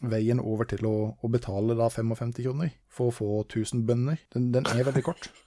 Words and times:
veien 0.00 0.40
over 0.40 0.68
til 0.70 0.86
å, 0.88 0.94
å 1.20 1.30
betale 1.32 1.76
da 1.78 1.90
55 1.92 2.32
kroner 2.40 2.72
for 2.88 3.10
å 3.10 3.14
få 3.14 3.28
1000 3.44 3.84
bønder, 3.88 4.20
den, 4.34 4.50
den 4.54 4.68
er 4.70 4.84
veldig 4.88 5.04
kort. 5.06 5.30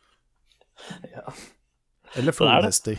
Ja. 1.13 1.29
Eller 2.17 2.33
er 2.33 2.35
flodhester. 2.35 2.97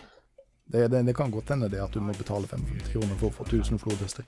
Det, 0.65 0.87
det, 0.89 1.03
det 1.07 1.15
kan 1.19 1.31
godt 1.35 1.51
hende 1.53 1.69
det 1.69 1.83
at 1.83 1.93
du 1.93 2.01
må 2.01 2.15
betale 2.17 2.49
55 2.49 2.93
kroner 2.95 3.19
for 3.21 3.29
å 3.29 3.37
få 3.43 3.49
1000 3.51 3.83
flodhester. 3.83 4.25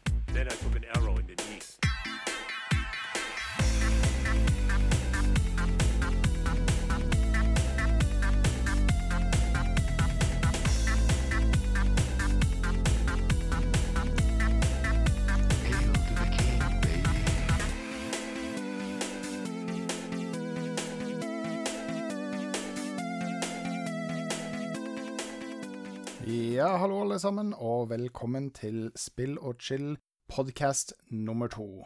Hallo 26.96 27.10
alle 27.10 27.18
sammen, 27.20 27.50
og 27.52 27.91
velkommen 27.91 28.46
til 28.56 28.86
Spill 28.96 29.34
og 29.37 29.59
chill 29.60 29.98
podcast 30.32 30.95
nummer 31.12 31.50
to. 31.52 31.84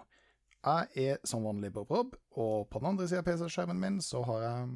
Jeg 0.63 0.87
er 1.03 1.17
som 1.27 1.43
vanlig 1.43 1.73
Bob 1.75 1.91
Rob, 1.91 2.13
og 2.39 2.69
på 2.71 2.79
den 2.79 2.93
andre 2.93 3.09
sida 3.11 3.25
av 3.25 3.27
PC-skjermen 3.27 3.81
min 3.83 3.97
så 4.07 4.21
har 4.29 4.45
jeg 4.45 4.69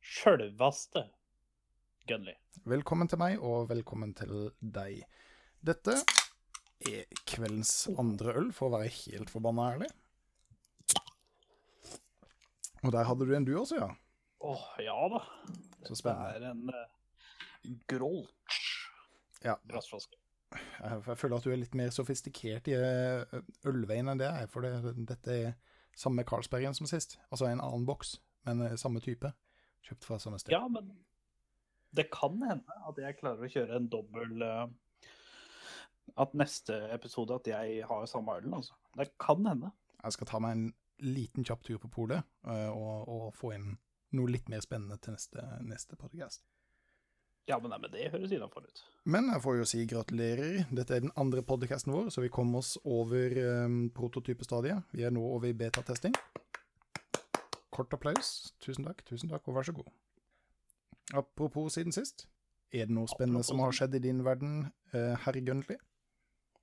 Sjølvaste 0.00 1.02
Gunley. 2.08 2.38
Velkommen 2.64 3.10
til 3.12 3.20
meg, 3.20 3.36
og 3.44 3.68
velkommen 3.68 4.14
til 4.16 4.32
deg. 4.64 5.02
Dette 5.60 5.98
er 6.88 7.20
kveldens 7.28 7.74
andre 7.92 8.38
øl, 8.40 8.48
for 8.56 8.70
å 8.70 8.78
være 8.78 8.94
helt 8.96 9.34
forbanna 9.34 9.74
ærlig. 9.74 9.90
Og 12.80 12.94
der 12.96 13.10
hadde 13.10 13.28
du 13.28 13.36
en 13.36 13.50
du 13.50 13.58
også, 13.60 13.82
ja. 13.84 13.92
Åh, 14.40 14.68
ja 14.88 14.96
da. 15.18 15.20
Så 15.84 16.00
spennende. 16.00 16.32
Det 16.32 16.48
er 16.48 16.56
en 16.56 16.72
uh, 16.72 17.76
Grolsch 17.92 18.71
Ja, 19.44 19.56
glassflaske. 19.68 20.18
jeg, 20.52 21.02
jeg 21.06 21.18
føler 21.18 21.36
at 21.36 21.46
du 21.46 21.52
er 21.52 21.60
litt 21.60 21.76
mer 21.78 21.92
sofistikert 21.94 22.68
i 22.70 22.76
eh, 22.76 23.38
ølveien 23.68 24.12
enn 24.12 24.20
det 24.20 24.28
jeg 24.28 24.46
er, 24.46 24.50
for 24.52 24.66
det, 24.66 24.94
dette 25.08 25.36
er 25.36 25.54
samme 25.98 26.24
Carlsbergen 26.28 26.76
som 26.76 26.88
sist. 26.88 27.18
Altså 27.30 27.48
en 27.48 27.62
annen 27.62 27.86
boks, 27.88 28.16
men 28.48 28.64
eh, 28.66 28.76
samme 28.80 29.02
type. 29.04 29.32
Kjøpt 29.86 30.06
fra 30.06 30.18
samme 30.22 30.38
sted. 30.40 30.54
Ja, 30.54 30.66
men 30.70 30.92
det 31.96 32.08
kan 32.14 32.38
hende 32.46 32.78
at 32.88 33.00
jeg 33.00 33.18
klarer 33.18 33.44
å 33.44 33.52
kjøre 33.52 33.76
en 33.76 33.88
dobbel 33.92 34.44
eh, 34.46 34.66
At 36.22 36.36
neste 36.38 36.76
episode 36.94 37.36
at 37.36 37.48
jeg 37.48 37.82
har 37.88 38.06
samme 38.10 38.36
ølen, 38.38 38.54
altså. 38.58 38.76
Det 38.98 39.12
kan 39.20 39.44
hende. 39.48 39.72
Jeg 40.02 40.16
skal 40.16 40.28
ta 40.28 40.40
meg 40.42 40.56
en 40.56 40.64
liten 41.02 41.46
kjapp 41.46 41.62
tur 41.66 41.78
på 41.82 41.88
polet 41.90 42.26
og, 42.46 43.08
og 43.10 43.22
få 43.34 43.54
inn 43.56 43.72
noe 44.14 44.30
litt 44.30 44.50
mer 44.52 44.60
spennende 44.62 44.98
til 45.02 45.16
neste, 45.16 45.44
neste 45.64 45.96
podcast. 45.98 46.44
Ja, 47.50 47.58
men, 47.58 47.72
nei, 47.72 47.78
men 47.82 47.90
det 47.90 48.10
høres 48.12 48.30
innafor 48.30 48.62
ut. 48.62 48.82
Men 49.10 49.26
jeg 49.32 49.42
får 49.42 49.56
jo 49.58 49.64
si 49.66 49.80
gratulerer. 49.90 50.60
Dette 50.70 50.94
er 50.94 51.02
den 51.02 51.14
andre 51.18 51.42
podcasten 51.42 51.90
vår, 51.94 52.12
så 52.14 52.22
vi 52.22 52.30
kom 52.30 52.52
oss 52.54 52.76
over 52.86 53.34
um, 53.64 53.88
prototypestadiet. 53.94 54.84
Vi 54.94 55.02
er 55.02 55.10
nå 55.14 55.24
over 55.26 55.50
i 55.50 55.56
betatesting. 55.58 56.14
Kort 57.74 57.96
applaus. 57.96 58.52
Tusen 58.62 58.86
takk, 58.86 59.02
tusen 59.08 59.32
takk, 59.32 59.48
og 59.50 59.58
vær 59.58 59.66
så 59.66 59.74
god. 59.74 59.90
Apropos 61.18 61.74
siden 61.74 61.94
sist. 61.94 62.28
Er 62.72 62.86
det 62.86 62.94
noe 62.94 63.10
spennende 63.10 63.42
som 63.44 63.60
har 63.60 63.74
skjedd 63.74 63.98
i 63.98 64.04
din 64.06 64.22
verden, 64.24 64.68
uh, 64.94 65.16
herr 65.24 65.40
Gunnli? 65.42 65.80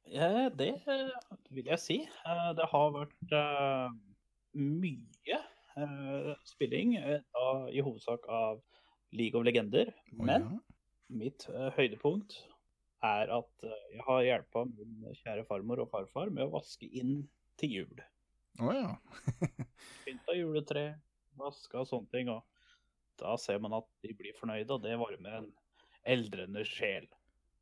Ja, 0.10 0.48
det 0.50 0.72
vil 1.54 1.68
jeg 1.70 1.80
si. 1.84 2.00
Eh, 2.08 2.48
Det 2.58 2.66
har 2.72 2.94
vært 2.96 3.34
eh, 3.36 3.92
mye 4.58 5.42
spilling, 6.50 6.96
i 6.98 7.84
hovedsak 7.86 8.26
av 8.26 8.58
League 9.16 9.40
of 9.40 9.46
Legender. 9.46 9.92
Men 10.12 10.26
Men 10.26 10.46
ja. 10.46 10.60
mitt 11.24 11.48
uh, 11.50 11.70
høydepunkt 11.78 12.38
er 13.06 13.32
at 13.40 13.66
uh, 13.66 13.76
jeg 13.94 14.06
har 14.06 14.24
hjelpa 14.28 14.66
min 14.70 15.10
kjære 15.22 15.46
farmor 15.48 15.84
og 15.84 15.92
farfar 15.92 16.32
med 16.34 16.48
å 16.48 16.54
vaske 16.58 16.90
inn 16.90 17.24
til 17.60 17.80
jul. 17.80 18.04
Å 18.60 18.76
ja. 18.76 18.94
Pynta 20.06 20.36
juletre, 20.36 20.86
vaska 21.40 21.82
og 21.82 21.90
sånne 21.90 22.12
ting. 22.14 22.32
Og 22.34 22.44
da 23.20 23.36
ser 23.40 23.60
man 23.64 23.78
at 23.80 23.88
de 24.04 24.14
blir 24.16 24.36
fornøyde, 24.38 24.76
og 24.76 24.84
det 24.84 25.00
varmer 25.00 25.42
en 25.42 25.50
eldrende 26.08 26.64
sjel. 26.68 27.08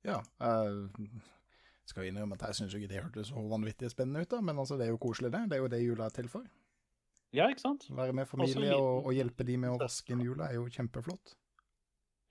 Ja. 0.05 0.21
Jeg 0.39 1.89
skal 1.89 2.09
innrømme 2.09 2.37
at 2.37 2.45
jeg 2.49 2.59
syns 2.59 2.75
ikke 2.77 2.89
det 2.91 3.01
hørtes 3.01 3.31
så 3.31 3.41
vanvittig 3.49 3.89
spennende 3.93 4.23
ut, 4.25 4.31
da, 4.31 4.41
men 4.43 4.59
altså, 4.59 4.77
det 4.79 4.87
er 4.87 4.93
jo 4.93 5.01
koselig, 5.01 5.31
det. 5.33 5.45
Det 5.49 5.57
er 5.57 5.63
jo 5.63 5.71
det 5.71 5.81
jula 5.83 6.07
er 6.07 6.15
til 6.15 6.29
for. 6.31 6.45
Ja, 7.35 7.49
ikke 7.51 7.63
sant? 7.63 7.87
Være 7.91 8.15
med 8.15 8.29
familie 8.29 8.75
og, 8.75 9.07
og 9.09 9.15
hjelpe 9.15 9.45
de 9.47 9.57
med 9.59 9.75
å 9.75 9.81
vaske 9.81 10.15
inn 10.15 10.23
jula 10.23 10.47
er 10.47 10.59
jo 10.59 10.67
kjempeflott. 10.71 11.35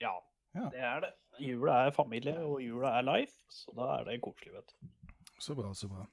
Ja, 0.03 0.15
Ja. 0.55 0.69
det 0.73 0.79
er 0.79 0.99
det. 1.01 1.13
Jula 1.39 1.73
er 1.85 1.91
familie, 1.93 2.33
og 2.45 2.61
jula 2.63 2.95
er 2.97 3.03
life, 3.05 3.35
så 3.53 3.73
da 3.77 3.99
er 3.99 4.05
det 4.07 4.21
koselig, 4.25 4.53
vet 4.55 4.71
du. 4.73 4.87
Så 5.39 5.53
bra, 5.55 5.69
så 5.77 5.87
bra. 5.91 6.05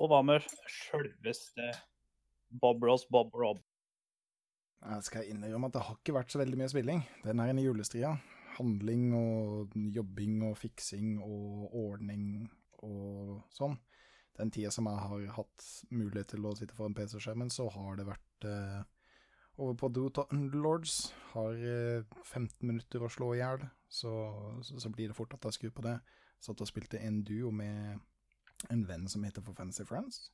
Og 0.00 0.08
hva 0.10 0.22
med 0.24 0.42
sjølveste 0.66 1.68
Bob 2.60 2.82
Ross 2.82 3.04
Bob 3.10 3.34
Rob? 3.34 3.60
Jeg 4.80 5.04
skal 5.04 5.28
innrømme 5.28 5.68
at 5.68 5.76
det 5.76 5.82
har 5.84 5.98
ikke 6.00 6.14
vært 6.16 6.32
så 6.32 6.40
veldig 6.40 6.58
mye 6.58 6.70
spilling. 6.72 7.02
Den 7.22 7.40
er 7.42 7.52
inne 7.52 7.62
i 7.62 7.66
julestria. 7.68 8.14
Handling 8.56 9.12
og 9.14 9.76
jobbing 9.94 10.40
og 10.48 10.56
fiksing 10.58 11.18
og 11.22 11.74
ordning 11.76 12.48
og 12.82 13.42
sånn. 13.54 13.76
Den 14.40 14.50
tida 14.50 14.70
som 14.72 14.88
jeg 14.88 14.96
har 15.04 15.26
hatt 15.36 15.66
mulighet 15.92 16.32
til 16.32 16.46
å 16.48 16.54
sitte 16.56 16.74
foran 16.74 16.94
PC-skjermen, 16.96 17.50
så 17.52 17.68
har 17.74 17.98
det 18.00 18.06
vært 18.08 18.48
eh, 18.48 18.80
over 19.60 19.76
på 19.78 19.90
Dota 19.92 20.24
Underlords. 20.34 21.12
Har 21.34 21.54
eh, 21.54 22.04
15 22.24 22.66
minutter 22.66 23.04
å 23.04 23.10
slå 23.12 23.34
i 23.36 23.40
hjel, 23.42 23.64
så, 23.88 24.12
så, 24.64 24.80
så 24.82 24.90
blir 24.92 25.10
det 25.10 25.18
fort 25.18 25.34
at 25.36 25.46
jeg 25.48 25.58
skrur 25.58 25.74
på 25.76 25.86
det. 25.86 25.98
Satt 26.40 26.62
og 26.64 26.70
spilte 26.70 27.00
en 27.04 27.20
duo 27.26 27.52
med 27.54 28.00
en 28.72 28.84
venn 28.88 29.06
som 29.08 29.24
heter 29.24 29.44
For 29.44 29.56
Fancy 29.56 29.84
Friends. 29.88 30.30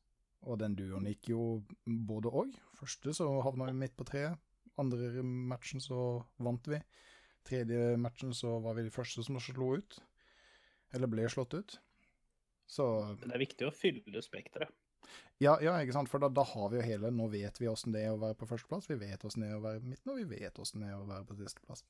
Og 0.47 0.61
den 0.61 0.77
duoen 0.79 1.09
gikk 1.11 1.33
jo 1.33 1.43
både 1.87 2.31
og. 2.31 2.55
Første 2.79 3.15
så 3.17 3.27
havna 3.43 3.71
vi 3.71 3.79
midt 3.81 3.97
på 3.99 4.07
treet. 4.07 4.39
Andre 4.79 5.23
matchen 5.25 5.83
så 5.83 6.21
vant 6.43 6.69
vi. 6.69 6.79
Tredje 7.47 7.97
matchen 7.99 8.35
så 8.35 8.59
var 8.63 8.77
vi 8.77 8.87
de 8.87 8.95
første 8.95 9.25
som 9.25 9.39
slo 9.43 9.75
ut. 9.79 9.99
Eller 10.95 11.11
ble 11.11 11.27
slått 11.33 11.57
ut. 11.57 11.79
Så 12.67 12.85
Men 13.21 13.31
det 13.31 13.37
er 13.37 13.45
viktig 13.47 13.69
å 13.69 13.75
fylle 13.75 14.23
spekteret. 14.23 14.75
Ja, 15.43 15.59
ja, 15.61 15.75
ikke 15.83 15.93
sant. 15.93 16.09
For 16.09 16.23
da, 16.23 16.31
da 16.33 16.45
har 16.49 16.71
vi 16.73 16.79
jo 16.79 16.85
hele 16.87 17.11
Nå 17.13 17.29
vet 17.33 17.61
vi 17.61 17.69
åssen 17.69 17.93
det 17.93 18.07
er 18.07 18.15
å 18.15 18.21
være 18.21 18.39
på 18.41 18.49
førsteplass, 18.49 18.89
vi 18.89 18.99
vet 19.01 19.25
åssen 19.29 19.45
det 19.45 19.51
er 19.51 19.59
å 19.59 19.65
være 19.65 19.85
midten, 19.85 20.13
og 20.13 20.21
vi 20.23 20.41
vet 20.41 20.61
åssen 20.63 20.85
det 20.85 20.93
er 20.93 20.99
å 20.99 21.09
være 21.09 21.27
på 21.29 21.37
sisteplass. 21.41 21.85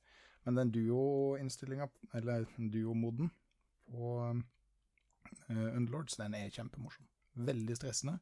Men 0.47 0.59
den 0.59 0.71
duo-innstillinga, 0.75 1.89
eller 2.15 2.47
duo-moden 2.57 3.31
på 3.87 4.13
uh, 4.23 4.39
Underlords, 5.49 6.19
den 6.19 6.35
er 6.37 6.51
kjempemorsom. 6.51 7.07
Veldig 7.47 7.75
stressende. 7.79 8.17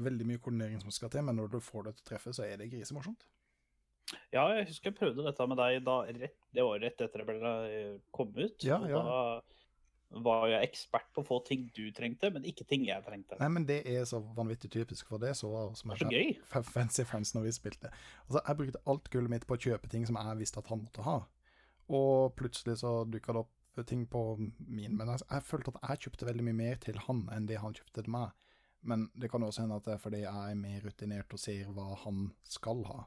Veldig 0.00 0.26
mye 0.28 0.40
koordinering 0.40 0.80
som 0.80 0.92
skal 0.94 1.12
til, 1.12 1.24
men 1.26 1.36
når 1.36 1.52
du 1.52 1.60
får 1.64 1.88
det 1.88 1.96
til 1.98 2.06
å 2.06 2.08
treffe, 2.12 2.32
så 2.36 2.46
er 2.46 2.60
det 2.60 2.70
grisemorsomt. 2.72 3.26
Ja, 4.32 4.46
jeg 4.56 4.70
husker 4.70 4.90
jeg 4.90 4.98
prøvde 4.98 5.24
dette 5.26 5.46
med 5.46 5.58
deg 5.60 5.82
da 5.86 5.96
rett, 6.08 6.36
det 6.56 6.64
var 6.66 6.80
rett 6.82 7.02
etter 7.04 7.22
det 7.22 7.26
ble 7.28 7.40
kommet 7.40 8.06
kom 8.16 8.32
ut. 8.40 8.64
Ja, 8.66 8.80
ja. 8.90 9.02
Da 9.06 9.20
var 10.10 10.48
jeg 10.50 10.66
ekspert 10.66 11.06
på 11.14 11.22
å 11.22 11.26
få 11.26 11.38
ting 11.46 11.68
du 11.76 11.84
trengte, 11.94 12.32
men 12.34 12.46
ikke 12.48 12.66
ting 12.68 12.82
jeg 12.88 13.04
trengte. 13.06 13.38
Nei, 13.38 13.50
men 13.54 13.66
det 13.68 13.80
er 13.86 14.02
så 14.08 14.18
vanvittig 14.36 14.72
typisk, 14.74 15.06
for 15.10 15.22
det 15.22 15.36
så 15.38 15.50
jeg 15.54 15.76
som 15.78 15.92
Det 15.92 15.96
er 15.96 16.02
så 16.02 16.10
gøy. 16.10 16.64
Fancy 16.66 17.06
Friends 17.06 17.34
når 17.36 17.46
vi 17.46 17.52
spilte. 17.54 17.92
Altså, 18.26 18.40
jeg 18.40 18.58
brukte 18.58 18.82
alt 18.90 19.10
gullet 19.12 19.30
mitt 19.30 19.46
på 19.46 19.54
å 19.54 19.62
kjøpe 19.68 19.90
ting 19.92 20.06
som 20.08 20.18
jeg 20.18 20.40
visste 20.40 20.58
at 20.62 20.70
han 20.72 20.82
måtte 20.82 21.06
ha. 21.06 21.20
Og 21.90 22.34
plutselig 22.38 22.80
så 22.82 23.04
dukka 23.06 23.36
det 23.36 23.44
opp 23.44 23.84
ting 23.86 24.02
på 24.10 24.24
min. 24.66 24.96
Men 24.98 25.14
jeg, 25.14 25.22
jeg 25.30 25.46
følte 25.46 25.74
at 25.76 25.92
jeg 25.92 26.06
kjøpte 26.06 26.28
veldig 26.28 26.46
mye 26.48 26.58
mer 26.58 26.80
til 26.82 26.98
han 27.06 27.22
enn 27.34 27.46
det 27.46 27.60
han 27.62 27.76
kjøpte 27.76 28.02
til 28.02 28.14
meg. 28.16 28.34
Men 28.80 29.06
det 29.14 29.30
kan 29.30 29.44
også 29.44 29.62
hende 29.62 29.78
at 29.78 29.86
det 29.86 29.94
er 29.94 30.02
fordi 30.02 30.22
jeg 30.24 30.50
er 30.50 30.58
mer 30.58 30.84
rutinert 30.86 31.36
og 31.36 31.42
ser 31.42 31.70
hva 31.76 31.92
han 32.02 32.30
skal 32.48 32.82
ha. 32.88 33.04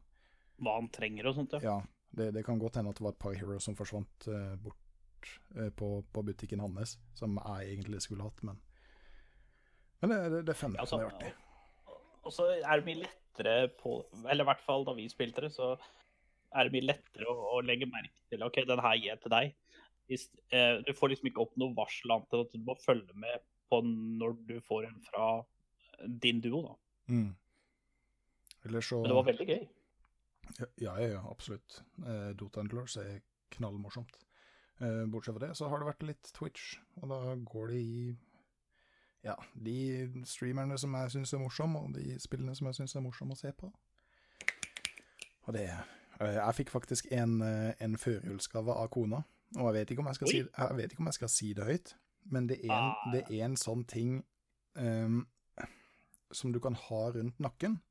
Hva 0.63 0.77
han 0.77 0.89
trenger 0.93 1.29
og 1.29 1.37
sånt. 1.39 1.57
Ja. 1.57 1.79
Ja, 1.81 2.07
det, 2.13 2.31
det 2.37 2.45
kan 2.45 2.61
godt 2.61 2.77
hende 2.79 2.93
at 2.93 2.99
det 2.99 3.07
var 3.07 3.15
et 3.15 3.23
par 3.25 3.35
heroes 3.37 3.65
som 3.67 3.77
forsvant 3.77 4.29
uh, 4.29 4.53
bort 4.61 4.79
eh, 5.57 5.69
på, 5.77 5.89
på 6.13 6.23
butikken 6.25 6.63
hans, 6.63 6.97
som 7.17 7.39
jeg 7.39 7.73
egentlig 7.73 8.01
skulle 8.05 8.27
hatt, 8.27 8.43
men 8.43 8.61
Men 10.03 10.11
det, 10.11 10.21
det, 10.31 10.45
det 10.47 10.53
er 10.53 10.59
fun. 10.59 10.75
Altså, 10.79 10.97
det 10.99 11.05
er 11.05 11.15
artig. 11.15 11.33
Og 12.23 12.33
så 12.35 12.47
er 12.55 12.79
det 12.79 12.87
mye 12.87 13.01
lettere 13.03 13.69
på 13.79 13.93
Eller 14.29 14.43
i 14.43 14.49
hvert 14.49 14.63
fall 14.63 14.83
da 14.87 14.95
vi 14.97 15.09
spilte 15.11 15.45
det, 15.45 15.51
så 15.55 15.73
er 16.53 16.67
det 16.67 16.73
mye 16.75 16.87
lettere 16.89 17.29
å, 17.31 17.35
å 17.55 17.61
legge 17.65 17.87
merke 17.89 18.27
til 18.29 18.43
OK, 18.45 18.59
den 18.67 18.83
her 18.83 18.97
gir 18.99 19.13
jeg 19.13 19.21
til 19.23 19.33
deg. 19.33 19.55
Hvis, 20.11 20.27
eh, 20.53 20.81
du 20.85 20.91
får 20.93 21.13
liksom 21.13 21.29
ikke 21.31 21.41
opp 21.45 21.55
noe 21.57 21.73
varsel 21.77 22.13
annet 22.13 22.35
enn 22.35 22.43
at 22.45 22.53
du 22.53 22.65
må 22.67 22.75
følge 22.83 23.15
med 23.17 23.45
på 23.71 23.79
når 23.87 24.35
du 24.49 24.57
får 24.67 24.89
en 24.89 24.99
fra 25.07 25.29
din 26.25 26.41
duo, 26.43 26.61
da. 26.67 26.75
Mm. 27.13 27.31
Eller 28.67 28.81
så 28.85 28.99
Men 29.01 29.09
det 29.11 29.17
var 29.17 29.29
veldig 29.31 29.47
gøy. 29.49 29.63
Ja, 30.59 30.67
ja, 30.83 31.07
ja 31.15 31.23
absolutt. 31.31 31.79
Eh, 32.05 32.29
Dota 32.37 32.61
Underlords 32.61 32.97
er 33.01 33.23
knallmorsomt. 33.55 34.19
Eh, 34.81 35.05
bortsett 35.11 35.35
fra 35.37 35.47
det, 35.47 35.55
så 35.57 35.67
har 35.69 35.79
det 35.79 35.87
vært 35.87 36.03
litt 36.07 36.29
Twitch, 36.33 36.77
og 37.01 37.09
da 37.11 37.35
går 37.45 37.67
det 37.67 37.81
i 37.81 38.15
ja, 39.23 39.35
de 39.53 40.09
streamerne 40.27 40.77
som 40.81 40.95
jeg 40.97 41.11
syns 41.13 41.33
er 41.33 41.39
morsomme, 41.43 41.79
og 41.79 41.93
de 41.95 42.17
spillene 42.19 42.55
som 42.57 42.67
jeg 42.67 42.81
syns 42.81 42.95
er 42.95 43.05
morsomme 43.05 43.37
å 43.37 43.39
se 43.39 43.51
på. 43.55 43.69
Og 45.45 45.53
det 45.53 45.67
eh, 45.69 46.33
Jeg 46.39 46.55
fikk 46.55 46.73
faktisk 46.73 47.07
en, 47.11 47.41
eh, 47.41 47.73
en 47.79 47.97
førjulsgave 47.97 48.73
av 48.73 48.89
kona, 48.89 49.21
og 49.55 49.69
jeg 49.69 49.73
vet, 49.77 49.91
ikke 49.91 50.01
om 50.01 50.09
jeg, 50.09 50.15
skal 50.15 50.27
si, 50.31 50.41
jeg 50.41 50.77
vet 50.79 50.91
ikke 50.91 51.03
om 51.05 51.11
jeg 51.11 51.19
skal 51.19 51.29
si 51.29 51.53
det 51.53 51.69
høyt, 51.69 51.95
men 52.33 52.49
det 52.49 52.59
er 52.63 52.71
en, 52.71 52.91
Ah. 52.91 53.11
det 53.13 53.23
er 53.29 53.45
en 53.45 53.55
sånn 53.59 53.85
ting 53.85 54.23
um, 54.75 55.27
som 56.31 56.53
du 56.53 56.59
kan 56.59 56.73
ha 56.73 57.01
rundt 57.13 57.39
nakken 57.39 57.81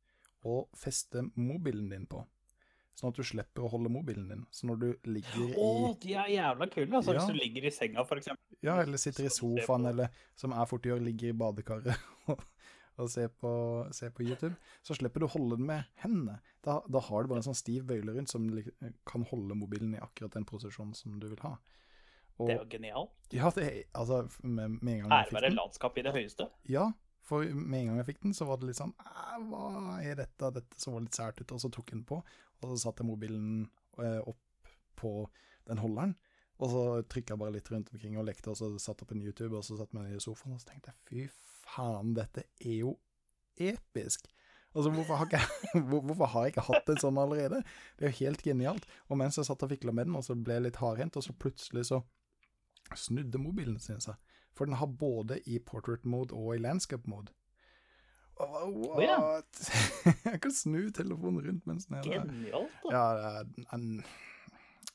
og 0.44 0.68
feste 0.74 1.22
mobilen 1.36 1.90
din 1.92 2.06
på. 2.10 2.24
Sånn 3.02 3.10
at 3.10 3.18
du 3.18 3.26
slipper 3.26 3.64
å 3.66 3.68
holde 3.72 3.90
mobilen 3.90 4.28
din. 4.30 4.42
Så 4.54 4.68
når 4.68 4.76
du 4.78 5.08
ligger 5.10 5.56
Å, 5.58 5.70
i 5.90 5.94
de 6.04 6.12
er 6.14 6.28
jævla 6.36 6.68
kule. 6.70 6.86
Altså, 6.94 7.16
Ja. 7.16 7.18
Hvis 7.18 7.32
du 7.34 7.40
ligger 7.40 7.64
i 7.66 7.72
senga, 7.74 8.04
eksempel. 8.06 8.58
Ja, 8.62 8.76
eller 8.78 9.00
sitter 9.02 9.26
i 9.26 9.32
sofaen, 9.34 9.88
eller 9.90 10.12
som 10.38 10.54
jeg 10.54 10.68
fort 10.70 10.86
gjør, 10.86 11.02
ligger 11.02 11.32
i 11.32 11.34
badekaret 11.40 11.90
og, 12.30 12.44
og 13.02 13.10
ser, 13.10 13.26
på, 13.42 13.50
ser 13.90 14.14
på 14.14 14.22
YouTube, 14.22 14.54
så 14.86 14.94
slipper 14.94 15.18
du 15.18 15.26
å 15.26 15.32
holde 15.34 15.58
den 15.58 15.66
med 15.66 15.82
hendene. 16.04 16.38
Da, 16.62 16.78
da 16.86 17.02
har 17.08 17.26
du 17.26 17.32
bare 17.32 17.42
en 17.42 17.48
sånn 17.50 17.58
stiv 17.58 17.90
bøyle 17.90 18.14
rundt 18.14 18.30
som 18.30 18.46
kan 19.10 19.26
holde 19.32 19.58
mobilen 19.58 19.96
i 19.98 20.02
akkurat 20.06 20.38
den 20.38 20.46
posisjonen 20.46 20.94
som 20.94 21.18
du 21.18 21.26
vil 21.32 21.42
ha. 21.42 21.56
Og, 22.38 22.46
Det 22.46 22.54
er 22.54 22.62
jo 22.62 22.68
genialt. 22.70 23.16
ja, 23.34 23.50
det 23.58 23.64
er, 23.66 23.80
altså, 23.98 24.22
med, 24.46 24.78
med 24.78 24.94
en 24.94 25.08
gang 25.08 25.10
jeg 25.18 25.26
fikk 25.26 25.34
den 25.34 25.42
Ærbare 25.42 25.56
landskap 25.58 25.98
i 25.98 26.06
det 26.06 26.14
høyeste. 26.14 26.46
ja, 26.70 26.86
for 27.22 27.44
med 27.50 27.80
en 27.80 27.90
gang 27.90 27.98
jeg 28.00 28.06
fikk 28.12 28.22
den, 28.24 28.32
så 28.34 28.46
var 28.48 28.58
det 28.58 28.70
litt 28.70 28.78
sånn, 28.78 28.94
hva 29.50 29.98
er 30.02 30.16
dette? 30.18 30.48
Dette 30.54 30.78
så 30.80 30.94
litt 30.98 31.14
sært 31.18 31.38
ut, 31.42 31.52
og 31.54 31.60
så 31.62 31.70
tok 31.70 31.92
jeg 31.92 32.00
den 32.00 32.06
på, 32.08 32.18
og 32.64 32.72
så 32.74 32.78
satte 32.88 33.02
jeg 33.04 33.10
mobilen 33.10 33.68
eh, 33.98 34.20
opp 34.28 34.70
på 34.98 35.12
den 35.68 35.78
holderen, 35.82 36.14
og 36.62 36.70
så 36.70 36.82
trykket 37.10 37.34
jeg 37.34 37.40
bare 37.42 37.54
litt 37.56 37.70
rundt 37.72 37.90
omkring 37.94 38.18
og 38.20 38.26
lekte, 38.28 38.50
og 38.52 38.58
så 38.60 38.68
satt 38.78 39.00
jeg 39.02 39.08
på 39.10 39.16
en 39.16 39.22
YouTube, 39.24 39.56
og 39.58 39.64
så 39.66 39.76
satt 39.78 39.90
jeg 39.92 39.98
meg 40.00 40.10
ned 40.10 40.20
i 40.20 40.24
sofaen, 40.24 40.54
og 40.54 40.60
så 40.62 40.68
tenkte 40.70 40.92
jeg, 40.92 41.00
fy 41.08 41.26
faen, 41.72 42.12
dette 42.18 42.44
er 42.62 42.76
jo 42.82 42.92
episk. 43.58 44.28
Altså, 44.72 44.88
hvorfor 44.94 45.18
har, 45.20 45.28
jeg- 45.34 45.82
hvorfor 45.90 46.26
har 46.32 46.46
jeg 46.46 46.54
ikke 46.54 46.66
hatt 46.70 46.88
en 46.94 47.00
sånn 47.02 47.18
allerede? 47.20 47.58
Det 47.98 48.06
er 48.06 48.12
jo 48.12 48.18
helt 48.24 48.42
genialt. 48.46 48.86
Og 49.10 49.18
mens 49.20 49.36
jeg 49.36 49.44
satt 49.44 49.62
og 49.66 49.68
fikla 49.74 49.92
med 49.92 50.08
den, 50.08 50.16
og 50.16 50.24
så 50.24 50.36
ble 50.38 50.54
jeg 50.56 50.64
litt 50.68 50.78
hardhendt, 50.80 51.18
og 51.20 51.26
så 51.26 51.34
plutselig 51.36 51.84
så 51.90 51.98
snudde 52.96 53.38
mobilen 53.40 53.78
sin 53.80 54.00
seg. 54.00 54.16
For 54.56 54.68
den 54.68 54.76
har 54.80 54.86
både 54.88 55.38
i 55.48 55.58
portrait 55.64 56.04
mode 56.08 56.32
og 56.36 56.54
i 56.56 56.60
landscape 56.62 57.08
mode. 57.08 57.32
What? 58.38 59.02
ja. 59.02 59.16
jeg 60.32 60.40
kan 60.42 60.52
snu 60.54 60.90
telefonen 60.94 61.44
rundt 61.46 61.66
mens 61.68 61.86
den 61.86 61.98
er 61.98 62.02
der. 62.06 62.24
Genialt, 62.26 62.78
da. 62.84 62.92
Ja, 62.94 63.40
er- 63.40 63.74
en- 63.76 64.04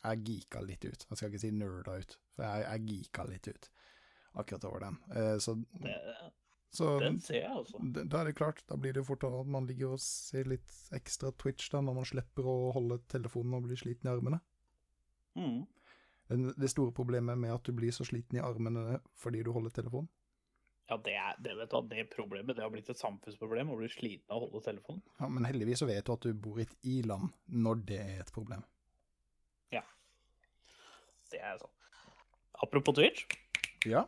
jeg 0.08 0.24
geeka 0.24 0.62
litt 0.64 0.86
ut. 0.86 1.06
Jeg 1.10 1.18
skal 1.18 1.30
ikke 1.32 1.42
si 1.42 1.52
nerda 1.52 1.98
ut, 2.00 2.18
for 2.36 2.44
jeg, 2.48 2.66
jeg 2.66 2.86
geeka 2.90 3.26
litt 3.28 3.48
ut 3.52 3.70
akkurat 4.38 4.66
over 4.70 4.80
den. 4.86 4.98
Eh, 5.16 5.38
Så, 5.42 5.56
Det, 5.82 5.96
så 6.78 7.00
den 7.02 7.20
ser 7.22 7.40
jeg, 7.42 7.50
altså. 7.52 7.80
da 8.08 8.20
er 8.22 8.26
det 8.30 8.36
klart, 8.38 8.62
da 8.70 8.76
blir 8.78 8.94
det 8.94 9.06
fort 9.08 9.24
at 9.26 9.48
man 9.48 9.66
ligger 9.68 9.96
og 9.96 10.00
ser 10.04 10.44
litt 10.46 10.70
ekstra 10.94 11.32
Twitch 11.42 11.72
da, 11.74 11.82
når 11.82 11.96
man 11.98 12.06
slipper 12.06 12.46
å 12.46 12.72
holde 12.76 13.00
telefonen 13.10 13.56
og 13.58 13.64
blir 13.66 13.80
sliten 13.80 14.08
i 14.10 14.14
armene. 14.14 14.40
Mm. 15.38 15.66
Det, 16.28 16.38
det 16.60 16.70
store 16.70 16.92
problemet 16.92 17.38
med 17.40 17.54
at 17.56 17.64
du 17.64 17.72
blir 17.74 17.92
så 17.96 18.06
sliten 18.06 18.38
i 18.38 18.44
armene 18.44 19.00
fordi 19.18 19.44
du 19.44 19.52
holder 19.56 19.74
telefonen. 19.82 20.10
Ja, 20.88 20.96
det, 21.04 21.14
er, 21.20 21.40
det, 21.44 21.54
vet 21.60 21.74
du, 21.74 21.88
det 21.92 22.04
problemet 22.14 22.56
det 22.56 22.64
har 22.64 22.72
blitt 22.72 22.90
et 22.90 23.00
samfunnsproblem 23.00 23.74
å 23.74 23.78
bli 23.80 23.90
sliten 23.92 24.32
av 24.32 24.40
å 24.40 24.46
holde 24.46 24.64
telefonen. 24.70 25.02
Ja, 25.20 25.28
men 25.28 25.48
heldigvis 25.48 25.82
så 25.84 25.88
vet 25.90 26.06
du 26.08 26.14
at 26.14 26.24
du 26.24 26.32
bor 26.32 26.62
i 26.62 26.64
et 26.64 26.76
i-land 26.88 27.34
når 27.52 27.82
det 27.90 27.98
er 28.00 28.22
et 28.24 28.32
problem. 28.36 28.64
Ja. 29.76 29.84
Det 31.28 31.42
er 31.44 31.60
sånn. 31.60 31.74
Apropos 32.64 32.96
Twitch. 32.98 33.26
Ja, 33.86 34.08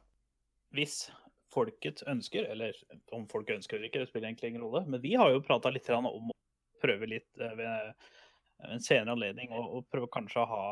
Hvis 0.73 1.09
folket 1.53 2.03
ønsker, 2.07 2.45
eller 2.53 2.77
om 3.15 3.25
folk 3.29 3.49
ønsker 3.53 3.77
eller 3.77 3.89
ikke, 3.89 4.03
det 4.03 4.09
spiller 4.11 4.29
egentlig 4.29 4.53
ingen 4.53 4.63
rolle, 4.63 4.83
men 4.87 5.01
vi 5.03 5.15
har 5.17 5.31
jo 5.33 5.43
prata 5.43 5.71
litt 5.73 5.89
om 5.93 6.07
å 6.09 6.35
prøve 6.81 7.09
litt 7.09 7.41
eh, 7.41 7.55
ved 7.57 8.69
en 8.69 8.83
senere 8.83 9.15
anledning, 9.15 9.51
og 9.55 9.87
prøve 9.91 10.09
kanskje 10.13 10.43
å 10.43 10.49
ha 10.49 10.63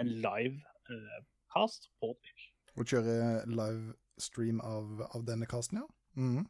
en 0.00 0.12
live 0.24 0.62
eh, 0.88 1.20
cast 1.52 1.90
på 2.00 2.12
Twitch. 2.22 2.48
og 2.76 2.88
kjøre 2.88 3.16
live 3.50 3.96
stream 4.20 4.60
av, 4.60 5.00
av 5.14 5.24
denne 5.24 5.46
casten, 5.46 5.78
ja. 5.82 5.88
Mhm. 6.20 6.46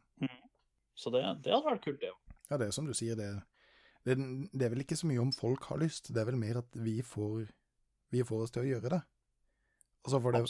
Så 0.95 1.09
det, 1.09 1.23
det 1.43 1.49
hadde 1.53 1.65
vært 1.65 1.83
kult, 1.87 1.99
det. 2.03 2.11
Ja, 2.51 2.57
det 2.61 2.67
er 2.67 2.71
som 2.75 2.85
du 2.85 2.93
sier, 2.93 3.15
det, 3.17 3.29
det, 4.05 4.17
det 4.53 4.65
er 4.67 4.73
vel 4.75 4.83
ikke 4.83 4.97
så 4.99 5.07
mye 5.09 5.21
om 5.23 5.31
folk 5.33 5.63
har 5.71 5.79
lyst, 5.81 6.11
det 6.13 6.21
er 6.21 6.27
vel 6.29 6.37
mer 6.37 6.59
at 6.61 6.75
vi 6.77 6.99
får, 7.01 7.47
vi 8.13 8.21
får 8.27 8.43
oss 8.45 8.51
til 8.53 8.61
å 8.61 8.67
gjøre 8.67 8.91
det. 8.93 8.99
Altså 10.03 10.19
for 10.21 10.35
det, 10.35 10.43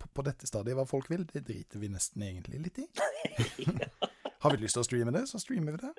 på, 0.00 0.08
på 0.16 0.24
dette 0.26 0.48
stadiet 0.48 0.74
hva 0.78 0.86
folk 0.88 1.06
vil, 1.12 1.22
det 1.30 1.44
driter 1.46 1.78
vi 1.78 1.92
nesten 1.92 2.24
egentlig 2.26 2.62
litt 2.64 2.80
i. 2.82 2.86
Har 4.42 4.52
vi 4.56 4.62
lyst 4.64 4.74
til 4.78 4.82
å 4.82 4.88
streame 4.88 5.14
det, 5.14 5.26
så 5.30 5.38
streamer 5.42 5.76
vi 5.76 5.84
det. 5.84 5.94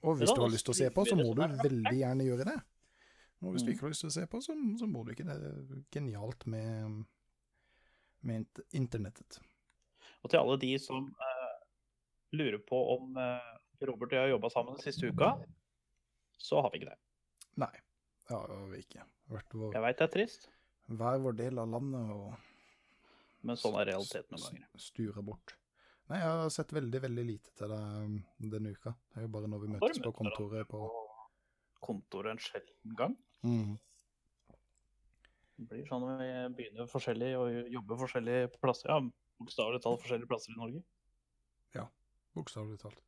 Og 0.00 0.16
hvis 0.20 0.32
du 0.32 0.40
har 0.42 0.50
lyst 0.52 0.66
til 0.68 0.74
å 0.74 0.78
se 0.80 0.88
på, 0.94 1.04
så 1.08 1.16
må 1.18 1.30
du 1.36 1.42
veldig 1.44 1.96
gjerne 2.00 2.26
gjøre 2.26 2.46
det. 2.48 2.56
Og 3.40 3.54
hvis 3.54 3.62
du 3.64 3.70
Mm. 3.70 3.74
ikke 3.74 3.86
har 3.86 3.92
lyst 3.94 4.02
til 4.04 4.10
å 4.10 4.16
se 4.16 4.24
på, 4.28 4.40
så, 4.44 4.56
så 4.80 4.86
må 4.88 5.04
du 5.04 5.12
ikke. 5.14 5.24
Det 5.24 5.84
genialt 5.94 6.44
med, 6.46 7.04
med 8.28 8.60
internettet. 8.76 9.38
Og 10.20 10.32
til 10.32 10.40
alle 10.40 10.58
de 10.60 10.74
som 10.82 11.06
uh, 11.08 11.54
lurer 12.36 12.60
på 12.66 12.80
om 12.96 13.16
uh, 13.16 13.54
Robert 13.88 14.12
og 14.12 14.18
jeg 14.18 14.26
har 14.26 14.34
jobba 14.34 14.50
sammen 14.52 14.76
den 14.76 14.84
siste 14.84 15.08
uka, 15.08 15.32
så 16.40 16.60
har 16.60 16.72
vi 16.72 16.82
ikke 16.82 16.92
det. 16.92 16.98
Nei, 17.60 17.72
det 18.28 18.36
har 18.36 18.68
vi 18.70 18.82
ikke. 18.84 19.06
Vår, 19.30 19.44
Jeg 19.72 19.84
veit 19.84 19.98
det 20.00 20.06
er 20.08 20.14
trist, 20.14 20.48
hver 20.90 21.20
vår 21.22 21.36
del 21.38 21.60
av 21.62 21.70
landet 21.70 22.14
og 22.16 22.32
men 23.46 23.56
sånn 23.56 23.78
er 23.80 23.88
realiteten 23.88 24.36
noen 24.36 24.46
ganger. 24.46 24.80
Sture 24.80 25.22
bort. 25.24 25.54
Nei, 26.10 26.18
jeg 26.18 26.40
har 26.42 26.50
sett 26.52 26.72
veldig, 26.74 27.00
veldig 27.06 27.24
lite 27.24 27.52
til 27.56 27.70
deg 27.72 28.00
um, 28.02 28.16
denne 28.52 28.72
uka. 28.74 28.92
Det 29.12 29.20
er 29.20 29.26
jo 29.26 29.30
bare 29.36 29.50
når 29.50 29.62
vi 29.62 29.70
møtes 29.76 30.02
på 30.02 30.12
kontoret 30.16 30.68
på 30.68 30.80
kontoret 31.80 32.34
en 32.34 32.42
sjelden 32.42 32.96
gang. 32.98 33.14
Mm. 33.46 33.78
Det 35.60 35.68
blir 35.70 35.86
sånn 35.88 36.04
når 36.04 36.20
vi 36.20 36.30
begynner 36.58 36.90
forskjellig 36.90 37.30
og 37.38 37.72
jobber 37.72 38.00
forskjellige 38.02 38.50
plasser. 38.58 38.92
Ja, 38.92 38.98
bokstavelig 39.40 39.80
talt 39.84 40.02
forskjellige 40.04 40.30
plasser 40.30 40.52
i 40.54 40.58
Norge. 40.58 40.82
Ja, 41.74 41.86
Bokstavelig 42.36 42.78
talt. 42.80 43.00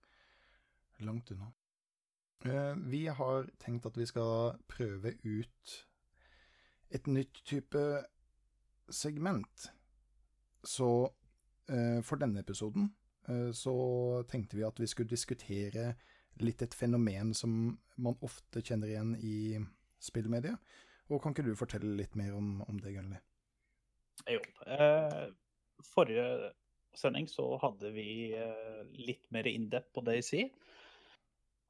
Langt 0.98 1.30
unna. 1.30 1.52
Eh, 2.44 2.74
vi 2.76 3.06
har 3.06 3.46
tenkt 3.62 3.86
at 3.86 3.98
vi 3.98 4.06
skal 4.06 4.58
prøve 4.70 5.14
ut 5.22 5.74
et 6.90 7.06
nytt 7.06 7.42
type 7.48 7.82
segment. 8.90 9.68
Så 10.64 10.88
eh, 11.70 12.00
for 12.02 12.20
denne 12.20 12.42
episoden 12.42 12.90
eh, 13.28 13.50
så 13.54 13.74
tenkte 14.30 14.58
vi 14.58 14.66
at 14.66 14.80
vi 14.80 14.90
skulle 14.90 15.10
diskutere 15.10 15.94
litt 16.42 16.62
et 16.62 16.74
fenomen 16.74 17.34
som 17.34 17.76
man 17.96 18.18
ofte 18.24 18.62
kjenner 18.62 18.90
igjen 18.90 19.14
i 19.20 19.36
spillmedia. 20.02 20.56
Og 21.10 21.22
kan 21.22 21.34
ikke 21.34 21.46
du 21.46 21.54
fortelle 21.58 21.96
litt 21.98 22.14
mer 22.18 22.34
om, 22.34 22.60
om 22.66 22.78
det, 22.80 22.94
Gunnli? 22.96 23.20
Jo. 24.30 24.40
Eh, 24.66 25.24
forrige 25.94 26.52
sending 26.94 27.26
så 27.28 27.58
hadde 27.62 27.90
vi 27.94 28.32
eh, 28.36 28.82
litt 28.98 29.30
mer 29.32 29.46
in-depth 29.48 29.92
på 29.96 30.04
Daisy. 30.04 30.48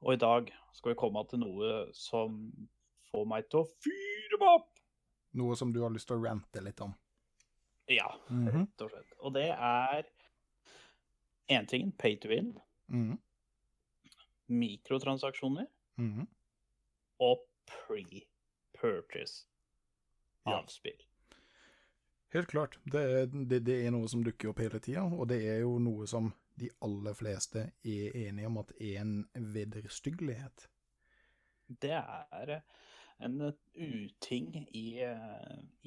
Og 0.03 0.15
i 0.15 0.21
dag 0.21 0.51
skal 0.75 0.93
vi 0.95 0.99
komme 0.99 1.23
til 1.31 1.39
noe 1.45 1.73
som 1.95 2.41
får 3.13 3.27
meg 3.31 3.49
til 3.53 3.63
å 3.63 3.69
fyre 3.85 4.39
meg 4.41 4.49
opp. 4.61 4.81
Noe 5.39 5.57
som 5.57 5.71
du 5.73 5.81
har 5.85 5.91
lyst 5.95 6.09
til 6.11 6.19
å 6.19 6.25
rante 6.27 6.61
litt 6.65 6.81
om? 6.85 6.95
Ja, 7.89 8.09
Mhm. 8.31 8.67
rett 8.67 8.83
og 8.83 8.91
slett. 8.91 9.13
Og 9.21 9.33
det 9.35 9.51
er 9.51 10.05
én 11.51 11.67
ting, 11.69 11.93
pay 11.93 12.17
to 12.17 12.29
win, 12.29 12.59
Mhm. 12.89 13.19
mikrotransaksjoner 14.49 15.67
Mhm. 15.99 16.27
og 17.21 17.47
pre-purchase 17.67 19.47
Ja. 20.47 20.59
av 20.59 20.67
spill. 20.69 20.99
Helt 22.33 22.49
klart. 22.49 22.79
Det, 22.85 23.03
er- 23.03 23.27
det, 23.33 23.59
det 23.67 23.79
er 23.87 23.93
noe 23.93 24.09
som 24.09 24.23
dukker 24.25 24.53
opp 24.53 24.63
hele 24.63 24.81
tida, 24.81 25.05
og 25.05 25.27
det 25.29 25.41
er 25.53 25.63
jo 25.65 25.77
noe 25.83 26.07
som 26.09 26.31
de 26.61 26.69
aller 26.85 27.15
fleste 27.17 27.67
er 27.89 28.17
enige 28.27 28.49
om 28.49 28.59
at 28.61 28.73
er 28.81 29.01
en 29.03 29.15
vederstyggelighet. 29.55 30.67
Det 31.83 31.93
er 31.97 32.55
en 33.23 33.39
uting 33.77 34.49
i, 34.77 35.01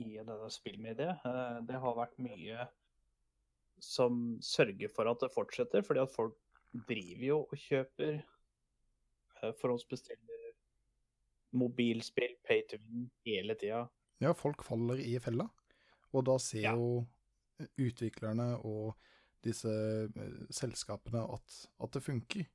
i 0.02 0.08
dette 0.18 0.50
spillmediet. 0.54 1.26
Det 1.68 1.82
har 1.84 1.98
vært 2.00 2.18
mye 2.24 2.66
som 3.84 4.38
sørger 4.42 4.90
for 4.96 5.10
at 5.12 5.22
det 5.22 5.34
fortsetter, 5.36 5.84
fordi 5.86 6.02
at 6.06 6.14
folk 6.14 6.38
driver 6.88 7.26
jo 7.28 7.38
og 7.44 7.58
kjøper 7.60 8.14
eh, 8.16 9.52
forhåndsbestiller 9.60 10.46
mobilspill, 11.56 12.34
pay 12.48 12.64
to 12.72 12.80
win, 12.84 13.06
hele 13.28 13.56
tida. 13.60 13.86
Ja, 14.24 14.32
folk 14.36 14.64
faller 14.66 15.00
i 15.00 15.14
fella, 15.24 15.46
og 16.16 16.26
da 16.30 16.38
ser 16.42 16.64
Ja. 16.70 16.74
jo 16.76 17.06
utviklerne 17.80 18.56
og 18.68 18.96
disse 19.44 19.70
eh, 19.70 20.40
selskapene 20.52 21.22
at, 21.36 21.58
at 21.84 21.94
det 21.94 22.04
funker. 22.04 22.46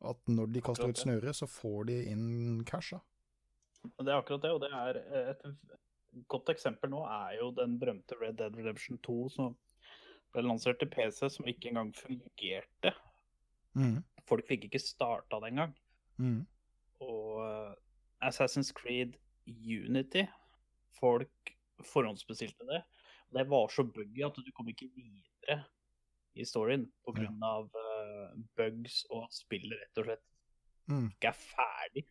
At 0.00 0.28
når 0.28 0.46
de 0.54 0.62
kaster 0.64 0.88
ut 0.88 0.98
snøret, 0.98 1.36
så 1.36 1.46
får 1.46 1.84
de 1.90 1.98
inn 2.10 2.64
cash. 2.64 2.96
Det 3.84 4.08
er 4.08 4.16
akkurat 4.16 4.42
det, 4.42 4.52
og 4.52 4.60
det 4.64 4.70
er 4.72 5.00
eh, 5.00 5.30
et 5.30 6.24
godt 6.28 6.50
eksempel 6.52 6.90
nå 6.90 7.04
er 7.06 7.36
jo 7.38 7.50
den 7.54 7.78
berømte 7.78 8.16
Red 8.20 8.40
Dead 8.40 8.56
Redemption 8.56 8.98
2 9.06 9.18
som, 9.36 9.56
ble 10.30 10.44
lansert 10.46 10.78
til 10.78 10.90
PC 10.90 11.26
som 11.34 11.48
ikke 11.50 11.72
engang 11.72 11.88
fungerte. 11.96 12.92
Mm. 13.74 14.02
Folk 14.28 14.46
fikk 14.46 14.68
ikke 14.68 14.78
starta 14.82 15.40
det 15.42 15.50
engang. 15.50 15.72
Mm. 16.22 16.44
Og 17.02 17.40
eh, 17.42 17.72
Assassin's 18.28 18.70
Creed 18.76 19.16
Unity 19.46 20.26
Folk 21.00 21.52
forhåndsbestilte 21.86 22.66
det. 22.68 22.82
Og 23.30 23.38
det 23.38 23.44
var 23.50 23.68
så 23.72 23.84
buggy 23.86 24.24
at 24.26 24.36
du 24.36 24.50
kom 24.56 24.68
ikke 24.72 24.88
videre 24.96 25.60
i 26.34 26.44
storyen 26.46 26.88
pga. 27.06 27.28
Av 27.46 27.68
eh, 27.80 28.34
bugs 28.58 29.04
og 29.10 29.24
at 29.28 29.34
spillet 29.38 29.78
rett 29.80 30.02
og 30.02 30.10
slett 30.10 30.26
Mm. 30.90 31.04
ikke 31.12 31.28
er 31.28 31.36
ferdig 31.38 32.02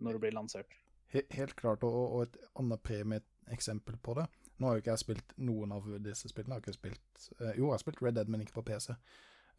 når 0.00 0.12
det 0.16 0.20
blir 0.22 0.32
lansert. 0.32 0.76
He 1.12 1.20
helt 1.36 1.52
klart, 1.58 1.82
og, 1.84 2.12
og 2.14 2.22
et 2.22 2.36
annet 2.56 2.80
premieeksempel 2.86 3.98
på 4.00 4.14
det. 4.16 4.24
Nå 4.56 4.66
har 4.70 4.74
jo 4.78 4.80
ikke 4.84 4.94
jeg 4.94 5.02
spilt 5.02 5.34
noen 5.36 5.72
av 5.76 5.84
disse 6.00 6.30
spillene. 6.30 6.56
Jeg 6.56 6.62
har 6.62 6.64
ikke 6.64 6.78
spilt, 6.78 7.26
eh, 7.40 7.50
jo, 7.58 7.66
jeg 7.66 7.74
har 7.74 7.82
spilt 7.82 8.00
Red 8.02 8.16
Dead, 8.16 8.30
men 8.32 8.40
ikke 8.40 8.56
på 8.56 8.64
PC. 8.70 8.94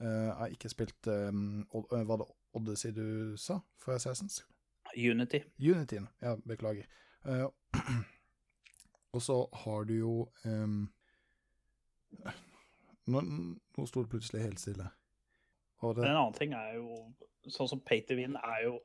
Eh, 0.02 0.08
jeg 0.08 0.34
har 0.40 0.56
ikke 0.56 0.70
spilt 0.74 1.08
um, 1.12 1.68
Var 1.92 2.18
det 2.24 2.28
Odyssey 2.58 2.92
du 2.98 3.38
sa 3.38 3.60
for 3.78 3.94
Assassins? 3.94 4.40
Unity. 4.98 5.44
Unityen. 5.60 6.08
Ja, 6.22 6.34
beklager. 6.48 6.90
Eh, 7.26 7.46
og 9.12 9.24
så 9.24 9.38
har 9.64 9.86
du 9.90 9.94
jo 9.98 10.16
um, 10.46 10.86
nå, 13.12 13.22
nå 13.22 13.86
sto 13.90 14.04
det 14.04 14.12
plutselig 14.14 14.46
helt 14.46 14.62
stille. 14.62 14.88
Og 15.82 15.98
det, 15.98 16.06
En 16.08 16.18
annen 16.18 16.38
ting 16.38 16.54
er 16.54 16.78
jo 16.78 17.02
Sånn 17.50 17.70
som 17.72 17.80
pay 17.82 18.04
to 18.06 18.14
win 18.20 18.36
er 18.38 18.68
jo 18.68 18.76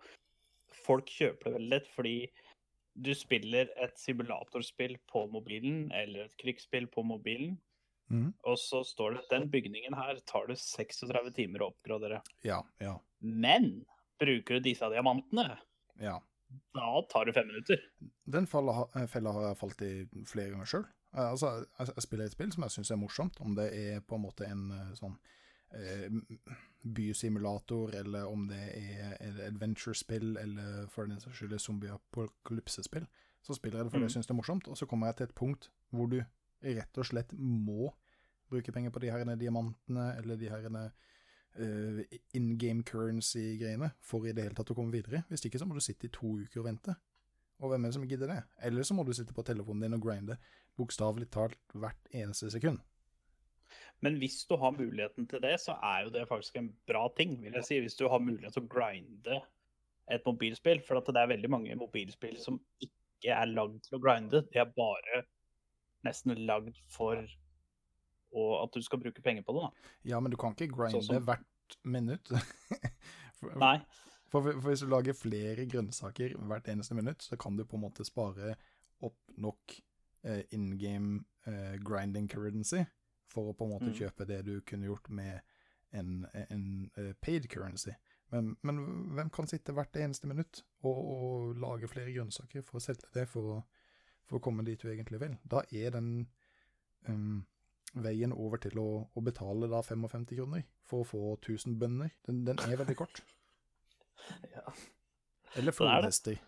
Folk 0.87 1.11
kjøper 1.13 1.51
det 1.51 1.57
veldig 1.59 1.73
lett 1.75 1.89
fordi 1.93 2.19
du 2.97 3.11
spiller 3.13 3.69
et 3.85 3.99
simulatorspill 4.01 4.95
på 5.11 5.27
mobilen 5.29 5.91
eller 5.93 6.25
et 6.25 6.37
krigsspill 6.41 6.87
på 6.89 7.03
mobilen, 7.05 7.59
mm. 8.09 8.31
og 8.49 8.57
så 8.57 8.81
står 8.89 9.19
det 9.19 9.25
den 9.35 9.51
bygningen 9.53 9.97
her 9.99 10.17
tar 10.25 10.49
det 10.49 10.57
36 10.63 11.29
timer 11.37 11.67
å 11.67 11.69
oppgradere. 11.75 12.23
Ja, 12.47 12.63
ja, 12.81 12.95
Men 13.21 13.85
bruker 14.17 14.57
du 14.57 14.71
disse 14.71 14.89
diamantene, 14.95 15.59
ja. 16.01 16.17
Da 16.75 17.03
tar 17.11 17.25
det 17.27 17.35
fem 17.35 17.47
minutter. 17.47 17.81
Den 18.25 18.47
fella, 18.47 18.87
eh, 18.95 19.07
fella 19.11 19.33
har 19.33 19.49
jeg 19.49 19.59
falt 19.63 19.83
i 19.83 19.93
flere 20.27 20.51
ganger 20.55 20.71
sjøl. 20.71 20.87
Altså, 21.17 21.65
jeg, 21.79 22.03
spiller 22.05 22.27
et 22.29 22.33
spill 22.33 22.53
som 22.53 22.63
jeg 22.67 22.71
syns 22.75 22.91
er 22.91 23.01
morsomt, 23.01 23.41
om 23.41 23.55
det 23.57 23.71
er 23.73 24.01
på 24.05 24.19
en 24.19 24.23
måte 24.27 24.45
en 24.47 24.71
eh, 24.75 24.91
sånn 24.99 25.15
eh, 25.73 26.11
bysimulator, 26.97 27.95
eller 27.95 28.27
om 28.29 28.47
det 28.51 28.61
er 28.77 29.17
et 29.21 29.41
adventure-spill, 29.49 30.37
eller 30.41 30.87
for 30.93 31.09
den 31.09 31.21
saks 31.21 31.41
skyld 31.41 31.57
zombie-apokalypsespill. 31.59 33.07
Så 33.43 33.55
spiller 33.57 33.79
jeg 33.81 33.87
det 33.87 33.93
fordi 33.95 34.03
Mm. 34.05 34.09
jeg 34.09 34.17
syns 34.17 34.27
det 34.27 34.35
er 34.35 34.41
morsomt, 34.43 34.69
og 34.69 34.77
så 34.77 34.87
kommer 34.87 35.07
jeg 35.07 35.17
til 35.17 35.25
et 35.25 35.35
punkt 35.35 35.71
hvor 35.91 36.07
du 36.11 36.21
rett 36.63 36.99
og 36.99 37.07
slett 37.07 37.33
må 37.39 37.93
bruke 38.51 38.73
penger 38.73 38.91
på 38.91 39.01
de 39.01 39.11
her 39.11 39.25
diamantene, 39.37 40.17
eller 40.19 40.37
de 40.37 40.49
her 40.51 40.91
eh, 41.63 42.19
in 42.39 42.53
game 42.59 42.85
currency-greiene, 42.87 43.93
for 44.01 44.27
i 44.27 44.35
det 44.37 44.47
hele 44.47 44.59
tatt 44.59 44.73
å 44.73 44.79
komme 44.79 44.95
videre. 44.95 45.25
Hvis 45.31 45.47
ikke 45.49 45.61
så 45.63 45.69
må 45.69 45.77
du 45.77 45.85
sitte 45.85 46.09
i 46.09 46.15
to 46.15 46.37
uker 46.43 46.63
og 46.63 46.69
vente. 46.71 46.97
Og 47.63 47.73
hvem 47.73 47.87
er 47.87 47.93
det 47.93 47.97
som 47.97 48.05
gidder 48.09 48.33
det? 48.33 48.43
Eller 48.69 48.85
så 48.85 48.95
må 48.97 49.05
du 49.07 49.15
sitte 49.17 49.35
på 49.37 49.45
telefonen 49.47 49.87
din 49.87 49.97
og 49.97 50.05
grinde 50.05 50.37
bokstavelig 50.77 51.31
talt 51.33 51.59
hvert 51.73 52.13
eneste 52.13 52.51
sekund. 52.53 52.83
Men 54.05 54.19
hvis 54.21 54.43
du 54.45 54.59
har 54.61 54.77
muligheten 54.77 55.25
til 55.27 55.41
det, 55.41 55.55
så 55.63 55.79
er 55.83 56.05
jo 56.05 56.13
det 56.13 56.27
faktisk 56.29 56.59
en 56.61 56.69
bra 56.89 57.07
ting, 57.17 57.39
vil 57.43 57.57
jeg 57.57 57.65
si. 57.65 57.79
Hvis 57.81 57.97
du 57.97 58.11
har 58.13 58.21
mulighet 58.21 58.53
til 58.53 58.67
å 58.67 58.73
grinde 58.75 59.41
et 60.13 60.27
mobilspill. 60.27 60.83
For 60.87 61.01
det 61.01 61.23
er 61.23 61.33
veldig 61.33 61.51
mange 61.51 61.79
mobilspill 61.79 62.37
som 62.43 62.61
ikke 62.83 63.35
er 63.35 63.51
lagd 63.51 63.81
til 63.87 63.99
å 63.99 64.03
grinde. 64.03 64.45
De 64.53 64.63
er 64.63 64.77
bare 64.77 65.25
nesten 66.07 66.37
lagd 66.47 66.79
for 66.93 67.23
å, 68.33 68.63
at 68.65 68.73
du 68.75 68.83
skal 68.83 68.99
bruke 69.03 69.23
penger 69.23 69.43
på 69.47 69.55
det. 69.57 69.63
da. 69.69 69.93
Ja, 70.15 70.21
men 70.21 70.31
du 70.31 70.37
kan 70.41 70.55
ikke 70.57 70.71
grinde 70.75 70.99
Sånn 71.03 71.21
som- 71.21 71.27
hvert 71.29 71.77
minutt. 71.85 72.29
for, 73.41 73.55
Nei, 73.59 73.79
For, 74.31 74.43
for 74.61 74.71
hvis 74.71 74.81
du 74.83 74.89
lager 74.91 75.15
flere 75.15 75.67
grønnsaker 75.71 76.35
hvert 76.49 76.69
eneste 76.69 76.95
minutt, 76.99 77.23
så 77.23 77.37
kan 77.39 77.57
du 77.57 77.65
på 77.65 77.77
en 77.79 77.85
måte 77.87 78.05
spare 78.05 78.57
opp 79.07 79.19
nok 79.39 79.77
eh, 80.25 80.43
in 80.57 80.73
game 80.79 81.25
eh, 81.47 81.77
grinding 81.79 82.27
currency 82.29 82.85
for 83.31 83.51
å 83.51 83.55
på 83.57 83.65
en 83.67 83.73
måte 83.77 83.91
Mm. 83.91 83.95
kjøpe 84.01 84.27
det 84.27 84.45
du 84.47 84.61
kunne 84.67 84.87
gjort 84.87 85.09
med 85.11 85.41
en, 85.93 86.27
en 86.51 86.91
eh, 86.97 87.13
paid 87.23 87.49
currency. 87.51 87.93
Men, 88.33 88.57
men 88.67 88.79
hvem 89.15 89.31
kan 89.31 89.47
sitte 89.47 89.73
hvert 89.73 89.95
eneste 90.03 90.27
minutt 90.27 90.65
og, 90.83 90.97
og 90.99 91.57
lage 91.63 91.87
flere 91.89 92.11
grønnsaker 92.13 92.63
for 92.67 92.79
å 92.81 92.83
selge 92.83 93.07
det 93.15 93.29
for 93.31 93.53
å, 93.53 93.59
for 94.27 94.39
å 94.39 94.43
komme 94.43 94.65
dit 94.67 94.81
du 94.83 94.89
egentlig 94.91 95.21
vil? 95.23 95.37
Da 95.47 95.63
er 95.71 95.95
den 95.95 96.27
um, 97.09 97.45
veien 97.95 98.33
over 98.35 98.61
til 98.61 98.79
å, 98.81 98.89
å 99.15 99.23
betale 99.25 99.69
da 99.71 99.81
55 99.85 100.27
kroner 100.33 100.67
for 100.87 101.03
å 101.03 101.09
få 101.09 101.23
1000 101.39 101.79
bønder, 101.81 102.13
den, 102.27 102.45
den 102.49 102.61
er 102.67 102.79
veldig 102.83 102.99
kort. 102.99 103.23
Ja. 104.27 104.73
Eller 105.55 105.71
det. 105.71 105.77
flodhester. 105.77 106.39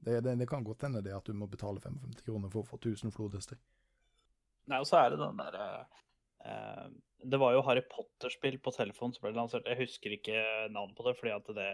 Det, 0.00 0.14
det, 0.24 0.32
det 0.40 0.46
kan 0.48 0.64
godt 0.64 0.86
hende 0.86 1.02
det 1.04 1.12
at 1.12 1.26
du 1.28 1.34
må 1.36 1.44
betale 1.50 1.82
55 1.82 2.22
kroner 2.24 2.52
for 2.52 2.62
å 2.62 2.68
få 2.70 2.78
1000 2.78 3.12
flodhester. 3.12 3.58
Nei, 4.70 4.78
og 4.80 4.86
så 4.88 5.02
er 5.02 5.12
det 5.12 5.18
den 5.20 5.36
derre 5.36 5.66
eh, 6.46 6.86
Det 7.28 7.40
var 7.42 7.52
jo 7.52 7.64
Harry 7.66 7.82
Potter-spill 7.90 8.56
på 8.64 8.72
telefon 8.72 9.12
som 9.12 9.26
ble 9.26 9.34
lansert. 9.36 9.68
Jeg 9.68 9.82
husker 9.82 10.14
ikke 10.16 10.38
navnet 10.72 10.96
på 10.96 11.04
det, 11.04 11.16
fordi 11.18 11.34
at 11.34 11.52
det, 11.58 11.68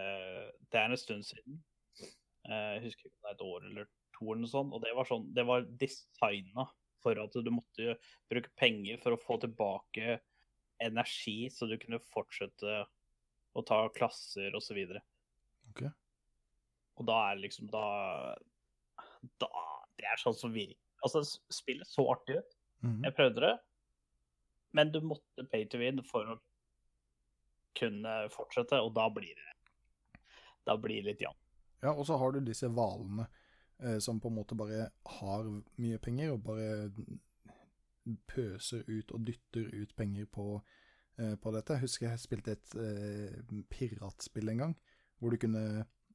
det 0.67 0.81
er 0.81 0.91
en 0.91 0.99
stund 0.99 1.23
siden. 1.29 1.61
Eh, 2.01 2.73
jeg 2.75 2.83
husker 2.89 3.07
ikke 3.07 3.15
om 3.15 3.23
det 3.23 3.31
er 3.31 3.37
et 3.37 3.47
år 3.47 3.69
eller 3.71 3.89
to 4.17 4.27
eller 4.27 4.43
noe 4.43 4.51
sånt. 4.51 4.75
Og 4.75 4.83
det 4.83 4.93
var 4.97 5.07
sånn 5.07 5.29
Det 5.37 5.47
var 5.47 5.69
designa 5.85 6.67
for 7.07 7.23
at 7.23 7.37
du 7.43 7.51
måtte 7.53 7.95
bruke 8.31 8.51
penger 8.59 8.99
for 9.03 9.15
å 9.15 9.21
få 9.21 9.39
tilbake 9.43 10.19
energi, 10.83 11.47
så 11.49 11.69
du 11.69 11.77
kunne 11.81 12.01
fortsette 12.13 12.81
å 13.57 13.63
ta 13.65 13.79
klasser 13.95 14.55
osv. 14.57 14.83
Okay. 15.71 15.89
Og 16.97 17.07
da 17.07 17.17
er 17.29 17.41
liksom 17.41 17.69
Da 17.69 17.85
Da 19.41 19.49
Det 19.97 20.05
er 20.07 20.21
sånn 20.21 20.37
som 20.37 20.53
virker 20.53 20.79
Altså, 21.05 21.21
spillet 21.53 21.85
så 21.85 22.07
artig 22.09 22.39
ut. 22.39 22.55
Mhm. 22.81 23.03
Jeg 23.05 23.13
prøvde 23.13 23.41
det, 23.43 23.51
men 24.73 24.89
du 24.91 24.97
måtte 25.05 25.45
pay 25.51 25.67
to 25.69 25.77
win 25.77 26.01
for 26.01 26.31
å 26.33 26.37
kunne 27.77 28.15
fortsette, 28.33 28.79
og 28.81 28.95
da 28.95 29.05
blir 29.13 29.37
det 29.37 29.53
Da 30.65 30.75
blir 30.75 31.03
det 31.03 31.11
litt 31.11 31.21
jevnt. 31.21 31.43
Ja, 31.83 31.93
og 31.93 32.07
så 32.09 32.17
har 32.17 32.33
du 32.33 32.41
disse 32.41 32.67
hvalene 32.67 33.27
som 33.99 34.19
på 34.19 34.27
en 34.31 34.35
måte 34.39 34.55
bare 34.57 34.89
har 35.19 35.47
mye 35.77 35.97
penger, 36.01 36.31
og 36.33 36.43
bare 36.43 36.89
pøser 38.27 38.85
ut 38.87 39.11
og 39.11 39.25
dytter 39.27 39.67
ut 39.81 39.93
penger 39.97 40.25
på, 40.31 40.61
eh, 41.19 41.35
på 41.35 41.51
dette. 41.55 41.73
Jeg 41.75 41.83
husker 41.85 42.09
jeg 42.09 42.19
spilte 42.23 42.55
et 42.55 42.75
eh, 42.79 43.61
piratspill 43.69 44.49
en 44.53 44.63
gang, 44.63 44.75
hvor 45.19 45.33
du 45.33 45.37
kunne 45.41 45.63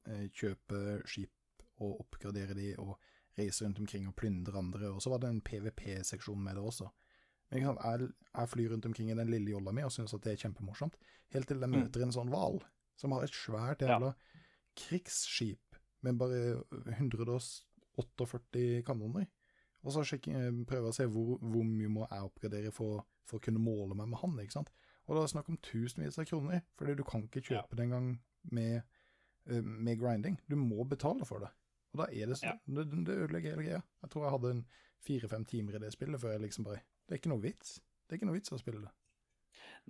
eh, 0.07 0.25
kjøpe 0.33 1.01
skip 1.05 1.31
og 1.83 1.99
oppgradere 2.05 2.55
de 2.57 2.73
og 2.81 2.97
reise 3.37 3.65
rundt 3.65 3.79
omkring 3.81 4.07
og 4.07 4.15
plyndre 4.15 4.57
andre, 4.59 4.91
og 4.93 5.01
så 5.01 5.09
var 5.09 5.23
det 5.23 5.29
en 5.33 5.41
PVP-seksjon 5.41 6.41
med 6.43 6.55
det 6.57 6.63
også. 6.63 6.89
Men 7.51 7.61
jeg, 7.65 8.09
jeg 8.33 8.49
flyr 8.49 8.71
rundt 8.73 8.85
omkring 8.85 9.09
i 9.11 9.17
den 9.17 9.29
lille 9.29 9.51
jolla 9.53 9.71
mi 9.73 9.83
og 9.85 9.91
syns 9.93 10.13
at 10.13 10.23
det 10.25 10.33
er 10.33 10.41
kjempemorsomt, 10.47 10.95
helt 11.33 11.47
til 11.49 11.59
jeg 11.61 11.69
Mm. 11.69 11.79
møter 11.83 12.01
en 12.05 12.13
sånn 12.13 12.29
hval 12.33 12.59
som 12.97 13.11
har 13.13 13.23
et 13.23 13.33
svært 13.33 13.81
jævla 13.81 14.13
krigsskip 14.77 15.72
med 16.03 16.19
bare 16.19 16.39
148 16.97 18.83
kanoner. 18.87 19.27
Og 19.83 19.91
så 19.91 20.03
sjekke, 20.07 20.31
prøve 20.67 20.91
å 20.91 20.95
se 20.95 21.05
hvor, 21.11 21.35
hvor 21.43 21.65
mye 21.67 21.91
må 21.91 22.05
jeg 22.07 22.27
oppgradere 22.29 22.71
for, 22.75 23.03
for 23.27 23.39
å 23.39 23.43
kunne 23.43 23.59
måle 23.63 23.97
meg 23.99 24.07
med 24.13 24.21
han, 24.21 24.37
ikke 24.39 24.55
sant. 24.55 24.71
Og 25.03 25.17
det 25.17 25.23
er 25.25 25.33
snakk 25.33 25.49
om 25.51 25.59
tusenvis 25.59 26.19
av 26.21 26.27
kroner, 26.29 26.61
fordi 26.79 26.95
du 26.95 27.03
kan 27.07 27.25
ikke 27.27 27.43
kjøpe 27.43 27.75
det 27.75 27.89
engang 27.89 28.13
med, 28.55 28.85
eh, 29.51 29.59
med 29.59 29.99
grinding. 29.99 30.37
Du 30.47 30.55
må 30.55 30.85
betale 30.87 31.27
for 31.27 31.43
det. 31.43 31.51
Og 31.93 31.99
da 31.99 32.07
er 32.07 32.31
det 32.31 32.39
Ja. 32.41 32.53
sånn, 32.55 32.75
det, 32.79 33.03
det 33.05 33.17
ødelegger 33.25 33.57
hele 33.57 33.65
greia. 33.67 33.83
Jeg 34.01 34.09
tror 34.09 34.23
jeg 34.23 34.35
hadde 34.37 34.51
en 34.55 34.65
fire-fem 35.03 35.45
timer 35.45 35.75
i 35.75 35.83
det 35.83 35.91
spillet 35.93 36.21
før 36.21 36.31
jeg 36.37 36.41
liksom 36.47 36.63
bare 36.65 36.81
Det 37.03 37.17
er 37.17 37.19
ikke 37.19 37.33
noe 37.33 37.43
vits. 37.43 37.81
Det 38.07 38.15
er 38.15 38.17
ikke 38.21 38.29
noe 38.29 38.39
vits 38.39 38.53
å 38.55 38.57
spille 38.61 38.79
det. 38.79 38.91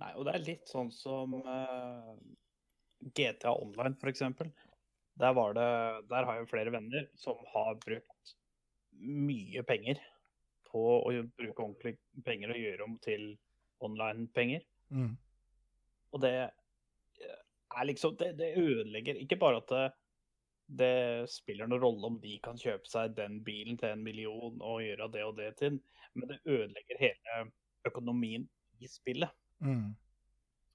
Nei, 0.02 0.10
og 0.18 0.24
det 0.26 0.34
er 0.34 0.42
litt 0.42 0.66
sånn 0.66 0.90
som 0.90 1.36
uh, 1.46 2.16
GTA 3.14 3.52
Online, 3.54 3.94
eksempel. 4.10 4.50
Der, 5.20 5.34
var 5.36 5.54
det, 5.54 5.70
der 6.10 6.26
har 6.26 6.38
jeg 6.40 6.50
flere 6.50 6.72
venner 6.74 7.06
som 7.20 7.38
har 7.52 7.76
brukt 7.82 8.34
mye 8.98 9.62
penger 9.66 10.00
på 10.70 10.82
å 11.06 11.12
bruke 11.38 11.62
ordentlig 11.62 11.96
penger 12.26 12.54
og 12.54 12.62
gjøre 12.62 12.86
om 12.86 12.96
til 13.02 13.26
online-penger. 13.84 14.64
Mm. 14.94 15.12
Og 16.14 16.22
det 16.22 16.34
eh, 16.42 17.42
er 17.74 17.86
liksom 17.88 18.16
Det, 18.18 18.32
det 18.38 18.54
ødelegger 18.58 19.20
ikke 19.22 19.38
bare 19.40 19.60
at 19.62 19.70
det, 19.70 19.84
det 20.82 21.30
spiller 21.30 21.68
noen 21.68 21.82
rolle 21.82 22.10
om 22.10 22.18
de 22.22 22.38
kan 22.42 22.58
kjøpe 22.58 22.90
seg 22.90 23.14
den 23.18 23.40
bilen 23.46 23.78
til 23.78 23.94
en 23.94 24.04
million 24.04 24.58
og 24.62 24.82
gjøre 24.82 25.10
det 25.14 25.24
og 25.26 25.36
det 25.38 25.50
til, 25.60 25.78
men 26.14 26.30
det 26.30 26.40
ødelegger 26.44 27.02
hele 27.02 27.38
økonomien 27.86 28.48
i 28.80 28.90
spillet. 28.90 29.30
Mm. 29.62 29.92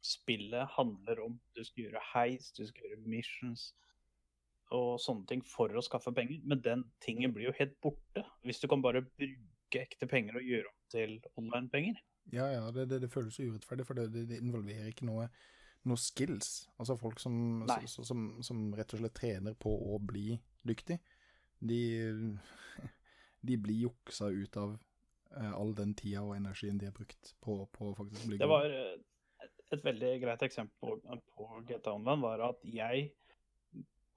Spillet 0.05 0.75
handler 0.77 1.19
om 1.25 1.39
du 1.55 1.63
skal 1.63 1.88
gjøre 1.88 2.08
heis, 2.13 2.51
du 2.55 2.63
skal 2.67 2.88
gjøre 2.88 3.15
missions 3.17 3.69
og 4.75 4.99
sånne 5.01 5.25
ting 5.29 5.41
for 5.45 5.73
å 5.73 5.83
skaffe 5.85 6.13
penger, 6.15 6.41
men 6.45 6.61
den 6.65 6.83
tingen 7.03 7.33
blir 7.33 7.49
jo 7.49 7.55
helt 7.57 7.75
borte 7.81 8.25
hvis 8.45 8.61
du 8.61 8.67
kan 8.69 8.83
bare 8.85 9.01
bruke 9.07 9.81
ekte 9.81 10.09
penger 10.09 10.38
og 10.39 10.45
gjøre 10.45 10.69
om 10.69 10.77
til 10.93 11.15
online-penger. 11.39 12.01
Ja, 12.33 12.49
ja, 12.53 12.65
det, 12.73 12.85
det, 12.91 12.99
det 13.05 13.11
føles 13.13 13.38
så 13.38 13.47
urettferdig, 13.49 13.85
for 13.88 13.97
det, 13.97 14.09
det, 14.29 14.38
involverer 14.38 14.91
ikke 14.91 15.07
noe, 15.09 15.25
noe 15.89 16.01
skills. 16.01 16.67
Altså 16.77 16.97
folk 16.99 17.21
som, 17.21 17.63
Nei. 17.69 17.81
som, 17.89 18.27
som, 18.45 18.67
rett 18.77 18.93
og 18.93 19.01
slett 19.01 19.17
trener 19.17 19.57
på 19.57 19.73
å 19.73 19.97
bli 20.01 20.38
dyktig, 20.67 20.99
de, 21.59 21.81
de 23.47 23.57
blir 23.57 23.88
juksa 23.88 24.29
ut 24.29 24.59
av 24.61 24.75
eh, 25.35 25.53
all 25.53 25.73
den 25.77 25.95
tida 25.97 26.21
og 26.27 26.35
energien 26.38 26.77
de 26.77 26.91
har 26.91 26.95
brukt 26.95 27.33
på, 27.41 27.63
på 27.73 27.89
å 27.89 27.95
faktisk 27.97 28.29
bli 28.29 28.41
Det 28.41 28.49
var 28.49 28.69
eh, 28.69 28.99
et, 29.45 29.55
et 29.73 29.89
veldig 29.89 30.13
greit 30.21 30.45
eksempel 30.45 31.01
på, 31.01 31.17
på 31.33 31.49
GTA 31.65 31.97
Online, 31.97 32.21
var 32.27 32.45
at 32.51 32.69
jeg 32.69 33.09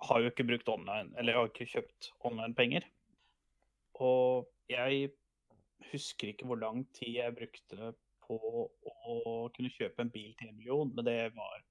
har 0.02 0.20
jo 0.22 0.30
ikke 0.32 0.46
brukt 0.48 0.70
online, 0.72 1.12
eller 1.18 1.32
jeg 1.32 1.40
har 1.40 1.50
ikke 1.50 1.70
kjøpt 1.76 2.08
online-penger. 2.28 2.86
Og 4.02 4.48
jeg 4.70 5.10
husker 5.92 6.32
ikke 6.32 6.48
hvor 6.48 6.58
lang 6.60 6.84
tid 6.96 7.18
jeg 7.20 7.36
brukte 7.36 7.92
på 8.22 8.38
å 8.62 9.14
kunne 9.54 9.72
kjøpe 9.74 10.04
en 10.04 10.12
bil 10.14 10.32
til 10.38 10.50
en 10.50 10.58
million, 10.58 10.92
men 10.94 11.06
det 11.06 11.18
var 11.36 11.62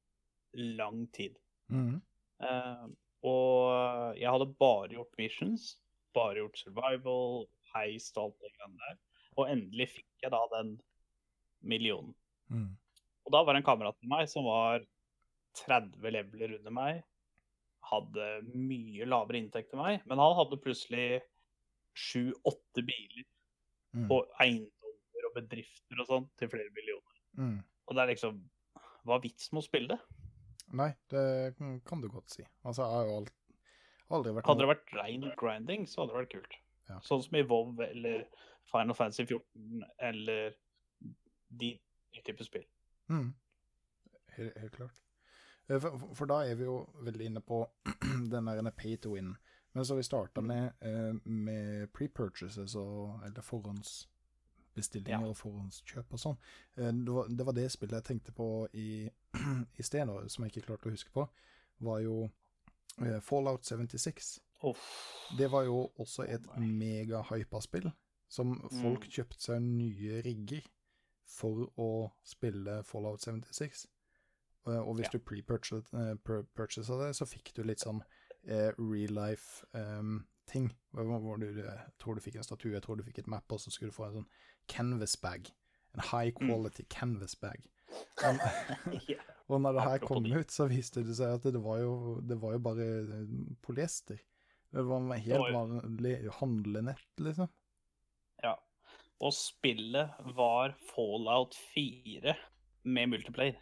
lang 0.55 1.05
tid. 1.15 1.37
Mm. 1.71 1.99
Uh, 2.43 2.87
og 3.27 4.17
jeg 4.17 4.31
hadde 4.33 4.53
bare 4.59 4.93
gjort 4.95 5.19
missions, 5.19 5.67
bare 6.15 6.41
gjort 6.41 6.59
survival, 6.59 7.45
heist 7.75 8.17
og 8.17 8.29
alt 8.29 8.45
det 8.45 8.53
greiene 8.55 8.85
der. 8.85 8.97
Og 9.39 9.51
endelig 9.51 9.91
fikk 9.97 10.25
jeg 10.25 10.33
da 10.33 10.41
den 10.55 10.73
millionen. 11.61 12.15
Mm. 12.51 12.73
Og 13.25 13.35
da 13.35 13.43
var 13.45 13.55
det 13.55 13.61
en 13.61 13.69
kamerat 13.69 13.97
med 14.01 14.11
meg 14.11 14.31
som 14.31 14.47
var 14.49 14.83
30 15.61 16.13
leveler 16.15 16.57
under 16.57 16.73
meg. 16.75 17.03
Hadde 17.91 18.27
mye 18.55 19.07
lavere 19.09 19.41
inntekt 19.41 19.73
enn 19.73 19.81
meg, 19.83 20.05
men 20.07 20.21
han 20.21 20.37
hadde 20.37 20.59
plutselig 20.63 21.21
sju-åtte 21.97 22.83
biler 22.87 23.25
mm. 23.97 24.07
og 24.07 24.29
eiendommer 24.39 25.27
og 25.27 25.35
bedrifter 25.35 25.99
og 25.99 26.07
sånn 26.07 26.29
til 26.39 26.51
flere 26.53 26.71
millioner. 26.75 27.21
Mm. 27.39 27.59
Og 27.87 27.95
det 27.97 28.03
er 28.03 28.11
liksom 28.13 28.41
Hva 29.07 29.15
er 29.17 29.23
vitsen 29.23 29.55
med 29.55 29.63
å 29.63 29.65
spille 29.65 29.95
det? 29.95 29.99
Nei, 30.77 30.91
det 31.11 31.23
kan 31.87 32.03
du 32.03 32.07
godt 32.11 32.31
si. 32.31 32.43
Altså, 32.63 32.85
jeg 32.85 32.95
har 32.95 33.07
jo 33.09 33.15
alt, 33.19 33.33
aldri 34.15 34.33
vært 34.37 34.47
Hadde 34.47 34.63
det 34.63 34.71
vært 34.71 34.93
rein 34.95 35.25
grinding, 35.39 35.87
så 35.89 36.03
hadde 36.03 36.13
det 36.13 36.19
vært 36.21 36.33
kult. 36.35 36.57
Ja. 36.91 36.99
Sånn 37.07 37.23
som 37.25 37.37
i 37.39 37.43
WoW 37.47 37.81
eller 37.83 38.23
Final 38.71 38.95
Fantasy 38.95 39.25
14 39.25 39.83
eller 40.07 40.55
de, 41.59 41.73
de 42.15 42.23
type 42.23 42.47
spill. 42.47 42.67
Mm. 43.11 43.31
Helt, 44.37 44.57
helt 44.63 44.75
klart. 44.77 45.01
Eh, 45.71 45.79
For, 45.79 45.97
for- 46.15 46.27
da 46.27 46.41
er 46.43 46.55
vi 46.59 46.65
jo 46.67 46.81
veldig 47.05 47.25
inne 47.29 47.41
på 47.41 47.61
den 48.31 48.45
der 48.51 48.71
pay 48.71 48.97
to 48.97 49.13
win. 49.15 49.33
Men 49.73 49.85
så 49.87 49.95
vi 49.95 50.03
starta 50.03 50.41
med, 50.43 50.73
eh, 50.81 51.13
med 51.29 51.87
pre-purchases, 51.93 52.75
eller 52.75 53.41
forhåndsbestillinger 53.41 55.21
Ja. 55.21 55.27
og 55.29 55.37
forhåndskjøp 55.37 56.11
og 56.13 56.19
sånn. 56.19 56.37
Eh, 56.77 56.91
Det 56.91 57.13
var, 57.13 57.27
det 57.29 57.45
var 57.45 57.53
det 57.53 57.69
spillet 57.71 57.93
jeg 58.01 58.03
tenkte 58.03 58.31
på 58.35 58.67
i, 58.73 59.09
i 59.79 59.83
sted, 59.83 60.05
nå, 60.07 60.27
som 60.29 60.43
jeg 60.45 60.51
ikke 60.55 60.67
klarte 60.67 60.89
å 60.89 60.91
huske 60.95 61.11
på, 61.15 61.27
var 61.79 61.99
jo 62.03 62.29
Fallout 63.23 63.63
76. 63.65 64.39
Oh. 64.63 64.75
Det 65.37 65.47
var 65.49 65.63
jo 65.63 65.77
også 65.97 66.25
et 66.27 66.43
oh 66.51 66.57
megahypa 66.59 67.23
mega-hypa 67.23 67.61
spill, 67.63 67.87
som 68.27 68.51
folk 68.81 69.05
Mm. 69.07 69.11
kjøpte 69.15 69.39
seg 69.41 69.61
nye 69.61 70.21
rigger 70.21 70.61
for 71.25 71.69
å 71.79 72.11
spille 72.23 72.83
Fallout 72.83 73.21
76. 73.23 73.87
Eh, 74.67 74.77
Og 74.79 74.95
hvis 74.95 75.07
Ja. 75.07 75.17
du 75.17 75.19
pre-purchasa 75.19 76.97
det, 77.01 77.15
så 77.15 77.25
fikk 77.25 77.53
du 77.55 77.63
litt 77.63 77.79
sånn 77.79 78.01
eh, 78.47 78.71
real 78.77 79.13
life-ting. 79.13 80.71
Um, 80.93 81.21
hvor 81.21 81.37
du 81.39 81.47
eh, 81.61 81.81
tror 81.99 82.15
du 82.15 82.21
fikk 82.21 82.35
en 82.37 82.43
statue, 82.43 82.71
jeg 82.73 82.81
tror 82.81 82.97
du 82.97 83.03
fikk 83.03 83.19
et 83.19 83.27
map, 83.27 83.45
og 83.51 83.59
så 83.59 83.71
skulle 83.71 83.91
du 83.91 83.95
få 83.97 84.07
en 84.09 84.13
sånn 84.21 84.29
canvas 84.67 85.15
bag. 85.21 85.51
En 85.93 86.01
high 86.11 86.31
Mm. 86.39 86.47
quality 86.47 86.83
canvas 86.89 87.35
bag. 87.35 87.67
Men, 88.21 88.39
og 89.49 89.61
når 89.61 89.73
det 89.73 89.83
her 89.83 89.99
kom 89.99 90.25
ut, 90.25 90.47
så 90.51 90.67
viste 90.69 91.03
det 91.03 91.15
seg 91.17 91.35
at 91.35 91.43
det 91.53 91.61
var 91.61 91.79
jo, 91.83 92.21
det 92.21 92.37
var 92.41 92.53
jo 92.53 92.59
bare 92.59 92.87
eh, 93.01 93.55
polyester. 93.61 94.19
Det 94.71 94.85
var 94.87 94.97
en 95.01 95.11
helt 95.11 95.39
var 95.39 95.49
jo- 95.51 95.57
vanlig 95.59 96.29
handlenett, 96.39 97.07
liksom. 97.19 97.49
ja. 98.43 98.55
Og 99.21 99.33
spillet 99.37 100.15
var 100.33 100.71
Fallout 100.95 101.53
4 101.75 102.33
med 102.85 103.09
multiplayer. 103.11 103.59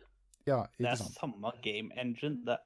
Ja, 0.49 0.63
Det 0.77 0.87
er 0.91 0.95
sant. 0.99 1.15
samme 1.19 1.51
game 1.65 1.93
engine. 2.01 2.41
Det, 2.47 2.57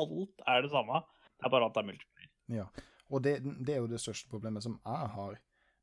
alt 0.00 0.42
er 0.46 0.62
det 0.64 0.70
samme. 0.72 1.02
Det 1.38 1.46
er 1.46 1.52
bare 1.54 1.68
at 1.68 1.74
det 1.76 1.82
er 1.84 1.88
multiplayer. 1.92 2.30
Ja. 2.58 2.64
Og 3.10 3.22
det, 3.24 3.36
det 3.66 3.74
er 3.74 3.82
jo 3.82 3.90
det 3.90 4.00
største 4.02 4.28
problemet 4.32 4.62
som 4.64 4.78
jeg 4.84 5.12
har 5.14 5.36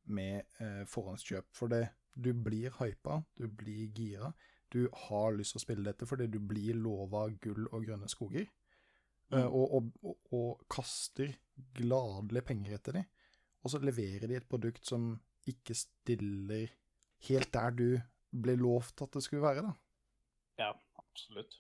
med 0.06 0.44
eh, 0.62 0.84
forhåndskjøp. 0.90 1.48
For 1.58 1.72
det, 1.72 1.84
du 2.16 2.32
blir 2.34 2.70
hypa, 2.80 3.20
du 3.38 3.48
blir 3.50 3.88
gira, 3.98 4.30
du 4.74 4.86
har 5.08 5.34
lyst 5.38 5.54
til 5.56 5.60
å 5.62 5.64
spille 5.66 5.86
dette 5.88 6.06
fordi 6.10 6.28
du 6.32 6.38
blir 6.40 6.76
lova 6.78 7.26
gull 7.42 7.68
og 7.72 7.86
grønne 7.88 8.10
skoger. 8.12 8.46
eh, 8.46 8.52
Mm. 9.42 9.48
og, 9.58 9.72
og, 9.74 9.88
og, 10.06 10.18
og 10.38 10.60
kaster 10.70 11.32
gladelig 11.74 12.44
penger 12.46 12.76
etter 12.78 12.94
dem. 13.00 13.06
Og 13.66 13.72
så 13.74 13.80
leverer 13.82 14.28
de 14.30 14.36
et 14.38 14.46
produkt 14.50 14.86
som 14.86 15.16
ikke 15.50 15.74
stiller 15.78 16.70
helt 17.30 17.52
der 17.54 17.74
du 17.74 17.88
ble 18.36 18.54
lovt 18.60 19.02
at 19.02 19.12
det 19.18 19.24
skulle 19.26 19.42
være, 19.42 19.64
da. 19.66 19.74
Ja, 20.62 20.70
absolutt. 21.16 21.56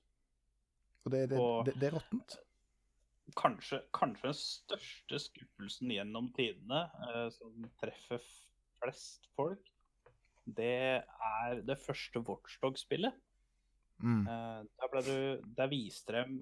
Og 1.06 1.12
det, 1.15 1.24
det, 1.32 1.39
Og- 1.39 1.63
det, 1.68 1.76
det 1.80 1.88
er 1.91 1.96
råttent. 2.00 2.36
Kanskje, 3.36 3.80
kanskje 3.96 4.30
den 4.30 4.38
største 4.38 5.18
skuffelsen 5.24 5.89
gjennom 5.96 6.28
tidene 6.36 6.84
eh, 7.10 7.30
som 7.34 7.63
treffer 7.82 8.22
flest 8.78 9.26
folk, 9.36 9.72
det 10.46 11.02
er 11.02 11.62
det 11.65 11.80
første 11.82 12.22
Watchdog-spillet. 12.22 13.15
Mm. 13.98 14.28
Eh, 14.30 14.62
der, 14.78 15.02
du, 15.08 15.48
der 15.58 15.72
viste 15.72 16.13
dem 16.20 16.36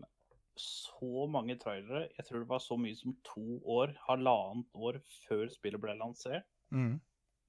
så 0.60 1.24
mange 1.32 1.56
trailere. 1.62 2.10
Jeg 2.18 2.28
tror 2.28 2.44
det 2.44 2.50
var 2.52 2.60
så 2.62 2.76
mye 2.78 2.98
som 3.00 3.16
to 3.26 3.46
år, 3.64 3.96
halvannet 4.10 4.68
år 4.76 5.00
før 5.24 5.48
spillet 5.56 5.82
ble 5.82 5.96
lansert. 6.02 6.44
Mm. 6.76 6.98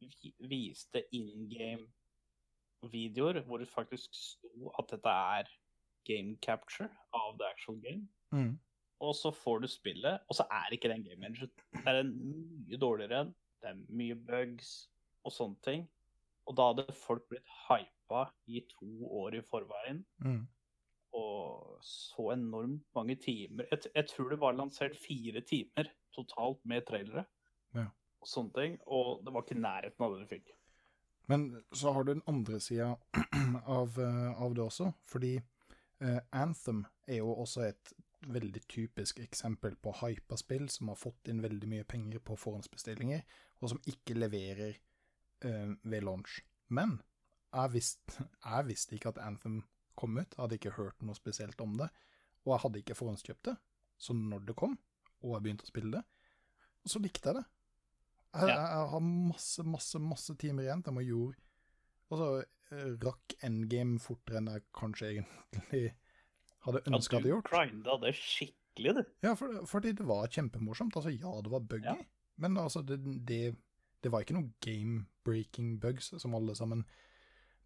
Vi- 0.00 0.34
Viste 0.46 1.02
in 1.16 1.48
game-videoer 2.84 3.40
hvor 3.46 3.60
det 3.62 3.68
faktisk 3.70 4.14
sto 4.16 4.72
at 4.78 4.90
dette 4.92 5.14
er 5.38 5.50
game 6.04 6.36
capture 6.44 6.90
av 7.16 7.38
the 7.38 7.48
actual 7.48 7.80
game. 7.80 8.08
Mm. 8.32 8.58
Og 9.04 9.14
så 9.16 9.32
får 9.34 9.64
du 9.64 9.68
spillet, 9.68 10.20
og 10.28 10.36
så 10.38 10.46
er 10.52 10.72
ikke 10.72 10.88
den 10.92 11.04
game 11.04 11.26
engine. 11.26 11.50
Det 11.72 11.84
er 11.90 12.00
en 12.00 12.14
mye 12.14 12.80
dårligere 12.80 13.24
enn. 13.24 13.34
Det 13.60 13.70
er 13.70 13.82
mye 13.96 14.16
bugs 14.28 14.72
og 15.24 15.32
sånne 15.32 15.60
ting. 15.64 15.86
Og 16.44 16.56
da 16.58 16.68
hadde 16.70 16.96
folk 16.96 17.24
blitt 17.30 17.48
hypa 17.66 18.26
i 18.46 18.60
to 18.70 19.08
år 19.22 19.38
i 19.38 19.44
forveien. 19.48 20.02
Mm. 20.24 20.42
Og 21.16 21.78
så 21.84 22.30
enormt 22.34 22.84
mange 22.96 23.16
timer. 23.22 23.68
Jeg, 23.70 23.90
jeg 23.94 24.10
tror 24.10 24.32
det 24.32 24.40
var 24.42 24.56
lansert 24.58 24.96
fire 25.00 25.40
timer 25.46 25.90
totalt 26.14 26.60
med 26.68 26.84
trailere. 26.88 27.24
Ja. 27.74 27.88
Og 28.20 28.30
sånne 28.30 28.54
ting. 28.58 28.76
Og 28.86 29.24
det 29.24 29.34
var 29.34 29.46
ikke 29.46 29.60
nærheten 29.60 30.06
av 30.06 30.14
det 30.14 30.24
du 30.24 30.32
fikk. 30.34 30.52
Men 31.26 31.62
så 31.72 31.92
har 31.92 32.04
du 32.04 32.12
den 32.12 32.22
andre 32.26 32.60
sida 32.60 32.96
av, 33.64 33.98
eh, 34.00 34.42
av 34.42 34.54
det 34.54 34.64
også, 34.64 34.90
fordi 35.08 35.38
uh, 36.04 36.20
Anthem 36.36 36.84
er 37.08 37.22
jo 37.22 37.32
også 37.32 37.64
et 37.70 37.94
veldig 38.28 38.62
typisk 38.68 39.20
eksempel 39.20 39.76
på 39.76 39.92
hypa 40.00 40.36
spill 40.40 40.68
som 40.72 40.90
har 40.92 41.00
fått 41.00 41.28
inn 41.28 41.42
veldig 41.44 41.68
mye 41.68 41.86
penger 41.88 42.20
på 42.24 42.36
forhåndsbestillinger, 42.40 43.24
og 43.60 43.72
som 43.72 43.80
ikke 43.88 44.16
leverer 44.18 44.76
uh, 45.46 45.72
ved 45.82 46.04
launch. 46.04 46.42
Men 46.68 46.98
jeg 47.54 47.72
visste, 47.72 48.26
jeg 48.50 48.68
visste 48.68 48.98
ikke 48.98 49.14
at 49.14 49.22
Anthem 49.24 49.62
kom 49.96 50.18
ut, 50.18 50.28
jeg 50.28 50.42
hadde 50.42 50.58
ikke 50.60 50.76
hørt 50.76 51.04
noe 51.06 51.16
spesielt 51.16 51.60
om 51.64 51.78
det, 51.80 51.88
og 52.44 52.52
jeg 52.52 52.64
hadde 52.66 52.82
ikke 52.82 52.98
forhåndskjøpt 52.98 53.48
det. 53.48 53.56
Så 53.96 54.12
når 54.12 54.44
det 54.44 54.56
kom, 54.58 54.76
og 55.22 55.36
jeg 55.36 55.44
begynte 55.44 55.64
å 55.64 55.70
spille 55.70 55.96
det, 55.96 56.04
så 56.84 57.00
likte 57.00 57.30
jeg 57.30 57.38
det. 57.38 57.44
Jeg, 58.34 58.48
Ja. 58.48 58.54
jeg, 58.54 58.70
jeg 58.74 58.88
har 58.94 59.00
masse, 59.06 59.62
masse, 59.64 59.98
masse 60.02 60.34
timer 60.40 60.66
igjen 60.66 60.82
til 60.82 60.90
jeg 60.92 60.98
må 60.98 61.04
gjøre 61.06 61.40
så 62.14 62.26
eh, 62.70 62.90
rakk 63.02 63.34
endgame 63.42 63.98
fortere 63.98 64.38
enn 64.38 64.50
jeg 64.52 64.62
kanskje 64.76 65.08
egentlig 65.12 65.80
hadde 66.66 66.82
Ja, 66.84 66.92
ønska 66.94 67.18
du 67.18 67.24
det 67.24 67.32
gjort. 67.32 67.48
grinda 67.50 67.96
det 68.04 68.12
skikkelig, 68.14 68.92
du. 68.94 69.00
Ja, 69.26 69.32
for, 69.34 69.56
fordi 69.66 69.92
det 69.98 70.06
var 70.06 70.28
kjempemorsomt. 70.30 70.94
Altså, 70.96 71.10
ja, 71.10 71.32
det 71.42 71.50
var 71.50 71.60
buggy, 71.60 71.90
Ja. 71.90 71.96
men 72.38 72.56
altså, 72.60 72.82
det, 72.86 73.00
det, 73.26 73.56
det 74.02 74.12
var 74.12 74.22
ikke 74.22 74.36
noe 74.38 74.52
game-breaking 74.62 75.80
bugs 75.82 76.12
som 76.22 76.34
alle 76.38 76.54
sammen 76.54 76.84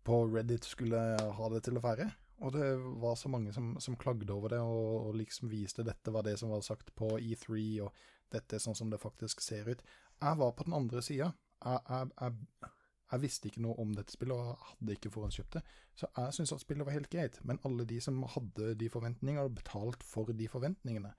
på 0.05 0.23
Reddit 0.33 0.65
skulle 0.65 0.97
ha 1.21 1.49
det 1.53 1.63
til 1.69 1.77
å 1.77 1.85
være. 1.85 2.09
Og 2.41 2.53
det 2.55 2.69
var 3.03 3.17
så 3.19 3.29
mange 3.29 3.53
som, 3.53 3.75
som 3.83 3.97
klagde 3.99 4.31
over 4.33 4.49
det, 4.55 4.61
og, 4.63 5.09
og 5.11 5.17
liksom 5.19 5.51
viste 5.51 5.85
dette 5.85 6.13
var 6.15 6.23
det 6.25 6.37
som 6.39 6.49
var 6.55 6.63
sagt 6.65 6.95
på 6.97 7.11
E3, 7.19 7.59
og 7.83 7.93
dette 8.31 8.57
er 8.57 8.63
sånn 8.63 8.77
som 8.79 8.89
det 8.93 9.01
faktisk 9.03 9.41
ser 9.43 9.69
ut. 9.75 9.83
Jeg 10.21 10.39
var 10.39 10.53
på 10.57 10.67
den 10.67 10.77
andre 10.77 11.03
sida. 11.03 11.31
Jeg, 11.65 11.81
jeg, 11.89 12.11
jeg, 12.21 12.73
jeg 13.13 13.23
visste 13.23 13.49
ikke 13.49 13.63
noe 13.65 13.79
om 13.81 13.95
dette 13.97 14.13
spillet, 14.13 14.37
og 14.37 14.71
hadde 14.71 14.97
ikke 14.97 15.13
forhåndskjøpt 15.15 15.59
det. 15.59 15.63
Så 15.99 16.09
jeg 16.17 16.35
syntes 16.37 16.55
at 16.57 16.65
spillet 16.65 16.87
var 16.87 16.97
helt 16.97 17.11
greit. 17.13 17.41
Men 17.49 17.61
alle 17.65 17.87
de 17.89 18.01
som 18.05 18.21
hadde 18.35 18.75
de 18.81 18.91
forventningene, 18.93 19.47
og 19.47 19.57
betalt 19.59 20.05
for 20.07 20.33
de 20.41 20.49
forventningene, 20.51 21.15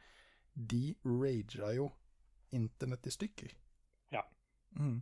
de 0.53 0.83
raga 1.05 1.73
jo 1.75 1.89
internett 2.55 3.07
i 3.07 3.13
stykker. 3.13 3.53
Ja. 4.11 4.21
Mm. 4.77 5.01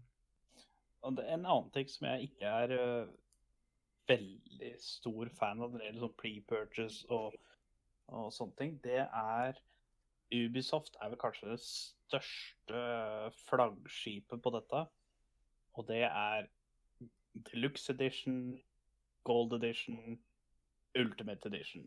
Og 1.01 1.17
det 1.17 1.27
en 1.31 1.45
annen 1.45 1.71
ting 1.75 1.89
som 1.89 2.07
jeg 2.09 2.29
ikke 2.29 2.53
er 2.61 2.73
uh, 2.77 3.13
veldig 4.07 4.73
stor 4.83 5.31
fan 5.37 5.61
av 5.61 5.71
når 5.71 5.79
det 5.79 5.87
gjelder 5.87 6.05
sånn 6.05 6.17
pre-purchase 6.21 7.17
og, 7.17 7.37
og 8.15 8.29
sånne 8.35 8.59
ting, 8.59 8.77
det 8.83 9.03
er 9.05 9.59
Ubisoft 10.33 10.97
er 11.01 11.11
vel 11.11 11.19
kanskje 11.21 11.51
det 11.53 11.59
største 11.63 12.81
flaggskipet 13.47 14.41
på 14.43 14.53
dette. 14.55 14.85
Og 15.77 15.87
det 15.87 16.03
er 16.07 16.47
Deluxe 17.51 17.93
Edition, 17.93 18.57
Gold 19.23 19.53
Edition, 19.59 20.17
Ultimate 20.97 21.47
Edition. 21.47 21.85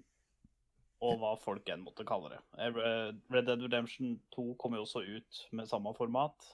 Og 1.00 1.16
hva 1.20 1.34
folk 1.40 1.68
enn 1.72 1.84
måtte 1.84 2.04
kalle 2.08 2.34
det. 2.34 2.40
Eh, 2.60 3.12
Red 3.32 3.48
Dead 3.48 3.62
Redemption 3.64 4.18
2 4.36 4.54
kommer 4.60 4.80
jo 4.80 4.86
også 4.86 5.04
ut 5.04 5.44
med 5.56 5.68
samme 5.68 5.94
format. 5.96 6.50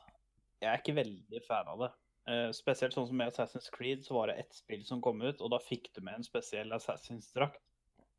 Jeg 0.62 0.70
er 0.70 0.82
ikke 0.82 1.00
veldig 1.00 1.42
fan 1.46 1.70
av 1.70 1.82
det. 1.82 1.92
Eh, 2.30 2.50
spesielt 2.54 2.94
sånn 2.94 3.08
som 3.10 3.18
med 3.18 3.30
Assassin's 3.30 3.68
Creed, 3.74 4.06
så 4.06 4.16
var 4.16 4.30
det 4.30 4.38
ett 4.42 4.54
spill 4.54 4.82
som 4.86 5.02
kom 5.02 5.20
ut, 5.22 5.42
og 5.42 5.50
da 5.52 5.60
fikk 5.62 5.92
du 5.94 6.00
med 6.02 6.18
en 6.18 6.26
spesiell 6.26 6.74
Assassins-drakt. 6.74 7.62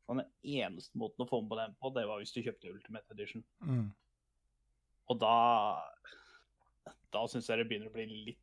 Og 0.08 0.16
den 0.16 0.26
eneste 0.42 0.96
måten 0.98 1.24
å 1.24 1.28
få 1.28 1.42
med 1.42 1.50
på 1.52 1.56
den 1.60 1.74
på, 1.80 1.90
det 1.94 2.06
var 2.08 2.20
hvis 2.22 2.32
du 2.32 2.40
kjøpte 2.42 2.70
Ultimate 2.72 3.12
Edition. 3.12 3.44
Mm. 3.60 3.88
Og 5.08 5.18
da 5.20 5.34
Da 7.12 7.22
syns 7.28 7.48
jeg 7.48 7.58
det 7.60 7.68
begynner 7.68 7.88
å 7.88 7.94
bli 7.94 8.06
litt 8.28 8.40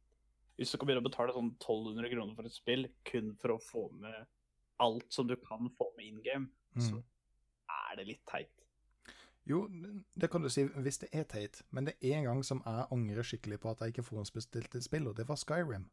Hvis 0.58 0.72
du 0.72 0.78
kan 0.78 0.88
begynne 0.88 1.04
å 1.04 1.10
betale 1.10 1.34
sånn 1.36 1.52
1200 1.58 2.10
kroner 2.14 2.36
for 2.38 2.48
et 2.48 2.56
spill 2.56 2.88
kun 3.06 3.34
for 3.42 3.54
å 3.56 3.62
få 3.62 3.90
med 4.00 4.26
alt 4.80 5.12
som 5.14 5.28
du 5.28 5.36
kan 5.40 5.70
få 5.78 5.90
med 5.98 6.06
in 6.06 6.22
game, 6.24 6.48
så 6.78 6.96
Mm. 6.98 7.04
er 7.70 7.96
det 7.98 8.06
litt 8.08 8.26
teit. 8.26 8.64
Jo, 9.48 9.68
det 10.18 10.30
kan 10.32 10.42
du 10.42 10.50
si 10.50 10.64
hvis 10.66 10.98
det 11.00 11.10
er 11.14 11.24
teit, 11.24 11.62
men 11.72 11.86
det 11.86 11.96
er 12.02 12.18
en 12.18 12.24
gang 12.26 12.44
som 12.44 12.62
jeg 12.66 12.88
angrer 12.92 13.24
skikkelig 13.24 13.60
på 13.60 13.70
at 13.72 13.80
jeg 13.80 13.94
ikke 13.94 14.04
forhåndsbestilte 14.10 14.76
et 14.78 14.84
spill, 14.84 15.08
og 15.08 15.16
det 15.16 15.28
var 15.28 15.36
Skyrim. 15.36 15.90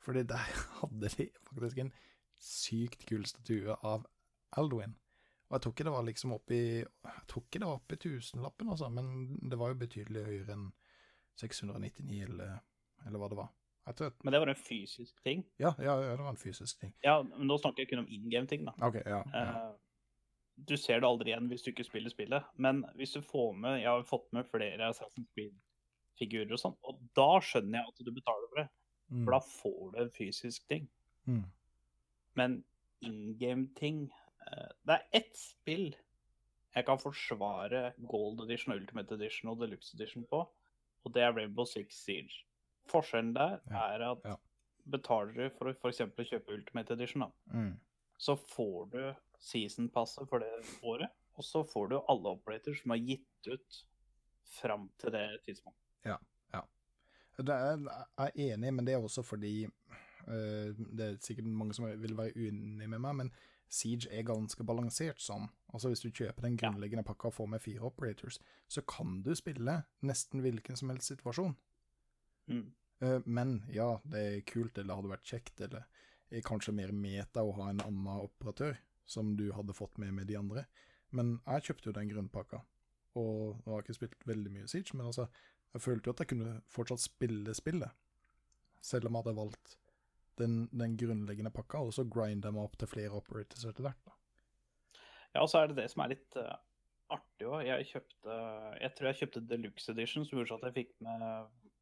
Fordi 0.00 0.22
der 0.22 0.36
hadde 0.80 1.08
de 1.08 1.28
faktisk 1.44 1.78
en 1.78 1.92
sykt 2.38 3.06
kul 3.06 3.24
statue 3.26 3.76
av 3.82 4.06
Alduin. 4.58 4.96
Og 5.50 5.56
jeg 5.56 5.62
tror 5.64 5.72
ikke 5.74 5.84
det 5.84 5.92
var 5.92 6.04
liksom 6.06 6.32
oppi 6.36 6.58
Jeg 6.78 7.22
tror 7.26 7.42
ikke 7.42 7.58
det 7.58 7.66
var 7.68 7.78
oppi 7.80 7.96
tusenlappen, 7.96 8.68
altså, 8.70 8.88
men 8.88 9.38
det 9.50 9.58
var 9.58 9.72
jo 9.72 9.80
betydelig 9.80 10.24
høyere 10.26 10.54
enn 10.54 10.68
699, 11.40 12.20
eller, 12.28 12.58
eller 13.06 13.18
hva 13.22 13.28
det 13.32 13.38
var. 13.38 13.48
Men 14.22 14.32
det 14.34 14.40
var 14.42 14.50
en 14.52 14.58
fysisk 14.58 15.22
ting. 15.24 15.40
ja, 15.58 15.72
ja, 15.82 15.96
det 16.00 16.18
var 16.20 16.28
en 16.30 16.36
fysisk 16.38 16.78
ting. 16.78 16.92
Ja, 17.02 17.22
men 17.22 17.48
nå 17.48 17.56
snakker 17.58 17.82
jeg 17.82 17.90
kun 17.90 18.04
om 18.04 18.10
in 18.12 18.28
game-ting, 18.30 18.62
da. 18.68 18.74
Okay, 18.86 19.02
ja. 19.08 19.22
ja. 19.32 19.40
Eh, 19.40 19.72
du 20.68 20.76
ser 20.76 21.00
det 21.00 21.08
aldri 21.08 21.32
igjen 21.32 21.48
hvis 21.50 21.64
du 21.64 21.70
ikke 21.72 21.86
spiller 21.88 22.12
spillet. 22.12 22.46
Men 22.60 22.84
hvis 22.94 23.16
du 23.16 23.22
får 23.24 23.54
med 23.56 23.80
Jeg 23.80 23.88
har 23.88 24.04
fått 24.06 24.28
med 24.36 24.46
flere 24.52 24.90
Assassin's 24.92 25.26
Creed-figurer 25.34 26.52
og 26.54 26.60
sånn, 26.60 26.76
og 26.86 27.00
da 27.16 27.30
skjønner 27.42 27.80
jeg 27.80 27.88
at 27.94 28.04
du 28.06 28.12
betaler 28.12 28.50
for 28.52 28.60
det. 28.62 28.66
Mm, 29.10 29.24
For 29.24 29.34
da 29.34 29.40
får 29.48 29.80
du 29.94 29.98
en 30.04 30.12
fysisk 30.14 30.68
ting. 30.70 30.86
mm, 31.26 31.44
Men 32.38 32.60
in 33.00 33.36
game-ting 33.40 34.04
Det 34.86 34.96
er 34.96 35.04
ett 35.20 35.36
spill 35.36 35.90
jeg 36.74 36.86
kan 36.86 37.00
forsvare 37.02 37.90
Gold 38.06 38.44
Edition, 38.44 38.74
Ultimate 38.76 39.16
Edition 39.16 39.50
og 39.50 39.58
Deluxe 39.62 39.96
Edition 39.96 40.24
på, 40.30 40.44
og 41.04 41.14
det 41.14 41.24
er 41.24 41.34
Rainbow 41.34 41.66
Six 41.66 41.98
Siege. 42.04 42.44
Forskjellen 42.90 43.34
der 43.34 43.58
Ja, 43.70 43.82
er 43.94 44.04
at 44.12 44.24
ja. 44.24 44.36
betaler 44.90 45.34
du 45.34 45.56
for 45.56 45.70
å 45.70 45.74
f.eks. 45.74 46.04
kjøpe 46.30 46.54
Ultimate 46.54 46.94
Edition, 46.94 47.26
da, 47.26 47.30
mm. 47.58 47.72
så 48.18 48.36
får 48.54 48.90
du 48.94 49.02
season-passet 49.40 50.30
for 50.30 50.44
det 50.44 50.52
året, 50.82 51.10
og 51.34 51.46
så 51.46 51.64
får 51.66 51.90
du 51.90 51.98
alle 52.00 52.36
operators 52.36 52.82
som 52.82 52.94
er 52.94 53.02
gitt 53.02 53.50
ut 53.50 53.84
fram 54.60 54.90
til 55.00 55.14
det 55.14 55.26
tidspunktet. 55.46 55.80
Det 57.40 57.54
er, 57.56 57.78
jeg 57.80 58.32
er 58.34 58.54
enig, 58.54 58.72
men 58.76 58.84
det 58.84 58.94
er 58.94 59.04
også 59.04 59.22
fordi 59.24 59.64
eh, 59.64 60.08
Det 60.26 61.06
er 61.06 61.16
sikkert 61.24 61.48
mange 61.48 61.76
som 61.76 61.86
vil 62.02 62.16
være 62.18 62.36
uenig 62.36 62.88
med 62.88 63.00
meg, 63.00 63.16
men 63.22 63.32
Siege 63.70 64.10
er 64.10 64.26
ganske 64.26 64.64
balansert 64.66 65.22
sånn. 65.22 65.46
Altså 65.70 65.92
Hvis 65.92 66.02
du 66.02 66.10
kjøper 66.10 66.42
den 66.42 66.58
grunnleggende 66.58 67.06
pakka 67.06 67.30
og 67.30 67.36
får 67.36 67.48
med 67.52 67.62
fire 67.62 67.86
operators, 67.86 68.40
så 68.66 68.82
kan 68.82 69.20
du 69.22 69.30
spille 69.38 69.76
nesten 70.06 70.42
hvilken 70.42 70.78
som 70.78 70.90
helst 70.90 71.12
situasjon. 71.12 71.54
Mm. 72.50 72.64
Eh, 73.06 73.20
men 73.26 73.60
ja, 73.70 73.92
det 74.10 74.22
er 74.26 74.46
kult, 74.48 74.78
eller 74.78 74.98
hadde 74.98 75.12
vært 75.12 75.30
kjekt, 75.30 75.62
eller 75.66 75.86
er 76.30 76.46
kanskje 76.46 76.74
mer 76.74 76.90
meta 76.94 77.44
å 77.46 77.54
ha 77.60 77.70
en 77.70 77.84
annen 77.84 78.24
operatør, 78.26 78.74
som 79.06 79.36
du 79.38 79.48
hadde 79.54 79.76
fått 79.76 79.98
med 80.02 80.14
med 80.18 80.26
de 80.30 80.38
andre. 80.38 80.66
Men 81.14 81.38
jeg 81.46 81.70
kjøpte 81.70 81.90
jo 81.90 81.96
den 81.96 82.10
grunnpakka, 82.10 82.62
og, 83.18 83.60
og 83.62 83.70
har 83.70 83.86
ikke 83.86 84.00
spilt 84.00 84.26
veldig 84.26 84.54
mye 84.56 84.70
Siege, 84.70 84.98
men 84.98 85.06
altså, 85.10 85.28
jeg 85.74 85.86
følte 85.86 86.10
jo 86.10 86.16
at 86.16 86.24
jeg 86.24 86.32
kunne 86.34 86.56
fortsatt 86.70 87.06
spille 87.06 87.54
spillet, 87.54 87.94
selv 88.82 89.06
om 89.06 89.14
jeg 89.14 89.22
hadde 89.22 89.38
valgt 89.38 89.76
den, 90.38 90.64
den 90.72 90.96
grunnleggende 91.00 91.52
pakka, 91.54 91.82
og 91.84 91.94
så 91.96 92.04
grind 92.04 92.44
dem 92.46 92.58
opp 92.60 92.76
til 92.78 92.88
flere 92.90 93.16
operators 93.18 93.66
etter 93.68 93.86
hvert. 93.86 94.02
da. 94.06 94.16
Ja, 95.34 95.42
og 95.42 95.48
så 95.50 95.60
er 95.60 95.70
det 95.70 95.78
det 95.78 95.88
som 95.92 96.02
er 96.04 96.12
litt 96.14 96.36
uh, 96.38 96.56
artig 97.14 97.46
òg. 97.46 97.62
Jeg 97.66 97.86
kjøpte 97.92 98.36
Jeg 98.80 98.92
tror 98.96 99.10
jeg 99.10 99.18
kjøpte 99.20 99.46
Deluxe 99.50 99.92
Edition, 99.92 100.26
som 100.26 100.38
gjorde 100.38 100.52
så 100.52 100.60
at 100.60 100.68
jeg 100.70 100.78
fikk 100.80 100.94
med 101.06 101.26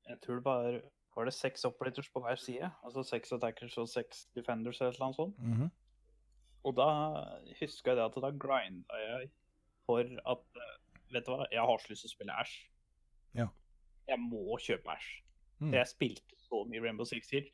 Jeg 0.09 0.21
tror 0.25 0.41
det 0.41 0.45
var 0.45 0.81
var 1.19 1.27
det 1.27 1.35
seks 1.35 1.65
operators 1.67 2.09
på 2.15 2.21
hver 2.23 2.39
side. 2.39 2.71
Altså 2.85 3.03
seks 3.03 3.33
attackers 3.35 3.75
og 3.83 3.89
seks 3.91 4.27
defenders 4.39 4.81
eller 4.81 5.03
annet 5.03 5.17
sånt. 5.17 5.39
Mhm. 5.39 5.71
Og 6.65 6.75
da 6.77 6.89
husker 7.61 7.91
jeg 7.91 7.97
det 7.99 8.05
at 8.05 8.19
da 8.23 8.31
grinda 8.31 9.01
jeg 9.03 9.31
for 9.87 10.05
at 10.35 10.61
eh, 10.63 10.75
Vet 11.09 11.25
du 11.25 11.31
hva, 11.33 11.47
jeg 11.49 11.65
har 11.65 11.79
så 11.81 11.89
lyst 11.89 12.03
til 12.05 12.11
å 12.11 12.13
spille 12.13 12.35
Ash. 12.37 12.57
Ja. 13.33 13.47
Jeg 14.11 14.21
må 14.21 14.59
kjøpe 14.61 14.93
Ash. 14.93 15.23
Mm. 15.57 15.71
Jeg 15.73 15.89
spilte 15.89 16.37
så 16.37 16.59
mye 16.69 16.83
Rainbow 16.85 17.09
Six 17.09 17.31
Siege. 17.31 17.49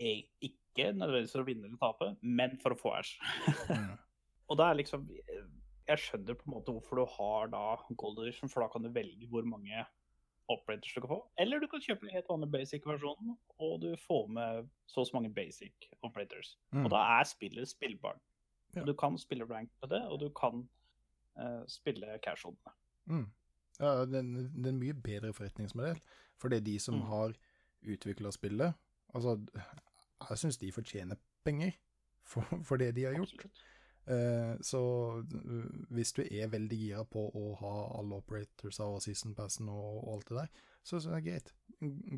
Jeg- 0.00 0.28
Ikke 0.42 0.92
nødvendigvis 0.94 1.32
for 1.32 1.42
å 1.42 1.46
vinne 1.48 1.64
eller 1.66 1.76
tape, 1.80 2.16
men 2.22 2.56
for 2.62 2.70
å 2.74 2.78
få 2.78 2.92
æsj. 3.00 3.14
Mm. 3.70 3.98
Og 4.50 4.56
da 4.56 4.70
er 4.70 4.74
liksom 4.78 5.08
Jeg 5.88 5.98
skjønner 5.98 6.34
på 6.36 6.44
en 6.46 6.52
måte 6.54 6.72
hvorfor 6.72 6.96
du 7.00 7.04
har 7.16 7.48
da 7.48 7.76
Gold 7.96 8.18
Edition, 8.22 8.48
for 8.48 8.60
da 8.62 8.68
kan 8.68 8.82
du 8.84 8.90
velge 8.92 9.26
hvor 9.28 9.42
mange 9.48 9.86
operators 10.48 10.94
du 10.94 11.00
kan 11.00 11.08
få. 11.10 11.18
Eller 11.38 11.60
du 11.60 11.66
kan 11.68 11.80
kjøpe 11.80 12.04
den 12.06 12.12
helt 12.14 12.28
vanlige 12.28 12.52
basic-versjonen, 12.54 13.34
og 13.58 13.80
du 13.82 13.96
får 13.96 14.28
med 14.32 14.68
så 14.86 15.00
og 15.00 15.06
så 15.08 15.16
mange 15.16 15.32
basic 15.34 15.88
operators. 16.02 16.54
Mm. 16.72 16.84
Og 16.86 16.90
da 16.92 17.00
er 17.18 17.24
spillet 17.28 17.68
spillbart. 17.68 18.20
Ja. 18.76 18.84
Du 18.84 18.92
kan 18.94 19.16
spille 19.18 19.44
rank 19.48 19.70
på 19.80 19.88
det, 19.88 20.02
og 20.12 20.20
du 20.20 20.28
kan 20.36 20.68
uh, 21.40 21.64
spille 21.68 22.18
casual 22.24 22.54
med 22.54 22.68
det. 22.68 22.76
Mm. 23.14 23.26
Ja, 23.80 23.92
det, 24.04 24.14
er- 24.20 24.48
det 24.56 24.66
er 24.66 24.72
en 24.74 24.80
mye 24.84 24.92
bedre 24.94 25.32
forretningsmodell, 25.32 26.00
for 26.36 26.48
det 26.52 26.58
er 26.60 26.64
de 26.68 26.78
som 26.78 26.94
Mm. 27.00 27.06
har 27.08 27.32
utvikla 27.88 28.30
spillet. 28.32 28.74
Altså, 29.14 29.38
jeg 30.20 30.40
syns 30.42 30.58
de 30.60 30.72
fortjener 30.74 31.20
penger 31.46 31.74
for, 32.26 32.46
for 32.66 32.80
det 32.80 32.94
de 32.96 33.06
har 33.08 33.16
gjort. 33.16 33.46
Eh, 34.08 34.54
så 34.64 34.80
uh, 35.20 35.64
hvis 35.92 36.14
du 36.16 36.22
er 36.24 36.48
veldig 36.48 36.76
gira 36.80 37.04
på 37.04 37.26
å 37.28 37.50
ha 37.60 37.72
alle 37.98 38.16
operators 38.22 38.80
og 38.80 39.02
season 39.04 39.34
passen 39.36 39.68
og, 39.68 39.98
og 40.00 40.14
alt 40.14 40.30
det 40.30 40.38
der, 40.38 40.64
så, 40.80 41.00
så 41.00 41.12
er 41.12 41.18
det 41.18 41.26
greit. 41.26 41.52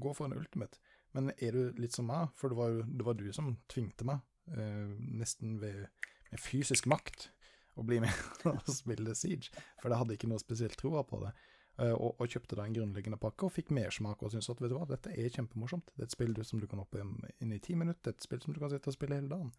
Gå 0.04 0.14
for 0.14 0.28
en 0.28 0.38
ultimate. 0.38 0.78
Men 1.16 1.32
er 1.38 1.56
du 1.56 1.80
litt 1.80 1.96
som 1.96 2.06
meg, 2.06 2.30
for 2.38 2.52
det 2.52 2.60
var 2.60 2.70
jo 2.76 2.86
det 2.86 3.06
var 3.08 3.18
du 3.18 3.26
som 3.34 3.56
tvingte 3.72 4.06
meg, 4.06 4.22
eh, 4.54 4.94
nesten 5.18 5.58
ved, 5.62 5.88
med 6.30 6.42
fysisk 6.42 6.86
makt, 6.90 7.30
å 7.78 7.86
bli 7.86 8.00
med 8.02 8.14
og 8.50 8.70
spille 8.70 9.16
Siege, 9.18 9.50
for 9.80 9.90
jeg 9.90 10.02
hadde 10.02 10.18
ikke 10.18 10.30
noe 10.30 10.42
spesielt 10.42 10.78
troa 10.78 11.02
på 11.06 11.24
det. 11.24 11.34
Eh, 11.80 11.94
og, 11.94 12.18
og 12.20 12.28
kjøpte 12.28 12.58
da 12.58 12.66
en 12.68 12.76
grunnleggende 12.76 13.18
pakke 13.20 13.46
og 13.46 13.54
fikk 13.54 13.70
mersmak 13.76 14.22
og 14.22 14.32
syntes 14.32 14.50
at 14.52 14.60
vet 14.60 14.72
du 14.72 14.76
hva, 14.76 14.86
dette 14.90 15.12
er 15.14 15.32
kjempemorsomt. 15.32 15.92
Det 15.94 16.04
er 16.04 16.10
et 16.10 16.16
spill 16.16 16.36
som 16.44 16.60
du 16.60 16.68
kan 16.68 16.82
hoppe 16.82 17.00
inn 17.00 17.54
i 17.54 17.60
ti 17.62 17.76
minutter, 17.78 18.12
et 18.12 18.26
spill 18.26 18.42
som 18.44 18.56
du 18.56 18.60
kan 18.60 18.72
sitte 18.72 18.92
og 18.92 18.96
spille 18.96 19.16
hele 19.16 19.30
dagen. 19.30 19.52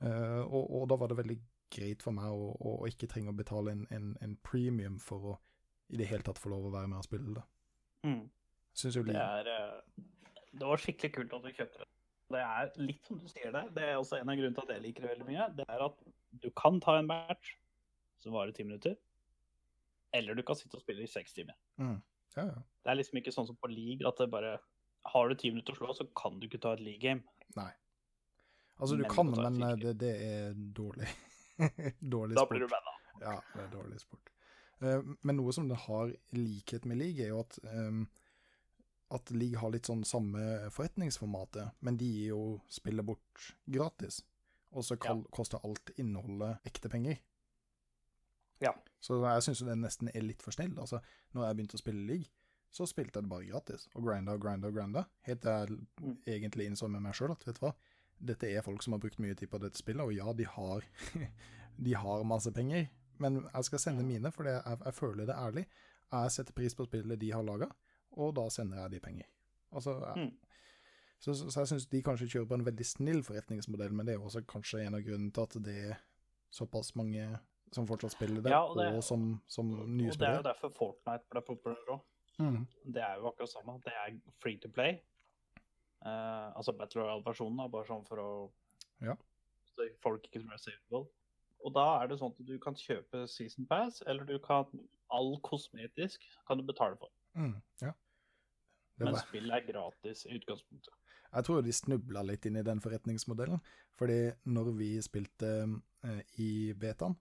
Uh, 0.00 0.40
og, 0.46 0.62
og 0.78 0.86
da 0.88 0.96
var 0.96 1.10
det 1.12 1.18
veldig 1.18 1.36
greit 1.70 2.00
for 2.00 2.16
meg 2.16 2.32
å, 2.32 2.54
å, 2.56 2.70
å 2.80 2.88
ikke 2.88 3.10
trenge 3.10 3.34
å 3.34 3.36
betale 3.36 3.74
en, 3.76 3.82
en, 3.92 4.14
en 4.24 4.32
premium 4.46 4.96
for 5.02 5.34
å 5.34 5.38
i 5.90 5.98
det 5.98 6.06
hele 6.08 6.24
tatt 6.24 6.38
få 6.38 6.52
lov 6.52 6.68
å 6.68 6.72
være 6.72 6.88
med 6.88 7.00
og 7.00 7.06
spille 7.06 7.34
det. 7.36 7.44
Mm. 8.06 8.22
Syns 8.78 8.96
jo 8.96 9.02
Det 9.04 9.18
er 9.18 9.48
eh, 9.50 10.04
Det 10.54 10.68
var 10.70 10.80
skikkelig 10.80 11.10
kult 11.16 11.34
at 11.36 11.44
du 11.44 11.50
kjøpte 11.50 11.82
det. 11.82 11.88
Det 12.30 12.42
er 12.46 12.68
litt 12.78 13.08
som 13.08 13.18
du 13.18 13.26
sier 13.26 13.50
der. 13.52 13.72
Det 13.74 13.84
er 13.84 13.96
også 13.98 14.20
en 14.20 14.30
av 14.30 14.38
grunnene 14.38 14.54
til 14.54 14.68
at 14.68 14.76
jeg 14.76 14.84
liker 14.84 15.04
det 15.04 15.10
veldig 15.16 15.26
mye. 15.26 15.46
Det 15.58 15.66
er 15.66 15.82
at 15.82 16.04
du 16.44 16.46
kan 16.56 16.78
ta 16.80 16.94
en 17.00 17.10
match 17.10 17.56
som 18.22 18.36
varer 18.36 18.54
ti 18.54 18.62
minutter, 18.62 18.94
eller 20.12 20.34
du 20.34 20.42
kan 20.46 20.58
sitte 20.58 20.78
og 20.78 20.82
spille 20.84 21.04
i 21.04 21.10
seks 21.10 21.34
timer. 21.36 21.56
Ja, 21.78 22.44
ja. 22.46 22.62
Det 22.84 22.92
er 22.92 22.98
liksom 22.98 23.20
ikke 23.20 23.34
sånn 23.34 23.48
som 23.48 23.58
på 23.58 23.70
league 23.72 24.06
at 24.06 24.20
det 24.22 24.28
bare 24.30 24.58
Har 25.10 25.30
du 25.30 25.34
ti 25.34 25.50
minutter 25.50 25.72
å 25.74 25.78
slå, 25.78 25.94
så 25.96 26.04
kan 26.16 26.36
du 26.38 26.44
ikke 26.46 26.60
ta 26.60 26.74
et 26.76 26.82
league 26.84 27.00
game. 27.00 27.24
Nei. 27.56 27.70
Altså, 28.76 28.96
du 28.96 29.02
Men 29.02 29.10
kan, 29.12 29.30
du 29.32 29.40
men 29.40 29.62
eh, 29.62 29.76
det, 29.80 29.94
det 30.00 30.10
er 30.24 30.52
dårlig. 30.54 31.08
dårlig 32.00 32.36
Da 32.36 32.44
sport. 32.44 32.50
blir 32.52 32.64
du 32.64 32.68
banna. 32.68 32.94
Ja, 33.20 33.36
det 33.54 33.62
er 33.64 33.70
dårlig 33.72 34.00
sport. 34.00 34.28
Uh, 34.80 35.00
Men 35.22 35.36
noe 35.40 35.52
som 35.56 35.68
det 35.68 35.78
har 35.86 36.12
likhet 36.36 36.84
med 36.88 37.00
league, 37.00 37.24
er 37.24 37.32
jo 37.32 37.40
at, 37.42 37.58
um, 37.64 38.06
at 39.16 39.32
league 39.32 39.60
har 39.60 39.72
litt 39.72 39.88
sånn 39.88 40.04
samme 40.08 40.70
forretningsformatet, 40.72 41.76
men 41.80 41.96
de 42.00 42.08
gir 42.08 42.34
jo 42.34 42.42
spillet 42.72 43.04
bort 43.04 43.50
gratis. 43.64 44.22
Og 44.70 44.86
så 44.86 44.96
ja. 45.00 45.16
koster 45.34 45.64
alt 45.66 45.92
innholdet 45.98 46.60
ekte 46.68 46.92
penger. 46.92 47.18
Ja. 48.60 48.72
Så 49.00 49.20
jeg 49.24 49.42
syns 49.46 49.62
det 49.64 49.78
nesten 49.80 50.10
er 50.14 50.20
litt 50.26 50.42
for 50.42 50.52
snill. 50.52 50.74
Altså, 50.78 51.00
når 51.34 51.46
jeg 51.46 51.56
begynte 51.56 51.78
å 51.78 51.82
spille 51.82 52.06
league, 52.06 52.28
så 52.70 52.86
spilte 52.86 53.18
jeg 53.18 53.24
det 53.26 53.30
bare 53.32 53.46
gratis. 53.48 53.88
Og 53.96 54.04
grinda 54.06 54.32
og 54.36 54.42
grinda 54.44 54.68
og 54.68 54.74
grinda. 54.76 55.04
Helt 55.26 55.40
til 55.42 55.50
jeg 55.50 55.78
Mm. 56.00 56.16
egentlig 56.26 56.66
innså 56.70 56.88
med 56.88 57.02
meg 57.02 57.14
sjøl 57.14 57.32
at 57.32 57.44
vet 57.46 57.56
du 57.58 57.60
hva, 57.66 57.72
dette 58.20 58.44
er 58.50 58.62
folk 58.62 58.82
som 58.82 58.92
har 58.92 59.00
brukt 59.00 59.18
mye 59.18 59.34
tid 59.34 59.48
på 59.50 59.58
dette 59.60 59.78
spillet, 59.80 60.04
og 60.04 60.12
ja, 60.14 60.32
de 60.32 60.44
har, 60.44 60.84
de 61.84 61.94
har 61.94 62.22
masse 62.24 62.52
penger, 62.52 62.88
men 63.18 63.42
jeg 63.54 63.64
skal 63.64 63.78
sende 63.78 64.04
mine, 64.04 64.30
for 64.32 64.44
jeg, 64.44 64.62
jeg 64.84 64.94
føler 64.94 65.26
det 65.26 65.34
ærlig. 65.36 65.66
Jeg 66.12 66.30
setter 66.30 66.52
pris 66.52 66.74
på 66.74 66.84
spillet 66.86 67.18
de 67.20 67.30
har 67.32 67.42
laga, 67.42 67.68
og 68.12 68.34
da 68.36 68.48
sender 68.50 68.82
jeg 68.82 68.90
de 68.90 69.00
penger. 69.00 69.26
Altså, 69.72 69.96
jeg, 70.04 70.28
Mm. 70.28 70.36
så, 71.20 71.34
så, 71.34 71.50
så 71.50 71.60
jeg 71.60 71.68
syns 71.68 71.86
de 71.86 72.02
kanskje 72.02 72.28
kjører 72.28 72.46
på 72.48 72.54
en 72.54 72.64
veldig 72.66 72.86
snill 72.86 73.22
forretningsmodell, 73.22 73.92
men 73.92 74.06
det 74.06 74.14
er 74.14 74.18
jo 74.18 74.24
også 74.28 74.44
kanskje 74.46 74.84
en 74.86 74.94
av 74.94 75.00
grunnene 75.02 75.32
til 75.32 75.42
at 75.42 75.58
det 75.64 75.76
er 75.90 75.98
såpass 76.50 76.94
mange 76.96 77.38
som 77.72 77.86
fortsatt 77.86 78.12
spiller 78.12 78.42
det, 78.42 78.50
Ja, 78.50 78.62
og, 78.64 78.76
og 78.76 78.82
det- 78.96 79.04
som, 79.04 79.40
som 79.48 79.70
Og 79.80 79.88
nye 79.88 80.10
det 80.10 80.28
er 80.28 80.36
jo 80.36 80.42
derfor 80.42 80.72
Fortnite 80.76 81.24
ble 81.30 81.42
populært 81.46 81.88
òg. 81.94 82.00
Mm. 82.40 82.66
Det 82.94 83.02
er 83.02 83.14
jo 83.20 83.28
akkurat 83.28 83.48
samme. 83.52 83.80
Det 83.84 83.92
er 83.92 84.18
free 84.42 84.58
to 84.58 84.68
play. 84.68 84.98
Uh, 86.00 86.48
altså 86.56 86.72
Battle 86.72 87.02
Royale-versjonen, 87.02 87.70
bare 87.70 87.84
sånn 87.86 88.06
for 88.08 88.16
å 88.22 88.28
Ja. 89.04 89.14
Så 89.68 89.86
folk 90.02 90.24
ikke 90.24 90.40
tror 90.40 90.48
det 90.50 90.56
er 90.58 90.64
savable. 90.64 91.08
Og 91.64 91.74
da 91.74 91.84
er 92.02 92.08
det 92.08 92.18
sånn 92.18 92.32
at 92.32 92.46
du 92.46 92.54
kan 92.58 92.74
kjøpe 92.74 93.26
season 93.28 93.66
pass, 93.68 94.02
eller 94.06 94.24
du 94.24 94.38
kan 94.38 94.64
all 95.12 95.34
kosmetisk 95.44 96.20
kan 96.48 96.58
du 96.58 96.64
betale 96.64 96.96
for. 96.96 97.10
Mm. 97.36 97.60
Ja. 97.82 97.92
Men 98.98 99.12
var, 99.12 99.20
spillet 99.28 99.52
er 99.56 99.72
gratis 99.72 100.24
i 100.26 100.38
utgangspunktet. 100.38 100.92
jeg 101.32 101.44
tror 101.44 101.60
de 101.62 101.72
snubla 101.72 102.22
litt 102.26 102.46
inn 102.46 102.56
i 102.56 102.62
den 102.62 102.80
forretningsmodellen, 102.80 103.60
fordi 103.96 104.32
når 104.44 104.72
vi 104.76 104.88
spilte 105.02 105.50
eh, 106.04 106.22
i 106.38 106.72
betaen, 106.72 107.14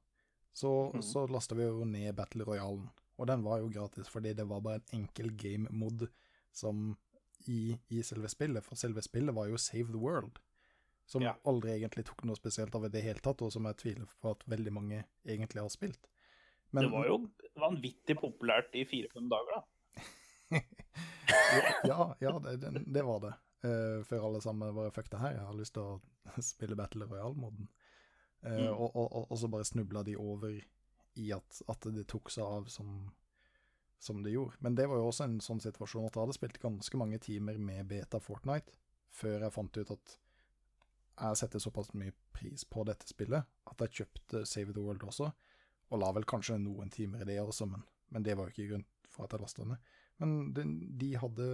så, 0.53 0.91
mm. 0.93 1.03
så 1.05 1.25
lasta 1.27 1.55
vi 1.55 1.67
jo 1.67 1.85
ned 1.87 2.15
Battle 2.17 2.47
Royalen, 2.47 2.89
og 3.19 3.27
den 3.27 3.43
var 3.43 3.61
jo 3.61 3.71
gratis 3.73 4.09
fordi 4.11 4.33
det 4.33 4.47
var 4.49 4.63
bare 4.65 4.81
en 4.81 5.01
enkel 5.01 5.31
game-mod 5.37 6.07
som 6.55 6.95
i, 7.47 7.77
i 7.87 8.03
selve 8.03 8.29
spillet, 8.31 8.65
for 8.65 8.79
selve 8.79 9.01
spillet 9.05 9.35
var 9.35 9.49
jo 9.49 9.57
Save 9.57 9.91
the 9.91 10.01
World, 10.01 10.39
som 11.05 11.23
Ja. 11.23 11.35
aldri 11.45 11.71
egentlig 11.77 12.05
tok 12.05 12.23
noe 12.27 12.37
spesielt 12.37 12.75
av 12.75 12.85
i 12.85 12.93
det 12.93 13.01
hele 13.01 13.23
tatt, 13.23 13.41
og 13.41 13.51
som 13.53 13.65
jeg 13.65 13.77
tviler 13.77 14.09
på 14.21 14.33
at 14.35 14.43
veldig 14.47 14.73
mange 14.73 15.03
egentlig 15.25 15.61
har 15.61 15.69
spilt. 15.73 16.09
Men, 16.71 16.85
det 16.85 16.91
var 16.93 17.07
jo 17.07 17.17
vanvittig 17.57 18.15
populært 18.19 18.75
i 18.77 18.85
fire-fem 18.85 19.29
dager, 19.31 19.57
da. 19.57 19.65
ja, 21.89 22.15
ja 22.21 22.33
det, 22.43 22.59
det, 22.61 22.83
det 22.85 23.05
var 23.05 23.23
det. 23.25 23.33
Uh, 23.59 24.05
før 24.07 24.29
alle 24.29 24.41
sammen 24.41 24.75
bare 24.75 24.91
fuck 24.95 25.09
det 25.11 25.19
her, 25.19 25.33
jeg 25.35 25.47
har 25.47 25.57
lyst 25.57 25.75
til 25.75 25.83
å 25.83 25.97
spille 26.51 26.77
Battle 26.79 27.09
Royale-moden. 27.09 27.71
Eh, 28.43 28.59
Mm. 28.59 28.73
og, 28.73 28.95
og, 28.95 29.07
og, 29.11 29.31
og 29.31 29.37
så 29.37 29.47
bare 29.51 29.65
snubla 29.67 30.03
de 30.07 30.13
over 30.17 30.53
i 31.19 31.31
at, 31.35 31.61
at 31.67 31.87
det 31.91 32.05
tok 32.07 32.29
seg 32.31 32.45
av 32.45 32.69
som, 32.71 33.11
som 33.99 34.21
det 34.23 34.31
gjorde. 34.31 34.55
Men 34.63 34.75
det 34.75 34.85
var 34.87 35.01
jo 35.01 35.09
også 35.09 35.25
en 35.27 35.39
sånn 35.43 35.59
situasjon 35.59 36.05
at 36.07 36.15
jeg 36.15 36.23
hadde 36.23 36.37
spilt 36.37 36.59
ganske 36.63 36.97
mange 37.01 37.19
timer 37.19 37.57
med 37.59 37.89
beta 37.89 38.19
Fortnite 38.23 38.71
før 39.11 39.41
jeg 39.43 39.51
fant 39.55 39.77
ut 39.81 39.91
at 39.91 40.15
jeg 41.19 41.35
setter 41.41 41.59
såpass 41.59 41.91
mye 41.99 42.13
pris 42.31 42.63
på 42.63 42.85
dette 42.87 43.09
spillet 43.11 43.43
at 43.67 43.81
jeg 43.83 43.97
kjøpte 43.99 44.45
Save 44.47 44.71
the 44.71 44.79
World 44.85 45.03
også, 45.03 45.31
og 45.91 45.99
la 45.99 46.11
vel 46.15 46.23
kanskje 46.29 46.59
noen 46.61 46.89
timer 46.93 47.25
i 47.25 47.27
det 47.33 47.39
også, 47.41 47.65
men, 47.67 47.83
men 48.13 48.23
det 48.23 48.37
var 48.37 48.47
jo 48.47 48.53
ikke 48.55 48.69
grunn 48.71 48.85
for 49.09 49.25
at 49.25 49.33
jeg 49.35 49.41
lasta 49.43 49.65
ned. 49.67 49.89
Men 50.21 50.53
de, 50.55 50.63
de 51.01 51.09
hadde 51.19 51.49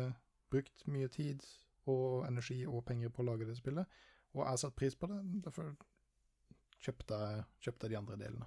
brukt 0.53 0.85
mye 0.91 1.09
tid 1.09 1.41
og 1.89 2.27
energi 2.27 2.59
og 2.67 2.83
penger 2.85 3.09
på 3.09 3.23
å 3.23 3.29
lage 3.31 3.47
det 3.49 3.57
spillet, 3.57 3.89
og 4.35 4.43
jeg 4.45 4.61
satte 4.61 4.77
pris 4.77 4.95
på 4.99 5.09
det, 5.09 5.17
derfor 5.47 5.73
kjøpte 6.85 7.17
kjøpte 7.65 7.89
de 7.91 7.97
andre 7.99 8.17
delene. 8.21 8.45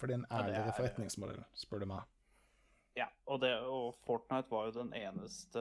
For 0.00 0.06
det 0.08 0.14
er 0.16 0.20
en 0.22 0.26
Ja, 0.30 0.38
ærligere 0.42 0.68
er- 0.72 0.76
forretningsmodell, 0.78 1.44
spør 1.54 1.82
du 1.84 1.86
meg. 1.92 2.02
Ja, 2.96 3.06
og, 3.26 3.40
det, 3.40 3.52
og 3.60 3.94
Fortnite 4.06 4.50
var 4.50 4.66
jo 4.66 4.72
den 4.82 4.92
eneste 4.96 5.60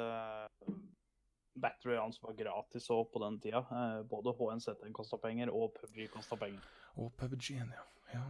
Battery 1.60 1.92
Royale 1.94 2.14
som 2.16 2.28
var 2.30 2.38
gratis 2.40 2.88
òg 2.94 3.10
på 3.14 3.20
den 3.24 3.40
tida. 3.44 3.62
Eh, 3.76 4.04
både 4.10 4.32
HNZ 4.38 4.70
kosta 4.96 5.18
penger, 5.22 5.52
og 5.52 5.74
PubG 5.76 6.08
kosta 6.14 6.38
penger. 6.40 6.62
Og 6.96 7.12
PubG-en, 7.20 7.74
ja. 7.76 7.84
ja. 8.14 8.24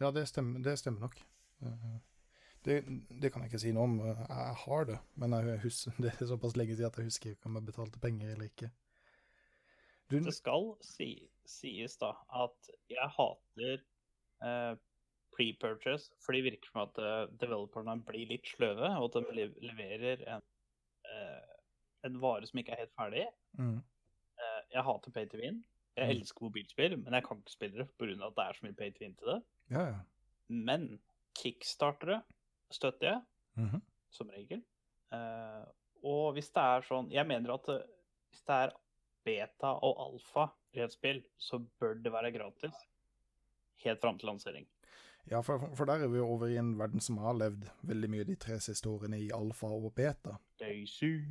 Ja, 0.00 0.10
det 0.10 0.26
stemmer, 0.28 0.60
det 0.64 0.78
stemmer 0.78 1.06
nok. 1.06 1.20
Eh, 1.62 1.94
Det, 2.64 2.78
det 3.20 3.28
kan 3.32 3.42
jeg 3.42 3.50
ikke 3.52 3.58
si 3.60 3.72
noe 3.76 3.84
om. 3.84 3.98
Jeg 4.00 4.54
har 4.56 4.84
det, 4.88 4.94
men 5.20 5.34
husker, 5.60 5.92
det 6.02 6.14
er 6.16 6.26
såpass 6.30 6.54
lenge 6.56 6.72
siden 6.78 6.86
at 6.88 6.96
jeg 6.96 7.04
husker 7.10 7.30
ikke 7.34 7.46
om 7.50 7.58
jeg 7.58 7.66
betalte 7.66 8.00
penger 8.00 8.30
eller 8.32 8.48
ikke. 8.48 8.70
Du, 10.10 10.18
Det 10.20 10.34
skal 10.36 10.74
si, 10.84 11.28
sies 11.48 11.96
da 12.00 12.12
at 12.36 12.70
jeg 12.92 13.08
hater 13.16 13.78
eh, 14.44 14.74
pre-purchase, 15.34 16.10
for 16.22 16.32
det 16.36 16.44
virker 16.44 16.70
som 16.70 16.82
at 16.84 16.98
eh, 17.02 17.24
developerne 17.40 17.96
blir 18.06 18.28
litt 18.30 18.46
sløve, 18.46 18.90
og 19.00 19.08
at 19.16 19.24
de 19.30 19.48
leverer 19.64 20.22
en, 20.36 20.44
eh, 21.08 21.54
en 22.04 22.20
vare 22.22 22.46
som 22.46 22.60
ikke 22.60 22.72
er 22.76 22.84
helt 22.84 22.96
ferdig. 22.98 23.26
mm, 23.58 23.80
Eh, 24.34 24.62
jeg 24.74 24.82
hater 24.82 25.10
pay 25.14 25.26
to 25.30 25.38
win. 25.38 25.60
Jeg 25.96 26.08
Mm. 26.08 26.10
elsker 26.20 26.42
mobilspill, 26.42 26.96
men 26.98 27.12
jeg 27.14 27.22
kan 27.24 27.38
ikke 27.38 27.52
spille 27.52 27.76
det 27.78 27.88
pga. 27.96 28.26
at 28.26 28.34
det 28.34 28.44
er 28.44 28.52
så 28.52 28.62
mye 28.66 28.74
pay 28.76 28.90
to 28.90 28.98
win 29.04 29.14
til 29.14 29.26
det. 29.26 29.42
ja, 29.70 29.84
ja. 29.86 30.00
Men 30.48 30.98
kickstartere 31.38 32.22
støtter 32.72 33.06
jeg, 33.12 33.22
Mhm. 33.56 33.80
som 34.10 34.28
regel. 34.28 34.62
Eh, 35.12 35.64
og 36.02 36.34
hvis 36.34 36.50
det 36.50 36.60
er 36.62 36.80
sånn 36.82 37.10
Jeg 37.12 37.26
mener 37.26 37.54
at 37.54 37.62
hvis 37.64 38.42
det 38.44 38.50
er 38.54 38.72
beta 39.24 39.74
og 39.84 40.00
alfa 40.08 40.48
i 40.74 40.82
et 40.84 40.92
spill, 40.94 41.22
så 41.38 41.58
bør 41.80 41.96
det 42.02 42.12
være 42.12 42.32
gratis. 42.34 42.74
Helt 43.84 44.00
fram 44.00 44.18
til 44.18 44.30
lansering. 44.32 44.66
Ja, 45.30 45.40
for, 45.40 45.70
for 45.76 45.88
der 45.88 46.04
er 46.04 46.10
vi 46.12 46.20
over 46.20 46.50
i 46.52 46.58
en 46.60 46.74
verden 46.78 47.00
som 47.00 47.16
har 47.22 47.36
levd 47.38 47.64
veldig 47.88 48.10
mye 48.12 48.26
de 48.28 48.34
tre 48.36 48.58
siste 48.60 48.90
årene 48.90 49.16
i 49.24 49.30
alfa 49.32 49.70
og 49.72 49.94
beta. 49.96 50.36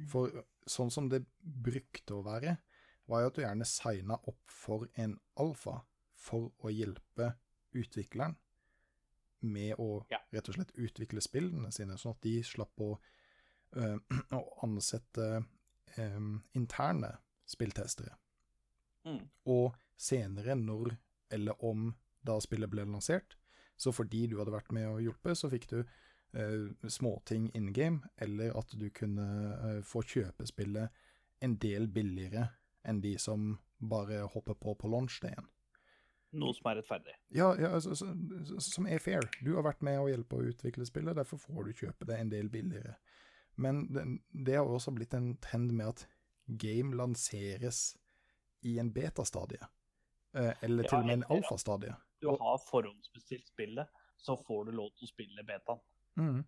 For 0.09 0.33
sånn 0.69 0.89
som 0.93 1.09
det 1.11 1.23
brukte 1.41 2.15
å 2.17 2.23
være, 2.25 2.55
var 3.05 3.21
jo 3.21 3.29
at 3.29 3.35
du 3.37 3.43
gjerne 3.43 3.67
signa 3.69 4.17
opp 4.31 4.49
for 4.49 4.87
en 4.97 5.17
alfa 5.37 5.81
for 6.23 6.49
å 6.63 6.71
hjelpe 6.73 7.33
utvikleren 7.75 8.37
med 9.43 9.75
å 9.77 10.05
Ja. 10.09 10.21
rett 10.31 10.49
og 10.49 10.55
slett 10.55 10.71
utvikle 10.79 11.21
spillene 11.21 11.69
sine, 11.75 11.97
sånn 11.99 12.15
at 12.15 12.21
de 12.23 12.37
slapp 12.47 12.79
å, 12.81 12.93
øh, 13.75 13.97
å 14.39 14.41
ansette 14.63 15.43
øh, 15.99 16.39
interne 16.55 17.17
spilltestere. 17.53 18.15
Mm. 19.07 19.23
Og 19.51 19.73
senere, 19.99 20.55
når 20.59 20.95
eller 21.33 21.65
om 21.65 21.91
da 22.23 22.37
spillet 22.41 22.71
ble 22.71 22.85
lansert, 22.85 23.37
så 23.77 23.91
fordi 23.91 24.27
du 24.29 24.37
hadde 24.39 24.53
vært 24.53 24.71
med 24.75 24.87
og 24.89 25.01
hjulpet, 25.03 25.37
så 25.37 25.49
fikk 25.51 25.69
du 25.71 25.79
eh, 25.81 26.69
småting 26.87 27.49
in 27.57 27.71
game, 27.73 28.03
eller 28.21 28.53
at 28.59 28.75
du 28.79 28.85
kunne 28.93 29.25
eh, 29.53 29.81
få 29.85 30.03
kjøpe 30.05 30.47
spillet 30.47 31.03
en 31.43 31.57
del 31.59 31.89
billigere 31.91 32.51
enn 32.87 33.01
de 33.03 33.15
som 33.19 33.57
bare 33.79 34.21
hopper 34.31 34.55
på 34.59 34.75
på 34.79 34.91
launchdagen. 34.91 35.49
Noe 36.39 36.55
som 36.57 36.69
er 36.71 36.79
rettferdig. 36.79 37.13
Ja, 37.35 37.51
ja 37.59 37.73
altså, 37.77 37.95
så, 37.95 38.09
så, 38.47 38.59
som 38.65 38.87
er 38.89 39.01
fair. 39.03 39.27
Du 39.45 39.53
har 39.57 39.65
vært 39.67 39.83
med 39.85 39.99
å 40.01 40.07
hjelpe 40.09 40.39
å 40.39 40.47
utvikle 40.49 40.85
spillet, 40.89 41.17
derfor 41.17 41.41
får 41.41 41.67
du 41.67 41.83
kjøpe 41.83 42.07
det 42.09 42.17
en 42.17 42.31
del 42.31 42.49
billigere. 42.53 42.95
Men 43.61 43.85
det, 43.93 44.05
det 44.31 44.57
har 44.57 44.65
også 44.65 44.95
blitt 44.95 45.13
en 45.13 45.35
trend 45.43 45.75
med 45.75 45.91
at 45.91 46.07
game 46.45 46.95
lanseres 46.95 47.95
i 48.61 48.79
en 48.79 48.93
betastadie. 48.93 49.61
Eh, 50.33 50.63
eller 50.63 50.87
til 50.87 50.97
og 50.97 51.05
med 51.05 51.19
en 51.19 51.25
alfa-stadie. 51.29 51.93
Du 52.21 52.29
har 52.31 52.61
forhåndsbestilt 52.69 53.47
spillet, 53.47 53.87
så 54.17 54.35
får 54.47 54.69
du 54.69 54.77
lov 54.79 54.91
til 54.97 55.07
å 55.07 55.11
spille 55.11 55.45
betaen. 55.47 55.81
Mhm. 56.19 56.43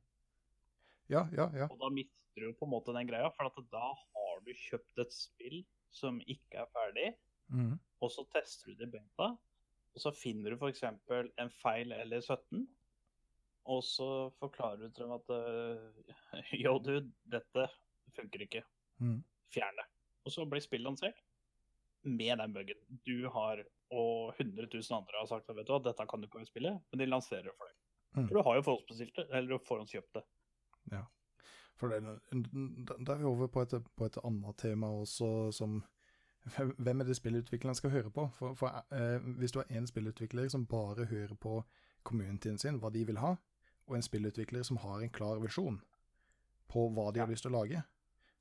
Ja, 1.12 1.28
ja, 1.38 1.50
ja. 1.54 1.68
Og 1.70 1.78
da 1.80 1.90
mister 1.94 2.42
du 2.42 2.54
på 2.58 2.66
en 2.66 2.72
måte 2.72 2.94
den 2.96 3.08
greia, 3.08 3.30
for 3.36 3.68
da 3.72 3.90
har 3.94 4.40
du 4.46 4.54
kjøpt 4.58 5.04
et 5.04 5.14
spill 5.14 5.60
som 5.94 6.18
ikke 6.22 6.64
er 6.64 6.72
ferdig, 6.74 7.12
mm. 7.54 7.76
og 8.02 8.12
så 8.12 8.26
tester 8.34 8.72
du 8.72 8.80
det 8.80 8.88
i 8.90 8.96
beta, 8.98 9.30
og 9.96 10.02
så 10.02 10.12
finner 10.18 10.52
du 10.52 10.58
f.eks. 10.58 10.82
en 10.84 11.54
feil 11.62 11.94
eller 11.96 12.26
17, 12.26 12.66
og 13.72 13.84
så 13.86 14.10
forklarer 14.42 14.82
du 14.82 14.90
til 14.90 15.06
dem 15.06 15.14
at 15.16 15.30
«Jo, 16.66 16.74
Yo, 16.74 16.80
du, 16.84 17.14
dette 17.32 17.70
funker 18.18 18.48
ikke. 18.48 18.66
Mhm. 18.98 19.22
Fjern 19.54 19.80
det. 19.80 19.88
Og 20.26 20.34
så 20.34 20.46
blir 20.50 20.64
spillet 20.64 20.88
lansert 20.88 21.22
med 22.06 22.38
den 22.38 22.54
buggen. 22.54 22.80
Du 23.06 23.28
har, 23.34 23.62
og 23.92 24.34
100 24.40 24.68
000 24.74 24.98
andre 24.98 25.20
har 25.20 25.30
sagt 25.30 25.50
at 25.50 25.58
vet 25.58 25.68
du 25.68 25.74
hva, 25.74 25.82
dette 25.86 26.06
kan 26.10 26.22
du 26.22 26.28
ikke 26.30 26.46
spille, 26.48 26.76
men 26.92 27.02
de 27.02 27.10
lanserer 27.10 27.50
det 27.50 27.56
for 27.58 27.70
deg. 27.70 27.78
Mm. 28.16 28.28
For 28.28 28.38
du 28.38 28.42
har 28.48 28.58
jo 28.58 28.66
forhåndsbestilt 28.70 29.20
det, 29.20 29.26
eller 29.38 29.62
forhåndskjøpt 29.68 30.18
det. 30.20 30.24
For 31.76 31.92
det, 31.92 32.00
da 33.08 33.14
er 33.14 33.18
vi 33.20 33.28
over 33.28 33.50
på 33.52 33.66
et, 33.66 33.74
på 33.96 34.08
et 34.08 34.18
annet 34.24 34.58
tema 34.58 34.94
også, 35.02 35.52
som 35.52 35.84
Hvem 36.78 37.02
er 37.02 37.08
det 37.08 37.16
spillutvikleren 37.18 37.76
skal 37.76 37.90
høre 37.90 38.12
på? 38.14 38.28
For, 38.38 38.54
for 38.54 38.86
eh, 38.94 39.18
Hvis 39.40 39.52
du 39.52 39.60
har 39.60 39.72
én 39.74 39.88
spillutvikler 39.90 40.46
som 40.50 40.68
bare 40.70 41.08
hører 41.10 41.34
på 41.34 41.64
communityen 42.04 42.58
sin, 42.62 42.78
hva 42.78 42.92
de 42.94 43.02
vil 43.06 43.18
ha, 43.18 43.32
og 43.88 43.96
en 43.96 44.06
spillutvikler 44.06 44.64
som 44.64 44.78
har 44.78 45.02
en 45.02 45.10
klar 45.10 45.42
visjon 45.42 45.80
på 46.70 46.84
hva 46.94 47.10
de 47.12 47.24
har 47.24 47.32
lyst 47.32 47.48
til 47.48 47.54
å 47.56 47.64
lage, 47.64 47.82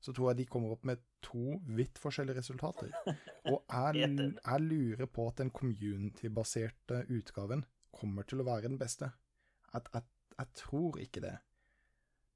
så 0.03 0.13
tror 0.13 0.31
jeg 0.31 0.41
de 0.41 0.47
kommer 0.51 0.75
opp 0.75 0.85
med 0.85 1.01
to 1.25 1.57
vidt 1.77 1.99
forskjellige 2.01 2.39
resultater. 2.39 2.91
Og 3.51 3.63
jeg, 3.95 4.17
jeg 4.35 4.65
lurer 4.65 5.09
på 5.09 5.27
at 5.29 5.41
den 5.41 5.51
community-baserte 5.55 7.05
utgaven 7.15 7.65
kommer 7.95 8.27
til 8.27 8.43
å 8.43 8.47
være 8.47 8.69
den 8.69 8.79
beste. 8.81 9.09
At, 9.73 9.89
at, 9.93 10.07
jeg 10.35 10.51
tror 10.59 10.97
ikke 10.99 11.21
det. 11.23 11.37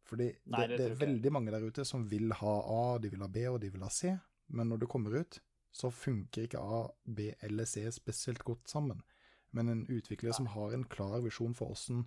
Fordi 0.08 0.30
Nei, 0.50 0.66
det, 0.72 0.78
det 0.78 0.78
det 0.80 0.86
er 0.94 1.00
veldig 1.04 1.32
mange 1.36 1.52
der 1.52 1.66
ute 1.68 1.84
som 1.86 2.06
vil 2.10 2.32
ha 2.40 2.54
A, 2.64 2.84
de 3.02 3.12
vil 3.12 3.26
ha 3.26 3.28
B 3.30 3.44
og 3.52 3.60
de 3.62 3.72
vil 3.74 3.84
ha 3.84 3.92
C, 3.92 4.14
men 4.56 4.72
når 4.72 4.84
det 4.84 4.90
kommer 4.90 5.18
ut, 5.20 5.42
så 5.76 5.92
funker 5.94 6.48
ikke 6.48 6.62
A, 6.64 6.86
B 7.06 7.30
eller 7.46 7.68
C 7.70 7.84
spesielt 7.94 8.42
godt 8.48 8.72
sammen. 8.72 9.04
Men 9.52 9.70
en 9.70 9.84
utvikler 9.90 10.34
som 10.34 10.50
har 10.54 10.74
en 10.74 10.86
klar 10.90 11.20
visjon 11.26 11.54
for 11.58 11.76
åssen 11.76 12.06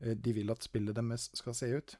eh, 0.00 0.14
de 0.16 0.34
vil 0.36 0.52
at 0.52 0.64
spillet 0.64 0.96
deres 0.96 1.28
skal 1.36 1.56
se 1.56 1.68
ut, 1.74 1.96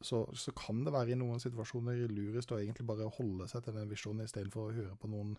så, 0.00 0.22
så 0.36 0.52
kan 0.56 0.82
det 0.84 0.92
være 0.92 1.14
i 1.14 1.18
noen 1.18 1.40
situasjoner 1.40 2.06
lurest 2.12 2.52
å 2.52 2.58
egentlig 2.60 2.86
bare 2.88 3.08
holde 3.16 3.48
seg 3.48 3.64
til 3.64 3.76
den 3.78 3.88
visjonen 3.90 4.26
istedenfor 4.26 4.68
å 4.68 4.74
høre 4.76 4.96
på 5.00 5.10
noen 5.12 5.36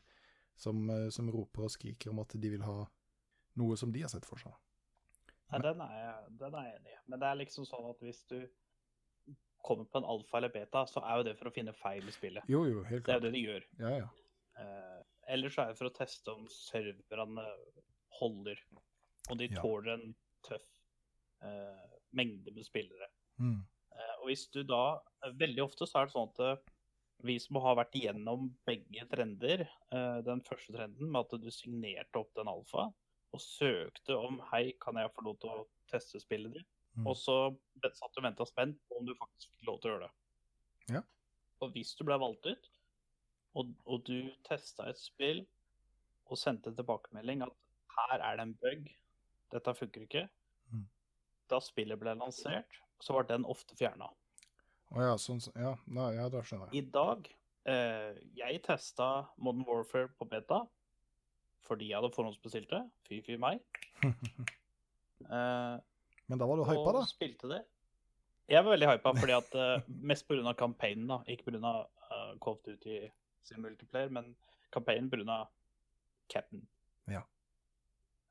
som, 0.58 0.80
eh, 0.90 1.10
som 1.14 1.30
roper 1.34 1.68
og 1.68 1.74
skriker 1.74 2.14
om 2.14 2.24
at 2.24 2.34
de 2.34 2.54
vil 2.54 2.66
ha 2.66 2.80
noe 3.62 3.78
som 3.78 3.92
de 3.94 4.02
har 4.06 4.12
sett 4.14 4.26
for 4.26 4.42
seg. 4.42 4.56
Nei, 5.52 5.62
den 5.64 5.82
er, 5.82 6.24
den 6.40 6.56
er 6.60 6.66
jeg 6.68 6.80
enig 6.80 6.96
i. 6.96 7.02
Men 7.08 7.22
det 7.22 7.28
er 7.30 7.40
liksom 7.40 7.68
sånn 7.70 7.86
at 7.90 8.02
hvis 8.04 8.24
du 8.32 8.40
kommer 9.68 9.88
på 9.92 10.02
en 10.02 10.08
alfa 10.08 10.40
eller 10.40 10.52
beta, 10.54 10.84
så 10.90 11.04
er 11.04 11.20
jo 11.20 11.28
det 11.30 11.36
for 11.40 11.50
å 11.50 11.54
finne 11.56 11.74
feil 11.76 12.08
i 12.08 12.16
spillet. 12.16 12.50
Jo, 12.52 12.66
jo, 12.68 12.84
helt 12.88 13.06
klart. 13.06 13.08
Det 13.08 13.16
er 13.16 13.22
jo 13.22 13.26
det 13.28 13.36
de 13.36 13.44
gjør. 13.46 13.68
Ja, 13.84 13.94
ja. 14.02 14.10
Eh, 14.64 15.00
ellers 15.36 15.56
så 15.56 15.64
er 15.64 15.72
det 15.72 15.80
for 15.80 15.90
å 15.90 15.96
teste 15.96 16.34
om 16.34 16.46
serverne 16.52 17.46
holder, 18.20 18.62
og 19.30 19.40
de 19.40 19.50
tåler 19.54 19.94
en 19.94 20.14
tøff 20.48 20.68
eh, 21.46 21.98
mengde 22.18 22.54
med 22.56 22.68
spillere. 22.68 23.10
Mm. 23.38 23.60
Eh, 24.28 24.32
og 24.32 24.34
hvis 24.34 24.48
du 24.52 24.64
da 24.64 25.00
Veldig 25.34 25.64
ofte 25.64 25.88
så 25.88 26.02
er 26.02 26.08
det 26.08 26.14
sånn 26.14 26.30
at 26.30 26.40
eh, 26.46 26.74
vi 27.26 27.40
som 27.42 27.58
har 27.64 27.76
vært 27.80 27.96
igjennom 27.98 28.52
begge 28.68 29.06
trender, 29.10 29.64
eh, 29.92 30.20
den 30.22 30.44
første 30.46 30.76
trenden 30.76 31.10
med 31.10 31.26
at 31.26 31.42
du 31.42 31.50
signerte 31.52 32.20
opp 32.20 32.30
den 32.38 32.48
alfa 32.48 32.94
og 33.34 33.42
søkte 33.42 34.16
om 34.16 34.38
hei, 34.52 34.76
kan 34.80 34.96
jeg 34.96 35.12
få 35.16 35.26
lov 35.26 35.40
til 35.42 35.50
å 35.50 35.66
teste 35.90 36.22
spillet 36.22 36.54
ditt? 36.54 36.70
Mm. 36.96 37.08
Og 37.10 37.18
så 37.18 37.36
satt 37.82 38.14
du 38.14 38.22
og 38.22 38.28
venta 38.28 38.46
spent 38.46 38.78
på 38.88 39.00
om 39.00 39.10
du 39.10 39.16
faktisk 39.18 39.50
fikk 39.50 39.68
lov 39.68 39.82
til 39.82 39.90
å 39.90 39.94
gjøre 39.96 40.06
det. 40.06 40.14
Ja. 40.94 41.02
Og 41.60 41.74
hvis 41.74 41.96
du 41.98 42.06
ble 42.08 42.20
valgt 42.22 42.46
ut, 42.48 42.70
og, 43.58 43.74
og 43.90 44.06
du 44.06 44.30
testa 44.48 44.88
et 44.88 45.02
spill 45.02 45.44
og 46.30 46.38
sendte 46.38 46.72
tilbakemelding 46.78 47.42
at 47.44 47.58
her 47.98 48.22
er 48.22 48.38
det 48.38 48.46
en 48.46 48.58
bug, 48.62 48.90
dette 49.52 49.80
funker 49.82 50.06
ikke, 50.06 50.28
Mm. 50.68 50.84
da 51.48 51.60
spillet 51.64 52.00
ble 52.00 52.12
lansert, 52.20 52.80
så 53.04 53.14
var 53.14 53.28
den 53.30 53.46
ofte 53.46 53.76
fjerna. 53.78 54.10
Oh, 54.94 55.02
ja, 55.04 55.18
sånn, 55.20 55.42
ja, 55.56 55.74
da, 55.86 56.08
ja, 56.16 56.28
da 56.32 56.42
skjønner 56.48 56.72
jeg. 56.72 56.80
I 56.80 56.92
dag 56.96 57.26
eh, 57.68 58.20
Jeg 58.40 58.62
testa 58.64 59.08
Modern 59.36 59.66
Warfare 59.68 60.08
på 60.16 60.28
beta 60.32 60.64
fordi 61.68 61.90
jeg 61.90 62.00
hadde 62.00 62.16
forhåndsbestilt 62.16 62.70
det. 62.72 62.80
Fy, 63.10 63.22
fy 63.26 63.40
meg. 63.42 63.64
Eh, 65.18 65.76
Men 66.30 66.38
da 66.40 66.46
var 66.46 66.60
du 66.60 66.62
hypa, 66.68 66.92
da? 66.94 67.00
og 67.02 67.10
spilte 67.10 67.50
det. 67.50 67.58
Jeg 68.48 68.62
var 68.62 68.76
veldig 68.76 68.90
hypa, 68.92 69.12
fordi 69.18 69.34
at 69.34 69.56
eh, 69.58 69.88
mest 70.06 70.28
pga. 70.30 70.54
campaignen, 70.54 71.08
da. 71.10 71.18
Ikke 71.26 71.50
pga. 71.50 71.72
Uh, 72.08 72.36
Call 72.38 72.54
of 72.54 72.62
Duty 72.64 73.00
sin 73.44 73.64
multiplayer, 73.66 74.14
men 74.14 74.36
campaignen 74.72 75.10
pga. 75.10 75.40
Cap'n. 76.30 76.62
Ja. 77.10 77.24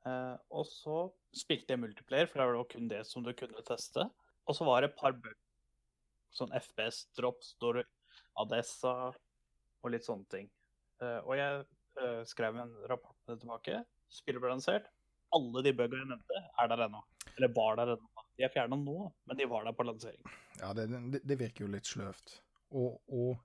Eh, 0.07 0.35
og 0.53 0.65
så 0.69 0.97
spilte 1.35 1.75
jeg 1.75 1.81
multiplayer, 1.81 2.29
for 2.29 2.41
det 2.41 2.47
var 2.55 2.69
kun 2.71 2.89
det 2.91 3.03
som 3.09 3.25
du 3.25 3.33
kunne 3.37 3.63
teste. 3.67 4.07
Og 4.47 4.55
så 4.55 4.67
var 4.67 4.81
det 4.81 4.91
et 4.91 4.99
par 4.99 5.15
bug. 5.15 5.37
Sånn 6.35 6.53
FPS, 6.55 7.05
drops, 7.17 7.53
står 7.57 7.81
Adessa 8.39 8.93
og 9.11 9.91
litt 9.93 10.05
sånne 10.05 10.27
ting. 10.31 10.49
Eh, 11.03 11.19
og 11.23 11.33
jeg 11.37 11.63
eh, 12.01 12.21
skrev 12.29 12.59
en 12.61 12.73
rapport 12.89 13.17
tilbake. 13.27 13.81
Spillet 14.13 14.41
ble 14.43 14.53
lansert. 14.53 14.87
Alle 15.35 15.63
de 15.65 15.73
bugga 15.75 15.99
jeg 15.99 16.07
nevnte, 16.09 16.43
er 16.61 16.71
der 16.71 16.85
ennå. 16.87 17.01
Eller 17.35 17.51
var 17.55 17.79
der 17.79 17.95
ennå. 17.97 18.25
De 18.37 18.45
er 18.45 18.53
fjerna 18.53 18.77
nå, 18.79 18.97
men 19.27 19.39
de 19.39 19.47
var 19.49 19.65
der 19.65 19.75
på 19.75 19.85
lansering. 19.87 20.21
Ja, 20.59 20.71
det, 20.77 20.87
det, 21.13 21.23
det 21.25 21.39
virker 21.39 21.65
jo 21.65 21.71
litt 21.73 21.89
sløvt. 21.89 22.37
Og, 22.77 22.99
og 23.07 23.39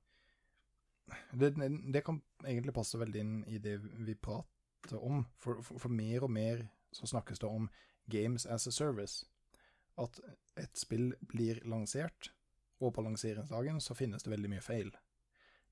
det, 1.32 1.54
det 1.94 2.04
kan 2.04 2.20
egentlig 2.44 2.74
passe 2.76 3.00
veldig 3.00 3.22
inn 3.24 3.38
i 3.48 3.58
det 3.62 3.78
vi 3.80 4.14
prater 4.14 5.00
om. 5.00 5.24
For, 5.40 5.62
for, 5.64 5.80
for 5.82 5.92
mer 5.92 6.28
og 6.28 6.34
mer 6.34 6.66
så 6.92 7.08
snakkes 7.08 7.40
det 7.40 7.48
om 7.48 7.70
games 8.12 8.46
as 8.46 8.68
a 8.68 8.72
service. 8.72 9.24
At 10.00 10.20
et 10.56 10.76
spill 10.78 11.12
blir 11.28 11.60
lansert, 11.68 12.30
og 12.82 12.94
på 12.96 13.02
lanseringsdagen 13.04 13.80
så 13.80 13.94
finnes 13.94 14.22
det 14.24 14.32
veldig 14.32 14.50
mye 14.50 14.64
feil. 14.64 14.90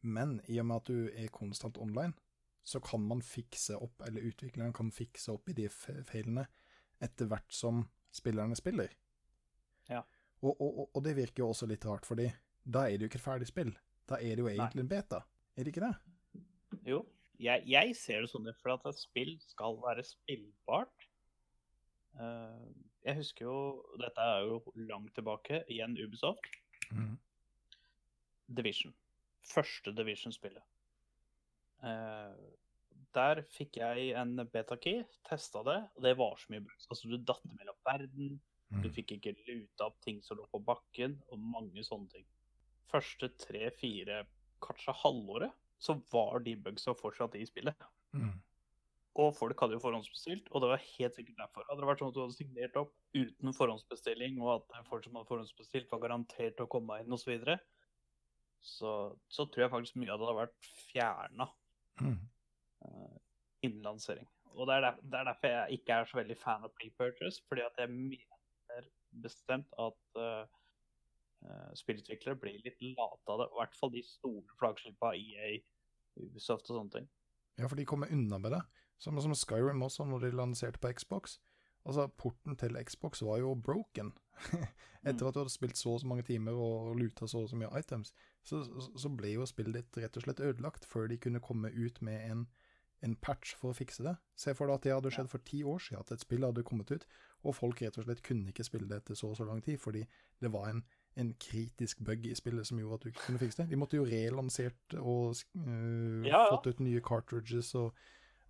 Men 0.03 0.39
i 0.49 0.59
og 0.61 0.67
med 0.69 0.77
at 0.81 0.91
du 0.91 1.09
er 1.13 1.29
konstant 1.35 1.79
online, 1.79 2.15
så 2.65 2.81
kan 2.85 3.01
man 3.03 3.23
fikse 3.25 3.77
opp, 3.81 4.03
eller 4.07 4.25
utvikleren 4.29 4.73
kan 4.77 4.91
fikse 4.93 5.33
opp 5.33 5.49
i 5.49 5.57
de 5.57 5.67
feilene 5.73 6.47
etter 7.03 7.27
hvert 7.31 7.53
som 7.53 7.87
spillerne 8.13 8.57
spiller. 8.57 8.93
Ja. 9.89 10.03
Og, 10.43 10.55
og, 10.61 10.91
og- 10.95 11.03
det 11.05 11.17
virker 11.17 11.43
jo 11.45 11.49
også 11.53 11.67
litt 11.69 11.85
rart, 11.89 12.07
fordi 12.07 12.29
da 12.65 12.85
er 12.87 12.97
det 12.99 13.07
jo 13.07 13.11
ikke 13.11 13.21
et 13.21 13.25
ferdig 13.27 13.49
spill. 13.49 13.73
Da 14.09 14.17
er 14.21 14.37
det 14.37 14.45
jo 14.45 14.49
egentlig 14.53 14.85
en 14.85 14.89
beta. 14.93 15.23
Er 15.57 15.65
det 15.65 15.73
ikke 15.75 15.87
det? 15.89 16.41
Jo, 16.87 17.01
jeg, 17.41 17.65
jeg 17.67 17.97
ser 17.97 18.21
det 18.25 18.31
sånn 18.31 18.49
for 18.61 18.75
at 18.77 18.87
et 18.93 19.01
spill 19.01 19.35
skal 19.49 19.77
være 19.83 20.05
spillbart. 20.07 21.00
Eh, 22.19 22.65
jeg 23.07 23.17
husker 23.17 23.45
jo 23.47 23.59
Dette 24.01 24.21
er 24.21 24.43
jo 24.49 24.59
langt 24.89 25.15
tilbake. 25.15 25.63
Igjen 25.71 25.95
Ubisoft. 26.01 26.47
Division. 28.51 28.93
Første 29.53 29.93
Division-spillet. 29.97 30.63
Eh, 31.87 32.35
der 33.15 33.41
fikk 33.51 33.79
jeg 33.81 34.11
en 34.19 34.37
beta-key, 34.53 35.05
testa 35.27 35.63
det, 35.67 35.79
og 35.97 36.03
det 36.05 36.13
var 36.19 36.37
så 36.39 36.53
mye 36.53 36.65
bugs. 36.67 36.87
Altså, 36.91 37.09
du 37.11 37.17
datt 37.19 37.47
mellom 37.57 37.79
verden, 37.87 38.41
du 38.71 38.87
Mm. 38.89 38.93
fikk 38.95 39.17
ikke 39.17 39.33
luta 39.49 39.87
opp 39.87 40.01
ting 40.01 40.21
som 40.23 40.37
lå 40.39 40.45
på 40.53 40.61
bakken, 40.65 41.17
og 41.31 41.39
mange 41.39 41.83
sånne 41.83 42.09
ting. 42.11 42.25
Første 42.93 43.29
tre-fire, 43.39 44.27
kanskje 44.63 44.95
halvåret, 44.95 45.53
så 45.81 45.97
var 46.13 46.39
de 46.41 46.55
bugsa 46.55 46.95
fortsatt 46.95 47.35
i 47.35 47.45
spillet. 47.47 47.75
Mm. 48.15 48.41
Og 49.21 49.35
folk 49.37 49.61
hadde 49.61 49.77
jo 49.77 49.83
forhåndsbestilt, 49.83 50.49
og 50.51 50.63
det 50.63 50.71
var 50.71 50.85
helt 50.85 51.17
sikkert 51.19 51.43
derfor. 51.43 51.67
Hadde 51.69 51.83
det 51.83 51.89
vært 51.91 52.03
sånn 52.03 52.13
at 52.13 52.17
du 52.17 52.23
hadde 52.23 52.39
signert 52.39 52.79
opp 52.81 52.95
uten 53.17 53.57
forhåndsbestilling, 53.57 54.39
og 54.41 54.53
at 54.55 54.87
folk 54.89 55.05
som 55.05 55.19
hadde 55.19 55.29
forhåndsbestilt, 55.29 55.91
var 55.93 56.03
garantert 56.07 56.63
å 56.63 56.69
komme 56.71 57.01
inn 57.03 57.17
osv., 57.17 57.27
så, 57.27 57.33
videre, 57.35 57.59
så 58.65 58.95
så 59.33 59.47
tror 59.49 59.67
jeg 59.67 59.73
faktisk 59.75 59.99
mye 60.01 60.15
av 60.15 60.21
det 60.21 60.29
hadde 60.31 60.41
vært 60.45 60.71
fjerna 60.91 61.49
Mm. 62.01 62.19
innen 63.61 63.83
lansering. 63.85 64.29
Og 64.57 64.67
det 64.67 64.79
er, 64.79 64.81
der, 64.87 64.97
det 65.03 65.19
er 65.19 65.27
derfor 65.29 65.53
jeg 65.53 65.79
ikke 65.79 65.93
er 65.93 66.09
så 66.09 66.19
veldig 66.19 66.37
fan 66.41 66.65
av 66.65 66.73
pre-purchase, 66.79 67.43
fordi 67.49 67.65
at 67.67 67.77
jeg 67.79 67.93
mener 67.93 68.89
bestemt 69.23 69.77
at 69.79 70.21
uh, 70.21 70.49
spillutviklere 71.79 72.39
blir 72.41 72.59
litt 72.65 72.81
late 72.83 73.35
av 73.35 73.43
det. 73.43 73.49
I 73.51 73.61
hvert 73.61 73.77
fall 73.79 73.93
de 73.95 74.03
store 74.07 74.59
flaggskipa, 74.61 75.13
EA, 75.19 75.61
Ubisoft 76.21 76.71
og 76.71 76.81
sånne 76.81 76.97
ting. 76.97 77.11
Ja, 77.61 77.69
for 77.69 77.79
de 77.79 77.87
kommer 77.89 78.11
unna 78.13 78.41
med 78.41 78.57
det. 78.57 78.63
Samme 79.01 79.23
som 79.25 79.33
Skyrim 79.35 79.81
også, 79.83 80.05
når 80.05 80.27
de 80.27 80.31
lanserte 80.37 80.79
på 80.83 80.91
Xbox. 80.93 81.39
Altså, 81.89 82.05
porten 82.21 82.57
til 82.61 82.77
Xbox 82.85 83.23
var 83.25 83.39
jo 83.41 83.55
broken. 83.57 84.13
Etter 85.01 85.25
Mm. 85.25 85.29
at 85.29 85.35
du 85.35 85.39
hadde 85.41 85.51
spilt 85.53 85.77
så 85.81 85.95
og 85.95 86.01
så 86.03 86.07
mange 86.11 86.23
timer 86.29 86.53
og 86.53 86.97
luta 87.01 87.25
så 87.29 87.41
og 87.41 87.49
så 87.49 87.57
mye 87.57 87.71
items, 87.79 88.13
så, 88.45 88.61
så- 88.97 89.09
ble 89.17 89.31
jo 89.33 89.47
spillet 89.49 89.73
ditt 89.79 89.97
rett 90.03 90.17
og 90.17 90.23
slett 90.27 90.41
ødelagt 90.45 90.85
før 90.85 91.09
de 91.09 91.17
kunne 91.17 91.41
komme 91.41 91.71
ut 91.73 92.03
med 92.05 92.21
en, 92.31 92.43
en 93.03 93.15
patch 93.17 93.55
for 93.57 93.73
å 93.73 93.77
fikse 93.79 94.05
det. 94.05 94.13
Se 94.37 94.53
for 94.55 94.67
deg 94.69 94.75
at 94.77 94.83
det 94.85 94.93
hadde 94.93 95.11
skjedd 95.17 95.31
for 95.33 95.39
ti 95.49 95.63
år 95.65 95.81
siden, 95.81 96.01
at 96.05 96.13
et 96.13 96.21
spill 96.21 96.45
hadde 96.45 96.63
kommet 96.69 96.93
ut, 96.93 97.07
og 97.45 97.57
folk 97.57 97.81
rett 97.81 97.97
og 97.97 98.05
slett 98.05 98.21
kunne 98.23 98.53
ikke 98.53 98.65
spille 98.69 98.89
det 98.91 99.01
etter 99.01 99.17
så 99.17 99.31
og 99.33 99.37
så 99.41 99.49
lang 99.49 99.63
tid, 99.65 99.81
fordi 99.81 100.05
det 100.45 100.53
var 100.53 100.69
en, 100.69 100.85
en 101.17 101.33
kritisk 101.41 102.05
bug 102.05 102.27
i 102.29 102.35
spillet 102.37 102.67
som 102.69 102.77
gjorde 102.79 102.95
at 103.01 103.03
du 103.03 103.09
ikke 103.15 103.25
kunne 103.31 103.41
fikse 103.41 103.63
det. 103.63 103.71
De 103.73 103.81
måtte 103.81 103.97
jo 103.97 104.05
relansert 104.05 104.99
og 105.01 105.33
øh, 105.57 106.27
Ja, 106.29 106.45
ja. 106.45 106.47
fått 106.53 106.67
ut 106.75 106.81
nye 106.85 107.01
cartridges 107.01 107.73
og, 107.81 107.95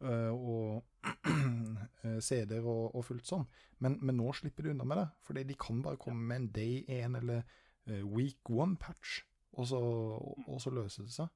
og 0.00 0.84
øh, 1.26 2.20
CD-er 2.26 2.64
og, 2.66 2.94
og 2.96 3.04
fullt 3.04 3.26
sånn. 3.28 3.46
Men, 3.84 3.98
men 4.00 4.16
nå 4.20 4.32
slipper 4.36 4.64
de 4.66 4.72
unna 4.74 4.84
med 4.88 5.00
det, 5.02 5.08
fordi 5.26 5.44
de 5.48 5.56
kan 5.60 5.82
bare 5.84 6.00
komme 6.00 6.22
med 6.30 6.36
en 6.42 6.48
day 6.56 6.84
1 6.88 7.16
eller 7.22 7.42
øh, 7.88 8.04
week 8.06 8.40
1-patch, 8.50 9.20
og, 9.52 9.66
så- 9.66 9.80
og, 9.82 10.44
og 10.48 10.60
så 10.62 10.70
løser 10.74 11.06
det 11.08 11.12
seg. 11.12 11.28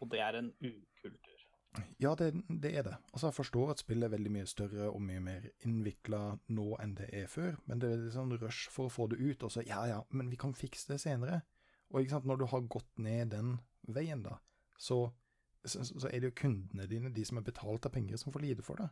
Og 0.00 0.10
det 0.12 0.20
er 0.22 0.38
en 0.38 0.52
ukultur. 0.62 1.34
Ja, 2.00 2.14
det, 2.18 2.32
det 2.62 2.70
er 2.78 2.82
det. 2.86 2.94
Altså, 3.12 3.26
jeg 3.28 3.34
forstår 3.34 3.70
at 3.70 3.78
spillet 3.82 4.06
er 4.08 4.12
veldig 4.14 4.30
mye 4.34 4.46
større 4.48 4.86
og 4.90 5.02
mye 5.04 5.20
mer 5.22 5.44
innvikla 5.66 6.20
nå 6.56 6.68
enn 6.82 6.94
det 6.98 7.08
er 7.14 7.26
før, 7.30 7.58
men 7.68 7.78
det 7.82 7.90
er 7.92 8.00
litt 8.02 8.14
sånn 8.16 8.32
rush 8.40 8.70
for 8.72 8.88
å 8.88 8.92
få 8.94 9.06
det 9.12 9.18
ut, 9.20 9.42
og 9.46 9.52
så 9.52 9.62
ja 9.66 9.82
ja, 9.90 9.98
men 10.10 10.30
vi 10.32 10.38
kan 10.40 10.54
fikse 10.56 10.88
det 10.94 11.00
senere. 11.02 11.42
Og 11.92 12.00
ikke 12.02 12.16
sant, 12.16 12.26
når 12.28 12.40
du 12.40 12.46
har 12.50 12.64
gått 12.72 12.88
ned 13.04 13.30
den 13.34 13.52
veien, 13.94 14.22
da, 14.24 14.38
så, 14.80 15.08
så, 15.72 15.84
så 15.84 16.08
er 16.08 16.20
det 16.20 16.30
jo 16.30 16.38
kundene 16.42 16.88
dine, 16.90 17.12
de 17.14 17.24
som 17.26 17.40
er 17.40 17.46
betalt 17.46 17.86
av 17.86 17.94
penger, 17.94 18.18
som 18.20 18.34
får 18.34 18.44
lide 18.44 18.64
for 18.66 18.80
det. 18.80 18.88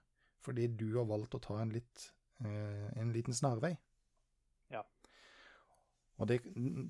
Fordi 0.46 0.68
du 0.78 0.88
har 0.96 1.08
valgt 1.08 1.34
å 1.34 1.42
ta 1.42 1.58
en 1.60 1.72
litt 1.74 2.10
eh, 2.44 3.00
en 3.00 3.12
liten 3.12 3.34
snarvei. 3.34 3.72
Ja. 4.72 4.82
Og 6.16 6.28
det, 6.30 6.40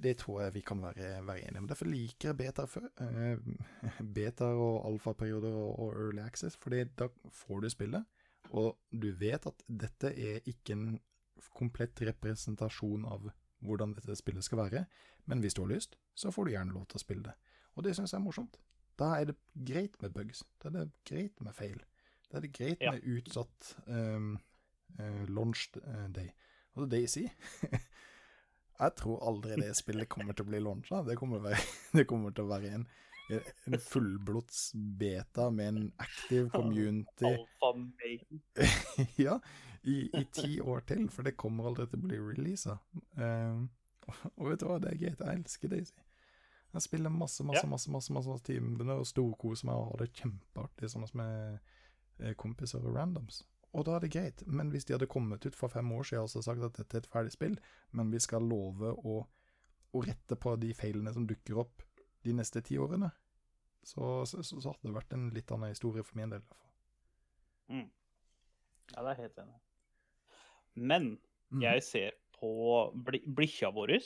det 0.02 0.16
tror 0.22 0.44
jeg 0.44 0.54
vi 0.54 0.62
kan 0.66 0.82
være, 0.82 1.22
være 1.26 1.48
enige 1.48 1.62
om. 1.62 1.68
Derfor 1.70 1.90
liker 1.90 2.30
jeg 2.30 2.38
beta 2.40 2.66
før. 2.70 2.88
Eh, 3.02 3.40
beta 4.18 4.52
og 4.54 4.86
alfaperioder 4.90 5.54
og, 5.54 5.72
og 5.78 5.94
early 5.94 6.22
access, 6.24 6.58
fordi 6.60 6.84
da 6.98 7.10
får 7.32 7.64
du 7.64 7.70
spillet, 7.72 8.22
og 8.54 8.76
du 8.92 9.10
vet 9.18 9.46
at 9.48 9.64
dette 9.66 10.12
er 10.12 10.44
ikke 10.46 10.76
en 10.76 11.00
komplett 11.56 11.98
representasjon 12.06 13.04
av 13.08 13.26
hvordan 13.66 13.94
dette 13.96 14.14
spillet 14.18 14.44
skal 14.44 14.60
være, 14.60 14.84
men 15.26 15.40
hvis 15.42 15.56
du 15.56 15.64
har 15.64 15.72
lyst, 15.72 15.96
så 16.14 16.30
får 16.30 16.46
du 16.46 16.52
gjerne 16.52 16.74
lov 16.76 16.86
til 16.86 17.00
å 17.00 17.02
spille 17.02 17.26
det. 17.26 17.34
Og 17.74 17.84
det 17.84 17.96
syns 17.96 18.12
jeg 18.14 18.20
er 18.20 18.24
morsomt. 18.24 18.58
Da 18.98 19.12
er 19.20 19.30
det 19.30 19.36
greit 19.68 19.96
med 20.02 20.14
bugs. 20.16 20.44
Da 20.62 20.68
er 20.70 20.78
det 20.78 20.90
greit 21.08 21.40
med 21.44 21.54
feil. 21.54 21.80
Da 22.30 22.38
er 22.38 22.46
det 22.46 22.52
greit 22.56 22.80
Ja. 22.82 22.92
med 22.92 23.04
utsatt 23.04 23.76
um, 23.86 24.38
uh, 24.98 25.24
launch 25.28 25.68
eh, 25.76 26.08
day. 26.14 26.30
Altså 26.76 26.88
Daisy 26.90 27.26
Jeg 28.80 28.92
tror 28.96 29.22
aldri 29.24 29.56
det 29.56 29.70
spillet 29.78 30.08
kommer 30.12 30.36
til 30.36 30.44
å 30.44 30.50
bli 30.50 30.58
launcha. 30.60 31.02
Det, 31.06 31.16
det 31.96 32.06
kommer 32.08 32.34
til 32.36 32.44
å 32.44 32.50
være 32.50 32.72
en, 32.76 32.84
en 33.32 33.78
fullblods 33.80 34.72
beta 35.00 35.48
med 35.50 35.68
en 35.70 35.86
active 35.98 36.50
community 36.52 37.32
ja, 39.26 39.38
i, 39.82 39.96
i 40.12 40.24
ti 40.32 40.60
år 40.60 40.84
til, 40.88 41.08
for 41.08 41.24
det 41.24 41.36
kommer 41.40 41.70
aldri 41.70 41.86
til 41.88 42.02
å 42.02 42.08
bli 42.10 42.20
releasa. 42.20 42.76
Um, 43.16 43.70
og 44.36 44.50
vet 44.50 44.60
du 44.60 44.68
hva, 44.68 44.76
det 44.82 44.92
er 44.92 45.00
greit. 45.00 45.24
Jeg 45.24 45.40
elsker 45.40 45.72
Daisy. 45.72 46.05
Jeg 46.76 46.84
spiller 46.84 47.12
masse, 47.12 47.44
masse, 47.46 47.64
Ja. 47.64 47.70
masse 47.70 47.90
masse, 47.90 48.12
masse 48.12 48.42
timer 48.44 48.90
og 48.98 49.06
storkoser 49.08 49.68
meg 49.68 49.76
og 49.80 49.86
har 49.90 50.02
det 50.02 50.12
kjempeartig 50.18 50.90
sammen 50.92 51.08
med 51.16 51.60
eh, 52.20 52.34
kompiser 52.36 52.84
og 52.84 52.96
randoms. 52.98 53.44
Og 53.72 53.84
da 53.84 53.96
er 53.96 54.04
det 54.04 54.12
greit, 54.12 54.42
men 54.46 54.70
hvis 54.72 54.84
de 54.88 54.94
hadde 54.94 55.08
kommet 55.10 55.44
ut 55.46 55.56
for 55.56 55.68
fem 55.72 55.90
år 55.92 56.04
siden 56.08 56.24
og 56.24 56.44
sagt 56.44 56.62
at 56.64 56.76
dette 56.78 56.96
er 56.96 57.04
et 57.04 57.10
ferdig 57.12 57.32
spill, 57.32 57.56
men 57.92 58.12
vi 58.12 58.20
skal 58.20 58.44
love 58.44 58.92
å, 58.92 59.16
å 59.92 60.02
rette 60.04 60.36
på 60.36 60.54
de 60.60 60.72
feilene 60.76 61.12
som 61.12 61.26
dukker 61.28 61.60
opp 61.64 61.82
de 62.24 62.32
neste 62.36 62.62
ti 62.64 62.78
årene, 62.80 63.10
så, 63.86 64.24
så, 64.26 64.42
så 64.42 64.62
hadde 64.72 64.88
det 64.88 64.96
vært 64.96 65.12
en 65.14 65.28
litt 65.34 65.52
annen 65.54 65.72
historie 65.72 66.04
for 66.04 66.18
min 66.18 66.32
del. 66.32 66.40
i 66.42 66.46
hvert 66.46 66.60
fall. 66.60 66.72
Ja, 68.94 69.02
det 69.02 69.12
er 69.12 69.22
helt 69.24 69.38
enig. 69.42 69.58
Men 70.76 71.08
mm. 71.50 71.62
jeg 71.62 71.84
ser 71.86 72.16
på 72.36 72.50
bli 73.06 73.22
blikkja 73.26 73.72
vår 73.74 73.96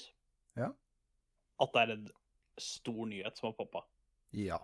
Ja. 0.56 0.70
at 1.60 1.72
det 1.74 1.82
er 1.82 1.94
en 1.94 2.08
stor 2.62 3.06
nyhet 3.10 3.38
som 3.38 3.50
har 3.50 3.56
poppa. 3.58 3.84
Ja. 4.36 4.60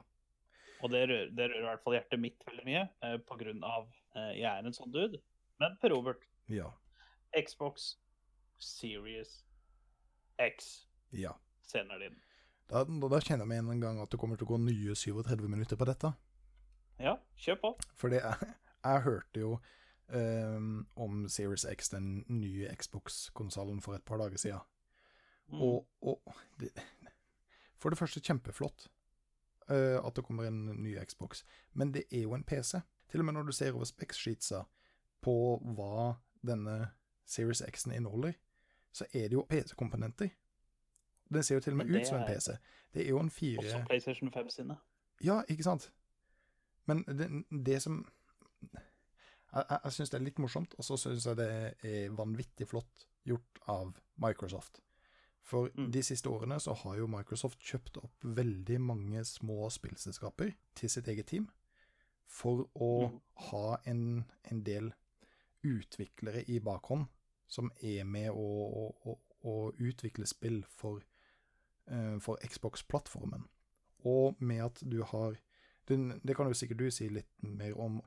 Og 0.85 0.93
det 0.93 1.07
rører, 1.09 1.31
det 1.33 1.49
rører 1.51 1.63
i 1.63 1.69
hvert 1.71 1.85
fall 1.85 1.97
hjertet 1.97 2.21
mitt 2.21 2.45
veldig 2.47 2.67
mye, 2.67 2.83
eh, 3.03 3.17
av 3.65 3.89
eh, 4.17 4.33
jeg 4.41 4.51
er 4.51 4.67
en 4.67 4.77
sånn 4.77 4.93
dude. 4.95 5.23
Men 5.61 5.79
Per 5.81 5.95
Robert, 5.95 6.27
Ja. 6.53 6.71
Xbox 7.37 7.97
Series 8.59 9.45
X 10.39 10.87
Ja. 11.13 11.33
Senere 11.63 12.09
din. 12.09 12.21
Da, 12.69 12.85
da, 12.85 13.21
kjenner 13.21 13.45
jeg 13.45 13.65
med 13.65 13.73
en 13.77 13.81
gang 13.81 13.99
at 14.03 14.11
det 14.11 14.19
kommer 14.19 14.39
til 14.39 14.47
å 14.49 14.55
gå 14.55 14.59
nye 14.63 14.95
37 14.95 15.49
minutter 15.49 15.79
på 15.79 15.87
dette. 15.87 16.13
Ja, 16.99 17.17
kjør 17.39 17.59
på. 17.63 17.73
For 17.95 18.13
det 18.13 18.23
jeg 18.87 19.03
hørte 19.07 19.43
jo 19.43 19.59
um, 20.09 20.87
om 20.95 21.27
Series 21.31 21.67
X, 21.69 21.91
den 21.95 22.25
nye 22.29 22.71
Xbox-konsollen, 22.75 23.81
for 23.85 23.99
et 23.99 24.05
par 24.07 24.19
dager 24.23 24.41
siden. 24.41 24.65
Mm. 25.53 25.63
Og, 25.63 25.87
og 26.03 26.35
det, 26.61 26.73
For 27.79 27.93
det 27.93 27.99
første, 27.99 28.23
kjempeflott 28.25 28.89
uh, 29.71 29.99
at 30.07 30.17
det 30.17 30.25
kommer 30.25 30.49
en 30.49 30.65
ny 30.83 30.97
Xbox. 31.05 31.45
Men 31.73 31.93
det 31.95 32.07
er 32.11 32.27
jo 32.27 32.35
en 32.35 32.45
PC. 32.45 32.81
Til 33.11 33.23
og 33.23 33.29
med 33.29 33.37
når 33.37 33.43
du 33.43 33.53
ser 33.53 33.73
over 33.73 33.85
Specs-sheetsa 33.85 34.63
på 35.23 35.37
hva 35.77 36.17
denne 36.47 36.91
Series 37.27 37.63
X-en 37.67 37.93
inneholder, 37.93 38.33
så 38.93 39.07
er 39.13 39.29
det 39.29 39.33
jo 39.33 39.47
PC-komponenter. 39.49 40.29
Den 41.35 41.43
ser 41.43 41.55
jo 41.55 41.61
til 41.61 41.73
og 41.73 41.77
med 41.77 41.91
ut 41.91 42.07
som 42.07 42.21
en 42.21 42.27
PC. 42.27 42.57
Det 42.95 43.05
er 43.05 43.09
jo 43.09 43.21
en 43.21 43.31
fire... 43.31 43.59
Også 43.59 43.83
PlayStation 43.87 44.33
5 44.33 44.51
sine. 44.51 44.77
Ja, 45.25 45.41
ikke 45.49 45.63
sant? 45.63 45.93
Men 46.87 47.05
det, 47.09 47.45
det 47.67 47.83
som 47.83 48.07
Jeg, 49.53 49.65
jeg, 49.71 49.79
jeg 49.85 49.93
syns 49.93 50.11
det 50.11 50.19
er 50.19 50.25
litt 50.25 50.39
morsomt, 50.43 50.75
og 50.79 50.85
så 50.85 50.97
syns 51.01 51.27
jeg 51.27 51.39
det 51.39 51.51
er 51.83 52.11
vanvittig 52.13 52.67
flott 52.69 53.07
gjort 53.25 53.61
av 53.73 53.95
Microsoft. 54.21 54.83
For 55.47 55.69
Mm. 55.77 55.91
de 55.95 56.03
siste 56.03 56.27
årene 56.29 56.57
så 56.61 56.75
har 56.75 56.97
jo 56.99 57.07
Microsoft 57.07 57.61
kjøpt 57.63 58.01
opp 58.03 58.25
veldig 58.25 58.81
mange 58.83 59.21
små 59.25 59.69
spillselskaper 59.71 60.55
til 60.75 60.91
sitt 60.91 61.07
eget 61.09 61.27
team, 61.31 61.49
for 62.27 62.65
å 62.75 63.11
Mm. 63.11 63.21
ha 63.51 63.77
en, 63.87 64.25
en 64.51 64.63
del 64.67 64.93
utviklere 65.65 66.43
i 66.51 66.59
bakhånd 66.61 67.07
som 67.47 67.71
er 67.83 68.05
med 68.05 68.31
å, 68.31 68.35
å, 68.35 68.87
å, 69.07 69.19
å 69.47 69.73
utvikle 69.79 70.27
spill 70.27 70.65
for, 70.69 71.03
uh, 71.91 72.19
for 72.19 72.39
Xbox-plattformen. 72.43 73.47
Og 74.05 74.41
med 74.43 74.65
at 74.65 74.83
du 74.91 75.03
har 75.03 75.39
den, 75.89 76.21
Det 76.25 76.35
kan 76.37 76.47
jo 76.49 76.55
sikkert 76.55 76.79
du 76.79 76.91
si 76.91 77.09
litt 77.09 77.31
mer 77.43 77.77
om 77.79 78.01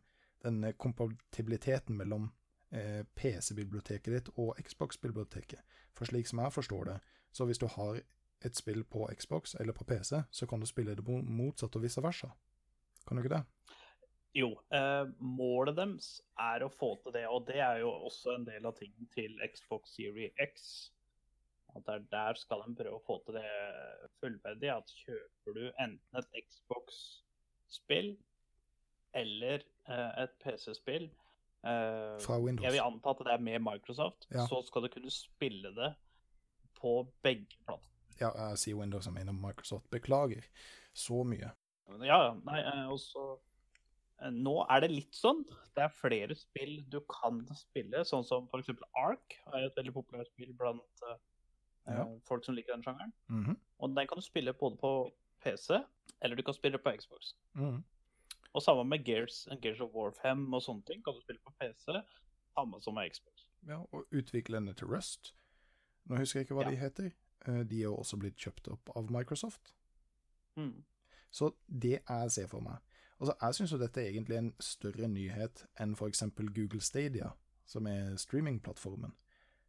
denne 0.44 0.74
kompatibiliteten 0.74 1.96
mellom 1.96 2.26
eh, 2.72 3.04
PC-biblioteket 3.16 4.12
ditt 4.14 4.30
og 4.38 4.58
Xbox-biblioteket. 4.60 5.60
For 5.96 6.06
slik 6.06 6.28
som 6.28 6.40
jeg 6.44 6.52
forstår 6.52 6.84
det, 6.86 6.98
så 7.32 7.46
hvis 7.46 7.60
du 7.62 7.68
har 7.68 8.00
et 8.46 8.56
spill 8.56 8.84
på 8.88 9.08
Xbox 9.20 9.56
eller 9.60 9.74
på 9.76 9.84
PC, 9.84 10.22
så 10.32 10.48
kan 10.48 10.60
du 10.60 10.66
spille 10.70 10.96
det 10.96 11.04
motsatt 11.08 11.76
og 11.76 11.84
vice 11.84 12.02
versa. 12.04 12.30
Kan 13.08 13.18
du 13.18 13.24
ikke 13.24 13.36
det? 13.36 13.44
Jo, 14.38 14.52
eh, 14.72 15.06
målet 15.20 15.76
deres 15.76 16.22
er 16.40 16.62
å 16.64 16.70
få 16.72 16.94
til 17.04 17.12
det, 17.16 17.26
og 17.28 17.48
det 17.48 17.58
er 17.66 17.80
jo 17.82 17.90
også 18.06 18.36
en 18.38 18.46
del 18.46 18.66
av 18.70 18.76
tingen 18.78 19.08
til 19.16 19.36
Xbox 19.52 19.96
Series 19.98 20.32
X. 20.40 20.92
At 21.76 21.84
der, 21.86 22.00
der 22.12 22.38
skal 22.38 22.62
en 22.66 22.76
prøve 22.78 22.98
å 23.00 23.04
få 23.06 23.20
til 23.26 23.36
det 23.40 23.50
fullverdig. 24.22 24.70
At 24.74 24.94
kjøper 25.04 25.54
du 25.58 25.64
enten 25.82 26.18
et 26.22 26.30
Xbox-spill 26.48 28.16
eller 29.18 29.64
eh, 29.90 30.12
et 30.24 30.34
PC-spill 30.44 31.06
eh, 31.10 32.16
Fra 32.22 32.38
Windows. 32.42 32.64
Jeg 32.66 32.76
vil 32.78 32.86
anta 32.86 33.14
at 33.16 33.24
det 33.26 33.34
er 33.36 33.44
med 33.50 33.60
Microsoft, 33.66 34.28
Ja. 34.34 34.46
så 34.50 34.62
skal 34.68 34.86
du 34.86 34.92
kunne 34.94 35.12
spille 35.14 35.74
det 35.78 35.92
på 36.82 36.94
begge 37.26 37.48
plattformer. 37.66 37.86
Ja, 38.20 38.32
jeg 38.50 38.58
sier 38.60 38.76
Windows, 38.80 39.06
jeg 39.08 39.14
mener 39.16 39.32
Microsoft. 39.36 39.90
Beklager 39.94 40.44
så 40.94 41.22
mye. 41.24 41.52
Ja, 42.06 42.34
nei, 42.46 42.60
eh, 42.60 42.88
og 42.92 43.00
så 43.00 43.24
eh, 44.22 44.30
Nå 44.36 44.58
er 44.70 44.82
det 44.84 44.90
litt 44.92 45.16
sånn. 45.16 45.46
Det 45.76 45.86
er 45.86 45.94
flere 45.96 46.36
spill 46.36 46.82
du 46.92 47.00
kan 47.10 47.40
spille, 47.56 48.04
sånn 48.06 48.26
som 48.28 48.50
f.eks. 48.52 48.70
Ark. 49.00 49.38
er 49.54 49.70
et 49.70 49.78
veldig 49.80 49.94
populært 49.96 50.28
spill 50.34 50.52
blant 50.60 51.06
eh, 51.08 51.16
Ja. 51.90 52.04
folk 52.28 52.44
som 52.46 52.54
liker 52.56 52.76
den 52.76 52.84
sjangeren. 52.84 53.14
Mhm, 53.30 53.56
Og 53.80 53.96
den 53.96 54.08
kan 54.08 54.18
du 54.20 54.22
spille 54.22 54.54
både 54.54 54.78
på 54.78 54.92
PC, 55.42 55.80
eller 56.22 56.36
du 56.36 56.44
kan 56.44 56.54
spille 56.54 56.78
på 56.78 56.92
Xbox. 57.00 57.34
mhm. 57.56 57.84
Og 58.54 58.62
samme 58.62 58.84
med 58.84 59.06
Gears, 59.06 59.48
Gears 59.62 59.80
of 59.80 59.92
War 59.94 60.12
5 60.12 60.54
og 60.54 60.62
sånne 60.62 60.84
ting. 60.86 61.02
Kan 61.06 61.14
du 61.14 61.22
spille 61.22 61.40
på 61.46 61.52
PC, 61.60 62.02
samme 62.56 62.82
som 62.82 62.96
med 62.96 63.12
Xbox. 63.14 63.46
Ja, 63.68 63.78
og 63.94 64.06
utviklerne 64.12 64.74
til 64.76 64.88
Rust 64.88 65.34
Nå 66.08 66.18
husker 66.18 66.40
jeg 66.40 66.48
ikke 66.48 66.56
hva 66.56 66.64
Ja. 66.66 66.70
de 66.72 66.76
heter. 66.78 67.12
Eh, 67.48 67.64
De 67.64 67.78
er 67.80 67.84
jo 67.84 67.96
også 67.96 68.18
blitt 68.20 68.38
kjøpt 68.38 68.68
opp 68.72 68.90
av 68.96 69.12
Microsoft. 69.12 69.74
Mm. 70.58 70.84
Så 71.32 71.52
det 71.70 72.00
jeg 72.10 72.32
ser 72.32 72.48
for 72.48 72.60
meg 72.62 72.78
Altså, 73.22 73.34
Jeg 73.42 73.56
syns 73.56 73.72
jo 73.72 73.78
dette 73.78 73.98
er 74.02 74.10
egentlig 74.14 74.38
en 74.38 74.54
større 74.60 75.08
nyhet 75.08 75.66
enn 75.80 75.92
f.eks. 75.94 76.24
Google 76.56 76.80
Stadia, 76.82 77.32
som 77.66 77.86
er 77.88 78.16
streamingplattformen. 78.16 79.12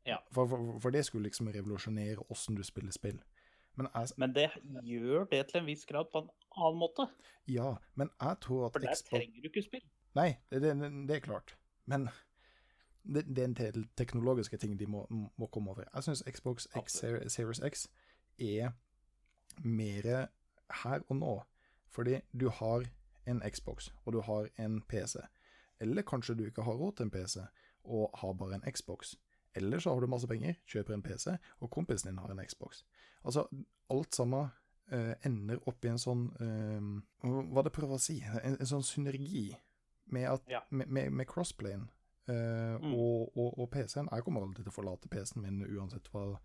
Ja. 0.06 0.18
For, 0.30 0.46
for, 0.46 0.78
for 0.80 0.90
det 0.90 1.04
skulle 1.04 1.24
liksom 1.26 1.48
revolusjonere 1.48 2.22
åssen 2.30 2.54
du 2.54 2.62
spiller 2.62 2.92
spill. 2.92 3.18
Men 3.76 3.88
jeg, 3.94 4.08
Men 4.16 4.32
det 4.34 4.50
gjør 4.84 5.24
det 5.30 5.48
til 5.48 5.60
en 5.60 5.66
viss 5.66 5.84
grad 5.84 6.04
på 6.12 6.18
en 6.22 6.30
annen 6.56 6.78
måte. 6.78 7.08
ja, 7.48 7.74
men 7.96 8.10
jeg 8.20 8.36
tror 8.40 8.66
at 8.66 8.72
For 8.72 8.78
der 8.78 8.94
trenger 9.10 9.42
du 9.42 9.48
ikke 9.48 9.62
spill. 9.66 9.82
Nei, 10.14 10.36
det, 10.50 10.62
det, 10.62 11.06
det 11.08 11.16
er 11.16 11.20
klart. 11.20 11.56
Men 11.86 12.08
det, 13.04 13.24
det 13.28 13.38
er 13.42 13.48
en 13.48 13.54
del 13.58 13.86
teknologiske 13.96 14.56
ting 14.60 14.76
de 14.80 14.86
må, 14.86 15.06
må 15.36 15.46
komme 15.46 15.70
over. 15.70 15.84
Jeg 15.94 16.02
syns 16.04 16.22
Xbox 16.30 16.66
X 16.76 17.00
Series 17.32 17.60
X 17.64 17.86
er 18.38 18.72
mer 19.64 20.28
her 20.84 21.02
og 21.08 21.16
nå. 21.16 21.32
Fordi 21.90 22.20
du 22.32 22.48
har 22.54 22.84
en 23.26 23.42
Xbox, 23.50 23.90
og 24.04 24.12
du 24.12 24.20
har 24.20 24.48
en 24.58 24.80
PC. 24.88 25.18
Eller 25.80 26.02
kanskje 26.06 26.34
du 26.38 26.44
ikke 26.46 26.62
har 26.62 26.78
råd 26.78 26.96
til 26.96 27.08
en 27.08 27.10
PC, 27.10 27.40
og 27.84 28.10
har 28.20 28.32
bare 28.38 28.54
en 28.60 28.64
Xbox. 28.72 29.14
Eller 29.54 29.78
så 29.78 29.90
har 29.94 30.00
du 30.00 30.06
masse 30.06 30.28
penger, 30.30 30.54
kjøper 30.70 30.94
en 30.94 31.02
PC, 31.02 31.26
og 31.60 31.70
kompisen 31.70 32.10
din 32.12 32.18
har 32.22 32.30
en 32.30 32.42
Xbox. 32.46 32.84
Altså, 33.24 33.46
alt 33.90 34.14
sammen 34.14 34.48
eh, 34.92 35.14
ender 35.26 35.58
opp 35.68 35.84
i 35.84 35.90
en 35.90 35.98
sånn 35.98 36.28
eh, 36.40 37.26
Hva 37.50 37.64
det 37.66 37.72
prøver 37.74 37.98
å 37.98 38.00
si? 38.02 38.20
En, 38.42 38.54
en 38.60 38.70
sånn 38.70 38.86
synergi 38.86 39.48
med, 40.14 40.28
at, 40.30 40.46
Ja. 40.48 40.60
med, 40.70 40.88
med, 40.88 41.10
med 41.12 41.26
crossplayen 41.28 41.88
eh, 42.28 42.76
Mm. 42.80 42.94
og, 42.94 43.36
og, 43.36 43.58
og 43.58 43.70
PC-en. 43.70 44.08
Jeg 44.12 44.24
kommer 44.24 44.42
aldri 44.42 44.62
til 44.62 44.70
å 44.72 44.74
forlate 44.74 45.08
PC-en 45.08 45.42
min 45.42 45.62
uansett 45.66 46.08
hva 46.12 46.38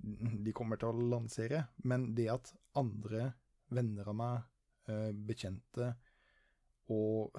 de 0.00 0.52
kommer 0.56 0.76
til 0.80 0.88
å 0.88 1.08
lansere, 1.10 1.66
men 1.84 2.14
det 2.14 2.28
at 2.32 2.54
andre 2.74 3.32
venner 3.70 4.08
av 4.08 4.16
meg, 4.16 4.42
eh, 4.88 5.10
bekjente 5.12 5.90
og, 6.90 7.36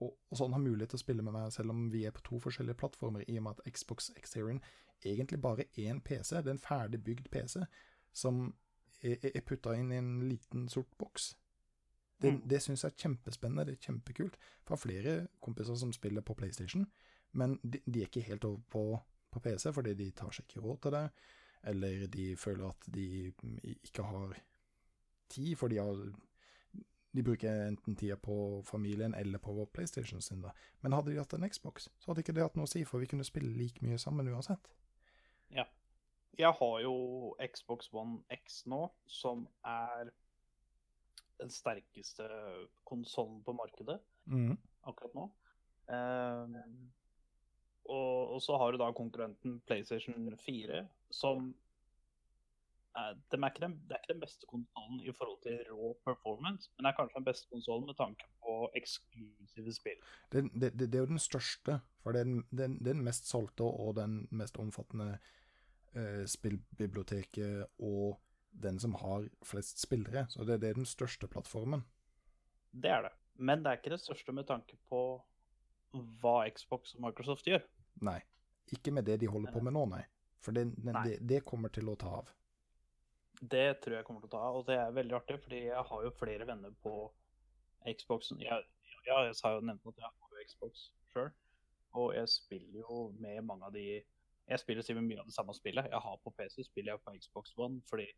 og, 0.00 0.10
og 0.30 0.36
sånn 0.36 0.52
har 0.52 0.62
mulighet 0.62 0.92
til 0.92 1.00
å 1.00 1.04
spille 1.04 1.22
med 1.24 1.32
meg, 1.34 1.50
selv 1.52 1.72
om 1.74 1.88
vi 1.90 2.04
er 2.06 2.12
på 2.14 2.22
to 2.26 2.38
forskjellige 2.44 2.78
plattformer, 2.82 3.24
i 3.26 3.38
og 3.38 3.46
med 3.46 3.58
at 3.58 3.72
Xbox 3.72 4.10
Exterior 4.16 4.60
egentlig 5.04 5.40
bare 5.40 5.64
er 5.76 5.90
en 5.94 6.00
PC, 6.04 6.36
det 6.36 6.46
er 6.46 6.58
en 6.58 6.62
ferdig 6.62 7.00
bygd 7.04 7.30
PC, 7.32 7.64
som 8.12 8.52
er, 9.02 9.16
er 9.34 9.40
putta 9.46 9.72
inn 9.74 9.92
i 9.92 9.96
en 9.98 10.20
liten 10.28 10.68
sort 10.68 10.92
boks. 11.00 11.34
Det, 12.20 12.32
Mm. 12.32 12.40
det 12.48 12.62
syns 12.62 12.82
jeg 12.84 12.92
er 12.92 12.96
kjempespennende, 13.02 13.64
det 13.66 13.72
er 13.78 13.86
kjempekult. 13.86 14.36
For 14.64 14.74
jeg 14.74 14.78
har 14.78 14.86
flere 14.86 15.28
kompiser 15.40 15.74
som 15.76 15.92
spiller 15.92 16.20
på 16.20 16.34
PlayStation, 16.34 16.86
men 17.32 17.58
de, 17.62 17.80
de 17.86 18.00
er 18.02 18.06
ikke 18.08 18.20
helt 18.26 18.44
over 18.44 18.60
på, 18.70 19.00
på 19.32 19.40
PC 19.40 19.72
fordi 19.72 19.94
de 19.94 20.10
tar 20.10 20.30
seg 20.30 20.44
ikke 20.48 20.60
råd 20.64 20.80
til 20.82 20.90
det, 20.92 21.10
eller 21.64 22.06
de 22.06 22.36
føler 22.36 22.68
at 22.68 22.86
de 22.92 23.32
ikke 23.62 24.02
har 24.02 24.34
tid, 25.28 25.56
for 25.56 25.68
de 25.68 25.76
har 25.78 26.12
de 27.12 27.22
bruker 27.26 27.66
enten 27.68 27.96
tida 27.98 28.14
på 28.16 28.62
familien 28.64 29.14
eller 29.14 29.38
på 29.42 29.64
PlayStation 29.74 30.20
sin, 30.22 30.42
da. 30.42 30.52
Men 30.82 30.92
hadde 30.92 31.10
de 31.10 31.18
hatt 31.18 31.32
en 31.34 31.48
Xbox, 31.50 31.88
så 31.98 32.10
hadde 32.12 32.22
ikke 32.22 32.34
det 32.36 32.42
hatt 32.44 32.54
noe 32.56 32.68
å 32.68 32.70
si, 32.70 32.84
for 32.86 33.02
vi 33.02 33.06
kunne 33.10 33.24
spille 33.26 33.50
like 33.56 33.82
mye 33.82 33.98
sammen 33.98 34.28
uansett. 34.30 34.68
Ja. 35.50 35.64
Jeg 36.38 36.52
har 36.60 36.76
jo 36.84 37.34
Xbox 37.52 37.88
One 37.92 38.20
X 38.30 38.62
nå, 38.70 38.84
som 39.10 39.48
er 39.66 40.12
den 41.40 41.52
sterkeste 41.52 42.28
konsollen 42.88 43.40
på 43.44 43.54
markedet 43.56 43.98
mm. 44.30 44.56
akkurat 44.88 45.16
nå. 45.16 45.26
Ehm, 45.90 46.90
og, 47.90 48.34
og 48.36 48.42
så 48.42 48.58
har 48.60 48.72
du 48.72 48.78
da 48.78 48.92
konkurrenten 48.94 49.58
PlayStation 49.66 50.30
4, 50.46 50.84
som 51.10 51.50
er, 52.96 53.16
er 53.32 53.46
ikke 53.46 53.64
den, 53.64 53.74
Det 53.88 53.96
er 53.96 54.02
ikke 54.02 54.12
den 54.12 54.20
beste 54.20 54.46
konsollen 54.46 55.00
i 55.00 55.12
forhold 55.18 55.42
til 55.42 55.58
raw 55.70 55.92
performance, 56.04 56.70
men 56.76 56.86
er 56.86 56.96
kanskje 56.98 57.18
den 57.18 57.24
beste 57.24 57.48
konsollen 57.50 57.86
med 57.86 57.94
tanke 57.94 58.26
på 58.44 58.70
eksklusive 58.76 59.74
spill. 59.74 60.00
Det, 60.32 60.44
det, 60.54 60.72
det, 60.78 60.92
det 60.92 60.94
er 60.94 61.06
jo 61.06 61.12
den 61.14 61.18
største, 61.18 61.80
for 62.02 62.12
det 62.12 62.20
er 62.20 62.24
den, 62.24 62.42
den, 62.50 62.78
den 62.84 63.04
mest 63.04 63.28
solgte 63.30 63.62
og 63.62 63.96
den 63.96 64.26
mest 64.30 64.58
omfattende 64.58 65.18
eh, 65.94 66.26
spillbiblioteket, 66.26 67.66
og 67.78 68.20
den 68.50 68.78
som 68.80 68.94
har 69.00 69.28
flest 69.46 69.78
spillere. 69.82 70.26
Så 70.28 70.44
det, 70.44 70.60
det 70.62 70.70
er 70.70 70.78
den 70.80 70.88
største 70.88 71.28
plattformen. 71.30 71.84
Det 72.70 72.90
er 72.90 73.08
det. 73.08 73.12
Men 73.40 73.62
det 73.64 73.70
er 73.70 73.80
ikke 73.80 73.94
det 73.94 74.02
største 74.02 74.34
med 74.36 74.46
tanke 74.48 74.76
på 74.90 75.02
hva 76.22 76.36
Xbox 76.54 76.94
og 76.96 77.06
Microsoft 77.06 77.48
gjør. 77.48 77.62
Nei. 78.06 78.20
Ikke 78.70 78.92
med 78.94 79.08
det 79.08 79.18
de 79.22 79.30
holder 79.30 79.52
på 79.52 79.62
med 79.64 79.74
nå, 79.74 79.86
nei. 79.90 80.04
For 80.40 80.56
det, 80.56 80.70
det, 80.76 80.92
Nei. 80.94 81.16
det, 81.20 81.42
kommer 81.44 81.72
til 81.74 81.90
å 81.90 81.96
ta 82.00 82.12
av. 82.20 82.30
Det 83.40 83.80
tror 83.82 83.96
jeg 83.98 84.06
kommer 84.06 84.22
til 84.22 84.30
å 84.30 84.34
ta 84.34 84.42
av, 84.46 84.60
og 84.60 84.68
det 84.68 84.76
er 84.80 84.94
veldig 84.96 85.16
artig, 85.18 85.36
fordi 85.42 85.64
jeg 85.66 85.82
har 85.90 86.04
jo 86.04 86.12
flere 86.16 86.46
venner 86.48 86.72
på 86.84 86.94
Xboxen. 87.88 88.40
Jeg, 88.40 88.64
ja, 89.08 89.18
jeg 89.26 89.36
har 89.42 89.56
jo 89.56 89.66
nevnt 89.68 89.90
at 89.90 90.00
jeg 90.00 90.08
har 90.08 90.32
jo 90.36 90.46
Xbox 90.48 90.86
sjøl, 91.12 91.28
og 92.00 92.14
jeg 92.16 92.32
spiller 92.32 92.80
jo 92.84 93.02
med 93.20 93.44
mange 93.48 93.68
av 93.68 93.76
de 93.76 94.02
Jeg 94.50 94.58
spiller 94.58 94.82
sikkert 94.82 95.06
mye 95.06 95.20
av 95.22 95.28
det 95.28 95.34
samme 95.36 95.54
spillet. 95.54 95.86
Jeg 95.92 96.02
har 96.02 96.16
på 96.24 96.30
PC, 96.34 96.64
spiller 96.66 96.96
jeg 96.96 97.02
på 97.04 97.12
Xbox 97.22 97.52
One, 97.56 97.76
fordi 97.86 98.08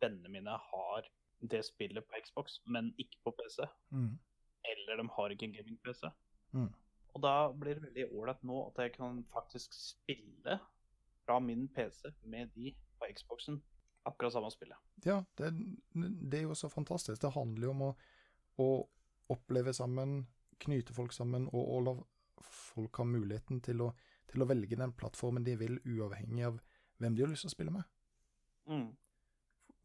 vennene 0.00 0.32
mine 0.32 0.56
har 0.70 1.08
det 1.40 1.62
spillet 1.66 2.06
på 2.06 2.20
Xbox, 2.24 2.60
men 2.64 2.92
ikke 2.98 3.20
på 3.24 3.34
PC. 3.38 3.66
Mm. 3.92 4.16
Eller 4.72 5.00
de 5.00 5.08
har 5.16 5.32
ikke 5.32 5.48
en 5.48 5.54
gaming-PC. 5.56 6.10
Mm. 6.56 6.72
Og 7.14 7.22
da 7.22 7.34
blir 7.52 7.78
det 7.78 7.86
veldig 7.86 8.08
ålreit 8.12 8.42
nå 8.44 8.58
at 8.68 8.82
jeg 8.82 8.96
kan 8.96 9.22
faktisk 9.32 9.76
spille 9.76 10.58
fra 11.24 11.38
min 11.40 11.66
PC 11.68 12.12
med 12.24 12.52
de 12.54 12.74
på 12.98 13.08
Xboxen. 13.16 13.62
Akkurat 14.06 14.32
samme 14.32 14.50
spillet. 14.54 14.78
Ja, 15.04 15.24
det, 15.38 15.50
det 16.30 16.38
er 16.38 16.44
jo 16.46 16.54
så 16.54 16.68
fantastisk. 16.70 17.22
Det 17.22 17.32
handler 17.34 17.66
jo 17.66 17.72
om 17.72 17.86
å, 17.88 17.88
å 18.62 18.68
oppleve 19.34 19.74
sammen, 19.74 20.20
knyte 20.62 20.94
folk 20.94 21.12
sammen, 21.12 21.48
og, 21.50 21.64
og 21.74 21.82
la 21.88 21.96
folk 22.46 23.00
ha 23.00 23.06
muligheten 23.08 23.60
til 23.64 23.82
å, 23.82 23.90
til 24.30 24.44
å 24.44 24.48
velge 24.48 24.78
den 24.78 24.94
plattformen 24.94 25.44
de 25.44 25.56
vil, 25.58 25.80
uavhengig 25.82 26.46
av 26.46 26.60
hvem 27.02 27.16
de 27.16 27.24
har 27.24 27.32
lyst 27.32 27.46
til 27.46 27.50
å 27.50 27.56
spille 27.56 27.74
med. 27.74 27.90
Mm. 28.70 28.86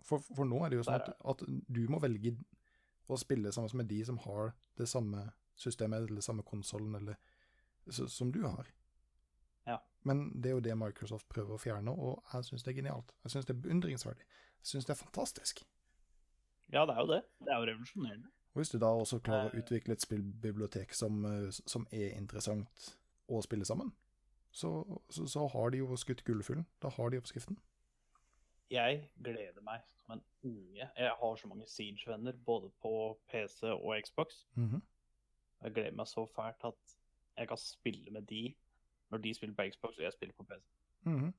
For, 0.01 0.19
for 0.19 0.47
nå 0.49 0.63
er 0.65 0.69
det 0.73 0.79
jo 0.81 0.83
sånn 0.87 0.99
at, 1.01 1.11
at 1.33 1.43
du 1.47 1.81
må 1.91 1.99
velge 2.01 2.35
å 3.11 3.17
spille 3.19 3.51
sammen 3.53 3.83
med 3.83 3.89
de 3.91 3.99
som 4.07 4.17
har 4.25 4.53
det 4.79 4.87
samme 4.89 5.27
systemet, 5.59 6.07
eller 6.09 6.21
samme 6.25 6.43
konsollen, 6.47 6.95
eller 6.95 7.17
så, 7.89 8.07
som 8.09 8.31
du 8.33 8.41
har. 8.47 8.69
Ja. 9.67 9.77
Men 10.07 10.41
det 10.41 10.49
er 10.49 10.55
jo 10.57 10.63
det 10.65 10.77
Microsoft 10.79 11.27
prøver 11.29 11.53
å 11.57 11.61
fjerne, 11.61 11.91
og 11.93 12.23
jeg 12.33 12.47
syns 12.49 12.63
det 12.65 12.71
er 12.73 12.79
genialt. 12.79 13.11
Jeg 13.25 13.35
syns 13.35 13.45
det 13.49 13.55
er 13.55 13.61
beundringsverdig. 13.67 14.25
Jeg 14.61 14.71
syns 14.71 14.87
det 14.87 14.95
er 14.95 15.01
fantastisk. 15.03 15.63
Ja, 16.71 16.85
det 16.87 16.95
er 16.95 17.01
jo 17.03 17.09
det. 17.11 17.21
Det 17.43 17.51
er 17.51 17.59
jo 17.59 17.67
revolusjonerende. 17.73 18.31
Og 18.51 18.59
hvis 18.61 18.71
du 18.73 18.77
da 18.79 18.89
også 18.95 19.19
klarer 19.23 19.51
å 19.51 19.55
Eh. 19.55 19.61
utvikle 19.61 19.93
et 19.95 20.01
spillbibliotek 20.03 20.93
som, 20.95 21.25
eh, 21.25 21.49
som 21.51 21.85
er 21.91 22.17
interessant 22.17 22.95
å 23.29 23.41
spille 23.43 23.65
sammen, 23.65 23.91
så, 24.51 24.71
så, 25.09 25.27
så 25.27 25.45
har 25.47 25.69
de 25.71 25.77
jo 25.83 25.95
skutt 25.95 26.23
gullfuglen. 26.27 26.65
Da 26.81 26.89
har 26.89 27.09
de 27.09 27.19
oppskriften. 27.21 27.57
Jeg 28.71 29.01
gleder 29.23 29.61
meg 29.61 29.81
som 30.01 30.15
en 30.15 30.21
unge. 30.47 30.87
Jeg 30.97 31.11
har 31.19 31.35
så 31.35 31.47
mange 31.47 31.65
Siege-venner 31.67 32.33
både 32.45 32.69
på 32.81 32.93
PC 33.31 33.63
og 33.73 33.95
Xbox. 34.05 34.45
Mhm. 34.55 34.81
Jeg 35.63 35.73
gleder 35.73 35.91
meg 35.99 36.07
så 36.07 36.25
fælt 36.35 36.63
at 36.65 36.95
jeg 37.37 37.47
kan 37.47 37.57
spille 37.57 38.11
med 38.11 38.21
de 38.29 38.53
når 39.11 39.17
de 39.21 39.33
spiller 39.33 39.55
på 39.55 39.65
Xbox 39.73 39.97
og 39.97 40.03
jeg 40.03 40.13
spiller 40.13 40.33
på 40.37 40.43
PC. 40.43 40.63
Mhm. 41.03 41.33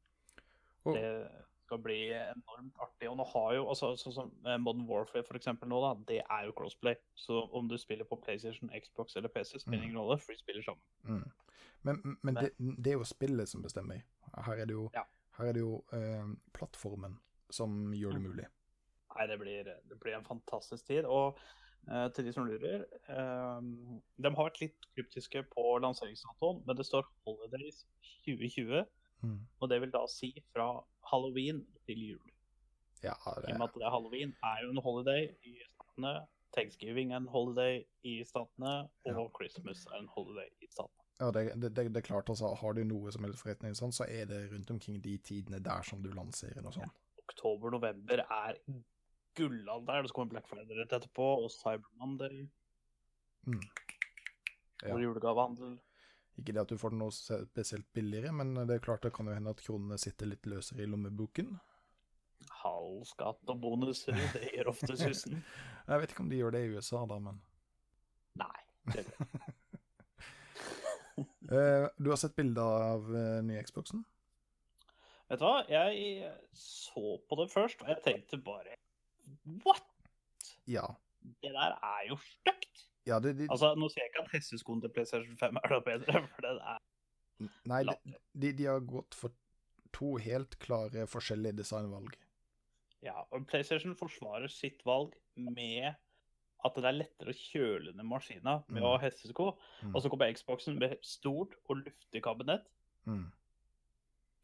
Og, 0.84 0.94
Det 0.96 1.30
skal 1.64 1.78
bli 1.78 1.98
enormt 2.12 2.74
artig. 2.82 3.08
Og 3.10 3.16
nå 3.16 3.24
har 3.32 3.52
jo, 3.54 3.68
altså, 3.68 3.92
sånn 3.96 4.12
som 4.12 4.32
Modern 4.60 4.86
Warfare 4.90 5.22
for 5.24 5.38
eksempel 5.38 5.68
nå, 5.70 5.78
da, 5.80 5.92
det 6.08 6.18
er 6.30 6.44
jo 6.44 6.52
crossplay. 6.52 6.94
Så 7.14 7.48
om 7.54 7.68
du 7.68 7.76
spiller 7.78 8.04
på 8.04 8.16
PlayStation, 8.24 8.70
Xbox 8.80 9.16
eller 9.16 9.28
PC, 9.28 9.58
spiller 9.58 9.78
Mm. 9.78 9.84
ingen 9.84 9.98
rolle, 9.98 10.18
for 10.18 10.32
de 10.32 10.38
spiller 10.38 10.62
sammen. 10.62 10.82
mm. 11.04 11.30
Men, 11.84 12.18
men 12.22 12.34
det, 12.34 12.50
det 12.58 12.86
er 12.92 12.92
jo 12.98 13.04
spillet 13.04 13.48
som 13.48 13.62
bestemmer. 13.62 14.02
Her 14.44 14.52
er 14.52 14.64
det 14.66 14.74
jo, 14.74 14.90
Ja. 14.94 15.02
Her 15.38 15.48
er 15.48 15.52
det 15.56 15.60
jo 15.64 15.84
eh, 15.92 16.26
plattformen 16.56 17.18
som 17.50 17.92
gjør 17.92 18.12
det 18.16 18.20
Mm. 18.22 18.28
mulig. 18.30 18.46
Nei, 19.16 19.26
det 19.28 19.38
blir, 19.38 19.64
det 19.88 19.98
blir 20.00 20.14
en 20.16 20.24
fantastisk 20.24 20.86
tid. 20.86 21.04
Og 21.04 21.38
eh, 21.90 22.08
til 22.16 22.24
de 22.24 22.32
som 22.32 22.46
lurer 22.48 22.84
eh, 23.08 23.60
De 24.22 24.30
har 24.30 24.44
vært 24.48 24.60
litt 24.62 24.86
kryptiske 24.96 25.42
på 25.52 25.78
lanseringsdatoen, 25.84 26.62
men 26.66 26.76
det 26.76 26.86
står 26.86 27.04
Holidays 27.26 27.84
2020. 28.24 28.86
Mm. 29.22 29.38
Og 29.60 29.68
det 29.70 29.80
vil 29.80 29.90
da 29.94 30.06
si 30.10 30.32
fra 30.52 30.80
halloween 31.12 31.64
til 31.86 31.98
jul. 32.12 32.30
Ja, 33.02 33.12
I 33.26 33.52
og 33.52 33.58
med 33.58 33.68
at 33.68 33.74
det 33.74 33.82
er 33.86 33.90
halloween 33.90 34.32
er 34.42 34.62
jo 34.64 34.70
en 34.70 34.82
holiday 34.82 35.28
i 35.44 35.58
statene. 35.68 36.26
Thanksgiving 36.56 37.12
er 37.12 37.16
en 37.22 37.28
holiday 37.32 37.84
i 38.04 38.22
statene, 38.24 38.88
og 39.04 39.12
Ja. 39.12 39.28
Christmas 39.38 39.86
er 39.86 39.98
en 40.00 40.08
holiday 40.08 40.48
i 40.62 40.66
statene. 40.70 41.01
Ja, 41.22 41.30
det, 41.30 41.42
det, 41.54 41.68
det, 41.76 41.84
det 41.94 42.00
er 42.00 42.06
klart, 42.06 42.30
altså, 42.32 42.50
har 42.58 42.74
du 42.74 42.82
noe 42.86 43.12
som 43.14 43.22
helst 43.26 43.44
forretning 43.44 43.76
sånn, 43.78 43.94
så 43.94 44.08
er 44.10 44.26
det 44.30 44.40
rundt 44.50 44.72
omkring 44.74 44.98
de 45.04 45.14
tidene 45.22 45.60
der 45.62 45.84
som 45.86 46.02
du 46.02 46.10
lanserer 46.16 46.64
noe 46.64 46.74
sånt. 46.74 46.98
Oktober-november 47.22 48.24
er 48.24 48.58
gullalder. 49.38 50.08
så 50.10 50.16
kommer 50.16 50.34
Black 50.34 50.50
Friday 50.50 50.80
rett 50.80 50.96
etterpå, 50.98 51.28
og 51.44 51.52
Cyber 51.54 51.86
Monday. 52.00 52.42
Mm. 53.46 53.62
Ja. 54.82 54.96
Og 54.96 55.04
julegavehandel. 55.04 55.78
Ikke 56.40 56.56
det 56.56 56.64
at 56.64 56.72
du 56.72 56.80
får 56.80 56.96
noe 56.96 57.14
spesielt 57.14 57.86
billigere, 57.94 58.32
men 58.34 58.54
det 58.56 58.78
er 58.78 58.84
klart 58.84 59.04
det 59.06 59.12
kan 59.14 59.28
jo 59.28 59.36
hende 59.36 59.52
at 59.52 59.62
kronene 59.62 60.00
sitter 60.00 60.32
litt 60.32 60.48
løsere 60.48 60.82
i 60.82 60.90
lommeboken. 60.90 61.54
Halv 62.64 63.06
skatt 63.06 63.52
og 63.52 63.62
bonuser, 63.62 64.18
det 64.34 64.50
gjør 64.56 64.72
ofte 64.74 64.98
susen. 64.98 65.42
Jeg 65.88 66.02
vet 66.02 66.14
ikke 66.14 66.26
om 66.26 66.30
de 66.32 66.42
gjør 66.42 66.54
det 66.56 66.66
i 66.66 66.74
USA, 66.74 67.06
da, 67.06 67.22
men 67.22 67.38
Nei. 68.40 68.54
Det, 68.90 69.06
eh, 69.06 69.50
Du 71.52 72.08
har 72.08 72.18
sett 72.20 72.36
bilder 72.38 72.86
av 72.94 73.08
eh, 73.16 73.38
nye 73.44 73.62
Xboxen? 73.66 74.04
vet 75.32 75.40
du 75.40 75.46
hva? 75.46 75.62
Jeg 75.70 76.30
så 76.56 77.16
på 77.28 77.38
det 77.40 77.48
først, 77.52 77.82
og 77.84 77.92
jeg 77.92 78.02
tenkte 78.04 78.38
bare 78.44 78.76
What?! 79.64 79.86
Ja. 80.68 80.84
Det 81.42 81.52
der 81.54 81.76
er 81.76 82.08
jo 82.10 82.18
stygt! 82.20 82.86
ja 83.06 83.18
det, 83.18 83.34
det... 83.38 83.48
Altså, 83.50 83.72
nå 83.78 83.88
sier 83.90 84.04
jeg 84.04 84.12
ikke 84.12 84.24
at 84.26 84.34
hesteskoen 84.36 84.82
til 84.82 84.92
PlayStation 84.94 85.38
5 85.40 85.60
er 85.62 85.72
noe 85.74 85.84
bedre, 85.86 86.24
for 86.34 86.46
den 86.46 86.60
er 86.60 86.82
nei, 87.66 87.82
de, 87.88 88.18
de, 88.38 88.52
de 88.58 88.68
har 88.68 88.84
gått 88.86 89.16
for 89.18 89.34
to 89.92 90.14
helt 90.22 90.54
klare 90.62 91.08
forskjellige 91.10 91.58
designvalg. 91.62 92.14
Ja, 93.02 93.24
og 93.34 93.48
PlayStation 93.50 93.96
forsvarer 93.98 94.50
sitt 94.52 94.84
valg 94.86 95.16
med 95.34 95.96
at 96.64 96.74
det 96.78 96.84
er 96.88 96.98
lettere 97.00 97.32
å 97.32 97.36
kjøle 97.38 97.92
ned 97.96 98.06
maskina 98.06 98.58
med 98.68 98.82
å 98.84 98.94
ha 98.94 99.02
hestesko. 99.02 99.52
Mm. 99.82 99.94
Og 99.94 100.02
så 100.02 100.10
kommer 100.12 100.32
Xboxen 100.34 100.78
med 100.78 100.96
stort 101.06 101.56
og 101.68 101.82
luftig 101.84 102.22
kabinett, 102.24 102.66
Mm. 103.06 103.24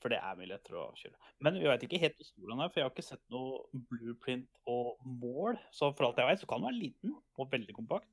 for 0.02 0.10
det 0.10 0.18
er 0.18 0.34
mye 0.38 0.48
lettere 0.50 0.80
å 0.80 0.94
kjøle. 0.98 1.14
Men 1.40 1.54
vi 1.54 1.66
vet 1.68 1.84
ikke 1.86 2.00
helt 2.02 2.16
hvor 2.18 2.26
stor 2.26 2.50
den 2.50 2.60
er, 2.60 2.68
for 2.68 2.80
jeg 2.80 2.86
har 2.88 2.90
ikke 2.94 3.06
sett 3.06 3.22
noe 3.30 3.82
blueprint 3.90 4.48
og 4.66 4.96
mål. 5.04 5.58
Så 5.70 5.92
for 5.94 6.08
alt 6.08 6.18
jeg 6.18 6.26
vet, 6.26 6.40
så 6.42 6.48
kan 6.50 6.60
den 6.62 6.68
være 6.70 6.80
liten 6.82 7.14
og 7.38 7.50
veldig 7.50 7.74
kompakt. 7.74 8.08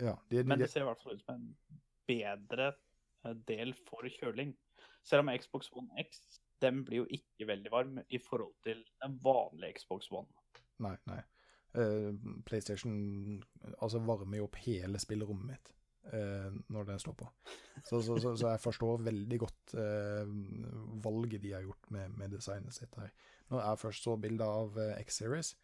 Ja, 0.00 0.16
det, 0.30 0.42
de, 0.42 0.48
Men 0.48 0.58
det 0.58 0.70
ser 0.70 0.82
i 0.82 0.84
hvert 0.84 1.02
fall 1.02 1.14
ut 1.14 1.22
som 1.22 1.34
en 1.34 1.56
bedre 2.06 2.72
eh, 3.24 3.34
del 3.50 3.74
for 3.74 4.06
kjøling. 4.06 4.54
Selv 5.02 5.26
om 5.26 5.32
Xbox 5.38 5.70
One 5.74 5.90
X 5.98 6.40
den 6.62 6.84
blir 6.86 7.02
jo 7.02 7.06
ikke 7.10 7.46
veldig 7.50 7.70
varm 7.74 7.98
i 8.08 8.18
forhold 8.22 8.54
til 8.62 8.84
en 9.02 9.18
vanlig 9.22 9.74
Xbox 9.80 10.10
One. 10.14 10.28
Nei, 10.78 10.96
nei. 11.10 11.18
Eh, 11.74 12.08
PlayStation 12.46 13.42
altså 13.78 14.02
varmer 14.04 14.40
jo 14.40 14.48
opp 14.48 14.58
hele 14.64 15.00
spillerommet 15.00 15.48
mitt 15.54 15.70
eh, 16.12 16.50
når 16.72 16.90
den 16.90 17.02
står 17.02 17.16
på. 17.22 17.28
Så, 17.82 18.02
så, 18.02 18.18
så, 18.20 18.34
så 18.36 18.54
jeg 18.54 18.62
forstår 18.64 19.06
veldig 19.06 19.38
godt 19.40 19.76
eh, 19.80 20.34
valget 21.04 21.42
de 21.42 21.54
har 21.56 21.64
gjort 21.64 21.92
med, 21.94 22.18
med 22.18 22.34
designet 22.36 22.76
sitt 22.76 22.98
her. 23.00 23.14
Når 23.52 23.64
jeg 23.64 23.84
først 23.84 24.08
så 24.08 24.16
bildet 24.16 24.48
av 24.48 24.76
X-Series, 25.00 25.54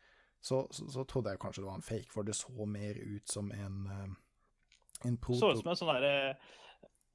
så, 0.41 0.65
trodde 1.09 1.33
jeg 1.33 1.41
kanskje 1.43 1.65
det 1.65 1.69
var 1.69 1.81
en 1.81 1.85
fake, 1.85 2.13
for 2.13 2.23
det 2.23 2.37
så 2.39 2.67
mer 2.69 2.99
ut 3.01 3.29
som 3.29 3.49
en, 3.53 3.87
en 3.91 4.17
en 5.05 5.17
Så 5.17 5.21
proto... 5.21 5.51
ut 5.53 5.61
som 5.61 5.71
en 5.71 5.79
sånn 5.79 5.93
derre 5.93 6.15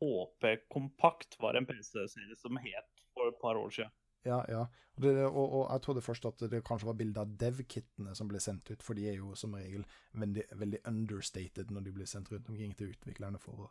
HP 0.04 0.50
Kompakt 0.72 1.38
var 1.42 1.58
en 1.60 1.68
PC-serie 1.68 2.36
som 2.40 2.60
het 2.62 3.04
for 3.14 3.32
et 3.32 3.40
par 3.42 3.60
år 3.60 3.72
siden. 3.74 3.92
Ja, 4.26 4.40
ja. 4.48 4.66
Og, 4.96 5.02
det, 5.04 5.12
og, 5.26 5.46
og 5.54 5.64
jeg 5.72 5.82
trodde 5.84 6.02
først 6.06 6.26
at 6.30 6.44
det 6.52 6.62
kanskje 6.64 6.88
var 6.88 6.96
bilder 7.00 7.26
av 7.26 7.32
dev-kittene 7.42 8.14
som 8.16 8.30
ble 8.30 8.40
sendt 8.40 8.70
ut, 8.72 8.84
for 8.86 8.96
de 8.96 9.08
er 9.10 9.18
jo 9.18 9.34
som 9.36 9.56
regel 9.58 9.84
veldig, 10.14 10.46
veldig 10.62 10.80
understated 10.88 11.74
når 11.74 11.88
de 11.88 11.96
blir 11.98 12.10
sendt 12.10 12.32
rundt 12.32 12.50
omkring 12.54 12.76
til 12.78 12.94
utviklerne 12.94 13.42
for 13.42 13.66
å, 13.66 13.70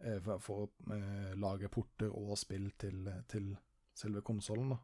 eh, 0.00 0.18
for, 0.24 0.42
for 0.42 0.64
å 0.64 0.96
eh, 0.96 1.34
lage 1.38 1.70
porter 1.70 2.10
og 2.10 2.34
spill 2.40 2.70
til, 2.80 3.06
til 3.30 3.52
selve 3.94 4.24
konsollen. 4.26 4.74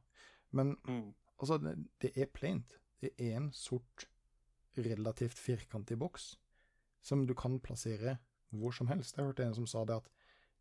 Men 0.52 0.76
Mm. 0.86 1.14
altså, 1.38 1.58
det, 1.58 1.76
det 2.02 2.12
er 2.16 2.26
plaint. 2.26 2.76
Det 3.00 3.10
er 3.18 3.36
en 3.36 3.52
sort, 3.52 4.06
relativt 4.76 5.38
firkantig 5.38 5.96
boks 5.98 6.36
som 7.02 7.26
du 7.26 7.34
kan 7.34 7.58
plassere 7.60 8.18
hvor 8.54 8.70
som 8.72 8.86
helst. 8.86 9.16
Jeg 9.16 9.26
hørte 9.26 9.44
en 9.44 9.54
som 9.54 9.66
sa 9.66 9.84
det 9.84 9.96
at 9.96 10.08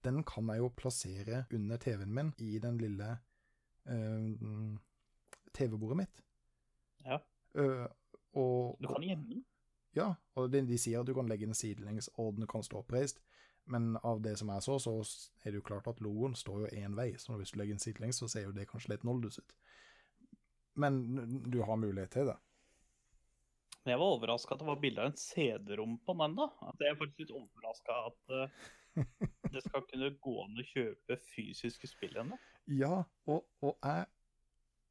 den 0.06 0.24
kan 0.24 0.48
jeg 0.50 0.62
jo 0.64 0.70
plassere 0.76 1.44
under 1.54 1.78
TV-en 1.78 2.14
min 2.14 2.32
i 2.40 2.58
den 2.60 2.78
lille 2.82 3.18
TV-bordet 5.58 5.98
mitt. 5.98 6.22
Ja. 7.06 7.20
Eh, 7.58 7.88
og, 8.38 8.78
Du 8.80 8.88
kan 8.88 9.04
gjemme 9.04 9.28
den. 9.32 9.46
ja, 9.98 10.14
og 10.36 10.52
de, 10.54 10.62
de 10.68 10.78
sier 10.78 11.02
at 11.02 11.08
du 11.10 11.16
kan 11.18 11.28
legge 11.28 11.48
den 11.50 11.58
sidelengs, 11.58 12.10
og 12.22 12.36
den 12.38 12.48
kan 12.48 12.64
stå 12.64 12.84
oppreist. 12.84 13.22
Men 13.70 13.98
av 14.04 14.22
det 14.26 14.36
som 14.40 14.50
jeg 14.50 14.66
så, 14.66 14.80
så 14.82 14.94
er 15.46 15.52
det 15.52 15.60
jo 15.60 15.66
klart 15.66 15.88
at 15.88 16.00
logoen 16.02 16.36
står 16.38 16.64
jo 16.64 16.70
én 16.80 16.96
vei, 16.98 17.12
så 17.22 17.36
hvis 17.38 17.52
du 17.54 17.60
legger 17.60 17.78
den 17.78 17.84
sidelengs, 17.84 18.18
så 18.22 18.30
ser 18.32 18.48
jo 18.48 18.54
det 18.56 18.70
kanskje 18.70 18.96
litt 18.96 19.06
noldus 19.06 19.40
ut. 19.42 19.54
Men 20.80 21.04
du 21.52 21.60
har 21.62 21.78
mulighet 21.78 22.14
til 22.16 22.32
det. 22.32 22.38
Men 23.84 23.94
jeg 23.94 24.00
var 24.02 24.16
overraska 24.16 24.56
at 24.56 24.62
det 24.62 24.68
var 24.68 24.80
bilde 24.82 25.04
av 25.04 25.12
en 25.12 25.20
CD-rom 25.20 26.00
på 26.06 26.16
den 26.22 26.36
da. 26.38 26.48
At 26.70 26.82
jeg 26.84 26.94
er 26.94 26.98
faktisk 27.00 27.22
litt 27.24 27.36
overraska 27.36 28.00
at 28.10 28.34
eh, 28.38 28.50
det 29.54 29.64
skal 29.66 29.86
kunne 29.90 30.14
gå 30.22 30.36
an 30.44 30.62
å 30.62 30.66
kjøpe 30.70 31.20
fysiske 31.34 31.90
spill 31.90 32.18
ennå. 32.22 32.38
Ja, 32.70 33.04
og, 33.30 33.46
og 33.66 33.78
jeg, 33.84 34.06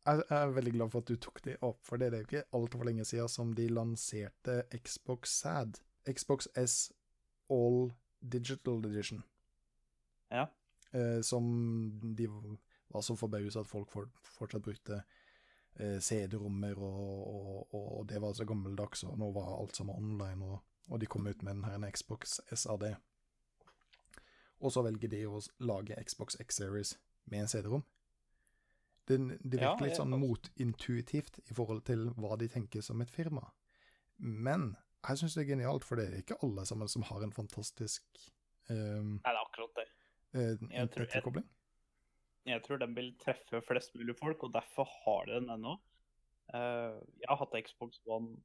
jeg 0.08 0.24
er 0.34 0.54
veldig 0.56 0.74
glad 0.76 0.92
for 0.94 1.04
at 1.04 1.10
du 1.10 1.16
tok 1.22 1.42
det 1.44 1.56
opp, 1.62 1.80
for 1.86 2.00
det 2.00 2.10
er 2.10 2.22
jo 2.22 2.28
ikke 2.28 2.46
altfor 2.58 2.86
lenge 2.88 3.06
siden 3.08 3.30
som 3.32 3.52
de 3.56 3.68
lanserte 3.70 4.62
Xbox 4.74 5.38
SAD. 5.42 5.82
Xbox 6.08 6.48
S 6.56 6.76
All 7.52 7.92
Digital 8.20 8.84
Edition. 8.86 9.22
Ja. 10.28 10.48
Eh, 10.90 11.20
som 11.22 11.44
de 12.16 12.28
var 12.88 13.02
så 13.04 13.16
forbausa 13.16 13.60
at 13.60 13.68
folk 13.68 13.90
for, 13.92 14.08
fortsatt 14.38 14.64
brukte 14.64 15.02
eh, 15.76 15.98
CD-rommer, 16.00 16.78
og, 16.78 17.34
og, 17.34 17.74
og 17.74 18.08
det 18.08 18.20
var 18.22 18.32
så 18.32 18.46
gammeldags, 18.48 19.04
og 19.04 19.18
nå 19.20 19.30
var 19.36 19.54
alt 19.58 19.76
sammen 19.76 19.96
online, 19.96 20.44
og, 20.44 20.64
og 20.88 21.00
de 21.00 21.06
kom 21.06 21.26
ut 21.26 21.42
med 21.42 21.54
den 21.54 21.64
her 21.68 21.76
en 21.76 21.88
Xbox 21.92 22.40
SAD. 22.52 22.94
Og 24.60 24.72
så 24.74 24.82
velger 24.82 25.10
de 25.12 25.22
å 25.30 25.38
lage 25.62 25.96
Xbox 26.02 26.36
X-Series 26.42 26.96
med 27.30 27.44
en 27.44 27.50
CD-rom. 27.50 27.84
Det, 29.08 29.16
det 29.40 29.60
virker 29.62 29.86
litt 29.86 29.96
sånn 29.96 30.12
motintuitivt 30.20 31.38
i 31.48 31.54
forhold 31.56 31.84
til 31.88 32.10
hva 32.20 32.36
de 32.40 32.48
tenker 32.52 32.82
som 32.84 33.00
et 33.00 33.12
firma. 33.12 33.46
Men 34.18 34.74
jeg 35.06 35.20
syns 35.20 35.36
det 35.38 35.44
er 35.44 35.52
genialt, 35.54 35.86
for 35.86 35.96
det 36.00 36.08
er 36.10 36.18
ikke 36.20 36.36
alle 36.44 36.64
sammen 36.68 36.90
som 36.90 37.06
har 37.08 37.22
en 37.24 37.32
fantastisk 37.32 38.04
um, 38.68 39.14
Nei, 39.22 39.30
det 39.30 39.36
er 39.36 39.40
akkurat 39.44 39.78
det. 39.78 39.86
Uh, 40.34 40.42
Jeg 40.74 40.90
tror- 40.92 41.08
jeg, 41.14 41.44
Jeg 42.50 42.62
tror 42.66 42.78
den 42.82 42.94
vil 42.96 43.12
treffe 43.22 43.62
flest 43.64 43.94
mulig 43.94 44.16
folk, 44.18 44.42
og 44.44 44.52
derfor 44.52 44.88
har 45.04 45.26
de 45.30 45.38
den 45.38 45.50
ennå. 45.56 45.78
Uh, 46.52 46.98
jeg 47.20 47.28
har 47.28 47.40
hatt 47.44 47.56
Xbox 47.64 48.00
One 48.06 48.36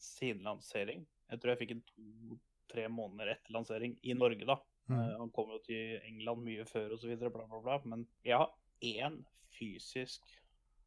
siden 0.00 0.42
lansering. 0.44 1.06
Jeg 1.30 1.40
tror 1.40 1.54
jeg 1.54 1.60
fikk 1.62 1.72
en 1.76 1.84
to-tre 1.92 2.88
måneder 2.92 3.32
etter 3.36 3.52
lansering 3.56 3.96
i 4.02 4.12
Norge, 4.16 4.44
da. 4.48 4.58
Mm. 4.88 4.98
Eh, 4.98 5.14
han 5.20 5.32
kom 5.36 5.52
jo 5.52 5.60
til 5.66 5.98
England 6.08 6.44
mye 6.46 6.66
før 6.68 6.96
osv., 6.96 7.14
bla, 7.20 7.30
bla, 7.30 7.60
bla. 7.64 7.78
Men 7.84 8.06
jeg 8.24 8.40
har 8.40 8.52
én 8.84 9.20
fysisk 9.58 10.24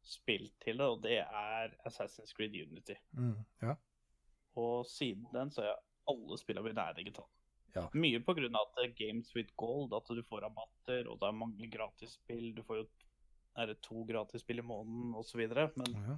spill 0.02 0.48
til 0.64 0.80
det, 0.80 0.88
og 0.88 1.02
det 1.04 1.20
er 1.22 1.76
Assassin's 1.86 2.34
Creed 2.34 2.56
Unity. 2.58 2.96
Mm, 3.12 3.38
ja. 3.62 3.76
Og 4.58 4.86
siden 4.86 5.28
den 5.34 5.52
så 5.54 5.68
er 5.68 5.78
alle 6.10 6.38
spillene 6.40 6.66
mine 6.66 6.88
er 6.88 6.98
digitale. 6.98 7.30
Ja. 7.72 7.86
Mye 7.96 8.18
av 8.20 8.38
at 8.38 8.74
det 8.76 8.84
er 8.84 8.96
Games 8.98 9.30
with 9.36 9.54
Gold, 9.56 9.94
at 9.96 10.08
du 10.08 10.22
får 10.28 10.42
rabatter, 10.44 11.08
og 11.08 11.20
det 11.20 11.28
er 11.28 11.38
mange 11.38 11.70
gratisspill. 11.72 12.50
Du 12.56 12.62
får 12.66 12.82
jo 12.82 12.88
er 13.56 13.68
det 13.68 13.80
to 13.84 14.02
gratisspill 14.08 14.58
i 14.58 14.64
måneden 14.64 15.14
osv. 15.14 15.40
Men 15.76 15.96
ja. 15.96 16.16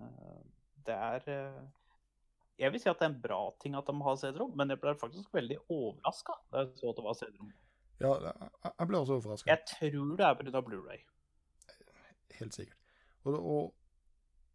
uh, 0.00 0.40
det 0.86 0.94
er 0.94 1.28
eh, 1.32 1.62
Jeg 2.56 2.72
vil 2.72 2.80
si 2.80 2.88
at 2.88 3.00
det 3.00 3.04
er 3.04 3.12
en 3.12 3.20
bra 3.20 3.40
ting 3.60 3.76
at 3.76 3.88
de 3.88 3.94
har 4.06 4.18
CD-rom, 4.20 4.54
men 4.56 4.72
jeg 4.72 4.80
ble 4.80 4.94
faktisk 4.96 5.34
veldig 5.36 5.58
overraska 5.68 6.38
da 6.52 6.64
jeg 6.64 6.72
så 6.78 6.92
at 6.92 6.98
det 7.00 7.04
var 7.04 7.18
CD-rom. 7.18 7.50
ja 8.00 8.12
jeg, 8.70 8.88
ble 8.88 9.00
også 9.02 9.18
overraska. 9.18 9.50
Jeg 9.50 9.64
tror 9.72 10.16
det 10.16 10.26
er 10.26 10.38
pga. 10.40 10.62
Blu-ray. 10.64 11.02
Helt 12.38 12.56
sikkert. 12.56 12.78
Og, 13.24 13.36
og 13.36 13.74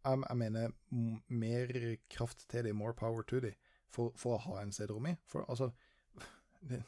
jeg, 0.04 0.22
jeg 0.28 0.36
mener 0.36 0.74
mer 1.28 1.96
kraft 2.10 2.48
til 2.50 2.64
dem, 2.64 2.76
more 2.76 2.94
power 2.94 3.22
to 3.22 3.40
dem, 3.40 3.54
for, 3.88 4.10
for 4.16 4.38
å 4.38 4.42
ha 4.48 4.62
en 4.62 4.74
CD-rom 4.74 5.06
i. 5.12 5.16
For 5.30 5.46
altså 5.46 5.70
det, 6.70 6.82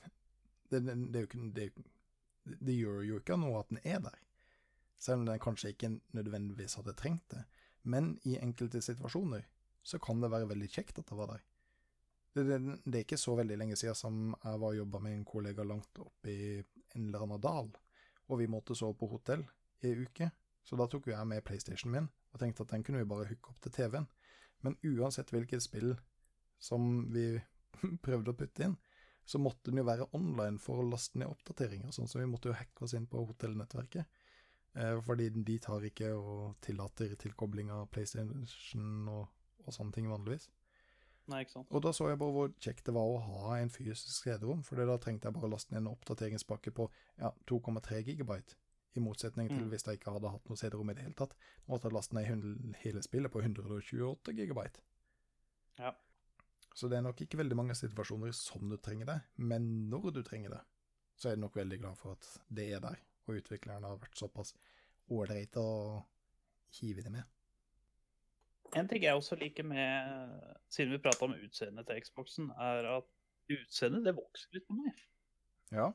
det, 0.71 0.83
det, 1.15 1.27
det, 1.55 1.71
det 2.59 2.79
gjør 2.79 3.03
jo 3.07 3.23
ikke 3.23 3.39
noe 3.39 3.63
at 3.63 3.71
den 3.71 3.83
er 3.85 4.03
der. 4.03 4.19
Selv 4.99 5.23
om 5.23 5.27
den 5.29 5.43
kanskje 5.43 5.75
ikke 5.75 5.97
nødvendigvis 6.17 6.75
hadde 6.81 6.97
trengt 6.99 7.31
det. 7.31 7.45
Men 7.83 8.17
i 8.25 8.39
enkelte 8.41 8.81
situasjoner 8.83 9.45
så 9.85 10.01
kan 10.03 10.23
det 10.23 10.33
være 10.33 10.49
veldig 10.51 10.71
kjekt 10.73 10.99
at 11.01 11.11
det 11.11 11.19
var 11.19 11.35
der. 11.35 11.43
Det, 12.35 12.45
det, 12.49 12.59
det 12.83 12.99
er 12.99 13.05
ikke 13.05 13.21
så 13.21 13.37
veldig 13.39 13.59
lenge 13.61 13.77
siden 13.79 13.99
som 13.99 14.23
jeg 14.33 14.61
var 14.63 14.73
og 14.73 14.79
jobba 14.81 15.01
med 15.05 15.15
en 15.15 15.27
kollega 15.29 15.67
langt 15.67 16.01
oppe 16.03 16.33
i 16.33 16.47
en 16.59 17.05
eller 17.07 17.27
annen 17.27 17.43
dal, 17.43 17.69
og 18.27 18.41
vi 18.41 18.51
måtte 18.51 18.75
sove 18.79 18.97
på 18.99 19.11
hotell 19.13 19.45
i 19.85 19.93
en 19.93 20.09
uke. 20.09 20.31
Så 20.65 20.79
da 20.81 20.89
tok 20.89 21.11
jeg 21.13 21.29
med 21.29 21.45
PlayStation 21.45 21.93
min 21.93 22.09
og 22.35 22.41
tenkte 22.41 22.65
at 22.65 22.73
den 22.73 22.83
kunne 22.83 23.05
vi 23.05 23.11
bare 23.11 23.29
hooke 23.29 23.53
opp 23.53 23.61
til 23.63 23.75
TV-en. 23.77 24.09
Men 24.65 24.79
uansett 24.89 25.31
hvilket 25.31 25.63
spill 25.63 25.93
som 26.59 27.05
vi 27.15 27.29
prøvde 28.07 28.33
å 28.33 28.39
putte 28.39 28.67
inn, 28.67 28.79
så 29.25 29.41
måtte 29.41 29.71
den 29.71 29.81
jo 29.81 29.87
være 29.89 30.09
online 30.17 30.61
for 30.61 30.81
å 30.81 30.89
laste 30.89 31.21
ned 31.21 31.31
oppdateringer. 31.31 31.93
Sånn 31.95 32.09
som 32.11 32.21
vi 32.21 32.29
måtte 32.29 32.51
jo 32.51 32.57
hacke 32.57 32.85
oss 32.85 32.97
inn 32.97 33.07
på 33.09 33.23
hotellnettverket. 33.29 34.21
Eh, 34.75 34.99
fordi 35.07 35.31
de 35.37 35.57
tar 35.63 35.87
ikke 35.87 36.11
og 36.19 36.59
tillater 36.65 37.15
tilkobling 37.21 37.71
av 37.73 37.87
PlayStation 37.95 39.09
og, 39.13 39.29
og 39.67 39.75
sånne 39.77 39.93
ting 39.97 40.09
vanligvis. 40.11 40.49
Nei, 41.33 41.41
ikke 41.45 41.55
sant? 41.57 41.71
Og 41.73 41.81
da 41.81 41.93
så 41.97 42.11
jeg 42.11 42.19
bare 42.21 42.35
hvor 42.37 42.51
kjekt 42.61 42.85
det 42.85 42.93
var 42.93 43.09
å 43.09 43.21
ha 43.25 43.55
en 43.57 43.71
fysisk 43.73 44.27
CD-rom, 44.27 44.61
for 44.67 44.77
da 44.77 44.99
trengte 45.01 45.25
jeg 45.31 45.37
bare 45.39 45.49
å 45.49 45.55
laste 45.55 45.73
ned 45.73 45.81
en 45.83 45.93
oppdateringspakke 45.95 46.73
på 46.77 46.91
ja, 47.19 47.31
2,3 47.49 48.03
gigabyte. 48.11 48.59
I 48.95 49.01
motsetning 49.03 49.49
til 49.49 49.65
Mm. 49.65 49.71
hvis 49.73 49.83
jeg 49.89 49.99
ikke 49.99 50.13
hadde 50.13 50.31
hatt 50.31 50.45
noe 50.49 50.57
CD-rom 50.57 50.91
i 50.91 50.95
det 50.95 51.03
hele 51.03 51.15
tatt. 51.19 51.33
Måtte 51.67 51.89
jeg 51.89 51.95
laste 51.97 52.15
ned 52.15 52.77
hele 52.85 53.03
spillet 53.03 53.33
på 53.33 53.41
128 53.43 54.33
gigabyte. 54.37 54.79
Ja. 55.81 55.91
Så 56.75 56.89
det 56.89 56.99
er 56.99 57.03
nok 57.03 57.21
ikke 57.21 57.39
veldig 57.41 57.57
mange 57.57 57.75
situasjoner 57.75 58.33
som 58.35 58.69
du 58.69 58.77
trenger 58.77 59.07
det, 59.07 59.21
men 59.37 59.91
når 59.91 60.13
du 60.13 60.23
trenger 60.23 60.51
det, 60.51 60.61
så 61.17 61.31
er 61.31 61.37
du 61.37 61.41
nok 61.43 61.57
veldig 61.57 61.81
glad 61.81 61.97
for 61.99 62.13
at 62.13 62.29
det 62.51 62.69
er 62.75 62.81
der, 62.81 63.01
og 63.27 63.35
utviklerne 63.41 63.87
har 63.89 63.99
vært 63.99 64.19
såpass 64.19 64.55
ålreite 65.11 65.59
å 65.63 66.05
hive 66.79 67.03
det 67.03 67.13
med. 67.13 67.25
En 68.75 68.89
ting 68.91 69.05
jeg 69.05 69.15
også 69.15 69.39
liker 69.39 69.67
med, 69.67 70.33
siden 70.73 70.95
vi 70.95 71.03
prata 71.03 71.27
om 71.27 71.37
utseendet 71.37 71.87
til 71.89 72.03
Xboxen, 72.03 72.51
er 72.51 72.89
at 72.97 73.07
utseendet 73.55 74.07
det 74.07 74.17
vokser 74.17 74.57
litt 74.57 74.67
på 74.67 74.77
meg. 74.79 75.05
Ja. 75.75 75.89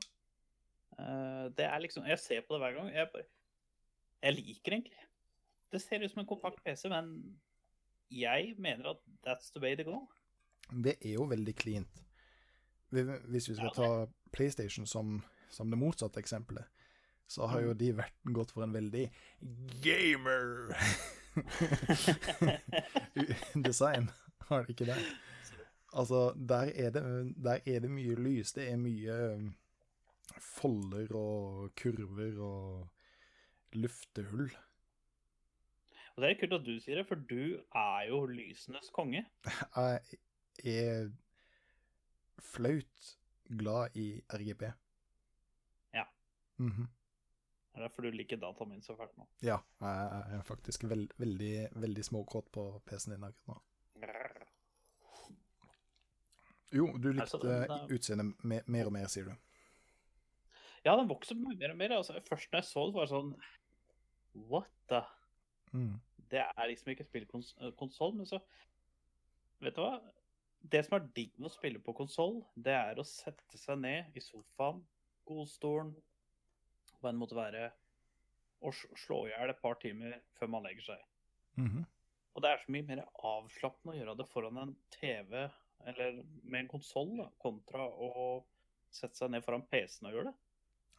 Eh, 0.98 1.46
det 1.56 1.66
er 1.66 1.78
liksom, 1.82 2.06
Jeg 2.08 2.18
ser 2.18 2.40
på 2.46 2.54
det 2.54 2.62
hver 2.64 2.78
gang. 2.78 2.90
Jeg, 2.94 3.26
jeg 4.22 4.38
liker 4.38 4.78
egentlig. 4.78 5.06
Det 5.72 5.82
ser 5.82 6.02
ut 6.02 6.10
som 6.10 6.24
en 6.24 6.30
kompakt 6.30 6.64
PC, 6.64 6.88
men 6.90 7.12
jeg 8.10 8.54
mener 8.58 8.90
at 8.94 9.04
that's 9.26 9.52
the 9.54 9.62
way 9.62 9.76
to 9.76 9.86
go. 9.86 10.06
Det 10.70 10.96
er 11.00 11.14
jo 11.14 11.28
veldig 11.30 11.54
cleant. 11.54 12.02
Hvis 12.90 13.48
vi 13.48 13.54
skal 13.54 13.70
ta 13.74 13.90
PlayStation 14.32 14.86
som, 14.86 15.20
som 15.50 15.70
det 15.70 15.78
motsatte 15.78 16.18
eksempelet, 16.18 16.66
så 17.30 17.46
har 17.46 17.62
jo 17.62 17.74
de 17.78 17.92
vært, 17.94 18.16
gått 18.34 18.50
for 18.50 18.66
en 18.66 18.74
veldig 18.74 19.04
gamer 19.84 20.72
design, 23.68 24.10
har 24.48 24.62
det 24.62 24.74
ikke 24.74 24.84
det? 24.90 24.98
Altså, 25.92 26.34
der 26.48 26.70
er 26.74 26.90
det, 26.90 27.34
der 27.44 27.58
er 27.66 27.78
det 27.80 27.90
mye 27.90 28.14
lys. 28.14 28.52
Det 28.52 28.68
er 28.70 28.76
mye 28.78 29.34
um, 29.34 29.54
folder 30.38 31.14
og 31.16 31.70
kurver 31.76 32.38
og 32.42 32.88
luftehull. 33.72 34.50
Og 36.16 36.22
Det 36.22 36.30
er 36.30 36.38
kult 36.40 36.52
at 36.52 36.66
du 36.66 36.76
sier 36.82 36.96
det, 37.00 37.06
for 37.08 37.14
du 37.14 37.58
er 37.74 38.06
jo 38.08 38.26
lysenes 38.26 38.90
konge. 38.94 39.24
Jeg 39.76 40.00
er 40.64 41.10
flaut 42.38 43.16
glad 43.58 43.96
i 43.96 44.20
RGP. 44.28 44.62
Ja. 45.94 46.04
Mhm. 46.58 46.86
Det 47.70 47.78
er 47.78 47.84
derfor 47.86 48.02
du 48.02 48.10
liker 48.10 48.36
dataen 48.42 48.68
min 48.72 48.82
så 48.82 48.96
fælt 48.98 49.12
nå. 49.18 49.26
Ja, 49.46 49.60
jeg 49.80 50.38
er 50.40 50.42
faktisk 50.48 50.84
veld, 50.90 51.12
veldig, 51.22 51.52
veldig 51.78 52.04
småkåt 52.04 52.48
på 52.52 52.64
PC-en 52.88 53.14
din 53.14 53.26
akkurat 53.28 53.46
nå. 53.52 53.60
Jo, 56.72 56.86
du 57.02 57.08
likte 57.12 57.38
altså, 57.38 57.78
utseendet 57.90 58.44
me- 58.46 58.62
mer 58.70 58.86
og 58.90 58.94
mer, 58.94 59.08
sier 59.10 59.26
du. 59.30 59.34
Ja, 60.86 60.94
den 60.96 61.08
vokser 61.10 61.34
mer 61.38 61.72
og 61.72 61.76
mer. 61.80 61.94
Altså, 61.98 62.14
først 62.28 62.52
når 62.52 62.62
jeg 62.62 62.68
så 62.70 62.84
det, 62.86 62.94
var 62.94 63.06
det 63.08 63.12
sånn 63.14 63.32
What 64.50 64.70
the? 64.90 65.00
Mm. 65.74 65.96
Det 66.30 66.44
er 66.46 66.68
liksom 66.70 66.92
ikke 66.94 67.06
spillkonsoll, 67.08 68.14
men 68.18 68.26
så 68.30 68.38
Vet 69.60 69.74
du 69.76 69.82
hva? 69.82 69.96
Det 70.72 70.80
som 70.86 70.94
er 70.96 71.08
digg 71.16 71.34
med 71.40 71.50
å 71.50 71.52
spille 71.52 71.80
på 71.84 71.92
konsoll, 71.96 72.38
det 72.56 72.72
er 72.72 72.98
å 73.00 73.04
sette 73.04 73.58
seg 73.60 73.78
ned 73.82 74.16
i 74.16 74.22
sofaen, 74.24 74.78
godstolen, 75.28 75.90
hva 77.02 77.12
en 77.12 77.20
måte 77.20 77.38
være, 77.38 77.70
å 78.60 78.72
slå 78.76 79.22
i 79.26 79.32
hjel 79.32 79.52
et 79.52 79.62
par 79.62 79.78
timer 79.80 80.18
før 80.36 80.52
man 80.52 80.66
legger 80.66 80.92
seg. 80.92 81.08
Mhm. 81.56 81.86
Og 82.36 82.44
det 82.44 82.50
er 82.50 82.60
så 82.62 82.72
mye 82.72 82.86
mer 82.86 83.00
avslappende 83.26 83.94
å 83.94 83.98
gjøre 83.98 84.16
det 84.20 84.28
foran 84.30 84.60
en 84.62 84.76
TV 84.94 85.50
eller 85.88 86.20
med 86.44 86.60
en 86.60 86.70
konsoll 86.70 87.24
kontra 87.42 87.86
å 87.88 88.10
sette 88.94 89.18
seg 89.18 89.32
ned 89.32 89.44
foran 89.44 89.64
PC-en 89.70 90.10
og 90.10 90.16
gjøre 90.16 90.30
det. 90.30 90.36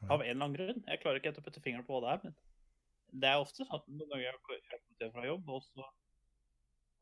Av 0.09 0.23
en 0.23 0.25
eller 0.25 0.45
annen 0.47 0.55
grunn. 0.57 0.83
Jeg 0.87 1.01
klarer 1.03 1.21
ikke 1.21 1.35
å 1.37 1.45
putte 1.45 1.61
fingeren 1.61 1.85
på 1.85 1.93
hva 1.93 2.01
det 2.03 2.13
er, 2.13 2.21
men 2.25 3.21
det 3.21 3.29
er 3.29 3.43
ofte 3.43 3.61
sånn 3.61 3.75
at 3.75 3.89
noen 3.91 4.09
ganger 4.09 4.25
jeg 4.25 4.39
kommer 4.47 4.77
hjem 5.01 5.13
fra 5.13 5.25
jobb, 5.27 5.49
og 5.51 5.65
så 5.67 5.87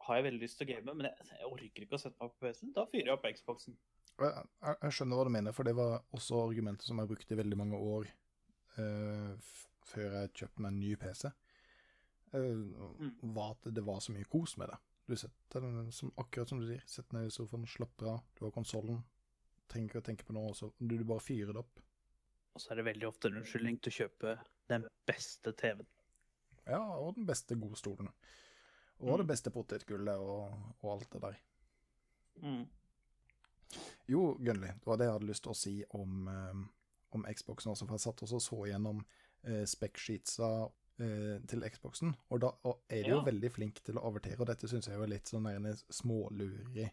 har 0.07 0.19
jeg 0.19 0.25
veldig 0.25 0.41
lyst 0.41 0.57
til 0.59 0.67
å 0.67 0.69
game, 0.73 0.95
men 0.97 1.07
jeg, 1.07 1.27
jeg 1.39 1.51
orker 1.53 1.85
ikke 1.85 1.97
å 1.97 2.01
sette 2.01 2.19
meg 2.19 2.33
på 2.33 2.45
PC-en. 2.45 2.73
Da 2.75 2.85
fyrer 2.89 3.11
jeg 3.11 3.15
opp 3.15 3.27
Xboxen. 3.37 3.77
Jeg, 4.19 4.47
jeg 4.67 4.95
skjønner 4.97 5.19
hva 5.19 5.27
du 5.27 5.33
mener, 5.37 5.55
for 5.55 5.69
det 5.69 5.75
var 5.77 6.01
også 6.17 6.41
argumentet 6.43 6.89
som 6.89 6.99
jeg 6.99 7.11
brukte 7.11 7.35
i 7.35 7.39
veldig 7.39 7.59
mange 7.59 7.79
år 7.79 8.09
eh, 8.77 9.33
f 9.37 9.55
før 9.89 10.11
jeg 10.19 10.33
kjøpte 10.37 10.61
meg 10.61 10.69
en 10.73 10.79
ny 10.79 10.95
PC. 11.01 11.31
uh, 12.33 13.07
var 13.33 13.55
at 13.55 13.69
det 13.73 13.81
var 13.85 13.99
så 14.05 14.13
mye 14.13 14.27
kos 14.29 14.53
med 14.61 14.69
det. 14.69 14.77
Du 15.09 15.15
setter 15.17 15.63
den 15.65 15.87
som, 15.91 16.11
akkurat 16.21 16.49
som 16.51 16.59
du 16.61 16.67
sier, 16.69 16.83
setter 16.85 17.17
ned 17.17 17.25
i 17.25 17.33
sofaen, 17.33 17.65
slapper 17.65 18.11
av, 18.11 18.19
du 18.37 18.43
har 18.45 18.51
konsollen, 18.53 18.99
trenger 19.67 19.89
ikke 19.89 20.01
å 20.03 20.05
tenke 20.05 20.27
på 20.27 20.35
noe, 20.37 20.53
så 20.53 20.69
du, 20.77 20.93
du 20.99 21.03
bare 21.09 21.23
fyrer 21.25 21.49
det 21.55 21.63
opp. 21.63 21.81
Og 22.53 22.61
så 22.61 22.71
er 22.73 22.81
det 22.81 22.85
veldig 22.91 23.07
ofte 23.09 23.31
en 23.31 23.39
unnskyldning 23.41 23.79
til 23.81 23.89
å 23.93 23.97
kjøpe 24.03 24.35
den 24.69 24.85
beste 25.09 25.53
TV-en. 25.57 25.89
Ja, 26.69 26.83
og 26.99 27.15
den 27.17 27.25
beste 27.25 27.57
godstolen. 27.57 28.11
Og 28.99 29.09
Mm. 29.15 29.17
det 29.23 29.27
beste 29.31 29.49
potetgullet 29.55 30.19
og, 30.21 30.53
og 30.83 30.89
alt 30.93 31.09
det 31.15 31.21
der. 31.23 31.37
Mm. 32.43 32.65
Jo, 34.09 34.35
Gunnli, 34.37 34.67
det 34.67 34.85
var 34.85 34.97
det 34.99 35.05
jeg 35.07 35.13
hadde 35.17 35.29
lyst 35.29 35.43
til 35.45 35.53
å 35.53 35.57
si 35.57 35.73
om, 35.97 36.27
eh, 36.27 36.61
om 37.11 37.25
Xboxen 37.33 37.71
også, 37.71 37.85
for 37.87 37.95
jeg 37.95 37.99
satt 38.05 38.21
også 38.23 38.35
og 38.35 38.41
så 38.41 38.59
gjennom 38.71 39.05
eh, 39.43 39.63
spec-sheetsa 39.65 40.49
eh, 40.99 41.39
til 41.47 41.63
Xboxen, 41.69 42.15
og 42.29 42.41
da 42.41 42.51
og 42.63 42.81
er 42.89 43.03
de 43.03 43.09
jo 43.09 43.17
Ja. 43.19 43.23
veldig 43.23 43.51
flink 43.51 43.81
til 43.83 43.95
å 43.97 44.03
avertere, 44.09 44.39
og 44.39 44.47
dette 44.47 44.67
synes 44.67 44.87
jeg 44.87 44.95
jo 44.97 45.03
er 45.03 45.07
litt 45.13 45.25
sånn 45.31 45.47
smålureri, 45.89 46.89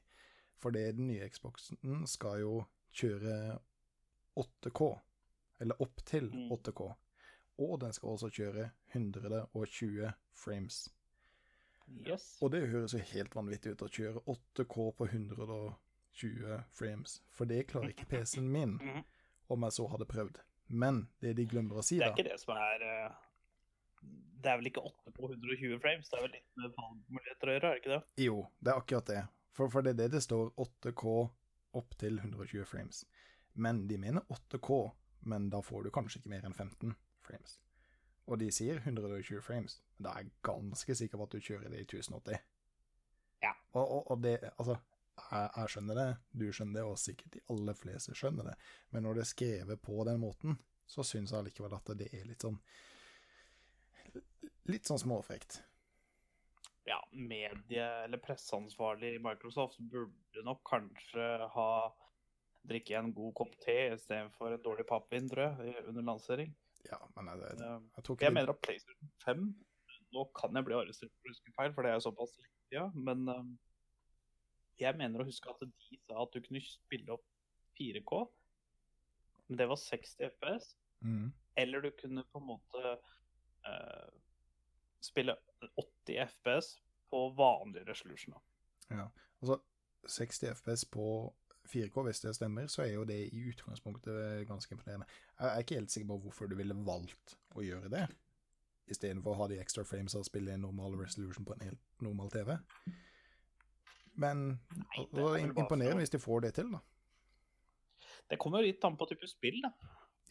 for 0.56 0.70
det 0.70 0.96
den 0.96 1.08
nye 1.08 1.28
Xboxen 1.28 2.06
skal 2.06 2.40
jo 2.40 2.66
kjøre 2.94 3.58
8K, 4.36 5.00
eller 5.60 5.80
opp 5.82 6.04
til 6.04 6.30
Mm. 6.30 6.50
8K, 6.52 6.94
og 7.58 7.80
den 7.80 7.92
skal 7.92 8.08
også 8.10 8.30
kjøre 8.30 8.70
120 8.94 10.12
frames. 10.32 10.88
Yes. 12.06 12.38
Og 12.42 12.50
det 12.52 12.68
høres 12.68 12.92
jo 12.92 12.98
helt 12.98 13.34
vanvittig 13.34 13.72
ut 13.72 13.82
å 13.82 13.88
kjøre 13.88 14.22
8K 14.26 14.92
på 14.96 15.06
120 15.08 16.64
frames, 16.72 17.20
for 17.30 17.44
det 17.44 17.66
klarer 17.68 17.88
ikke 17.92 18.06
PC-en 18.08 18.48
min, 18.52 18.76
Mhm. 18.82 19.04
Om 19.52 19.66
jeg 19.66 19.76
så 19.76 19.86
hadde 19.92 20.08
prøvd. 20.10 20.40
Men 20.66 21.06
det 21.22 21.36
de 21.38 21.46
glemmer 21.46 21.78
å 21.78 21.84
si, 21.86 22.00
da 22.00 22.10
Det 22.10 22.10
er 22.10 22.14
da 22.14 22.20
ikke 22.22 22.30
det 22.32 22.40
som 22.42 22.56
er 22.58 22.82
eh, 22.82 23.18
Det 24.42 24.50
er 24.50 24.60
vel 24.60 24.70
ikke 24.72 24.82
8 24.82 25.14
på 25.14 25.30
120 25.30 25.78
frames? 25.82 26.10
Det 26.10 26.18
er 26.18 26.24
vel 26.26 26.34
litt 26.34 26.48
med 26.58 26.74
valgmuligheter 26.80 27.50
å 27.50 27.56
gjøre, 27.56 27.68
er 27.68 27.76
det 27.76 27.82
ikke 27.82 27.94
det? 27.94 28.00
Jo, 28.26 28.38
det 28.58 28.72
er 28.72 28.80
akkurat 28.82 29.12
det. 29.12 29.22
For, 29.56 29.72
for 29.72 29.86
det 29.86 29.94
er 29.94 30.00
det 30.02 30.10
det 30.16 30.24
står 30.26 30.50
8K 30.66 31.14
opp 31.80 31.94
til 32.00 32.18
120 32.18 32.66
frames. 32.68 33.04
Men 33.54 33.86
de 33.88 33.98
mener 34.00 34.26
8K, 34.32 34.80
men 35.30 35.48
da 35.52 35.62
får 35.64 35.86
du 35.86 35.92
kanskje 35.94 36.20
ikke 36.20 36.34
mer 36.34 36.44
enn 36.48 36.56
15 36.56 36.92
frames. 37.24 37.56
Og 38.26 38.40
de 38.42 38.50
sier 38.52 38.82
120 38.82 39.40
frames. 39.44 39.78
men 39.96 40.06
Da 40.06 40.12
er 40.12 40.26
jeg 40.26 40.34
ganske 40.44 40.98
sikker 40.98 41.20
på 41.20 41.28
at 41.28 41.36
du 41.36 41.40
kjører 41.40 41.70
det 41.72 41.84
i 41.84 41.86
1080. 41.86 42.42
Ja. 43.44 43.52
Og, 43.72 43.84
og, 43.84 44.10
og 44.10 44.22
det 44.22 44.38
Altså, 44.56 44.76
jeg, 45.16 45.50
jeg 45.56 45.72
skjønner 45.72 45.98
det, 45.98 46.08
du 46.32 46.46
skjønner 46.52 46.78
det, 46.80 46.84
og 46.86 46.98
sikkert 47.00 47.36
de 47.36 47.44
aller 47.52 47.78
fleste 47.78 48.16
skjønner 48.16 48.50
det. 48.50 48.56
Men 48.94 49.06
når 49.06 49.18
det 49.18 49.24
er 49.24 49.30
skrevet 49.32 49.82
på 49.82 50.04
den 50.08 50.20
måten, 50.22 50.58
så 50.86 51.04
syns 51.06 51.32
jeg 51.32 51.40
allikevel 51.40 51.74
at 51.76 51.94
det 51.98 52.10
er 52.14 52.28
litt 52.28 52.44
sånn 52.46 52.60
Litt 54.66 54.88
sånn 54.88 54.98
småfrekt. 54.98 55.60
Ja, 56.88 56.96
medie- 57.14 58.04
eller 58.04 58.18
presseansvarlig 58.18 59.12
i 59.14 59.20
Microsoft 59.22 59.78
burde 59.78 60.42
nok 60.42 60.64
kanskje 60.66 61.26
ha 61.54 61.68
drikke 62.66 62.96
en 62.98 63.12
god 63.14 63.34
kopp 63.38 63.54
te 63.62 63.76
istedenfor 63.92 64.56
en 64.56 64.64
dårlig 64.64 64.86
pappvin, 64.88 65.28
tror 65.30 65.44
jeg, 65.62 65.84
under 65.86 66.06
lansering. 66.08 66.50
Ja, 66.86 66.98
men 67.14 67.30
jeg, 67.30 67.54
jeg, 67.58 67.78
jeg 67.98 68.18
Jeg 68.26 68.34
mener 68.34 68.52
at 68.54 68.62
PlayStation 68.62 69.14
5 69.24 69.46
Nå 70.14 70.22
kan 70.38 70.54
jeg 70.54 70.66
bli 70.68 70.76
arrestert 70.78 71.10
for 71.14 71.28
å 71.28 71.32
huske 71.34 71.54
feil, 71.56 71.72
for 71.74 71.86
det 71.86 71.90
er 71.92 72.02
såpass 72.02 72.36
lenge 72.38 72.60
siden, 72.70 73.06
men 73.06 73.24
eh, 73.32 73.48
jeg 74.80 74.98
mener 74.98 75.22
å 75.22 75.26
huske 75.28 75.50
at 75.50 75.62
de 75.62 75.98
sa 76.04 76.20
at 76.22 76.34
du 76.34 76.42
kunne 76.44 76.62
spille 76.64 77.16
opp 77.16 77.24
4K, 77.78 78.20
men 79.48 79.60
det 79.60 79.68
var 79.70 79.80
60 79.80 80.30
FPS. 80.32 80.72
Mm. 81.04 81.30
Eller 81.56 81.84
du 81.84 81.90
kunne 82.00 82.24
på 82.32 82.40
en 82.40 82.48
måte 82.48 82.96
uh, 83.66 84.08
spille 85.04 85.36
80 85.76 86.20
FPS 86.26 86.74
på 87.10 87.28
vanlig 87.38 87.86
resolution. 87.88 88.34
Ja, 88.90 89.08
Altså, 89.40 89.58
60 90.08 90.54
FPS 90.54 90.84
på 90.84 91.34
4K, 91.66 92.02
hvis 92.02 92.20
det 92.20 92.34
stemmer, 92.34 92.66
så 92.66 92.82
er 92.82 92.92
jo 92.92 93.04
det 93.04 93.18
i 93.32 93.42
utgangspunktet 93.50 94.46
ganske 94.48 94.72
imponerende. 94.74 95.06
Jeg 95.38 95.48
er 95.48 95.58
ikke 95.58 95.74
helt 95.74 95.90
sikker 95.90 96.08
på 96.08 96.18
hvorfor 96.24 96.46
du 96.46 96.56
ville 96.56 96.76
valgt 96.86 97.36
å 97.54 97.64
gjøre 97.64 97.90
det, 97.92 98.06
istedenfor 98.86 99.34
å 99.34 99.40
ha 99.42 99.48
de 99.50 99.58
extra 99.60 99.84
frames 99.84 100.14
og 100.14 100.24
spille 100.28 100.54
en 100.54 100.64
normal 100.64 100.96
resolution 101.00 101.44
på 101.44 101.56
en 101.56 101.66
helt 101.66 102.02
normal 102.06 102.30
TV. 102.30 102.54
Men 104.16 104.46
Nei, 104.76 105.06
det 105.12 105.24
er 105.28 105.46
imponerende 105.50 106.02
hvis 106.02 106.14
de 106.14 106.20
får 106.22 106.46
det 106.46 106.54
til, 106.58 106.70
da. 106.72 106.80
Det 108.26 108.38
kommer 108.42 108.62
jo 108.62 108.70
litt 108.72 108.84
an 108.88 108.96
på 108.98 109.06
type 109.10 109.28
spill. 109.30 109.60
da. 109.62 109.72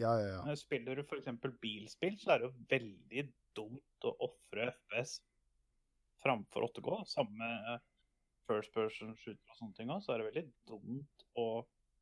Ja, 0.01 0.11
ja, 0.19 0.27
ja. 0.33 0.39
Eh, 0.51 0.57
Spiller 0.59 0.97
du 0.99 1.03
f.eks. 1.05 1.29
bilspill, 1.61 2.17
så 2.19 2.33
er 2.33 2.41
det 2.41 2.49
jo 2.49 2.65
veldig 2.73 3.25
dumt 3.55 4.07
å 4.09 4.11
ofre 4.27 4.67
FPS 4.73 5.19
framfor 6.23 6.67
8K. 6.67 6.97
Samme 7.07 7.51
eh, 7.71 7.83
first 8.49 8.73
person 8.75 9.15
shooter 9.21 9.53
og 9.53 9.59
sånne 9.61 9.77
ting 9.77 9.93
òg, 9.93 10.03
så 10.03 10.13
er 10.15 10.21
det 10.21 10.29
veldig 10.31 10.45
dumt 10.69 11.27
å, 11.39 11.47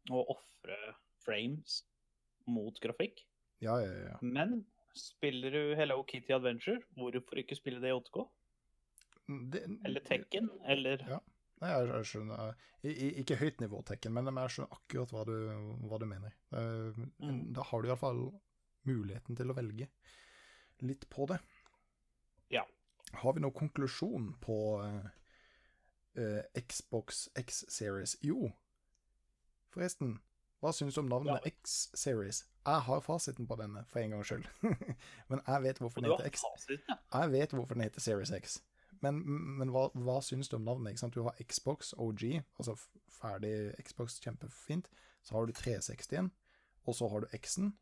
å 0.10 0.24
ofre 0.34 0.80
frames 1.24 1.82
mot 2.50 2.80
grafikk. 2.84 3.22
Ja, 3.64 3.78
ja, 3.80 3.92
ja. 4.10 4.16
Men 4.26 4.64
spiller 4.98 5.54
du 5.54 5.76
Hello 5.78 6.02
Kitty 6.10 6.34
Adventure, 6.36 6.82
hvorfor 6.98 7.40
ikke 7.42 7.56
spille 7.58 7.82
det 7.84 7.94
i 7.94 7.96
8K? 7.96 8.26
Det, 9.54 9.62
Eller 9.88 10.04
Tekken, 10.04 10.50
eller 10.68 11.06
Ja. 11.08 11.22
Nei, 11.64 11.72
jeg, 11.72 12.08
skjønner 12.10 12.56
Ikke 13.24 13.38
høyt 13.40 13.62
nivå, 13.64 13.80
Tekken, 13.88 14.16
men 14.16 14.28
jeg 14.28 14.56
skjønner 14.56 14.76
akkurat 14.76 15.14
hva 15.16 15.24
du, 15.30 15.36
hva 15.88 16.00
du 16.02 16.08
mener. 16.10 16.36
Mm. 16.52 17.54
Da 17.56 17.66
har 17.70 17.84
du 17.84 17.88
iallfall 17.88 18.26
muligheten 18.88 19.38
til 19.40 19.52
å 19.52 19.56
velge 19.56 19.88
litt 20.84 21.08
på 21.14 21.28
det. 21.32 21.40
Ja. 22.52 22.66
Har 23.22 23.36
vi 23.38 23.44
noen 23.44 23.56
konklusjon 23.56 24.34
på 24.44 24.58
eh, 24.84 26.42
Xbox 26.60 27.30
X-Series? 27.40 28.18
Jo, 28.26 28.52
forresten. 29.74 30.18
Hva 30.64 30.72
syns 30.76 30.96
du 30.96 31.02
om 31.04 31.10
navnet 31.12 31.40
Ja. 31.44 31.52
X-Series? 31.52 32.44
Jeg 32.64 32.84
har 32.88 33.02
fasiten 33.04 33.48
på 33.48 33.56
denne, 33.60 33.84
for 33.92 34.00
en 34.00 34.14
gangs 34.16 34.30
skyld. 34.32 34.46
men 35.30 35.42
jeg 35.48 35.64
vet 35.64 35.82
hvorfor 35.84 36.04
den 36.04 36.12
heter 36.12 36.30
X. 36.32 36.46
fasiten, 36.48 36.84
ja. 36.90 37.00
Jeg 37.20 37.32
vet 37.32 37.56
hvorfor 37.56 37.76
den 37.76 37.84
heter 37.84 38.04
Series 38.04 38.32
X. 38.32 38.62
Men, 39.04 39.20
men 39.60 39.72
hva, 39.74 39.88
hva 40.00 40.20
syns 40.24 40.50
du 40.50 40.58
om 40.58 40.66
navnet? 40.68 40.94
Ikke 40.94 41.04
sant? 41.04 41.18
Du 41.18 41.26
har 41.28 41.40
Xbox 41.44 41.92
OG, 42.00 42.24
altså 42.62 42.78
ferdig 43.12 43.74
Xbox, 43.84 44.20
kjempefint. 44.24 44.90
Så 45.24 45.36
har 45.36 45.48
du 45.48 45.54
360-en, 45.56 46.32
og 46.88 46.96
så 46.98 47.10
har 47.12 47.24
du 47.24 47.36
X-en. 47.36 47.74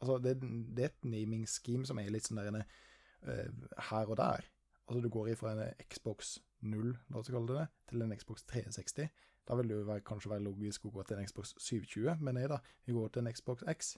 Altså, 0.00 0.18
det, 0.24 0.38
det 0.76 0.84
er 0.84 0.92
et 0.92 1.08
naming 1.08 1.48
scheme 1.48 1.88
som 1.88 2.00
er 2.00 2.12
litt 2.12 2.28
sånn 2.28 2.40
der 2.40 2.62
eh, 2.62 3.48
her 3.90 4.12
og 4.12 4.16
der. 4.20 4.46
Altså, 4.86 5.02
du 5.04 5.10
går 5.12 5.32
ifra 5.34 5.52
en 5.54 5.82
Xbox 5.92 6.38
0, 6.64 6.94
la 7.12 7.20
oss 7.20 7.32
kalle 7.32 7.48
det 7.48 7.58
det, 7.58 7.66
til 7.92 8.04
en 8.04 8.14
Xbox 8.16 8.46
360. 8.48 9.10
Da 9.48 9.56
vil 9.58 9.72
det 9.72 9.82
være, 9.88 10.04
kanskje 10.06 10.32
være 10.32 10.46
logisk 10.46 10.86
å 10.88 10.94
gå 10.94 11.04
til 11.08 11.20
en 11.20 11.28
Xbox 11.28 11.52
720, 11.58 12.20
men 12.20 12.36
nei 12.36 12.46
da, 12.50 12.60
vi 12.86 12.96
går 12.96 13.12
til 13.12 13.24
en 13.24 13.32
Xbox 13.36 13.64
X. 13.72 13.92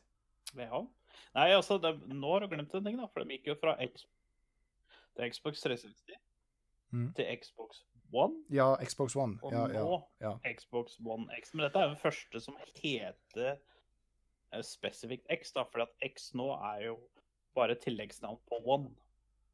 Ja. 0.58 0.82
Nei, 1.36 1.48
altså, 1.54 1.78
det, 1.82 1.94
nå 2.10 2.34
har 2.34 2.42
du 2.42 2.50
glemt 2.52 2.74
en 2.74 2.86
ting, 2.86 2.98
da. 2.98 3.08
For 3.10 3.22
de 3.22 3.38
gikk 3.38 3.52
jo 3.52 3.58
fra 3.62 3.76
X 3.82 4.06
til 5.16 5.32
Xbox 5.32 5.60
360 5.64 6.20
mm. 6.90 7.08
til 7.16 7.36
Xbox 7.42 7.82
One, 8.12 8.44
Ja, 8.50 8.74
Xbox 8.84 9.16
One. 9.16 9.38
og 9.42 9.52
Ja, 9.52 9.66
ja, 9.68 9.80
nå 9.80 10.02
ja. 10.20 10.32
Xbox 10.56 10.98
One 11.00 11.28
X. 11.42 11.54
Men 11.54 11.64
dette 11.64 11.78
er 11.78 11.82
jo 11.82 11.94
den 11.94 12.02
første 12.02 12.40
som 12.40 12.56
heter 12.60 13.56
eh, 14.52 14.62
spesifikt 14.62 15.26
X, 15.30 15.52
da. 15.56 15.64
For 15.72 15.86
at 15.86 15.94
X 16.04 16.34
nå 16.34 16.50
er 16.52 16.84
jo 16.86 16.98
bare 17.56 17.74
tilleggsnavn 17.74 18.40
på 18.48 18.60
One. 18.64 18.92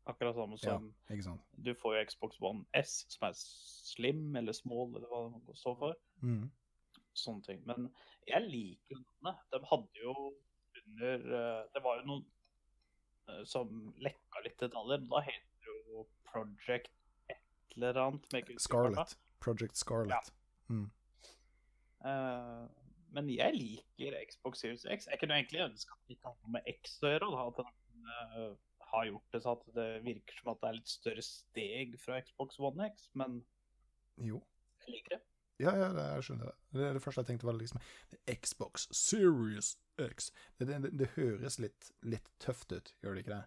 Akkurat 0.08 0.34
samme 0.34 0.58
som 0.58 0.94
sant. 1.22 1.40
du 1.52 1.74
får 1.74 1.96
jo 1.96 2.04
Xbox 2.10 2.40
One 2.40 2.64
S, 2.74 3.04
som 3.12 3.28
er 3.28 3.34
slim 3.36 4.36
eller 4.36 4.52
small, 4.56 4.94
eller 4.96 5.08
hva 5.08 5.40
det 5.46 5.56
står 5.58 5.76
for. 5.78 5.98
Mm. 6.22 6.50
sånne 7.14 7.42
ting. 7.42 7.62
Men 7.66 7.90
jeg 8.26 8.42
liker 8.46 8.98
navnet. 8.98 9.44
De 9.52 9.60
hadde 9.70 10.02
jo 10.02 10.14
under 10.78 11.30
eh, 11.38 11.62
Det 11.74 11.82
var 11.84 12.00
jo 12.00 12.06
noen 12.10 12.26
eh, 13.28 13.44
som 13.46 13.94
lekka 14.02 14.42
litt 14.44 14.58
detaljer. 14.60 14.98
men 15.04 15.10
Da 15.12 15.22
jo 15.26 15.47
Project 16.32 16.92
et 17.30 17.76
eller 17.76 18.00
annet. 18.04 18.52
Scarlet. 18.62 19.16
Project 19.40 19.76
Scarlet. 19.76 20.32
Eh, 22.06 22.64
men 23.16 23.30
jeg 23.32 23.56
liker 23.56 24.16
Xbox 24.30 24.62
Series 24.62 24.86
X. 24.86 25.08
Jeg 25.10 25.20
kunne 25.20 25.38
egentlig 25.40 25.64
ønske 25.64 25.94
at 25.94 26.02
det 26.06 26.16
ikke 26.16 26.30
hadde 26.32 26.44
noe 26.44 26.56
med 26.58 26.72
X 26.74 26.98
å 27.02 27.12
gjøre. 27.12 27.30
At 27.44 27.60
den 27.62 28.10
uh, 28.10 28.50
har 28.92 29.08
gjort 29.08 29.34
det 29.34 29.40
så 29.44 29.54
at 29.56 29.64
det 29.76 29.88
virker 30.04 30.40
som 30.40 30.52
at 30.52 30.60
det 30.62 30.68
er 30.68 30.78
litt 30.78 30.92
større 30.92 31.24
steg 31.24 31.96
fra 32.00 32.20
Xbox 32.24 32.60
One 32.60 32.88
X, 32.92 33.08
men 33.18 33.42
Jo. 34.24 34.42
jeg 34.86 34.98
liker 34.98 35.16
det. 35.16 35.22
Ja, 35.58 35.72
ja, 35.74 35.88
det, 35.90 36.04
jeg 36.14 36.26
skjønner 36.28 36.52
det. 36.52 36.56
Det 36.78 36.88
det 36.94 37.02
første 37.02 37.22
jeg 37.24 37.30
tenkte 37.32 37.48
var 37.48 37.56
liksom 37.58 37.80
Xbox 38.30 38.86
Series 38.94 39.72
X. 39.98 40.30
Det, 40.60 40.68
det, 40.70 40.92
det 40.94 41.08
høres 41.16 41.58
litt, 41.58 41.90
litt 42.06 42.28
tøft 42.38 42.72
ut, 42.72 42.92
gjør 43.02 43.16
det 43.16 43.24
ikke 43.24 43.34
det? 43.34 43.44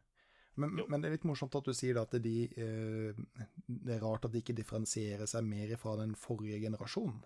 Men, 0.62 0.80
men 0.90 1.02
det 1.02 1.10
er 1.10 1.16
litt 1.18 1.28
morsomt 1.28 1.56
at 1.58 1.68
du 1.68 1.74
sier 1.76 1.98
at 2.02 2.14
de 2.24 2.34
eh, 2.46 3.20
Det 3.68 3.96
er 3.96 4.04
rart 4.04 4.26
at 4.28 4.34
de 4.34 4.42
ikke 4.44 4.56
differensierer 4.58 5.30
seg 5.30 5.46
mer 5.48 5.74
fra 5.82 5.96
den 6.00 6.16
forrige 6.16 6.60
generasjonen. 6.64 7.22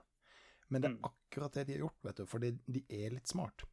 Men 0.69 0.81
det 0.81 0.89
er 0.89 0.95
Mm. 0.95 1.03
akkurat 1.11 1.53
det 1.53 1.67
de 1.67 1.73
har 1.75 1.83
gjort, 1.85 1.99
vet 2.07 2.17
du, 2.17 2.25
fordi 2.25 2.51
de 2.65 2.81
er 2.89 3.13
litt 3.13 3.27
smart. 3.29 3.65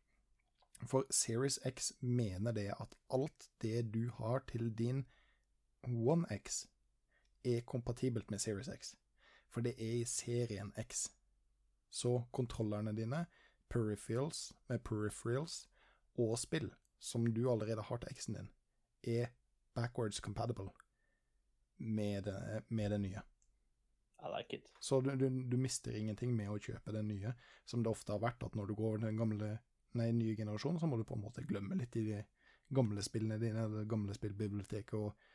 For 0.84 1.06
Series 1.10 1.58
X 1.64 1.92
mener 2.00 2.52
det 2.52 2.68
at 2.74 2.94
alt 3.10 3.48
det 3.62 3.92
du 3.94 4.10
har 4.18 4.42
til 4.50 4.70
din 4.76 5.04
One 5.86 6.26
X, 6.30 6.66
er 7.44 7.60
kompatibelt 7.66 8.30
med 8.30 8.38
Series 8.40 8.68
X. 8.68 8.94
For 9.48 9.60
det 9.60 9.74
er 9.78 10.00
i 10.00 10.04
serien 10.04 10.72
X. 10.78 11.08
Så 11.90 12.24
kontrollerne 12.32 12.94
dine, 12.96 13.26
peripherals 13.70 14.52
med 14.68 14.78
peripherals 14.84 15.68
og 16.18 16.38
spill 16.38 16.70
som 16.98 17.26
du 17.34 17.50
allerede 17.50 17.82
har 17.82 17.98
til 17.98 18.14
X-en 18.16 18.34
din, 18.34 18.50
er 19.02 19.26
backwards 19.74 20.20
compatible 20.20 20.70
med 21.76 22.24
det, 22.24 22.62
med 22.68 22.90
det 22.90 22.98
nye. 23.02 23.22
I 24.22 24.30
like 24.38 24.56
it. 24.56 24.72
Så 24.80 25.00
du, 25.00 25.16
du, 25.16 25.28
du 25.28 25.56
mister 25.58 25.96
ingenting 25.98 26.34
med 26.36 26.50
å 26.50 26.60
kjøpe 26.62 26.94
den 26.94 27.08
nye, 27.10 27.34
som 27.66 27.82
det 27.82 27.90
ofte 27.90 28.14
har 28.14 28.22
vært, 28.22 28.44
at 28.46 28.54
når 28.54 28.70
du 28.70 28.76
går 28.78 29.02
den 29.02 29.18
gamle, 29.18 29.56
nei, 29.98 30.12
nye 30.14 30.36
generasjonen, 30.38 30.78
så 30.78 30.86
må 30.86 31.00
du 31.00 31.04
på 31.08 31.18
en 31.18 31.24
måte 31.24 31.42
glemme 31.48 31.78
litt 31.80 31.96
i 31.98 32.04
de 32.06 32.20
gamle 32.72 33.02
spillene 33.04 33.40
dine, 33.42 33.66
det 33.72 33.88
gamle 33.90 34.14
spillbiblioteket 34.14 34.94
og, 34.94 35.26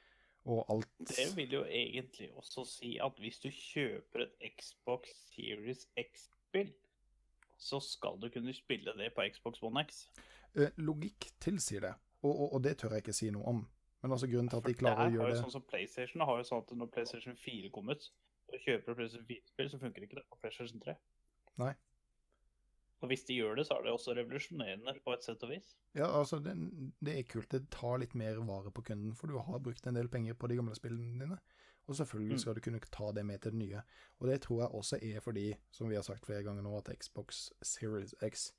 og 0.48 0.64
alt. 0.72 0.94
Det 1.12 1.28
vil 1.36 1.60
jo 1.60 1.64
egentlig 1.68 2.32
også 2.40 2.64
si 2.70 2.96
at 3.04 3.20
hvis 3.22 3.42
du 3.44 3.50
kjøper 3.52 4.24
et 4.24 4.52
Xbox 4.56 5.12
Series 5.34 5.84
X-spill, 6.00 6.72
så 7.58 7.82
skal 7.84 8.20
du 8.22 8.30
kunne 8.32 8.54
spille 8.56 8.94
det 8.98 9.12
på 9.18 9.26
Xbox 9.34 9.64
One 9.66 9.84
X. 9.84 10.06
Eh, 10.56 10.72
Logikk 10.80 11.28
tilsier 11.44 11.84
det, 11.90 11.96
og, 12.22 12.32
og, 12.32 12.54
og 12.54 12.64
det 12.64 12.78
tør 12.80 12.96
jeg 12.96 13.04
ikke 13.04 13.20
si 13.20 13.34
noe 13.36 13.52
om. 13.52 13.66
Men 14.08 14.16
altså 14.16 14.30
grunnen 14.32 14.50
til 14.52 14.62
at 14.62 14.70
de 14.70 14.74
klarer 14.80 15.10
å 15.10 15.14
gjøre 15.18 15.34
det 15.34 15.42
sånn 15.42 15.52
som 15.58 15.66
PlayStation 15.68 16.24
har 16.24 16.40
jo 16.40 16.48
sånn 16.48 16.64
at 16.64 16.72
når 16.80 16.90
PlayStation 16.96 17.36
4 17.44 17.72
kom 17.76 17.92
ut, 17.92 18.08
og 18.48 18.64
kjøper 18.64 18.88
du 18.88 19.00
PlayStation 19.02 19.28
4-spill, 19.28 19.70
så 19.74 19.80
funker 19.82 20.06
ikke 20.08 20.20
det 20.22 20.26
på 20.32 20.40
PlayStation 20.40 20.80
3. 20.86 20.96
Nei. 21.60 21.74
Og 23.04 23.12
hvis 23.12 23.28
de 23.28 23.36
gjør 23.38 23.60
det, 23.60 23.68
så 23.68 23.76
er 23.76 23.84
det 23.86 23.92
også 23.94 24.16
revolusjonerende 24.18 24.94
på 25.06 25.14
et 25.14 25.26
sett 25.28 25.44
og 25.46 25.52
vis. 25.52 25.76
Ja, 25.94 26.08
altså, 26.08 26.40
det, 26.42 26.56
det 27.04 27.14
er 27.20 27.28
kult. 27.30 27.52
Det 27.52 27.68
tar 27.74 28.00
litt 28.02 28.16
mer 28.18 28.40
vare 28.48 28.72
på 28.74 28.82
kunden, 28.88 29.12
for 29.14 29.30
du 29.30 29.38
har 29.38 29.60
brukt 29.62 29.86
en 29.86 30.00
del 30.00 30.10
penger 30.10 30.34
på 30.40 30.50
de 30.50 30.58
gamle 30.58 30.78
spillene 30.80 31.20
dine. 31.26 31.38
Og 31.88 31.96
selvfølgelig 31.96 32.34
Mm. 32.36 32.40
skal 32.42 32.56
du 32.56 32.60
kunne 32.62 32.80
ta 32.92 33.12
det 33.16 33.26
med 33.26 33.40
til 33.40 33.52
det 33.52 33.60
nye. 33.60 33.82
Og 34.20 34.28
det 34.28 34.42
tror 34.42 34.62
jeg 34.64 34.70
også 34.80 34.98
er 35.02 35.20
fordi, 35.20 35.54
som 35.72 35.90
vi 35.90 35.96
har 35.96 36.02
sagt 36.04 36.26
flere 36.26 36.44
ganger 36.44 36.64
nå, 36.66 36.78
at 36.78 36.90
Xbox 37.00 37.50
Series 37.62 38.16
X 38.24 38.52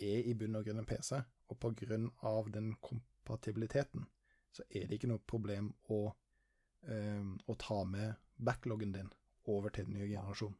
er 0.00 0.26
i 0.26 0.34
bunn 0.34 0.56
og 0.56 0.64
grunn 0.66 0.78
en 0.82 0.88
PC, 0.88 1.22
og 1.48 1.58
på 1.60 1.70
grunn 1.84 2.10
av 2.22 2.50
den 2.52 2.74
kompatibiliteten, 2.82 4.06
så 4.52 4.64
er 4.70 4.86
det 4.86 4.98
ikke 4.98 5.10
noe 5.10 5.22
problem 5.28 5.72
å, 5.90 6.02
eh, 6.88 7.24
å 7.48 7.56
ta 7.58 7.84
med 7.88 8.14
backloggen 8.44 8.92
din 8.94 9.12
over 9.48 9.70
til 9.70 9.88
den 9.88 9.96
nye 9.98 10.08
generasjonen. 10.10 10.58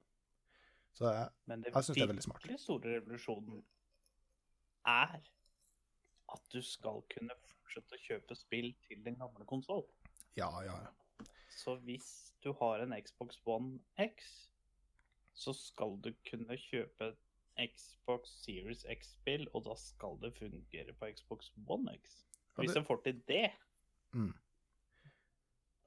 Så 0.92 1.08
jeg, 1.08 1.28
Men 1.46 1.62
det 1.62 1.72
Jeg 1.74 1.84
synes 1.84 1.96
det 1.96 2.02
er 2.02 2.12
veldig 2.12 2.22
smart. 2.22 2.42
virkelig 2.42 2.60
store 2.60 2.94
revolusjonen 2.96 3.62
er 4.86 5.20
at 6.32 6.48
du 6.52 6.62
skal 6.62 7.02
kunne 7.14 7.36
fortsette 7.44 7.96
å 7.96 8.02
kjøpe 8.06 8.36
spill 8.36 8.74
til 8.88 9.04
den 9.04 9.16
gamle 9.20 9.44
konsoll. 9.48 9.86
ja, 10.36 10.50
ja, 10.64 10.76
ja. 10.82 11.26
Så 11.52 11.76
hvis 11.84 12.32
du 12.42 12.52
har 12.52 12.80
en 12.80 12.94
Xbox 13.02 13.40
One 13.46 13.80
X, 13.98 14.48
så 15.34 15.52
skal 15.52 15.98
du 16.00 16.12
kunne 16.28 16.56
kjøpe 16.56 17.14
Xbox 17.60 18.30
Series 18.42 18.86
X-spill, 18.88 19.46
og 19.54 19.64
da 19.64 19.74
skal 19.76 20.18
det 20.22 20.32
fungere 20.38 20.92
på 20.92 21.10
Xbox 21.16 21.52
One 21.68 21.92
X. 21.94 22.24
Hvis 22.56 22.72
du 22.72 22.82
får 22.82 23.02
til 23.04 23.20
det 23.28 23.50
Mm. 24.12 24.32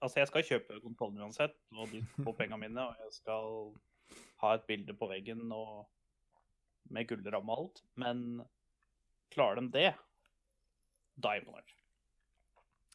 Altså, 0.01 0.19
jeg 0.19 0.27
skal 0.29 0.45
kjøpe 0.45 0.79
kontrollen 0.83 1.21
uansett, 1.25 1.55
og 1.73 1.89
de 1.91 2.01
får 2.23 2.35
pengene 2.37 2.61
mine, 2.61 2.83
og 2.83 3.05
jeg 3.05 3.13
skal 3.15 3.71
ha 4.43 4.53
et 4.55 4.65
bilde 4.67 4.93
på 4.97 5.07
veggen 5.09 5.47
og 5.55 5.87
med 6.93 7.07
gullramme 7.09 7.53
og 7.53 7.63
alt, 7.63 7.81
men 7.95 8.43
klarer 9.33 9.61
de 9.61 9.71
det, 9.73 9.89
da 11.15 11.31
er 11.31 11.39
jeg 11.39 11.45
imponert. 11.45 11.73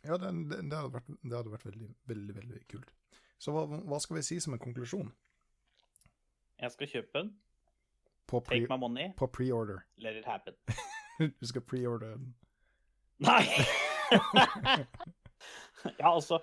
Ja, 0.05 0.16
det, 0.16 0.31
det, 0.51 0.61
det, 0.70 0.76
hadde 0.76 0.93
vært, 0.95 1.11
det 1.22 1.37
hadde 1.37 1.53
vært 1.53 1.66
veldig, 1.66 1.91
veldig, 2.12 2.37
veldig 2.37 2.61
kult. 2.70 2.95
Så 3.41 3.53
hva, 3.57 3.66
hva 3.66 3.99
skal 4.01 4.20
vi 4.20 4.24
si 4.24 4.37
som 4.41 4.53
en 4.53 4.61
konklusjon 4.61 5.09
Jeg 6.61 6.72
skal 6.74 6.91
kjøpe 6.93 7.12
den, 7.18 7.31
på, 8.28 8.41
pre, 8.45 8.61
take 8.61 8.68
my 8.70 8.76
money, 8.81 9.11
på 9.16 9.26
pre-order? 9.26 9.83
let 9.97 10.16
it 10.16 10.28
happen. 10.28 10.55
Du 11.41 11.47
skal 11.47 11.61
pre-order 11.61 12.14
den. 12.16 12.35
Nei! 13.20 13.45
ja, 16.01 16.11
altså 16.11 16.41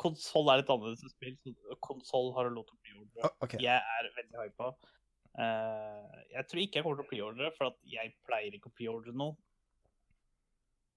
Konsoll 0.00 0.50
er 0.50 0.62
et 0.62 0.70
annerledes 0.72 1.14
spill. 1.14 1.36
så 1.44 1.78
Konsoll 1.84 2.32
har 2.34 2.48
du 2.48 2.56
lov 2.56 2.66
til 2.68 2.76
å 2.76 2.82
preordre. 2.82 3.30
Okay. 3.46 3.62
Jeg 3.62 3.78
er 3.78 4.10
veldig 4.16 4.40
hypa. 4.40 4.72
Uh, 5.34 6.14
jeg 6.30 6.46
tror 6.50 6.62
ikke 6.62 6.78
jeg 6.78 6.86
kommer 6.86 6.98
til 6.98 7.06
å 7.06 7.10
preordre, 7.10 7.50
for 7.56 7.70
at 7.70 7.78
jeg 7.90 8.14
pleier 8.26 8.56
ikke 8.58 8.72
å 8.72 8.76
preordre 8.78 9.14
noe. 9.14 9.36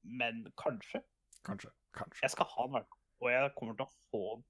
Men 0.07 0.45
kanskje. 0.59 1.03
Kanskje. 1.45 1.71
Kanskje. 1.97 2.23
Jeg 2.25 2.33
skal 2.33 2.49
ha 2.55 2.67
den. 2.75 2.87
Og 3.21 3.31
jeg 3.33 3.53
kommer 3.57 3.77
til 3.77 3.87
å 3.87 3.93
få 4.11 4.23
den 4.33 4.45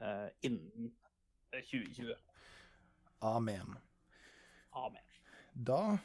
uh, 0.00 0.28
innen 0.46 0.92
eh, 1.52 1.64
2020. 1.72 2.14
Amen. 3.30 3.76
Amen. 4.76 5.04
Da 5.52 5.98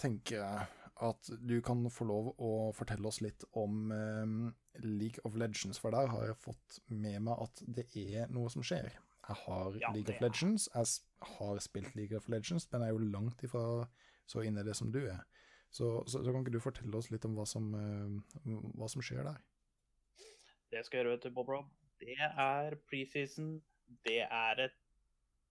tenker 0.00 0.40
jeg 0.40 0.66
at 1.00 1.30
du 1.40 1.56
kan 1.64 1.86
få 1.92 2.04
lov 2.08 2.32
å 2.36 2.50
fortelle 2.76 3.08
oss 3.08 3.22
litt 3.24 3.46
om 3.56 3.92
eh, 3.94 4.34
League 4.78 5.18
of 5.24 5.34
Legends, 5.34 5.78
for 5.82 5.90
der 5.90 6.06
har 6.12 6.26
jeg 6.28 6.36
fått 6.36 6.78
med 6.88 7.20
meg 7.26 7.40
at 7.42 7.62
det 7.66 7.86
er 7.96 8.30
noe 8.32 8.50
som 8.52 8.62
skjer. 8.62 8.90
Jeg 9.28 9.36
har 9.44 9.76
Ja, 9.80 9.90
League 9.94 10.14
of 10.14 10.20
Legends, 10.22 10.68
jeg 10.74 10.86
har 11.36 11.58
spilt 11.62 11.94
League 11.98 12.16
of 12.16 12.28
Legends, 12.28 12.66
men 12.72 12.82
jeg 12.82 12.88
er 12.88 12.96
jo 12.98 13.10
langt 13.12 13.42
ifra 13.46 13.64
så 14.30 14.42
inne 14.46 14.60
i 14.62 14.66
det 14.66 14.76
som 14.78 14.92
du 14.94 15.00
er. 15.06 15.20
Så, 15.70 16.02
så, 16.06 16.22
så 16.24 16.32
kan 16.32 16.42
ikke 16.42 16.54
du 16.56 16.60
fortelle 16.62 16.96
oss 16.98 17.10
litt 17.12 17.24
om 17.28 17.34
hva 17.38 17.44
som, 17.46 17.68
uh, 17.74 18.62
hva 18.78 18.88
som 18.90 19.02
skjer 19.02 19.22
der? 19.26 19.38
Det 20.70 20.84
skal 20.86 20.98
jeg 21.00 21.04
gjøre, 21.04 21.16
vet 21.16 21.26
du, 21.26 21.34
Bob 21.34 21.48
Rob, 21.50 21.68
det 22.00 22.16
er 22.18 22.76
preseason. 22.90 23.56
Det 24.06 24.20
er 24.22 24.64
et 24.68 24.76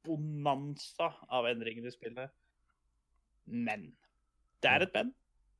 bonanza 0.07 1.09
av 1.30 1.47
endringer 1.49 1.88
i 1.88 1.91
spillet. 1.93 2.32
Men 3.49 3.89
det 4.63 4.72
er 4.72 4.86
et 4.86 4.93
band, 4.95 5.13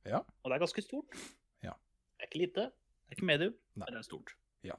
Ja. 0.06 0.18
og 0.42 0.50
det 0.50 0.56
er 0.56 0.62
ganske 0.64 0.82
stort. 0.84 1.16
Ja. 1.62 1.72
Det 2.16 2.24
er 2.24 2.28
ikke 2.30 2.42
lite, 2.46 2.70
det 3.10 3.16
er 3.16 3.18
ikke 3.18 3.26
medium, 3.26 3.54
Nei. 3.74 3.82
men 3.88 3.96
det 3.96 3.98
er 3.98 4.06
stort. 4.06 4.32
Ja. 4.62 4.76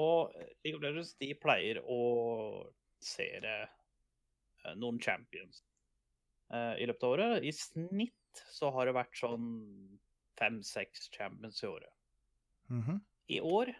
Og 0.00 0.32
League 0.64 0.78
of 0.78 0.84
Legends 0.86 1.12
de 1.20 1.28
pleier 1.36 1.82
å 1.84 1.98
sere 3.02 3.52
eh, 3.66 4.74
noen 4.80 5.00
champions 5.04 5.60
eh, 6.48 6.80
i 6.80 6.88
løpet 6.88 7.04
av 7.04 7.16
året. 7.18 7.44
I 7.44 7.52
snitt 7.52 8.44
så 8.48 8.70
har 8.72 8.88
det 8.88 8.96
vært 8.96 9.20
sånn 9.20 9.50
fem-seks 10.40 11.10
champions 11.12 11.60
i 11.60 11.68
året. 11.68 11.92
Mhm. 12.72 13.02
I 13.36 13.40
år 13.44 13.74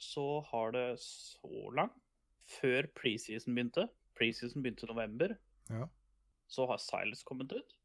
så 0.00 0.40
har 0.48 0.72
det 0.72 0.86
så 1.04 1.68
langt, 1.76 2.00
før 2.50 2.88
preseason 2.96 3.54
begynte 3.54 3.84
Preseason 4.18 4.62
begynte 4.64 4.88
i 4.88 4.90
november. 4.90 5.36
Ja. 5.68 5.86
Så 6.50 6.64
har 6.66 6.80
Silas 6.82 7.22
kommet 7.22 7.52
ut. 7.52 7.76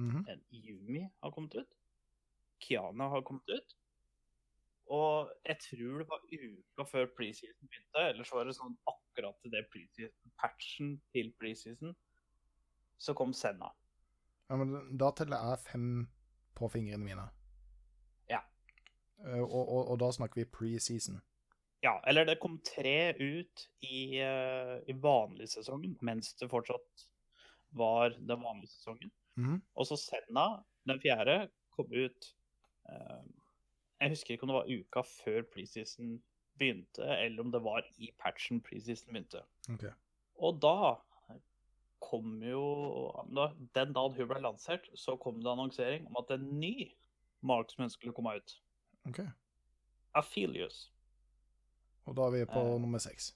Mhm. 0.00 0.24
En 0.28 0.40
Yumi 0.50 1.04
har 1.22 1.30
kommet 1.30 1.54
ut. 1.54 1.76
Kiana 2.62 3.08
har 3.12 3.24
kommet 3.26 3.48
ut. 3.50 3.76
Og 4.92 5.30
jeg 5.46 5.58
tror 5.62 6.02
det 6.02 6.08
var 6.10 6.24
uka 6.28 6.86
før 6.90 7.06
preseason 7.16 7.68
begynte, 7.68 8.06
eller 8.10 8.26
så 8.28 8.38
var 8.38 8.48
det 8.48 8.56
sånn 8.58 8.74
akkurat 8.90 9.38
til 9.40 9.54
det 9.54 9.62
preseason-patchen 9.72 10.96
til 11.14 11.30
preseason, 11.40 11.94
så 13.00 13.14
kom 13.16 13.32
Senna. 13.36 13.70
Ja, 14.50 14.58
men 14.60 14.74
da 15.00 15.12
teller 15.16 15.40
jeg 15.48 15.62
fem 15.64 15.86
på 16.58 16.68
fingrene 16.68 17.06
mine. 17.06 17.28
Ja. 18.28 18.42
Eh, 19.24 19.40
og, 19.40 19.62
og, 19.62 19.92
og 19.94 20.00
da 20.02 20.10
snakker 20.12 20.42
vi 20.42 20.50
pre-season. 20.58 21.22
Ja, 21.82 21.96
eller 22.06 22.28
det 22.28 22.38
kom 22.42 22.60
tre 22.62 23.14
ut 23.18 23.64
i, 23.82 24.20
eh, 24.22 24.76
i 24.86 24.94
vanlig 25.02 25.48
sesongen, 25.50 25.96
mens 26.04 26.34
det 26.38 26.50
fortsatt 26.52 27.06
var 27.74 28.12
den 28.18 28.44
vanlige 28.44 28.74
sesongen. 28.74 29.10
Mhm. 29.40 29.62
Og 29.74 29.88
så 29.88 29.96
Senna, 29.96 30.46
den 30.86 31.00
fjerde, 31.02 31.48
kom 31.72 31.88
ut 31.88 32.28
Jeg 32.88 34.10
husker 34.10 34.34
ikke 34.34 34.42
om 34.42 34.48
det 34.48 34.56
var 34.56 34.70
uka 34.80 35.02
før 35.06 35.42
preseason 35.52 36.22
begynte, 36.58 37.02
eller 37.06 37.42
om 37.44 37.52
det 37.52 37.62
var 37.64 37.82
i 37.98 38.10
patchen 38.18 38.60
preseason 38.60 39.12
begynte. 39.14 39.42
Ok. 39.70 39.84
Og 40.42 40.58
da 40.62 40.96
kom 42.02 42.42
jo 42.42 42.62
Den 43.74 43.92
dagen 43.94 44.16
hun 44.16 44.28
ble 44.28 44.40
lansert, 44.42 44.88
så 44.98 45.14
kom 45.16 45.38
det 45.40 45.46
annonsering 45.52 46.06
om 46.10 46.16
at 46.18 46.30
en 46.34 46.48
ny 46.60 46.90
marksman 47.42 47.90
skulle 47.90 48.12
komme 48.14 48.34
ut. 48.36 48.56
ok. 49.08 49.20
Aphelius. 50.14 50.90
Og 52.04 52.16
da 52.16 52.22
er 52.26 52.30
vi 52.30 52.44
på 52.44 52.60
Eh. 52.60 52.80
nummer 52.80 52.98
seks. 52.98 53.34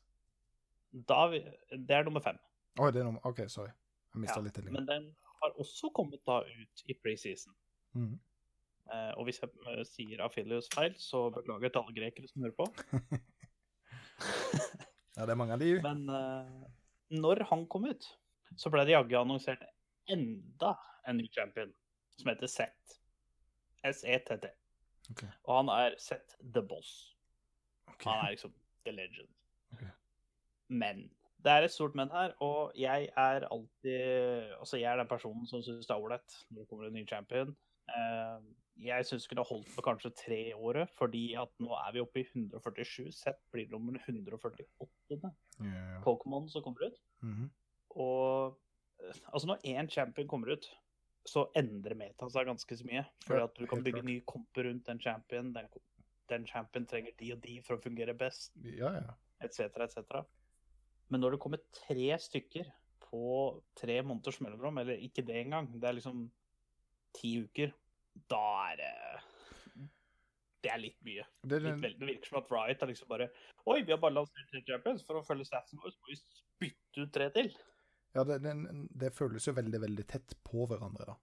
Er 1.09 1.29
vi, 1.31 1.39
det 1.77 1.91
er 1.91 2.03
nummer 2.05 2.21
fem. 2.21 2.39
Oi, 2.81 2.91
det 2.91 3.01
er 3.01 3.05
nummer 3.05 3.21
OK, 3.27 3.39
sorry. 3.49 3.71
Jeg 4.15 4.21
mista 4.21 4.37
Ja, 4.41 4.45
litt 4.45 4.55
telling. 4.55 4.73
Men 4.73 4.87
den 4.87 5.17
har 5.43 5.51
også 5.59 5.91
kommet 5.95 6.21
da 6.27 6.41
ut 6.41 6.83
i 6.87 6.93
preseason. 6.95 7.55
Mhm. 7.95 8.13
Eh, 8.13 8.19
og 9.19 9.27
hvis 9.27 9.41
jeg 9.43 9.51
eh, 9.73 9.83
sier 9.89 10.23
Afilius 10.25 10.69
feil, 10.75 10.95
så 11.01 11.27
beklager 11.35 11.73
til 11.73 11.83
alle 11.83 11.97
grekere 11.97 12.31
som 12.31 12.47
hører 12.47 12.59
på. 12.59 12.67
Ja, 15.17 15.25
det 15.25 15.33
er 15.33 15.39
mange 15.41 15.57
av 15.57 15.63
de. 15.63 15.71
Men 15.81 16.03
eh, 16.13 16.49
når 17.23 17.47
han 17.49 17.65
kom 17.73 17.87
ut, 17.89 18.05
så 18.61 18.69
ble 18.73 18.85
det 18.85 18.93
jaggu 18.93 19.15
annonsert 19.17 19.63
enda 20.13 20.75
en 21.09 21.17
ny 21.17 21.27
champion 21.33 21.73
som 22.21 22.31
heter 22.31 22.51
Seth. 22.53 22.99
S-E-T-T. 23.87 24.51
Okay. 25.15 25.31
Og 25.47 25.53
han 25.61 25.71
er 25.73 25.97
Seth 26.03 26.37
the 26.43 26.61
Boss. 26.61 27.15
Okay. 27.95 28.11
Han 28.11 28.27
er 28.27 28.35
liksom 28.35 28.53
the 28.85 28.93
legend. 28.93 29.33
Okay. 29.73 29.89
Men 30.69 31.07
det 31.45 31.53
er 31.55 31.65
et 31.65 31.73
stort 31.73 31.95
men 31.97 32.11
her, 32.11 32.35
og 32.43 32.73
jeg 32.77 33.09
er 33.17 33.47
alltid 33.47 34.53
Altså, 34.59 34.77
jeg 34.77 34.93
er 34.93 34.97
den 35.01 35.09
personen 35.09 35.47
som 35.47 35.63
syns 35.63 35.87
det 35.87 35.95
er 35.95 36.03
ålreit 36.03 36.39
når 36.51 36.61
det 36.61 36.69
kommer 36.69 36.89
en 36.89 36.97
ny 36.99 37.07
champion. 37.09 37.57
Jeg 38.77 39.07
syns 39.09 39.25
det 39.25 39.31
kunne 39.33 39.47
holdt 39.49 39.69
på 39.73 39.83
kanskje 39.85 40.13
tre 40.19 40.41
året, 40.55 40.91
fordi 40.99 41.31
at 41.41 41.53
nå 41.63 41.73
er 41.79 41.95
vi 41.95 42.03
oppe 42.03 42.21
i 42.21 42.27
147. 42.27 43.09
Sett 43.17 43.39
blir 43.53 43.71
nummer 43.73 43.97
148. 44.03 44.67
yeah. 45.63 46.03
Pokémon 46.05 46.49
som 46.53 46.63
kommer 46.63 46.91
ut. 46.91 46.99
Mhm. 47.25 47.51
Og 47.97 48.59
eh, 49.01 49.23
altså 49.33 49.47
når 49.49 49.65
én 49.65 49.89
champion 49.89 50.29
kommer 50.29 50.53
ut, 50.53 50.69
så 51.27 51.47
endrer 51.59 51.97
meta 51.99 52.29
seg 52.31 52.47
ganske 52.47 52.77
så 52.79 52.87
mye. 52.87 53.05
Fordi 53.25 53.43
at 53.43 53.59
du 53.59 53.67
kan 53.67 53.85
bygge 53.85 54.05
ny 54.05 54.21
komp 54.29 54.59
rundt 54.59 54.87
den 54.87 55.01
champion. 55.01 55.53
Den, 55.55 55.71
den 56.31 56.47
champion 56.47 56.87
trenger 56.87 57.17
de 57.19 57.33
og 57.33 57.41
de 57.43 57.61
for 57.67 57.79
å 57.79 57.83
fungere 57.83 58.15
best, 58.15 58.53
ja, 58.63 58.93
ja. 59.01 59.17
etc., 59.43 59.73
etc. 59.87 60.21
Men 61.09 61.23
når 61.23 61.37
det 61.37 61.43
kommer 61.43 61.63
tre 61.75 62.13
stykker 62.21 62.69
på 63.07 63.25
tre 63.79 64.01
måneders 64.03 64.41
mellomrom, 64.43 64.79
eller 64.83 65.03
ikke 65.03 65.25
det 65.27 65.41
engang, 65.41 65.71
det 65.81 65.89
er 65.89 65.99
liksom 65.99 66.27
ti 67.17 67.37
uker, 67.43 67.73
da 68.31 68.43
er 68.73 68.81
det 68.81 68.93
Det 70.65 70.71
er 70.73 70.81
litt 70.83 70.99
mye. 71.07 71.25
Det, 71.47 71.61
Litt 71.63 71.83
det, 71.85 72.07
virker 72.09 72.31
som 72.31 72.39
at 72.41 72.51
Riot 72.51 72.83
er 72.83 72.91
liksom 72.91 73.09
bare 73.11 73.29
Oi, 73.71 73.83
vi 73.83 73.93
har 73.93 74.01
bare 74.03 74.17
lansert 74.17 74.49
tre 74.51 74.63
champions. 74.67 75.05
For 75.07 75.21
å 75.21 75.25
følge 75.27 75.47
statsen 75.47 75.79
vår, 75.83 75.93
så 75.95 76.03
må 76.03 76.11
vi 76.11 76.19
spytte 76.21 77.05
ut 77.05 77.13
tre 77.15 77.29
til. 77.35 77.53
ja, 78.17 78.25
det, 78.25 78.39
det, 78.43 78.55
det 79.03 79.13
føles 79.15 79.47
jo 79.47 79.53
veldig, 79.55 79.81
veldig 79.83 80.07
tett 80.09 80.37
på 80.47 80.67
hverandre, 80.71 81.13
da. 81.13 81.17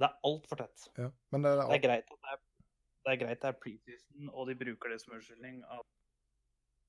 Det 0.00 0.08
er 0.08 0.20
altfor 0.30 0.62
tett. 0.62 0.86
Ja. 0.96 1.10
Men 1.30 1.44
det 1.44 1.50
er, 1.52 1.62
Det 1.68 1.76
er 1.76 1.82
greit 1.84 2.12
at 2.14 2.22
det 2.24 2.34
er, 2.34 2.38
det 3.04 3.12
er, 3.12 3.18
greit 3.24 3.42
det 3.42 3.48
er 3.50 3.58
preseason, 3.64 4.30
og 4.32 4.46
de 4.48 4.54
bruker 4.62 4.94
det 4.94 5.00
som 5.02 5.12
unnskyldning 5.18 5.58
at 5.76 5.90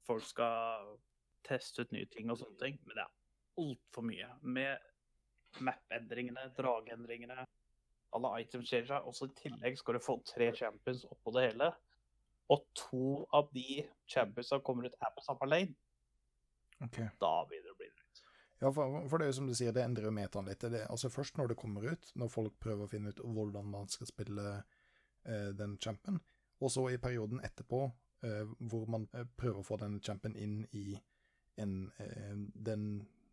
folk 0.07 0.23
skal 0.25 0.93
teste 1.45 1.83
ut 1.83 1.91
nye 1.91 2.07
ting 2.13 2.31
og 2.31 2.39
sånne 2.39 2.57
ting, 2.61 2.79
men 2.87 2.95
det 2.97 3.03
er 3.03 3.65
altfor 3.65 4.05
mye. 4.07 4.29
Med 4.41 5.61
map-endringene, 5.67 6.47
drageendringene, 6.55 7.43
alle 8.15 8.33
item 8.41 8.65
seg, 8.67 8.91
og 8.99 9.15
så 9.15 9.29
i 9.29 9.37
tillegg 9.37 9.79
skal 9.79 9.97
du 9.97 10.03
få 10.03 10.17
tre 10.27 10.51
champions 10.57 11.05
oppå 11.09 11.33
det 11.35 11.47
hele. 11.49 11.71
Og 12.51 12.65
to 12.75 13.21
av 13.35 13.49
de 13.55 13.83
championsa 14.09 14.59
kommer 14.59 14.89
ut 14.89 14.97
er 14.99 15.13
på 15.15 15.23
samme 15.23 15.47
lane. 15.47 15.75
ok. 16.81 16.97
Da 17.21 17.33
begynner 17.47 17.69
det 17.69 17.75
å 17.75 17.79
bli 17.79 17.89
dritt. 17.89 18.23
Ja, 18.61 18.69
for, 18.69 18.97
for 19.09 19.17
det 19.17 19.25
er 19.25 19.31
jo 19.31 19.37
som 19.39 19.47
du 19.49 19.55
sier, 19.57 19.73
det 19.73 19.85
endrer 19.85 20.09
jo 20.09 20.13
metaen 20.13 20.49
litt. 20.49 20.61
Det, 20.61 20.83
altså 20.91 21.09
Først 21.09 21.39
når 21.39 21.53
det 21.53 21.59
kommer 21.61 21.87
ut, 21.87 22.11
når 22.19 22.33
folk 22.33 22.59
prøver 22.61 22.85
å 22.85 22.91
finne 22.91 23.13
ut 23.13 23.21
hvordan 23.23 23.71
man 23.71 23.87
skal 23.89 24.09
spille 24.09 24.45
eh, 24.59 25.49
den 25.57 25.77
champen, 25.81 26.19
og 26.61 26.69
så 26.73 26.85
i 26.91 26.99
perioden 27.01 27.41
etterpå, 27.41 27.85
eh, 28.27 28.51
hvor 28.69 28.85
man 28.91 29.07
eh, 29.17 29.25
prøver 29.25 29.63
å 29.63 29.65
få 29.65 29.79
den 29.81 29.97
champen 30.03 30.35
inn 30.37 30.59
i 30.77 30.99
en, 31.61 31.87
eh, 32.03 32.35
den, 32.67 32.85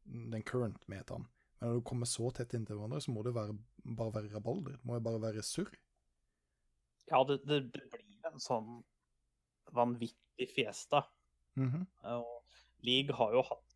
den 0.04 0.46
current 0.48 0.86
metaen. 0.88 1.26
Men 1.58 1.70
når 1.70 1.80
du 1.80 1.86
kommer 1.90 2.06
så 2.06 2.30
tett 2.34 2.54
inntil 2.54 2.78
hverandre, 2.78 3.00
så 3.02 3.12
må 3.14 3.24
det 3.26 3.34
være, 3.34 3.56
bare 3.98 4.14
være 4.14 4.32
rabalder. 4.34 4.76
Det 4.78 4.86
må 4.86 4.98
jo 4.98 5.04
bare 5.08 5.22
være 5.22 5.44
surr. 5.46 5.72
Ja, 7.10 7.22
det, 7.26 7.40
det, 7.48 7.62
blir 7.72 8.28
en 8.28 8.42
sånn 8.42 8.82
vanvittig 9.74 10.48
fiesta. 10.52 11.02
Mhm. 11.58 11.86
Og 12.14 12.34
League 12.86 13.14
har 13.18 13.32
jo 13.34 13.40
hatt 13.42 13.72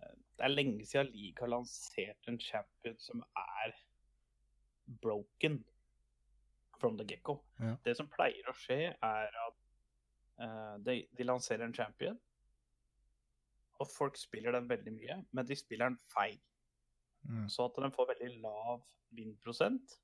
eh, 0.00 0.14
Det 0.38 0.46
er 0.46 0.54
lenge 0.54 0.86
siden 0.88 1.10
League 1.12 1.36
har 1.42 1.50
lansert 1.52 2.30
en 2.30 2.38
champion 2.40 2.96
som 3.02 3.20
er 3.36 3.74
broken 5.02 5.58
from 6.80 6.96
the 6.98 7.04
get-go. 7.04 7.42
Ja. 7.60 7.76
Det 7.84 7.96
som 7.98 8.08
pleier 8.12 8.48
å 8.48 8.56
skje, 8.56 8.78
er 8.92 9.36
at 9.44 9.60
uh, 10.40 10.74
de, 10.84 11.02
de 11.16 11.26
lanserer 11.26 11.64
en 11.64 11.76
champion, 11.76 12.18
og 13.80 13.88
folk 13.90 14.18
spiller 14.20 14.54
den 14.54 14.68
veldig 14.68 14.92
mye, 14.92 15.16
men 15.32 15.48
de 15.48 15.56
spiller 15.58 15.92
den 15.92 16.00
feil. 16.12 16.36
Mm. 17.28 17.48
Så 17.48 17.64
at 17.68 17.76
den 17.82 17.92
får 17.92 18.08
veldig 18.12 18.40
lav 18.42 18.82
vinn-prosent, 19.16 19.94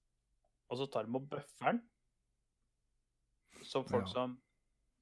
og 0.71 0.79
så 0.79 0.87
tar 0.93 1.05
de 1.09 1.15
og 1.19 1.29
bøffer 1.29 1.67
den. 1.73 1.83
Så 3.63 3.83
folk 3.89 4.07
Ja. 4.07 4.13
som 4.13 4.39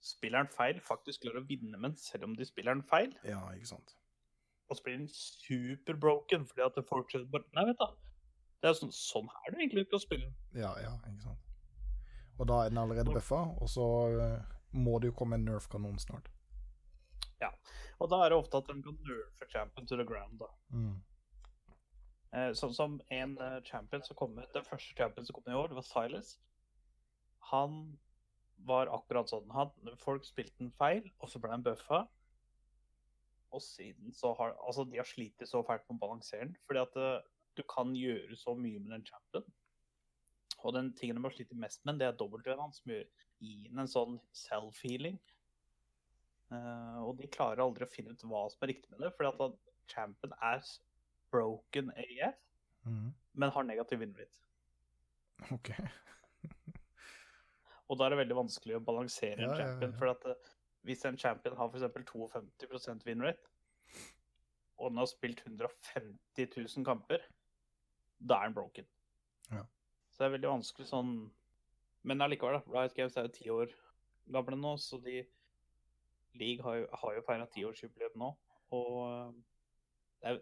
spiller 0.00 0.42
den 0.42 0.52
feil, 0.52 0.80
faktisk 0.80 1.22
klarer 1.22 1.42
å 1.42 1.46
vinne 1.48 1.78
med 1.78 1.90
den 1.90 1.96
selv 1.96 2.24
om 2.24 2.34
de 2.36 2.44
spiller 2.44 2.74
den 2.74 2.82
feil. 2.82 3.14
Ja, 3.24 3.40
ikke 3.54 3.66
sant. 3.66 3.94
Og 4.70 4.76
så 4.76 4.82
blir 4.84 4.98
den 4.98 5.08
superbroken 5.08 6.44
fordi 6.46 6.64
at 6.66 6.84
folk 6.88 7.12
bare 7.30 7.44
Nei, 7.54 7.64
vet 7.70 7.78
du. 7.78 7.86
Det 8.60 8.68
er 8.70 8.74
sånn, 8.74 8.90
sånn 8.92 9.28
er 9.46 9.50
det 9.54 9.60
egentlig 9.62 9.86
å 9.94 10.00
spille. 10.02 10.32
Ja, 10.54 10.74
ja, 10.82 10.96
ikke 11.06 11.22
sant. 11.22 11.38
Og 12.38 12.46
da 12.46 12.64
er 12.64 12.68
den 12.70 12.78
allerede 12.78 13.12
bøffa, 13.14 13.38
og 13.62 13.68
så 13.68 13.84
eh, 14.20 14.42
må 14.74 14.98
det 15.00 15.10
jo 15.12 15.16
komme 15.18 15.34
en 15.38 15.44
nerf-kanon 15.46 15.98
snart. 15.98 16.28
Ja, 17.40 17.52
Og 18.00 18.10
da 18.10 18.24
er 18.24 18.30
det 18.30 18.38
ofte 18.38 18.58
at 18.58 18.66
de 18.66 18.82
kan 18.82 18.98
nerfe 19.06 19.46
champion 19.50 19.86
to 19.86 19.96
the 19.96 20.04
ground. 20.04 20.38
da. 20.40 20.46
Mm. 20.72 21.02
Eh, 22.36 22.50
sånn 22.56 22.74
som 22.76 22.98
en 23.14 23.38
eh, 23.40 23.56
champion 23.64 24.02
som 24.04 24.16
kom 24.18 24.36
ut, 24.36 24.52
Den 24.52 24.66
første 24.66 24.96
champion 24.96 25.24
som 25.24 25.36
kom 25.36 25.46
ut 25.46 25.54
i 25.54 25.56
år, 25.56 25.70
det 25.70 25.78
var 25.78 25.86
Silas. 25.86 26.34
Han 27.52 27.78
var 28.68 28.90
akkurat 28.92 29.30
sånn. 29.30 29.48
Han, 29.54 29.72
folk 30.02 30.26
spilte 30.28 30.58
den 30.60 30.74
feil, 30.76 31.06
og 31.22 31.30
så 31.32 31.40
ble 31.40 31.54
han 31.54 31.64
bøffa. 31.64 32.02
Og 33.56 33.62
siden 33.64 34.12
så 34.12 34.34
har 34.36 34.58
Altså, 34.60 34.84
de 34.84 35.00
har 35.00 35.08
slitt 35.08 35.40
så 35.48 35.62
fælt 35.64 35.86
med 35.88 35.96
å 35.96 36.02
balansere 36.02 36.50
den. 36.50 36.58
Fordi 36.68 36.82
at 36.82 36.98
eh, 37.00 37.30
du 37.56 37.64
kan 37.70 37.94
gjøre 37.96 38.36
så 38.36 38.52
mye 38.58 38.82
med 38.82 38.92
den 38.92 39.06
champion. 39.08 39.48
Og 40.58 40.74
den 40.74 40.92
tingen 40.98 41.16
de 41.16 41.24
har 41.24 41.32
slitt 41.32 41.54
mest 41.56 41.84
med, 41.86 42.00
det 42.02 42.10
er 42.10 42.18
W-en 42.18 42.60
hans, 42.60 42.82
som 42.82 42.92
gir 42.92 43.08
gi 43.38 43.68
den 43.70 43.78
en 43.78 43.90
sånn 43.90 44.16
self-healing. 44.34 45.18
Og 46.50 47.12
de 47.20 47.28
klarer 47.30 47.62
aldri 47.62 47.86
å 47.86 47.90
finne 47.92 48.10
ut 48.10 48.24
hva 48.26 48.40
som 48.50 48.64
er 48.66 48.72
riktig 48.72 48.90
med 48.90 49.04
det, 49.04 49.12
fordi 49.14 49.30
at 49.30 49.92
champion 49.92 50.34
er 50.42 50.58
broken 51.32 51.90
AF, 51.96 52.34
Mm. 52.86 53.10
men 53.34 53.50
har 53.50 53.62
negativ 53.66 53.98
win. 54.00 54.14
OK. 55.52 55.70
Og 57.88 57.96
da 57.98 58.04
er 58.06 58.12
det 58.12 58.18
veldig 58.22 58.36
vanskelig 58.36 58.76
å 58.78 58.84
balansere 58.84 59.38
en 59.42 59.48
Ja, 59.50 59.56
ja, 59.56 59.64
champion. 59.64 59.92
ja. 59.92 59.98
For 59.98 60.10
at 60.12 60.24
eh, 60.26 60.50
hvis 60.88 61.04
en 61.08 61.16
champion 61.18 61.56
har 61.56 61.68
f.eks. 61.72 61.86
52 61.92 63.06
win 63.06 63.22
rate, 63.24 63.48
og 64.78 64.90
den 64.92 64.98
har 65.02 65.06
spilt 65.10 65.40
150 65.46 66.48
000 66.76 66.84
kamper, 66.86 67.24
da 68.20 68.40
er 68.42 68.48
den 68.50 68.54
broken. 68.54 68.86
Ja. 69.50 69.64
Så 70.12 70.18
det 70.22 70.26
er 70.28 70.36
veldig 70.38 70.50
vanskelig 70.58 70.86
sånn 70.90 71.12
Men 72.04 72.20
allikevel, 72.22 72.54
da. 72.60 72.72
Riot 72.72 72.94
Games 72.94 73.16
er 73.18 73.22
jo 73.26 73.32
ti 73.34 73.48
år 73.50 73.72
gamle 74.32 74.56
nå, 74.56 74.76
så 74.78 75.00
de 75.02 75.26
League 76.38 76.62
har 76.62 76.76
jo, 76.78 76.86
har 77.02 77.14
jo 77.16 77.22
feira 77.26 77.46
tiårsjubileum 77.50 78.14
nå. 78.16 78.28
Og 78.70 78.92
eh, 79.08 79.32
det 80.22 80.30
er, 80.30 80.38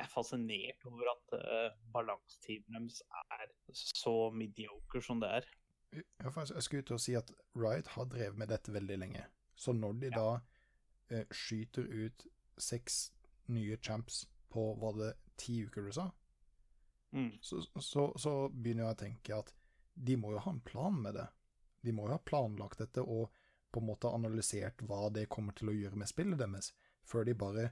jeg 0.00 0.08
er 0.08 0.12
fascinert 0.14 0.84
over 0.88 1.10
at 1.12 1.34
uh, 1.36 1.78
balansetiden 1.92 2.76
deres 2.78 3.02
er 3.36 3.50
så 3.76 4.30
mediocre 4.32 5.02
som 5.04 5.20
det 5.20 5.28
er. 5.40 5.48
Ja, 5.92 6.30
jeg 6.32 6.62
skulle 6.62 6.82
ut 6.82 6.94
og 6.96 7.02
si 7.02 7.16
at 7.18 7.32
Riot 7.58 7.90
har 7.96 8.08
drevet 8.08 8.38
med 8.38 8.48
dette 8.48 8.72
veldig 8.72 8.96
lenge. 8.98 9.24
Så 9.54 9.74
når 9.76 9.98
de 10.00 10.12
da 10.14 10.28
uh, 10.38 11.24
skyter 11.30 11.84
ut 11.84 12.26
seks 12.58 13.10
nye 13.52 13.76
champs 13.82 14.24
på, 14.48 14.72
var 14.80 14.96
det 14.96 15.12
ti 15.36 15.60
uker 15.66 15.84
du 15.84 15.92
sa? 15.92 16.08
Mm. 17.12 17.32
Så, 17.42 17.60
så, 17.80 18.06
så 18.16 18.34
begynner 18.48 18.86
jeg 18.86 18.94
å 18.94 19.00
tenke 19.04 19.42
at 19.42 19.52
de 19.94 20.16
må 20.16 20.32
jo 20.32 20.40
ha 20.46 20.54
en 20.54 20.64
plan 20.64 20.96
med 20.96 21.18
det. 21.18 21.26
De 21.84 21.92
må 21.92 22.06
jo 22.06 22.14
ha 22.14 22.22
planlagt 22.24 22.80
dette 22.80 23.02
og 23.02 23.34
på 23.70 23.82
en 23.82 23.90
måte 23.90 24.10
analysert 24.10 24.80
hva 24.86 25.08
det 25.12 25.28
kommer 25.30 25.54
til 25.58 25.70
å 25.70 25.76
gjøre 25.76 25.98
med 26.00 26.08
spillet 26.10 26.40
deres, 26.40 26.72
før 27.06 27.26
de 27.28 27.36
bare 27.38 27.68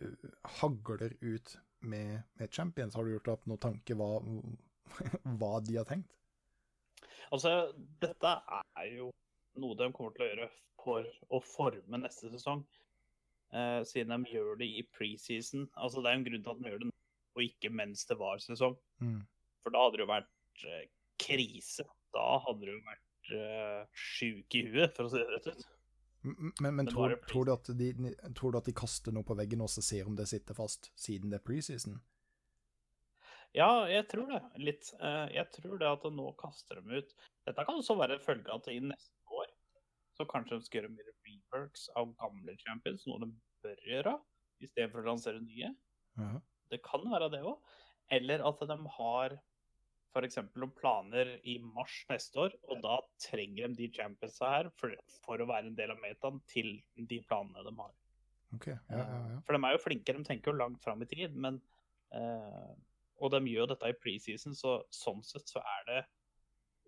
uh, 0.00 0.28
hagler 0.58 1.14
ut 1.20 1.58
med, 1.80 2.22
med 2.40 2.54
champions. 2.54 2.94
Har 2.94 3.04
du 3.04 3.14
gjort 3.14 3.28
deg 3.28 3.36
opp 3.36 3.48
noen 3.50 3.62
tanke 3.62 3.96
hva, 3.98 4.10
hva 5.40 5.52
de 5.64 5.78
har 5.78 5.88
tenkt? 5.88 6.14
Altså, 7.34 7.72
dette 8.00 8.34
er 8.48 8.90
jo 8.94 9.10
noe 9.60 9.76
de 9.76 9.90
kommer 9.92 10.14
til 10.16 10.24
å 10.24 10.28
gjøre 10.30 10.48
for 10.88 11.08
å 11.34 11.40
forme 11.44 12.00
neste 12.00 12.30
sesong. 12.32 12.64
eh, 13.52 13.80
siden 13.88 14.24
de 14.24 14.34
gjør 14.34 14.58
det 14.60 14.68
i 14.80 14.84
preseason. 14.92 15.66
Altså, 15.76 16.02
det 16.02 16.10
er 16.10 16.18
en 16.18 16.26
grunn 16.26 16.44
til 16.44 16.52
at 16.52 16.62
de 16.62 16.70
gjør 16.72 16.82
det 16.82 16.90
nå, 16.90 16.94
og 17.36 17.44
ikke 17.44 17.72
mens 17.72 18.04
det 18.08 18.18
var 18.20 18.40
sesong. 18.44 18.76
Mm. 19.00 19.22
For 19.64 19.74
da 19.74 19.84
hadde 19.84 19.98
det 19.98 20.04
jo 20.04 20.10
vært 20.12 20.64
eh, 20.68 20.86
krise. 21.20 21.86
Da 22.16 22.28
hadde 22.44 22.66
det 22.66 22.74
jo 22.76 22.84
vært 22.86 23.32
eh, 23.38 23.82
sjuk 23.92 24.58
i 24.58 24.64
huet, 24.68 24.94
for 24.96 25.08
å 25.08 25.12
si 25.12 25.20
det 25.20 25.28
rett 25.34 25.50
ut. 25.52 25.66
Men, 26.22 26.74
men 26.74 26.86
tror, 26.86 27.14
tror, 27.30 27.46
du 27.46 27.52
at 27.52 27.68
de, 27.78 27.92
tror 28.36 28.52
du 28.52 28.58
at 28.58 28.66
de 28.66 28.74
kaster 28.76 29.14
noe 29.14 29.26
på 29.26 29.36
veggen 29.38 29.62
og 29.62 29.70
så 29.70 29.84
ser 29.84 30.08
om 30.10 30.16
det 30.18 30.26
sitter 30.30 30.56
fast, 30.56 30.90
siden 30.98 31.30
det 31.30 31.38
er 31.38 31.44
preseason? 31.46 32.00
Ja, 33.56 33.86
jeg 33.88 34.04
tror 34.10 34.26
det. 34.32 34.42
Litt. 34.60 34.90
Eh, 34.98 35.26
jeg 35.38 35.48
tror 35.54 35.78
det 35.80 35.88
at 35.88 36.04
nå 36.12 36.26
kaster 36.40 36.82
de 36.82 37.00
ut 37.00 37.14
Dette 37.48 37.64
kan 37.64 37.80
også 37.80 37.96
være 37.96 38.18
en 38.18 38.24
følge 38.24 38.50
av 38.52 38.60
at 38.60 38.70
i 38.74 38.80
neste 38.84 39.32
år 39.32 39.48
så 40.18 40.26
kanskje 40.28 40.58
de 40.58 40.66
skal 40.66 40.80
gjøre 40.82 40.92
mer 40.96 41.12
reworks 41.24 41.86
av 41.96 42.10
gamle 42.18 42.56
champions, 42.60 43.06
noe 43.06 43.22
de 43.22 43.30
bør 43.64 43.84
gjøre, 43.86 44.14
istedenfor 44.64 45.04
å 45.04 45.12
lansere 45.12 45.40
nye. 45.40 45.70
Ja. 46.18 46.32
Det 46.72 46.80
kan 46.84 47.06
være 47.08 47.30
det 47.32 47.44
òg. 47.46 47.62
Eller 48.12 48.42
at 48.44 48.64
de 48.66 48.76
har 48.98 49.36
f.eks. 50.12 50.40
noen 50.56 50.74
planer 50.76 51.34
i 51.48 51.58
mars 51.62 52.00
neste 52.08 52.40
år, 52.46 52.56
og 52.68 52.82
da 52.84 52.98
trenger 53.22 53.68
de 53.72 53.82
de 53.82 53.88
championsa 53.94 54.52
her 54.56 54.70
for, 54.78 54.94
for 55.24 55.40
å 55.40 55.48
være 55.48 55.70
en 55.70 55.78
del 55.78 55.92
av 55.94 56.00
metaen 56.02 56.40
til 56.50 56.76
de 56.96 57.20
planene 57.28 57.64
de 57.66 57.74
har. 57.78 57.96
Okay, 58.56 58.76
ja, 58.88 59.02
ja, 59.02 59.16
ja. 59.34 59.40
For 59.44 59.54
de 59.54 59.60
er 59.68 59.74
jo 59.74 59.82
flinke, 59.82 60.14
de 60.16 60.24
tenker 60.24 60.52
jo 60.52 60.60
langt 60.60 60.80
fram 60.84 61.02
i 61.04 61.08
tid, 61.10 61.34
men 61.36 61.60
eh, 62.16 62.70
Og 63.18 63.32
de 63.34 63.40
gjør 63.50 63.72
dette 63.72 63.90
i 63.90 63.96
preseason, 63.98 64.54
så 64.54 64.78
sånn 64.94 65.24
sett 65.26 65.50
så 65.50 65.60
er 65.60 65.84
det 65.88 65.98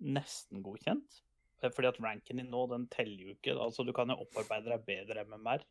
nesten 0.01 0.63
godkjent. 0.63 1.19
Eh, 1.61 1.73
Fordi 1.75 1.91
at 1.91 2.01
ranken 2.01 2.41
din 2.41 2.51
nå, 2.53 2.65
den 2.71 2.87
teller 2.93 3.27
jo 3.27 3.35
ikke. 3.35 3.57
Altså 3.59 3.85
du 3.85 3.93
kan 3.97 4.13
jo 4.13 4.21
opparbeide 4.25 4.71
deg 4.73 4.87
bedre 4.87 5.27
MMR. 5.27 5.67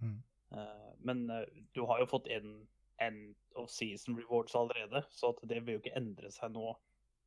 Mm. 0.00 0.16
Eh, 0.56 0.90
men 1.08 1.26
eh, 1.30 1.44
du 1.74 1.84
har 1.90 2.00
jo 2.00 2.08
fått 2.10 2.30
en 2.32 2.54
end 3.02 3.34
of 3.54 3.70
season 3.70 4.16
rewards 4.16 4.54
allerede, 4.54 5.02
så 5.10 5.32
det 5.42 5.62
vil 5.66 5.76
jo 5.76 5.82
ikke 5.82 5.96
endre 5.98 6.30
seg 6.32 6.52
nå 6.54 6.74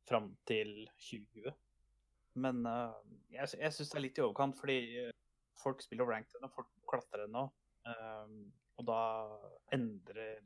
fram 0.08 0.32
til 0.48 0.72
2020. 0.98 1.52
Men 2.40 2.64
uh, 2.66 2.94
jeg, 3.30 3.52
jeg 3.58 3.74
syns 3.74 3.92
det 3.92 3.98
er 3.98 4.04
litt 4.06 4.20
i 4.20 4.24
overkant, 4.24 4.58
fordi 4.58 4.78
eh, 5.02 5.14
folk 5.60 5.82
spiller 5.82 6.08
ranked 6.08 6.38
ennå, 6.38 6.50
folk 6.54 6.70
klatrer 6.90 7.26
ennå. 7.26 7.48
Um, 7.88 8.44
og 8.80 8.86
da 8.88 9.00
endrer 9.74 10.38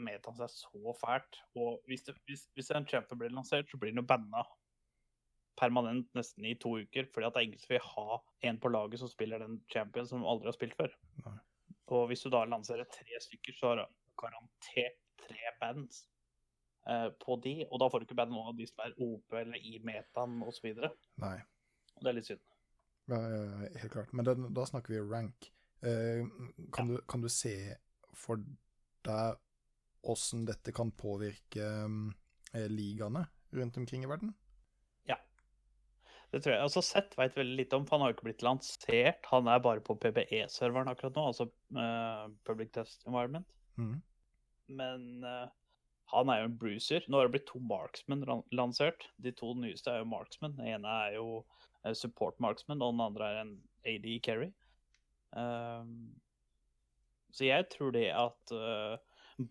metaen 0.00 0.38
seg 0.38 0.52
så 0.54 0.94
fælt. 0.98 1.42
Og 1.58 1.84
hvis, 1.88 2.06
det, 2.06 2.16
hvis, 2.28 2.46
hvis 2.56 2.72
en 2.74 2.88
champion 2.88 3.20
blir 3.20 3.34
lansert, 3.34 3.68
så 3.70 3.78
blir 3.78 3.92
den 3.92 4.02
jo 4.02 4.08
banna 4.08 4.42
permanent 5.60 6.08
nesten 6.16 6.46
i 6.48 6.56
to 6.58 6.78
uker. 6.80 7.10
Fordi 7.12 7.28
at 7.28 7.36
det 7.36 7.42
er 7.42 7.48
ingen 7.50 7.62
som 7.62 7.74
vil 7.74 7.86
ha 7.86 8.18
en 8.48 8.60
på 8.60 8.72
laget 8.72 9.02
som 9.02 9.12
spiller 9.12 9.42
den 9.44 9.60
champion 9.72 10.08
som 10.08 10.26
aldri 10.26 10.50
har 10.50 10.56
spilt 10.56 10.76
før. 10.78 10.96
Nei. 11.26 11.36
Og 11.90 12.06
hvis 12.10 12.22
du 12.24 12.30
da 12.32 12.44
lanserer 12.46 12.88
tre 12.90 13.18
stykker, 13.22 13.56
så 13.58 13.72
har 13.72 13.84
garantert 14.20 14.98
tre 15.20 15.52
bands 15.60 16.04
eh, 16.88 17.08
på 17.22 17.36
de. 17.44 17.54
Og 17.68 17.82
da 17.82 17.90
får 17.90 18.02
du 18.02 18.08
ikke 18.08 18.18
band 18.20 18.34
noen 18.34 18.52
av 18.52 18.58
de 18.58 18.68
som 18.70 18.84
er 18.86 18.96
OP 19.06 19.36
eller 19.42 19.60
i 19.60 19.78
metaen 19.86 20.40
osv. 20.46 20.70
Nei. 21.24 21.36
Og 21.96 22.04
det 22.04 22.12
er 22.12 22.18
litt 22.18 22.30
synd. 22.30 22.42
Ja, 23.10 23.20
ja, 23.20 23.38
ja, 23.42 23.70
helt 23.82 23.94
klart. 23.94 24.12
Men 24.14 24.28
den, 24.28 24.50
da 24.56 24.66
snakker 24.68 24.94
vi 24.94 25.02
rank. 25.02 25.50
Eh, 25.86 26.26
kan, 26.74 26.92
du, 26.92 26.98
kan 27.08 27.24
du 27.24 27.30
se 27.32 27.54
for 28.16 28.42
deg 29.06 29.40
åssen 30.10 30.46
dette 30.48 30.72
kan 30.72 30.92
påvirke 30.96 31.66
eh, 31.66 32.68
ligaene 32.72 33.26
rundt 33.56 33.76
omkring 33.80 34.04
i 34.06 34.08
verden? 34.08 34.32
Det 36.30 36.44
tror 36.44 36.54
jeg. 36.54 36.62
Altså, 36.62 36.82
Seth 36.84 37.18
veit 37.18 37.36
veldig 37.36 37.56
lite 37.58 37.78
om, 37.78 37.86
for 37.86 37.96
han 37.96 38.04
har 38.04 38.12
jo 38.12 38.18
ikke 38.18 38.28
blitt 38.28 38.44
lansert. 38.46 39.26
Han 39.32 39.50
er 39.50 39.62
bare 39.64 39.82
på 39.82 39.96
PBE-serveren 39.98 40.90
akkurat 40.92 41.16
nå, 41.18 41.26
altså 41.32 41.48
eh, 41.74 42.28
Public 42.46 42.70
Test 42.76 43.06
Environment. 43.08 43.46
Mhm. 43.80 43.98
Men 44.76 45.24
eh, 45.26 45.48
han 46.12 46.30
er 46.30 46.42
jo 46.42 46.48
en 46.50 46.56
bruiser. 46.60 47.04
Nå 47.06 47.18
har 47.18 47.28
det 47.28 47.36
blitt 47.36 47.48
to 47.50 47.60
marksmen 47.62 48.24
lansert. 48.56 49.06
De 49.22 49.32
to 49.36 49.52
nyeste 49.58 49.92
er 49.92 50.02
jo 50.02 50.10
marksmen. 50.10 50.56
Den 50.58 50.72
ene 50.76 50.96
er 51.06 51.18
jo 51.18 51.28
eh, 51.84 51.94
support 51.94 52.38
marksman, 52.42 52.82
og 52.82 52.94
den 52.94 53.04
andre 53.04 53.30
er 53.30 53.42
en 53.44 53.54
AD 53.86 54.08
carry. 54.26 54.50
Um, 55.30 56.10
så 57.30 57.46
jeg 57.46 57.68
tror 57.70 57.92
det 57.94 58.08
at 58.10 58.54
uh, 58.56 58.96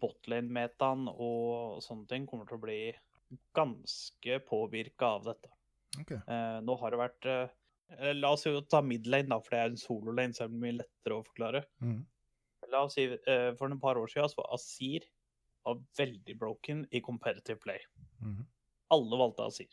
botlane-metaen 0.01 1.07
og 1.13 1.79
sånne 1.85 2.09
ting 2.09 2.25
kommer 2.27 2.49
til 2.49 2.59
å 2.59 2.65
bli 2.65 2.81
ganske 3.55 4.41
påvirka 4.49 5.13
av 5.15 5.29
dette. 5.29 5.53
Ok. 6.01 6.11
Uh, 6.27 6.59
nå 6.65 6.75
har 6.81 6.91
det 6.91 6.99
vært 6.99 7.29
uh, 7.31 7.55
La 8.19 8.35
oss 8.35 8.43
jo 8.45 8.59
ta 8.69 8.83
midlane, 8.85 9.31
da, 9.31 9.39
for 9.41 9.55
det 9.55 9.59
er 9.63 9.71
en 9.71 9.79
sololane, 9.81 10.35
så 10.35 10.43
er 10.45 10.51
det 10.51 10.59
mye 10.61 10.75
lettere 10.83 11.15
å 11.15 11.25
forklare. 11.25 11.63
Mhm. 11.81 12.03
La 12.71 12.83
oss 12.85 12.95
si, 12.97 13.05
uh, 13.09 13.51
For 13.57 13.71
et 13.71 13.81
par 13.81 13.99
år 13.99 14.11
siden 14.11 14.29
så 14.31 14.41
var 14.41 14.53
Asir 14.55 15.05
var 15.65 15.81
veldig 15.97 16.35
broken 16.39 16.85
i 16.91 17.01
competitive 17.01 17.59
play. 17.59 17.79
Mhm. 18.21 18.47
Alle 18.89 19.17
valgte 19.21 19.45
Asir, 19.45 19.69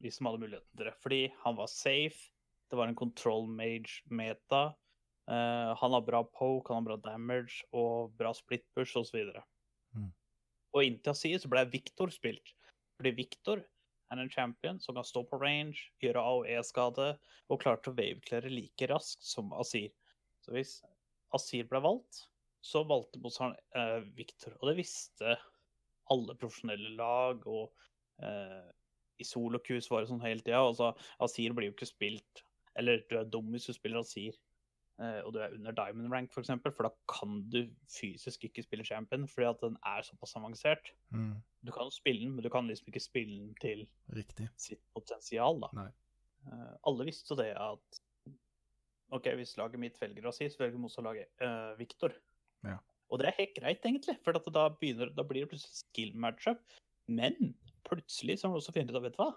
hvis 0.00 0.18
de 0.18 0.26
hadde 0.26 0.42
muligheten 0.42 0.76
til 0.76 0.86
det. 0.86 0.94
Fordi 1.02 1.22
han 1.42 1.56
var 1.56 1.66
safe, 1.66 2.30
det 2.70 2.78
var 2.78 2.88
en 2.88 2.98
control 2.98 3.48
mage-meta. 3.48 4.74
Uh, 5.26 5.72
han 5.80 5.92
har 5.96 6.04
bra 6.04 6.22
poke, 6.22 6.68
han 6.68 6.82
har 6.82 6.90
bra 6.90 6.96
damage 7.10 7.64
og 7.72 8.12
bra 8.18 8.32
split 8.36 8.64
push 8.76 8.96
osv. 8.96 9.32
Mm. 9.94 10.12
Og 10.74 10.84
inntil 10.84 11.14
Asir 11.14 11.38
så 11.38 11.48
ble 11.48 11.64
Victor 11.72 12.12
spilt. 12.12 12.54
Fordi 12.98 13.14
Victor 13.16 13.64
er 14.12 14.20
en 14.20 14.30
champion 14.30 14.80
som 14.80 14.94
kan 14.94 15.06
stå 15.06 15.24
på 15.26 15.40
range, 15.40 15.90
gjøre 16.02 16.22
AOE-skade 16.22 17.14
og 17.48 17.60
klare 17.62 17.80
til 17.82 17.94
å 17.94 17.98
waveclare 17.98 18.52
like 18.52 18.88
raskt 18.90 19.24
som 19.26 19.52
Asir. 19.58 19.90
Så 20.44 20.54
hvis 20.54 20.76
Asir 21.34 21.66
ble 21.70 21.80
valgt, 21.84 22.24
så 22.64 22.84
valgte 22.88 23.20
motstanderen 23.20 23.60
eh, 23.76 24.06
Victor. 24.16 24.56
Og 24.60 24.70
det 24.70 24.78
visste 24.78 25.36
alle 26.12 26.36
profesjonelle 26.38 26.94
lag, 26.98 27.44
og 27.48 27.72
eh, 28.22 28.64
i 29.20 29.24
kus 29.24 29.90
var 29.90 30.02
det 30.02 30.10
sånn 30.10 30.24
hele 30.24 30.42
tida. 30.42 30.62
Altså, 30.64 30.92
Asir 31.22 31.54
blir 31.54 31.70
jo 31.70 31.76
ikke 31.76 31.86
spilt 31.86 32.42
Eller 32.74 33.04
du 33.06 33.14
er 33.20 33.28
dum 33.30 33.52
hvis 33.54 33.68
du 33.68 33.76
spiller 33.76 34.02
Asir 34.02 34.34
eh, 34.98 35.20
og 35.22 35.32
du 35.34 35.38
er 35.38 35.54
under 35.54 35.76
diamond 35.76 36.10
rank, 36.12 36.30
f.eks., 36.30 36.34
for, 36.34 36.42
eksempel, 36.42 36.74
for 36.74 36.88
da 36.88 36.92
kan 37.10 37.36
du 37.52 37.60
fysisk 37.90 38.48
ikke 38.48 38.64
spille 38.66 38.86
champion 38.86 39.28
fordi 39.30 39.46
at 39.50 39.62
den 39.62 39.76
er 39.86 40.06
såpass 40.06 40.34
avansert. 40.40 40.90
Mm. 41.14 41.36
Du 41.64 41.72
kan 41.74 41.92
spille 41.94 42.24
den, 42.24 42.34
men 42.34 42.44
du 42.44 42.50
kan 42.52 42.66
liksom 42.66 42.90
ikke 42.90 43.04
spille 43.04 43.38
den 43.38 43.54
til 43.62 43.86
Riktig. 44.16 44.48
sitt 44.60 44.82
potensial, 44.96 45.62
da. 45.62 45.70
Nei. 45.78 45.90
Eh, 46.50 46.74
alle 46.90 47.06
visste 47.08 47.38
det 47.38 47.52
at 47.56 48.02
OK, 49.14 49.28
hvis 49.38 49.54
laget 49.60 49.80
mitt 49.82 49.98
velger 50.00 50.26
å 50.26 50.34
si, 50.34 50.48
så 50.50 50.64
velger 50.64 50.80
motstanderlaget 50.82 51.44
uh, 51.44 51.72
Viktor. 51.78 52.14
Ja. 52.66 52.80
Og 53.12 53.20
det 53.20 53.28
er 53.30 53.38
helt 53.38 53.56
greit, 53.56 53.84
egentlig, 53.86 54.16
for 54.24 54.36
at 54.36 54.46
da, 54.54 54.68
begynner, 54.80 55.12
da 55.14 55.26
blir 55.26 55.44
det 55.44 55.52
plutselig 55.52 55.84
skill 55.84 56.14
matchup. 56.18 56.62
Men 57.06 57.52
plutselig 57.86 58.40
så 58.40 58.48
har 58.48 58.56
du 58.56 58.62
også 58.62 58.74
funnet 58.74 58.90
ut 58.90 58.98
av, 58.98 59.04
vet 59.06 59.16
du 59.16 59.20
hva, 59.22 59.32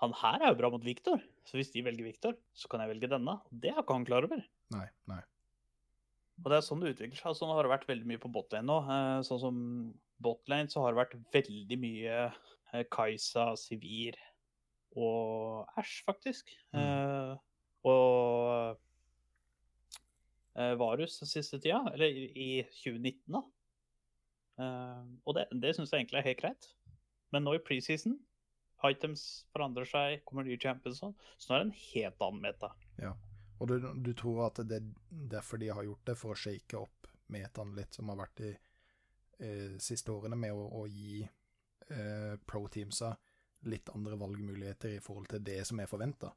han 0.00 0.14
her 0.16 0.40
er 0.40 0.54
jo 0.54 0.60
bra 0.62 0.70
mot 0.72 0.84
Viktor, 0.84 1.20
så 1.44 1.58
hvis 1.58 1.72
de 1.74 1.82
velger 1.84 2.06
Viktor, 2.06 2.36
så 2.56 2.70
kan 2.72 2.80
jeg 2.80 2.94
velge 2.94 3.10
denne. 3.12 3.34
Og 3.36 3.58
det 3.62 3.74
er 3.74 3.82
ikke 3.82 3.98
han 3.98 4.06
klar 4.08 4.24
over. 4.24 4.40
Nei, 4.72 4.86
nei. 5.10 5.20
Og 6.40 6.48
det 6.48 6.56
er 6.56 6.64
sånn 6.64 6.80
det 6.80 6.94
utvikler 6.94 7.20
seg. 7.20 7.36
Sånn 7.36 7.52
har 7.52 7.66
det 7.66 7.72
vært 7.74 7.88
veldig 7.90 8.08
mye 8.08 8.22
på 8.22 8.30
botlane 8.32 8.64
nå. 8.64 8.78
Eh, 8.88 9.18
Sånn 9.28 9.42
som 9.42 9.58
botlane 10.24 10.72
så 10.72 10.86
har 10.86 10.94
det 10.94 11.02
vært 11.02 11.18
veldig 11.36 11.78
mye 11.82 12.16
eh, 12.30 12.86
Kajsa, 12.88 13.50
Sivir 13.60 14.16
og 14.96 15.68
Æsj, 15.80 15.98
faktisk. 16.08 16.54
Eh, 16.72 17.34
og 17.84 17.92
eh, 17.92 18.19
Varus 20.54 21.20
den 21.20 21.30
siste 21.30 21.60
tida, 21.62 21.82
eller 21.94 22.10
i, 22.10 22.26
i 22.34 22.50
2019, 22.82 23.20
da. 23.36 23.42
Eh, 24.60 25.04
og 25.24 25.36
det, 25.36 25.46
det 25.62 25.74
syns 25.76 25.92
jeg 25.92 26.04
egentlig 26.04 26.20
er 26.20 26.28
helt 26.30 26.42
greit. 26.42 26.68
Men 27.30 27.46
nå 27.46 27.54
i 27.56 27.62
preseason, 27.64 28.16
items 28.86 29.24
forandrer 29.54 29.88
seg, 29.88 30.22
kommer 30.28 30.46
nye 30.46 30.58
champions 30.60 31.00
og 31.00 31.10
sånn, 31.10 31.18
så 31.38 31.50
nå 31.50 31.56
er 31.56 31.62
det 31.62 31.68
en 31.68 31.80
helt 31.84 32.24
annen 32.26 32.44
meta. 32.44 32.72
Ja. 33.00 33.14
Og 33.60 33.68
du, 33.68 33.90
du 34.00 34.14
tror 34.16 34.46
at 34.46 34.62
det 34.64 34.80
er 34.80 34.90
derfor 35.36 35.60
de 35.60 35.68
har 35.68 35.84
gjort 35.84 36.06
det, 36.08 36.16
for 36.18 36.32
å 36.32 36.38
shake 36.38 36.80
opp 36.80 37.10
metaen 37.30 37.74
litt, 37.76 37.94
som 37.94 38.08
har 38.10 38.22
vært 38.22 38.40
de 38.40 38.54
eh, 38.54 39.76
siste 39.82 40.12
årene, 40.14 40.38
med 40.40 40.56
å, 40.56 40.64
å 40.80 40.86
gi 40.88 41.20
eh, 41.22 42.36
pro-teamsa 42.48 43.12
litt 43.68 43.92
andre 43.92 44.16
valgmuligheter 44.16 44.96
i 44.96 45.02
forhold 45.04 45.28
til 45.34 45.44
det 45.44 45.60
som 45.68 45.82
er 45.82 45.90
forventa? 45.90 46.32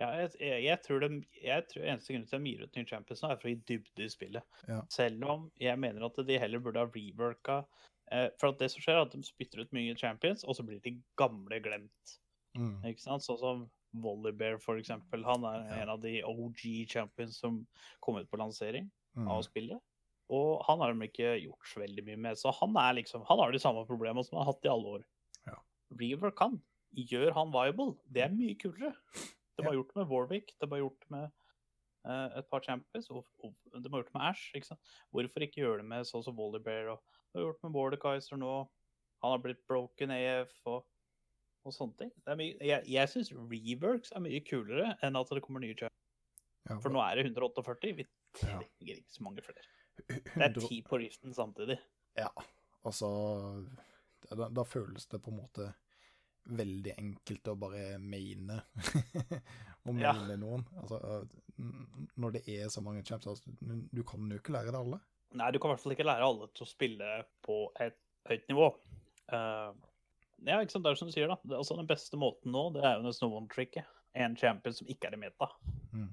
Ja, 0.00 0.08
jeg, 0.16 0.30
jeg, 0.64 0.78
tror 0.86 1.02
det, 1.04 1.10
jeg 1.44 1.66
tror 1.68 1.84
eneste 1.84 2.14
grunn 2.14 2.26
til 2.26 2.36
at 2.38 2.44
de 2.44 2.50
gir 2.54 2.62
ut 2.64 2.76
nye 2.78 2.88
champions 2.88 3.20
nå, 3.22 3.30
er 3.34 3.40
for 3.42 3.50
å 3.50 3.52
gi 3.52 3.58
dybde 3.68 4.06
i 4.06 4.12
spillet. 4.12 4.46
Ja. 4.70 4.78
Selv 4.92 5.26
om 5.28 5.42
jeg 5.60 5.76
mener 5.82 6.06
at 6.08 6.20
de 6.26 6.38
heller 6.40 6.62
burde 6.64 6.80
ha 6.80 6.88
reworka 6.88 7.58
eh, 8.10 8.28
For 8.40 8.48
at 8.54 8.62
det 8.62 8.70
som 8.72 8.80
skjer, 8.84 8.96
er 8.96 9.04
at 9.04 9.12
de 9.12 9.20
spytter 9.26 9.60
ut 9.60 9.74
mye 9.76 9.96
champions, 10.00 10.42
og 10.48 10.56
så 10.56 10.64
blir 10.66 10.80
de 10.84 10.94
gamle 11.20 11.60
glemt. 11.62 12.16
Mm. 12.58 12.80
Ikke 12.90 13.04
sant? 13.04 13.22
Sånn 13.26 13.38
som 13.42 13.66
Volleybear, 14.00 14.56
for 14.62 14.78
eksempel. 14.78 15.24
Han 15.26 15.44
er 15.44 15.64
Ja. 15.68 15.82
en 15.82 15.88
av 15.96 16.00
de 16.00 16.16
OG 16.24 16.86
champions 16.88 17.38
som 17.42 17.66
kom 18.00 18.16
ut 18.22 18.30
på 18.30 18.38
lansering 18.40 18.90
Mm. 19.18 19.26
av 19.28 19.42
spillet. 19.42 19.80
Og 20.30 20.62
han 20.68 20.78
har 20.78 20.92
de 20.94 21.08
ikke 21.08 21.32
gjort 21.42 21.66
så 21.66 21.80
veldig 21.82 22.04
mye 22.06 22.16
med, 22.16 22.36
så 22.38 22.52
han 22.54 22.76
er 22.78 22.94
liksom 23.02 23.24
Han 23.26 23.38
har 23.42 23.50
de 23.50 23.58
samme 23.58 23.82
problemene 23.88 24.22
som 24.24 24.38
han 24.38 24.46
har 24.46 24.52
hatt 24.52 24.64
i 24.64 24.68
alle 24.70 24.86
år. 25.00 25.04
Ja. 25.46 25.56
Rework 25.98 26.38
han. 26.38 26.60
gjør 26.94 27.32
han 27.34 27.50
viable. 27.54 27.96
Det 28.10 28.22
er 28.22 28.28
mye 28.34 28.54
kulere. 28.58 28.94
Det 29.60 29.68
var 29.68 29.78
gjort 29.78 29.94
med 30.00 30.10
Warwick, 30.10 30.52
det 30.60 30.68
var 30.70 30.82
gjort 30.82 31.06
med 31.12 31.30
uh, 32.08 32.28
et 32.40 32.48
par 32.50 32.64
champions, 32.64 33.10
og, 33.12 33.26
og 33.44 33.54
det 33.76 33.92
var 33.92 34.02
gjort 34.02 34.14
med 34.16 34.26
Ash. 34.30 34.50
ikke 34.56 34.72
sant? 34.72 34.94
Hvorfor 35.14 35.46
ikke 35.46 35.62
gjøre 35.62 35.82
det 35.82 35.88
med 35.92 36.08
sånn 36.08 36.24
som 36.26 36.38
Wally 36.38 36.60
og 36.90 37.00
det 37.30 37.38
var 37.38 37.46
gjort 37.46 37.62
med 37.62 37.74
Mordekaiser 37.76 38.40
nå. 38.40 38.54
Han 39.22 39.34
har 39.34 39.42
blitt 39.44 39.60
broken 39.68 40.10
AF 40.14 40.54
og, 40.70 40.86
og 41.66 41.74
sånne 41.76 41.98
ting. 42.00 42.12
Det 42.24 42.32
er 42.32 42.38
mye, 42.40 42.56
jeg 42.64 42.86
jeg 42.90 43.12
syns 43.12 43.30
reworks 43.36 44.14
er 44.16 44.24
mye 44.24 44.40
kulere 44.42 44.94
enn 45.04 45.18
at 45.20 45.30
det 45.36 45.42
kommer 45.44 45.62
nye 45.62 45.76
champions. 45.76 45.96
Ja, 46.68 46.78
For 46.80 46.92
nå 46.92 47.02
er 47.04 47.20
det 47.20 47.28
148. 47.28 47.92
Vi 48.00 48.06
Ja. 48.46 48.60
ikke 48.80 49.02
så 49.10 49.24
mange 49.26 49.42
flere. 49.42 49.62
Det 50.06 50.44
er 50.46 50.52
ti 50.54 50.80
på 50.86 50.98
riften 51.02 51.34
samtidig. 51.34 51.78
Ja, 52.18 52.30
altså 52.86 53.08
da, 54.30 54.48
da 54.48 54.64
føles 54.64 55.06
det 55.10 55.18
på 55.22 55.32
en 55.32 55.40
måte 55.42 55.72
veldig 56.46 56.94
enkelt 56.98 57.48
å 57.52 57.56
bare 57.60 57.98
mene 58.00 58.60
Ja. 60.00 60.12
mene 60.12 60.36
noen. 60.40 60.62
Altså, 60.82 60.98
når 62.20 62.34
det 62.36 62.42
er 62.52 62.68
så 62.72 62.82
mange 62.84 63.02
champs, 63.06 63.26
altså, 63.26 63.52
du 63.60 64.02
kan 64.06 64.26
jo 64.30 64.36
ikke 64.38 64.52
lære 64.52 64.72
det 64.74 64.80
alle. 64.80 64.98
Nei, 65.40 65.50
du 65.54 65.58
kan 65.58 65.70
i 65.70 65.72
hvert 65.74 65.82
fall 65.84 65.94
ikke 65.94 66.04
lære 66.08 66.26
alle 66.26 66.48
til 66.56 66.66
å 66.66 66.68
spille 66.68 67.08
på 67.46 67.56
et 67.80 67.96
høyt 68.28 68.44
nivå. 68.50 68.66
Uh, 69.32 69.70
ja, 70.44 70.58
ikke 70.60 70.74
sant, 70.74 70.84
det 70.84 70.92
er 70.92 70.98
som 71.00 71.08
du 71.08 71.14
sier, 71.14 71.30
da. 71.32 71.38
Det, 71.44 71.56
altså, 71.56 71.76
den 71.80 71.88
beste 71.88 72.18
måten 72.20 72.52
nå, 72.54 72.66
det 72.76 72.82
er 72.84 72.98
jo 72.98 73.06
nesten 73.06 73.32
one-tricket. 73.32 73.88
En 74.20 74.36
champion 74.36 74.74
som 74.76 74.88
ikke 74.90 75.08
er 75.08 75.16
i 75.16 75.22
meta. 75.22 75.48
Mm. 75.94 76.10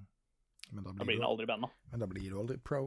Men, 0.71 0.83
da 0.83 0.91
Da 0.91 0.93
blir 1.01 1.05
blir 1.07 1.17
du, 1.17 1.21
den 1.23 1.29
aldri 1.31 1.47
banna. 1.49 1.69
men 1.91 2.03
da 2.03 2.07
blir 2.11 2.29
du 2.31 2.39
aldri 2.39 2.57
pro. 2.61 2.83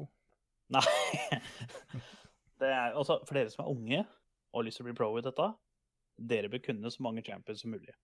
Nei. 0.71 0.85
Det 2.61 2.69
er, 2.69 2.93
altså, 2.93 3.17
for 3.25 3.37
dere 3.39 3.49
som 3.53 3.65
er 3.65 3.71
unge 3.73 4.01
og 4.05 4.59
har 4.61 4.67
lyst 4.67 4.77
til 4.81 4.85
å 4.85 4.89
bli 4.91 4.97
pro 4.99 5.07
i 5.17 5.23
dette, 5.25 5.47
dere 6.21 6.51
bør 6.53 6.61
kunne 6.69 6.91
så 6.93 7.03
mange 7.07 7.23
champions 7.25 7.63
som 7.65 7.73
mulig. 7.73 7.95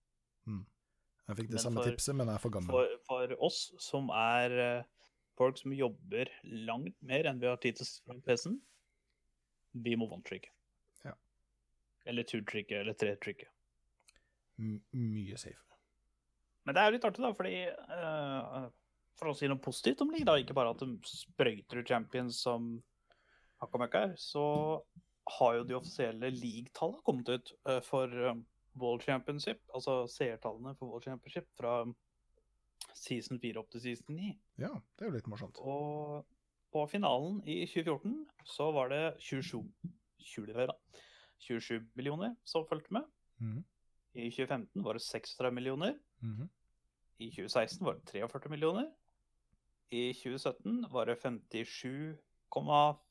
Jeg 1.27 1.35
fikk 1.35 1.49
det 1.51 1.57
Men 1.57 1.63
samme 1.63 1.81
for- 1.83 1.91
tipset, 1.91 2.15
men 2.15 2.27
jeg 2.31 2.39
er 2.39 2.43
for 2.43 2.53
gammel. 2.55 2.71
For, 2.71 3.01
for 3.07 3.33
oss 3.43 3.59
som 3.83 4.07
er 4.15 4.53
eh, 4.63 4.83
folk 5.37 5.57
som 5.59 5.73
jobber 5.75 6.31
langt 6.67 6.95
mer 7.03 7.27
enn 7.29 7.41
vi 7.41 7.49
har 7.51 7.59
tid 7.61 7.75
til 7.77 7.83
å 7.83 7.89
sitte 7.89 8.07
foran 8.07 8.23
PC-en, 8.25 8.55
vi 9.83 9.95
må 9.99 10.07
one-tricke. 10.09 10.49
Ja. 11.05 11.13
Eller 12.07 12.23
two-tricke, 12.23 12.79
eller 12.79 12.95
tre-tricke. 12.97 13.49
Mye 14.57 15.37
safer. 15.37 15.63
Men 16.65 16.75
det 16.75 16.81
er 16.81 16.87
jo 16.89 16.95
litt 16.97 17.05
artig, 17.07 17.21
da, 17.23 17.29
fordi 17.37 17.57
uh, 17.69 18.65
For 19.19 19.29
å 19.31 19.35
si 19.37 19.47
noe 19.51 19.61
positivt 19.61 20.01
om 20.03 20.09
league, 20.13 20.25
da, 20.27 20.33
ikke 20.41 20.55
bare 20.57 20.71
at 20.73 20.81
de 20.81 20.95
sprøyter 21.07 21.79
ut 21.83 21.87
champions 21.91 22.39
som 22.43 22.71
hakkamøkka 23.61 24.01
her, 24.07 24.15
så 24.21 24.43
har 25.27 25.57
jo 25.57 25.65
de 25.67 25.75
offisielle 25.77 26.29
league-tallene 26.31 27.03
kommet 27.05 27.29
ut 27.29 27.53
eh, 27.67 27.81
for 27.85 28.07
eh, 28.07 28.39
World 28.77 29.03
Championship, 29.03 29.61
altså 29.73 30.05
seertallene 30.11 30.75
for 30.77 30.91
World 30.91 31.07
Championship 31.07 31.47
fra 31.57 31.81
season 32.97 33.39
4 33.41 33.59
opp 33.59 33.71
til 33.73 33.83
season 33.83 34.15
9. 34.15 34.33
Ja, 34.61 34.73
det 34.97 35.05
er 35.05 35.11
jo 35.11 35.15
litt 35.17 35.29
morsomt. 35.29 35.59
Og 35.61 36.25
på 36.73 36.83
finalen 36.91 37.39
i 37.47 37.63
2014 37.65 38.27
så 38.45 38.69
var 38.75 38.91
det 38.93 39.01
27, 39.23 39.63
20, 40.19 40.67
27 41.47 41.89
millioner 41.97 42.35
som 42.45 42.67
fulgte 42.69 42.93
med. 42.97 43.09
Mm. 43.39 43.63
I 44.17 44.29
2015 44.29 44.85
var 44.85 44.97
det 44.97 45.03
36 45.05 45.51
millioner. 45.53 45.97
Mm. 46.21 46.47
I 47.19 47.29
2016 47.33 47.85
var 47.85 47.97
det 47.97 48.07
43 48.13 48.49
millioner. 48.53 48.89
I 49.91 50.13
2017 50.13 50.85
var 50.91 51.05
det 51.05 51.19
57,6 51.23 53.06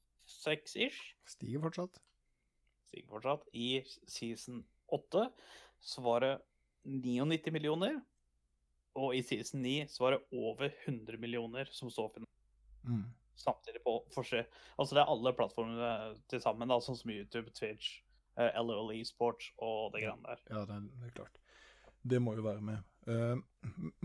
ish. 0.77 1.15
Stiger 1.27 1.61
fortsatt. 1.61 2.01
Stiger 2.89 3.09
fortsatt. 3.11 3.47
I 3.53 3.83
season 4.07 4.65
8 4.93 5.31
så 5.81 6.03
var 6.03 6.21
det 6.21 6.39
99 6.85 7.53
millioner. 7.53 8.01
Og 8.97 9.17
i 9.17 9.23
season 9.23 9.63
9 9.63 9.87
så 9.93 10.05
var 10.05 10.17
det 10.17 10.25
over 10.33 10.73
100 10.87 11.19
millioner 11.19 11.69
som 11.71 11.91
så. 11.91 12.11
Mm. 12.87 13.05
samtidig 13.37 13.83
på 13.85 13.99
forskjell. 14.15 14.47
Altså 14.79 14.95
det 14.97 15.03
er 15.03 15.11
alle 15.13 15.33
plattformene 15.37 15.89
til 16.31 16.41
sammen, 16.41 16.71
da, 16.71 16.79
sånn 16.81 16.97
som 16.97 17.11
YouTube, 17.11 17.51
Twitch, 17.53 17.99
uh, 18.39 18.49
LOL 18.63 18.95
Esports 18.97 19.51
og 19.59 19.91
det 19.93 20.07
greiene 20.07 20.25
der. 20.25 20.45
Ja, 20.49 20.63
det, 20.71 20.79
det 20.95 21.11
er 21.11 21.17
klart. 21.19 21.41
Det 22.07 22.21
må 22.23 22.37
jo 22.39 22.45
være 22.47 22.63
med. 22.63 22.85
Eh, 23.11 23.37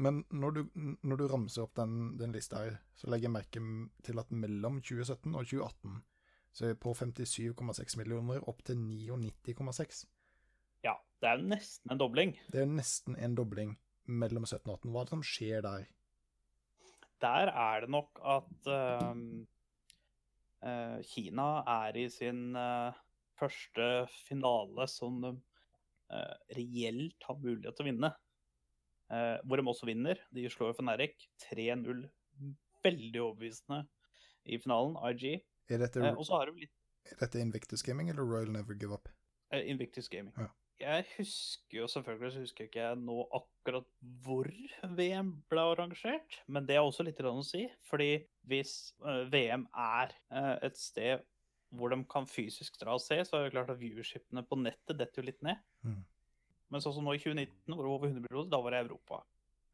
men 0.01 0.23
når 0.29 0.55
du, 0.57 0.61
når 1.01 1.21
du 1.21 1.27
ramser 1.29 1.65
opp 1.65 1.75
den, 1.77 2.15
den 2.17 2.33
lista 2.33 2.63
her, 2.63 2.79
så 2.97 3.09
legger 3.09 3.29
jeg 3.29 3.35
merke 3.35 3.63
til 4.05 4.21
at 4.21 4.33
mellom 4.33 4.79
2017 4.81 5.35
og 5.35 5.45
2018 5.45 5.99
så 6.51 6.73
på 6.75 6.93
57,6 6.97 7.97
millioner 7.99 8.43
opp 8.49 8.63
til 8.67 8.79
99,6. 8.79 10.03
Ja, 10.83 10.97
det 11.21 11.29
er 11.29 11.39
jo 11.39 11.47
nesten 11.53 11.93
en 11.93 12.01
dobling. 12.01 12.35
Det 12.51 12.63
er 12.63 12.69
nesten 12.69 13.15
en 13.15 13.37
dobling 13.37 13.77
mellom 14.11 14.45
17 14.45 14.65
og 14.67 14.75
18. 14.81 14.91
Hva 14.91 15.01
er 15.01 15.07
det 15.07 15.15
som 15.15 15.25
skjer 15.25 15.65
der? 15.65 15.85
Der 17.21 17.51
er 17.53 17.83
det 17.83 17.91
nok 17.93 18.19
at 18.25 18.69
uh, 18.73 19.13
uh, 20.65 20.97
Kina 21.05 21.47
er 21.77 22.01
i 22.01 22.07
sin 22.09 22.57
uh, 22.57 22.97
første 23.39 23.87
finale 24.27 24.87
som 24.89 25.21
de 25.23 25.31
eh, 26.13 26.33
reelt 26.53 27.25
har 27.25 27.39
mulighet 27.41 27.73
til 27.73 27.87
å 27.87 27.87
vinne. 27.87 28.09
Hvor 29.09 29.57
de 29.57 29.63
også 29.67 29.87
vinner. 29.89 30.19
De 30.31 30.43
slår 30.47 30.69
jo 30.69 30.75
Fnatic 30.77 31.25
3-0 31.47 32.03
veldig 32.85 33.23
overbevisende 33.23 33.79
i 34.45 34.59
finalen, 34.61 34.93
IG. 35.09 35.41
Er 35.71 35.81
dette, 35.85 36.03
Eh, 36.03 36.13
og 36.13 36.25
så 36.27 36.41
har 36.41 36.51
de 36.51 36.65
litt 36.65 36.77
er 37.09 37.19
dette 37.21 37.41
Invictus 37.41 37.83
Gaming 37.83 38.09
eller 38.11 38.27
Royal 38.27 38.51
Never 38.53 38.77
Give 38.77 38.93
Up? 38.93 39.09
Eh, 39.51 39.69
Invictus 39.69 40.09
Gaming. 40.09 40.33
Ja. 40.37 40.49
Jeg 40.81 41.05
husker 41.13 41.77
jo 41.77 41.87
selvfølgelig 41.91 42.31
så 42.33 42.41
husker 42.41 42.65
ikke 42.65 42.85
nå 42.97 43.17
akkurat 43.37 43.85
hvor 44.23 44.47
VM 44.97 45.35
ble 45.51 45.65
arrangert, 45.75 46.39
men 46.47 46.65
det 46.65 46.77
er 46.77 46.85
også 46.85 47.05
litt 47.05 47.19
å 47.21 47.35
si. 47.45 47.67
Fordi 47.85 48.23
hvis 48.49 48.93
eh, 49.05 49.27
VM 49.29 49.67
er 49.77 50.15
eh, 50.31 50.55
et 50.69 50.79
sted 50.79 51.21
hvor 51.71 51.93
de 51.93 52.01
kan 52.09 52.25
fysisk 52.27 52.79
dra 52.81 52.97
og 52.97 53.03
se, 53.03 53.19
så 53.23 53.37
er 53.37 53.45
det 53.45 53.53
klart 53.53 53.69
at 53.71 53.79
viewershipene 53.79 54.43
på 54.47 54.57
nettet 54.59 54.97
detter 54.99 55.21
jo 55.21 55.27
litt 55.29 55.45
ned. 55.45 55.61
Mm. 55.85 56.01
Men 56.71 56.83
sånn 56.83 56.97
som 56.97 57.05
nå 57.05 57.13
i 57.15 57.21
2019, 57.21 57.53
hvor 57.75 57.83
det 57.83 57.91
var 57.91 57.99
over 57.99 58.09
100 58.09 58.25
millioner, 58.25 58.49
da 58.51 58.59
var 58.63 58.75
det 58.75 58.81
Europa. 58.81 59.21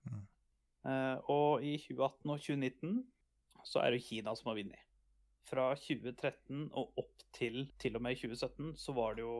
Mm. 0.10 0.26
Eh, 0.92 1.32
og 1.34 1.64
i 1.66 1.78
2018 1.88 2.36
og 2.36 2.44
2019 2.44 3.00
så 3.68 3.82
er 3.82 3.96
det 3.96 4.04
Kina 4.06 4.36
som 4.38 4.52
har 4.52 4.60
vunnet. 4.60 4.87
Fra 5.48 5.70
2013 5.80 6.68
og 6.76 7.00
opp 7.00 7.24
til 7.36 7.70
til 7.80 7.96
og 7.96 8.04
med 8.04 8.20
2017 8.20 8.76
så 8.80 8.96
var 8.98 9.16
det 9.16 9.24
jo 9.24 9.38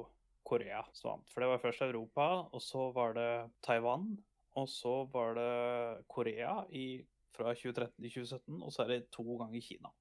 Korea 0.48 0.82
som 0.96 1.12
vant. 1.12 1.32
For 1.34 1.44
det 1.44 1.50
var 1.52 1.64
først 1.64 1.84
Europa, 1.84 2.28
og 2.56 2.62
så 2.64 2.90
var 2.96 3.16
det 3.18 3.32
Taiwan, 3.66 4.14
og 4.56 4.70
så 4.72 4.94
var 5.14 5.36
det 5.36 6.06
Korea 6.08 6.62
i, 6.72 7.04
fra 7.36 7.52
2013 7.54 8.04
til 8.04 8.14
2017, 8.14 8.62
og 8.62 8.72
så 8.74 8.84
er 8.84 8.94
det 8.94 9.10
to 9.12 9.26
ganger 9.42 9.62
Kina. 9.62 9.92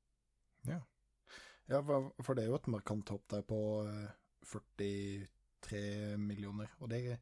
Ja, 1.66 1.80
for 1.82 2.12
for 2.22 2.38
det 2.38 2.44
er 2.44 2.52
jo 2.52 2.60
et 2.60 2.68
markant 2.70 3.10
hopp 3.10 3.24
der 3.30 3.42
på 3.42 3.58
eh, 3.82 4.10
43 4.46 6.18
millioner. 6.18 6.70
Og 6.78 6.90
det, 6.90 7.18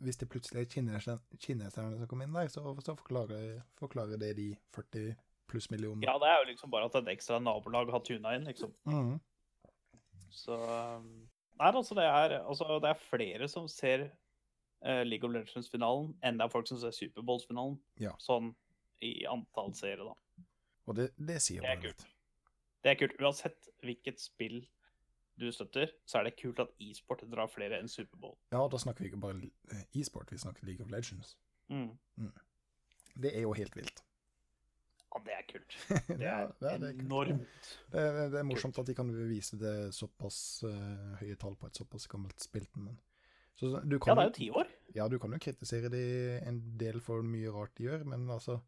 hvis 0.00 0.16
det 0.16 0.28
plutselig 0.28 0.60
er 0.60 0.68
kineserne 0.68 1.38
kineserne 1.38 1.98
som 1.98 2.08
kommer 2.08 2.28
inn 2.28 2.36
der, 2.36 2.48
så, 2.52 2.74
så 2.84 2.94
forklarer, 2.94 3.62
forklarer 3.78 4.20
det 4.20 4.36
de 4.36 4.48
40 4.74 5.14
pluss 5.50 5.68
millioner. 5.72 6.06
Ja, 6.06 6.16
det 6.22 6.30
er 6.30 6.40
jo 6.40 6.48
liksom 6.52 6.72
bare 6.72 6.88
at 6.90 6.96
et 7.00 7.10
ekstra 7.12 7.40
nabolag 7.42 7.90
har 7.92 8.02
tuna 8.06 8.34
inn, 8.36 8.46
liksom. 8.48 8.72
Mm. 8.88 9.18
Så 10.30 10.56
um, 10.56 11.10
Nei, 11.60 11.68
altså 11.68 11.94
det, 11.98 12.06
er, 12.06 12.38
altså 12.40 12.78
det 12.80 12.88
er 12.88 13.00
flere 13.02 13.48
som 13.52 13.66
ser 13.68 14.06
uh, 14.86 15.02
League 15.04 15.26
of 15.26 15.34
Legends-finalen, 15.34 16.14
enn 16.24 16.38
det 16.40 16.46
er 16.46 16.52
folk 16.52 16.70
som 16.70 16.80
ser 16.80 16.94
Superbowls-finalen. 16.96 17.76
Ja. 18.00 18.14
Sånn 18.22 18.54
i 19.04 19.12
antall 19.28 19.74
seere, 19.76 20.06
da. 20.08 20.46
Og 20.88 20.96
det, 20.96 21.10
det 21.20 21.36
sier 21.44 21.64
Det 21.64 21.74
er 21.74 21.82
kult. 21.82 22.06
Det 22.80 22.92
er 22.92 23.00
kult. 23.02 23.16
Uansett 23.20 23.68
hvilket 23.84 24.22
spill 24.22 24.62
du 25.40 25.48
støtter, 25.52 25.92
så 26.08 26.20
er 26.20 26.28
det 26.28 26.36
kult 26.40 26.60
at 26.60 26.72
e-sport 26.84 27.24
drar 27.32 27.48
flere 27.48 27.78
enn 27.80 27.88
Superbowl. 27.88 28.36
Ja, 28.52 28.64
da 28.68 28.80
snakker 28.80 29.04
vi 29.04 29.12
ikke 29.12 29.22
bare 29.22 29.50
eh, 29.72 29.84
e-sport, 30.00 30.32
vi 30.32 30.40
snakker 30.40 30.68
League 30.68 30.84
of 30.84 30.92
Legends. 30.92 31.36
Mm. 31.72 31.92
Det 33.20 33.32
er 33.36 33.44
jo 33.46 33.52
helt 33.56 33.76
vilt. 33.76 34.02
Ja, 35.10 35.20
det 35.26 35.34
er 35.36 35.46
kult. 35.50 35.76
det, 36.08 36.16
Det 36.20 36.26
er, 36.30 36.50
det 36.60 36.70
er 36.70 36.80
kult. 36.80 37.04
enormt. 37.04 37.68
Det 37.92 38.02
er, 38.06 38.18
det 38.32 38.38
er 38.40 38.46
morsomt 38.46 38.78
at 38.78 38.86
de 38.90 38.94
kan 38.94 39.10
vise 39.28 39.58
det 39.60 39.74
såpass 39.96 40.40
uh, 40.64 41.16
høye 41.20 41.36
tall 41.40 41.56
på 41.58 41.66
et 41.70 41.80
såpass 41.82 42.06
gammelt 42.12 42.40
spill. 42.40 42.68
Men, 42.78 42.98
så 43.58 43.72
du 43.82 43.96
Ja, 43.98 44.14
det 44.14 44.22
er 44.22 44.28
jo 44.30 44.36
ti 44.38 44.50
år. 44.62 44.70
ja, 44.96 45.08
du 45.10 45.18
kan 45.18 45.34
jo 45.34 45.40
kritisere 45.42 45.90
de 45.92 46.04
en 46.46 46.60
del 46.80 47.00
for 47.04 47.22
mye 47.26 47.50
rart 47.52 47.74
de 47.76 47.88
gjør, 47.90 48.04
men 48.12 48.28
altså 48.30 48.60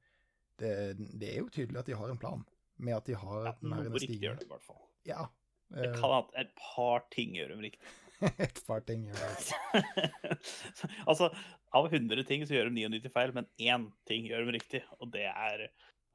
det, 0.60 0.72
det 1.18 1.30
er 1.32 1.38
jo 1.44 1.48
tydelig 1.54 1.78
at 1.80 1.86
de 1.88 1.96
har 1.96 2.10
en 2.12 2.18
plan 2.20 2.42
med 2.82 2.98
at 2.98 3.06
de 3.06 3.14
har 3.16 3.46
Ja, 3.46 3.54
den 3.62 3.72
her 3.78 3.88
riktig 3.94 4.18
gjør 4.20 4.36
stigen. 4.36 4.42
det, 4.42 4.46
i 4.46 4.52
hvert 4.52 4.66
fall. 4.66 4.82
Ja. 5.08 5.24
Det 5.72 5.88
eh, 5.88 5.96
kan 6.02 6.12
at 6.18 6.34
et 6.42 6.50
par 6.58 7.06
ting 7.14 7.32
gjør 7.38 7.54
dem 7.54 7.62
riktig. 7.64 7.88
et 8.42 8.60
par 8.66 8.82
ting 8.86 9.06
gjør 9.08 9.22
dem 9.22 9.32
riktig. 9.38 10.26
altså, 11.10 11.30
av 11.72 11.88
100 11.88 12.26
ting 12.28 12.44
så 12.46 12.54
gjør 12.58 12.68
de 12.70 12.82
99 12.84 13.08
feil, 13.14 13.32
men 13.38 13.48
én 13.62 13.88
ting 14.10 14.26
gjør 14.28 14.44
dem 14.44 14.52
riktig, 14.58 14.82
og 15.00 15.10
det 15.14 15.24
er 15.30 15.64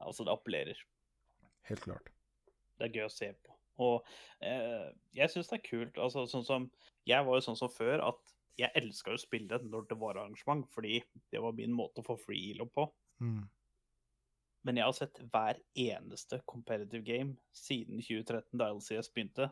Altså, 0.00 0.24
det 0.24 0.32
appellerer. 0.34 0.80
Helt 1.68 1.82
klart. 1.84 2.08
Det 2.78 2.86
er 2.88 2.94
gøy 3.00 3.06
å 3.08 3.12
se 3.12 3.32
på. 3.44 3.54
Og 3.82 4.06
eh, 4.42 4.88
jeg 5.14 5.30
syns 5.30 5.50
det 5.50 5.58
er 5.60 5.66
kult. 5.68 5.98
Altså, 6.02 6.24
sånn 6.30 6.44
som 6.46 6.64
Jeg 7.06 7.24
var 7.26 7.38
jo 7.38 7.44
sånn 7.46 7.56
som 7.58 7.70
før 7.70 8.02
at 8.08 8.34
jeg 8.58 8.72
elska 8.74 9.12
å 9.14 9.20
spille 9.22 9.46
det 9.52 9.68
når 9.70 9.84
det 9.90 9.96
var 10.00 10.16
arrangement, 10.18 10.64
fordi 10.74 10.98
det 11.30 11.38
var 11.40 11.54
min 11.54 11.70
måte 11.78 12.02
å 12.02 12.06
få 12.08 12.16
free 12.18 12.50
elo 12.52 12.66
på. 12.74 12.88
Mm. 13.22 13.44
Men 14.66 14.76
jeg 14.80 14.84
har 14.88 14.96
sett 14.98 15.20
hver 15.30 15.60
eneste 15.78 16.40
competitive 16.50 17.04
game 17.06 17.36
siden 17.54 18.00
2013, 18.02 18.58
da 18.58 18.66
LCS 18.74 19.12
begynte. 19.14 19.46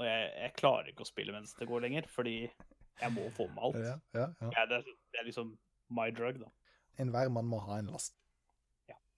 Og 0.00 0.06
jeg, 0.08 0.30
jeg 0.40 0.54
klarer 0.56 0.88
ikke 0.94 1.04
å 1.04 1.10
spille 1.10 1.34
mens 1.36 1.52
det 1.58 1.68
går 1.68 1.84
lenger, 1.84 2.08
fordi 2.08 2.38
jeg 2.48 3.12
må 3.14 3.26
få 3.36 3.46
med 3.52 3.62
alt. 3.68 3.78
Ja, 3.84 3.94
ja, 4.16 4.26
ja. 4.40 4.48
Ja, 4.56 4.64
det, 4.70 4.80
er- 4.80 4.96
det 5.12 5.20
er 5.20 5.28
liksom 5.28 5.52
my 5.92 6.08
drug, 6.16 6.40
da. 6.40 6.48
Enhver 7.04 7.28
mann 7.32 7.48
må 7.52 7.60
ha 7.68 7.78
en 7.82 7.92
last. 7.92 8.16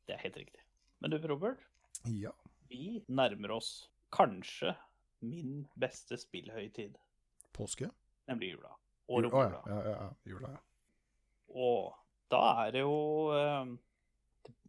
Det 0.07 0.15
er 0.17 0.23
helt 0.25 0.37
riktig. 0.37 0.61
Men 1.01 1.11
du, 1.11 1.19
Robert, 1.29 1.59
Ja. 2.09 2.31
vi 2.69 3.03
nærmer 3.09 3.51
oss 3.57 3.89
kanskje 4.13 4.75
min 5.23 5.69
beste 5.79 6.17
spillhøytid, 6.19 6.97
Påske? 7.55 7.91
nemlig 8.29 8.53
jula. 8.57 8.73
Å 9.09 9.17
Og 9.19 9.23
ja, 9.25 9.29
romjula. 9.31 9.63
ja, 9.67 9.79
ja, 9.83 9.95
ja. 10.01 10.11
Jula, 10.27 10.49
ja. 10.51 10.61
Og 11.55 11.95
da 12.31 12.67
er 12.67 12.71
det 12.73 12.81
jo 12.81 13.31
eh, 13.37 13.77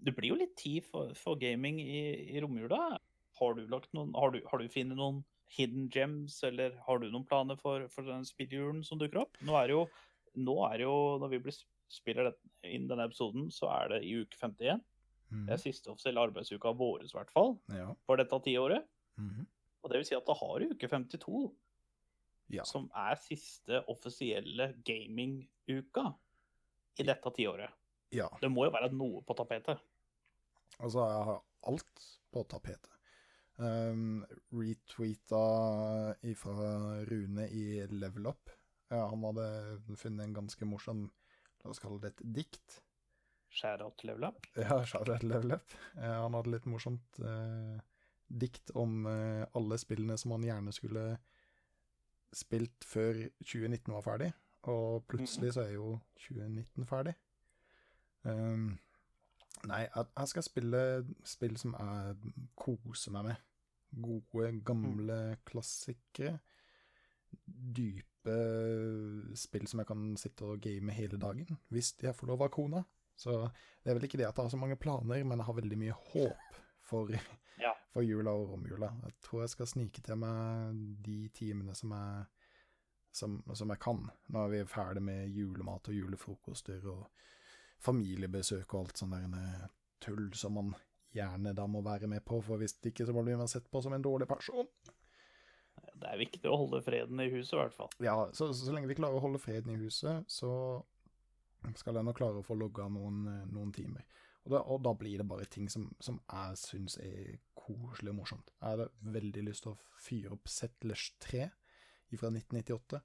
det- 0.04 0.16
blir 0.16 0.30
jo 0.34 0.36
litt 0.36 0.56
tid 0.58 0.84
for, 0.86 1.14
for 1.16 1.36
gaming 1.36 1.80
i, 1.80 2.36
i 2.36 2.40
romjula. 2.42 3.00
Har 3.40 3.54
du 3.56 3.66
lagt 3.68 3.94
noen 3.94 4.14
Har 4.14 4.32
du, 4.32 4.42
har 4.46 4.58
du 4.60 4.68
funnet 4.70 4.98
noen 4.98 5.24
hidden 5.50 5.90
gems, 5.90 6.44
eller 6.44 6.76
har 6.88 7.00
du 7.00 7.10
noen 7.12 7.26
planer 7.26 7.56
for, 7.56 7.88
for 7.90 8.04
den 8.04 8.26
spilljulen 8.26 8.84
som 8.86 9.00
dukker 9.00 9.22
opp? 9.22 9.38
Nå 9.42 9.56
er 9.58 9.68
det 9.68 9.78
jo 9.78 9.88
nå 10.36 10.56
er 10.66 10.78
det 10.80 10.86
jo, 10.88 11.18
når 11.22 11.30
vi 11.30 11.38
blir, 11.46 11.54
spiller 11.94 12.24
det, 12.32 12.34
inn 12.66 12.88
denne 12.90 13.06
episoden, 13.06 13.52
så 13.54 13.68
er 13.70 13.90
det 13.90 14.00
i 14.04 14.16
uke 14.24 14.36
51. 14.42 14.82
Mhm. 15.34 15.46
Det 15.48 15.56
er 15.56 15.62
siste 15.62 15.92
offisielle 15.92 16.22
arbeidsuka 16.22 16.72
vår, 16.78 17.04
i 17.08 17.14
hvert 17.18 17.32
fall, 17.34 17.56
ja. 17.74 17.90
for 18.06 18.22
dette 18.22 18.40
tiåret. 18.46 18.86
Mm. 19.18 19.46
Og 19.84 19.92
det 19.92 20.00
vil 20.00 20.08
si 20.08 20.16
at 20.16 20.28
da 20.28 20.36
har 20.38 20.60
du 20.62 20.74
uke 20.74 20.90
52, 20.90 21.44
ja. 22.54 22.66
som 22.68 22.86
er 22.96 23.18
siste 23.20 23.82
offisielle 23.92 24.70
gaminguka 24.86 26.06
i 27.00 27.08
dette 27.08 27.34
tiåret. 27.36 27.74
ja. 28.14 28.30
Det 28.42 28.50
må 28.52 28.68
jo 28.68 28.74
være 28.76 28.92
noe 28.94 29.24
på 29.26 29.36
tapetet. 29.38 29.82
Altså, 30.80 31.06
jeg 31.10 31.26
har 31.30 31.42
alt 31.70 32.06
på 32.34 32.44
tapetet. 32.50 32.90
Um, 33.62 34.24
retweeta 34.50 35.42
ifra 36.26 37.04
Rune 37.10 37.50
i 37.54 37.66
Level 37.92 38.28
Up. 38.32 38.50
Ja, 38.90 39.08
han 39.10 39.26
hadde 39.26 39.98
funnet 39.98 40.26
en 40.26 40.34
ganske 40.34 40.66
morsom, 40.66 41.06
la 41.64 41.70
oss 41.74 41.82
kalle 41.82 42.02
det 42.02 42.14
et 42.14 42.24
dikt. 42.40 42.83
Shout-out 43.54 44.04
level 44.04 44.24
up. 44.24 44.48
Ja, 44.56 44.86
Charlotte 44.86 45.26
Level 45.26 45.52
Up. 45.52 45.74
Eh, 45.98 46.22
han 46.22 46.34
hadde 46.34 46.56
litt 46.56 46.66
morsomt 46.66 47.20
eh, 47.22 47.76
dikt 48.28 48.72
om 48.74 49.06
eh, 49.06 49.44
alle 49.54 49.78
spillene 49.78 50.18
som 50.18 50.34
han 50.34 50.46
gjerne 50.48 50.74
skulle 50.74 51.04
spilt 52.34 52.88
før 52.90 53.20
2019 53.44 53.94
var 53.94 54.02
ferdig, 54.02 54.32
og 54.74 55.04
plutselig 55.06 55.52
så 55.54 55.68
er 55.68 55.76
jo 55.76 56.00
2019 56.18 56.88
ferdig. 56.90 57.14
Um, 58.24 58.72
nei, 59.70 59.84
jeg, 59.84 60.32
skal 60.32 60.46
spille 60.48 60.82
spill 61.28 61.54
som 61.62 61.76
jeg 61.78 62.34
koser 62.58 63.14
meg 63.14 63.28
med. 63.28 63.44
Gode, 64.02 64.50
gamle 64.66 65.20
klassikere. 65.46 66.40
Dype 67.46 68.40
spill 69.38 69.70
som 69.70 69.84
jeg 69.84 69.92
kan 69.92 70.10
sitte 70.18 70.50
og 70.50 70.64
game 70.64 70.98
hele 70.98 71.22
dagen, 71.22 71.60
hvis 71.70 71.94
jeg 72.02 72.18
får 72.18 72.34
lov 72.34 72.48
av 72.48 72.54
kona. 72.58 72.82
Så 73.16 73.36
det 73.84 73.92
er 73.92 73.98
vel 73.98 74.08
ikke 74.08 74.18
det 74.22 74.28
at 74.28 74.38
jeg 74.38 74.48
har 74.48 74.54
så 74.54 74.60
mange 74.60 74.78
planer, 74.80 75.24
men 75.24 75.38
jeg 75.40 75.48
har 75.48 75.58
veldig 75.60 75.80
mye 75.80 75.98
håp 76.12 76.60
for, 76.84 77.12
Ja. 77.64 77.74
for 77.94 78.02
jula 78.06 78.34
og 78.34 78.50
romjula. 78.54 78.90
Jeg 79.06 79.18
tror 79.22 79.44
jeg 79.44 79.54
skal 79.54 79.70
snike 79.70 80.02
til 80.06 80.18
meg 80.20 80.80
de 81.06 81.18
timene 81.36 81.76
som 81.78 81.94
jeg, 81.94 82.24
som, 83.14 83.38
som 83.54 83.70
jeg 83.70 83.80
kan, 83.84 84.08
vi 84.50 84.62
er 84.64 84.66
ferdig 84.70 85.04
med 85.06 85.30
julemat 85.30 85.92
og 85.92 86.00
julefrokoster 86.00 86.88
og 86.90 87.06
familiebesøk 87.84 88.74
og 88.74 88.86
alt 88.86 88.98
sånt 89.04 89.16
der 89.36 89.68
tull 90.04 90.32
som 90.36 90.58
man 90.58 90.74
gjerne 91.14 91.54
da 91.56 91.68
må 91.70 91.84
være 91.86 92.10
med 92.10 92.24
på, 92.26 92.40
for 92.42 92.58
hvis 92.58 92.74
ikke 92.90 93.06
så 93.06 93.14
blir 93.14 93.38
man 93.38 93.48
sett 93.52 93.70
på 93.72 93.82
som 93.86 93.94
en 93.94 94.04
dårlig 94.04 94.28
person. 94.28 94.68
Det 95.94 96.10
er 96.10 96.20
viktig 96.20 96.50
å 96.50 96.58
holde 96.64 96.82
freden 96.84 97.22
i 97.22 97.30
huset, 97.32 97.54
i 97.54 97.60
hvert 97.62 97.76
fall. 97.78 97.92
Ja, 98.04 98.16
så, 98.34 98.50
så, 98.52 98.66
så 98.66 98.74
lenge 98.74 98.90
vi 98.90 98.98
klarer 98.98 99.20
å 99.20 99.24
holde 99.24 99.40
freden 99.42 99.76
i 99.76 99.80
huset, 99.80 100.26
så 100.32 100.50
skal 101.80 101.98
jeg 101.98 102.08
nå 102.08 102.14
klare 102.18 102.42
å 102.42 102.46
få 102.46 102.58
logga 102.60 102.90
noen, 102.92 103.24
eh, 103.32 103.48
noen 103.54 103.72
timer. 103.76 104.06
Og 104.44 104.52
da, 104.52 104.60
og 104.60 104.82
da 104.84 104.92
blir 105.00 105.22
det 105.22 105.28
bare 105.28 105.48
ting 105.48 105.70
som, 105.72 105.88
som 106.04 106.20
jeg 106.20 106.60
syns 106.60 106.98
er 107.00 107.38
koselig 107.56 108.12
og 108.12 108.20
morsomt. 108.20 108.52
Jeg 108.58 108.76
hadde 108.76 108.90
veldig 109.16 109.46
lyst 109.48 109.64
til 109.64 109.72
å 109.72 110.00
fyre 110.04 110.36
opp 110.36 110.52
Settlers 110.52 111.14
3 111.24 111.48
fra 112.20 112.30
1998. 112.30 113.00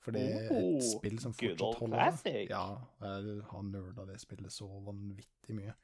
For 0.00 0.16
det 0.16 0.22
er 0.24 0.46
et 0.46 0.52
Oh, 0.56 0.80
spill 0.82 1.18
som 1.20 1.34
fortsatt 1.36 1.62
old 1.64 1.78
holder. 1.82 2.20
Ja, 2.48 2.64
jeg 3.04 3.42
har 3.50 3.64
nerda 3.68 4.06
det 4.08 4.16
spillet 4.22 4.52
så 4.52 4.66
vanvittig 4.86 5.56
mye. 5.56 5.74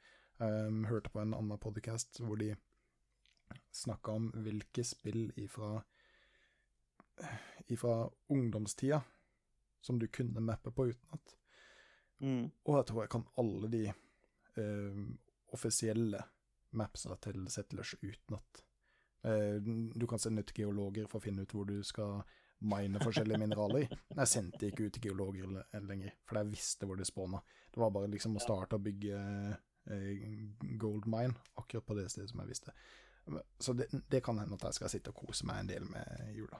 Um, 0.41 0.83
hørte 0.89 1.09
på 1.13 1.21
en 1.21 1.35
annen 1.37 1.61
podcast 1.61 2.19
hvor 2.21 2.37
de 2.41 2.51
snakka 3.73 4.17
om 4.17 4.27
hvilke 4.43 4.83
spill 4.85 5.31
ifra 5.39 5.79
ifra 7.73 8.09
ungdomstida 8.29 9.01
som 9.81 9.99
du 9.99 10.07
kunne 10.07 10.43
mappe 10.43 10.71
på 10.71 10.89
utenat. 10.91 11.37
Mm. 12.23 12.47
Og 12.65 12.77
jeg 12.79 12.87
tror 12.89 13.03
jeg 13.03 13.11
kan 13.13 13.25
alle 13.37 13.69
de 13.73 13.83
eh, 13.87 15.03
offisielle 15.53 16.23
mapsene 16.77 17.17
til 17.23 17.45
Settlers 17.53 17.93
utenat. 18.01 18.63
Eh, 19.27 19.57
du 19.95 20.07
kan 20.09 20.19
sende 20.21 20.41
ut 20.45 20.53
geologer 20.57 21.07
for 21.09 21.19
å 21.21 21.25
finne 21.27 21.45
ut 21.45 21.53
hvor 21.55 21.67
du 21.69 21.77
skal 21.85 22.21
mine 22.67 22.97
forskjellige 23.03 23.37
mineraler. 23.37 23.85
Jeg 24.17 24.27
sendte 24.31 24.69
ikke 24.71 24.87
ut 24.89 24.99
geologer 25.03 25.45
le- 25.51 25.81
lenger, 25.85 26.15
for 26.25 26.39
jeg 26.41 26.51
visste 26.55 26.87
hvor 26.89 26.97
det 26.97 27.05
spåna. 27.05 27.41
Det 27.69 27.81
var 27.83 27.91
bare 27.93 28.09
liksom 28.09 28.37
å 28.39 28.41
starte 28.41 28.79
å 28.79 28.81
bygge 28.81 29.19
eh, 29.93 30.23
gold 30.81 31.05
mine 31.05 31.37
akkurat 31.61 31.85
på 31.85 31.97
det 31.99 32.07
stedet 32.09 32.31
som 32.33 32.41
jeg 32.41 32.49
visste. 32.55 32.73
Så 33.59 33.73
det, 33.75 33.89
det 34.09 34.23
kan 34.23 34.39
hende 34.39 34.55
at 34.55 34.63
jeg 34.69 34.77
skal 34.79 34.89
sitte 34.89 35.11
og 35.13 35.19
kose 35.27 35.45
meg 35.45 35.59
en 35.61 35.69
del 35.69 35.85
med 35.91 36.31
jula. 36.33 36.57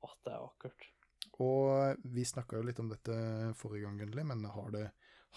Å, 0.00 0.10
det 0.24 0.32
er 0.32 0.42
vakkert. 0.42 0.86
Og 1.40 2.00
vi 2.12 2.24
snakka 2.26 2.58
jo 2.58 2.66
litt 2.66 2.80
om 2.82 2.90
dette 2.90 3.14
forrige 3.58 3.86
gang, 3.86 4.00
Gunnli, 4.00 4.24
men 4.26 4.42
har 4.50 4.74
du, 4.74 4.82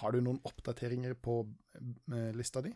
har 0.01 0.15
du 0.15 0.23
noen 0.23 0.41
oppdateringer 0.47 1.15
på 1.15 1.41
eh, 1.79 2.31
lista 2.35 2.63
di? 2.65 2.73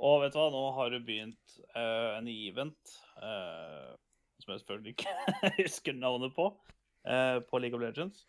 Og 0.00 0.22
vet 0.22 0.32
du 0.32 0.38
hva, 0.40 0.48
nå 0.52 0.62
har 0.78 0.92
det 0.94 1.02
begynt 1.04 1.56
uh, 1.74 2.16
en 2.16 2.28
event, 2.32 2.92
uh, 3.20 3.92
som 4.40 4.54
jeg 4.54 4.62
selvfølgelig 4.62 4.94
ikke 4.94 5.16
husker 5.64 5.96
navnet 5.96 6.32
på, 6.36 6.46
uh, 7.04 7.38
på 7.44 7.60
League 7.60 7.76
of 7.76 7.84
Legends. 7.84 8.24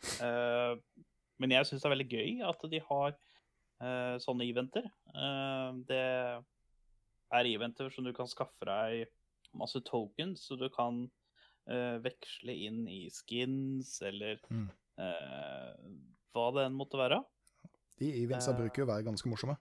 Men 1.41 1.55
jeg 1.55 1.65
syns 1.67 1.81
det 1.81 1.87
er 1.87 1.95
veldig 1.95 2.09
gøy 2.11 2.41
at 2.45 2.65
de 2.69 2.81
har 2.85 3.15
sånne 4.21 4.45
eventer. 4.45 4.83
Det 5.89 6.01
er 7.33 7.47
eventer 7.49 7.87
som 7.89 8.05
du 8.05 8.11
kan 8.13 8.29
skaffe 8.29 8.67
deg 8.69 9.07
masse 9.57 9.81
tokens, 9.87 10.43
så 10.45 10.53
du 10.59 10.67
kan 10.69 11.07
veksle 11.67 12.55
inn 12.67 12.87
i 12.87 13.09
skins, 13.09 14.01
eller 14.01 14.39
Mm. 14.49 14.69
eh, 14.97 15.73
hva 16.33 16.53
det 16.53 16.65
enn 16.65 16.73
måtte 16.77 16.97
være. 16.97 17.23
De 17.99 18.11
eventsa 18.25 18.51
Eh. 18.51 18.57
bruker 18.57 18.77
jo 18.81 18.85
å 18.85 18.93
være 18.95 19.05
ganske 19.05 19.27
morsomme. 19.29 19.57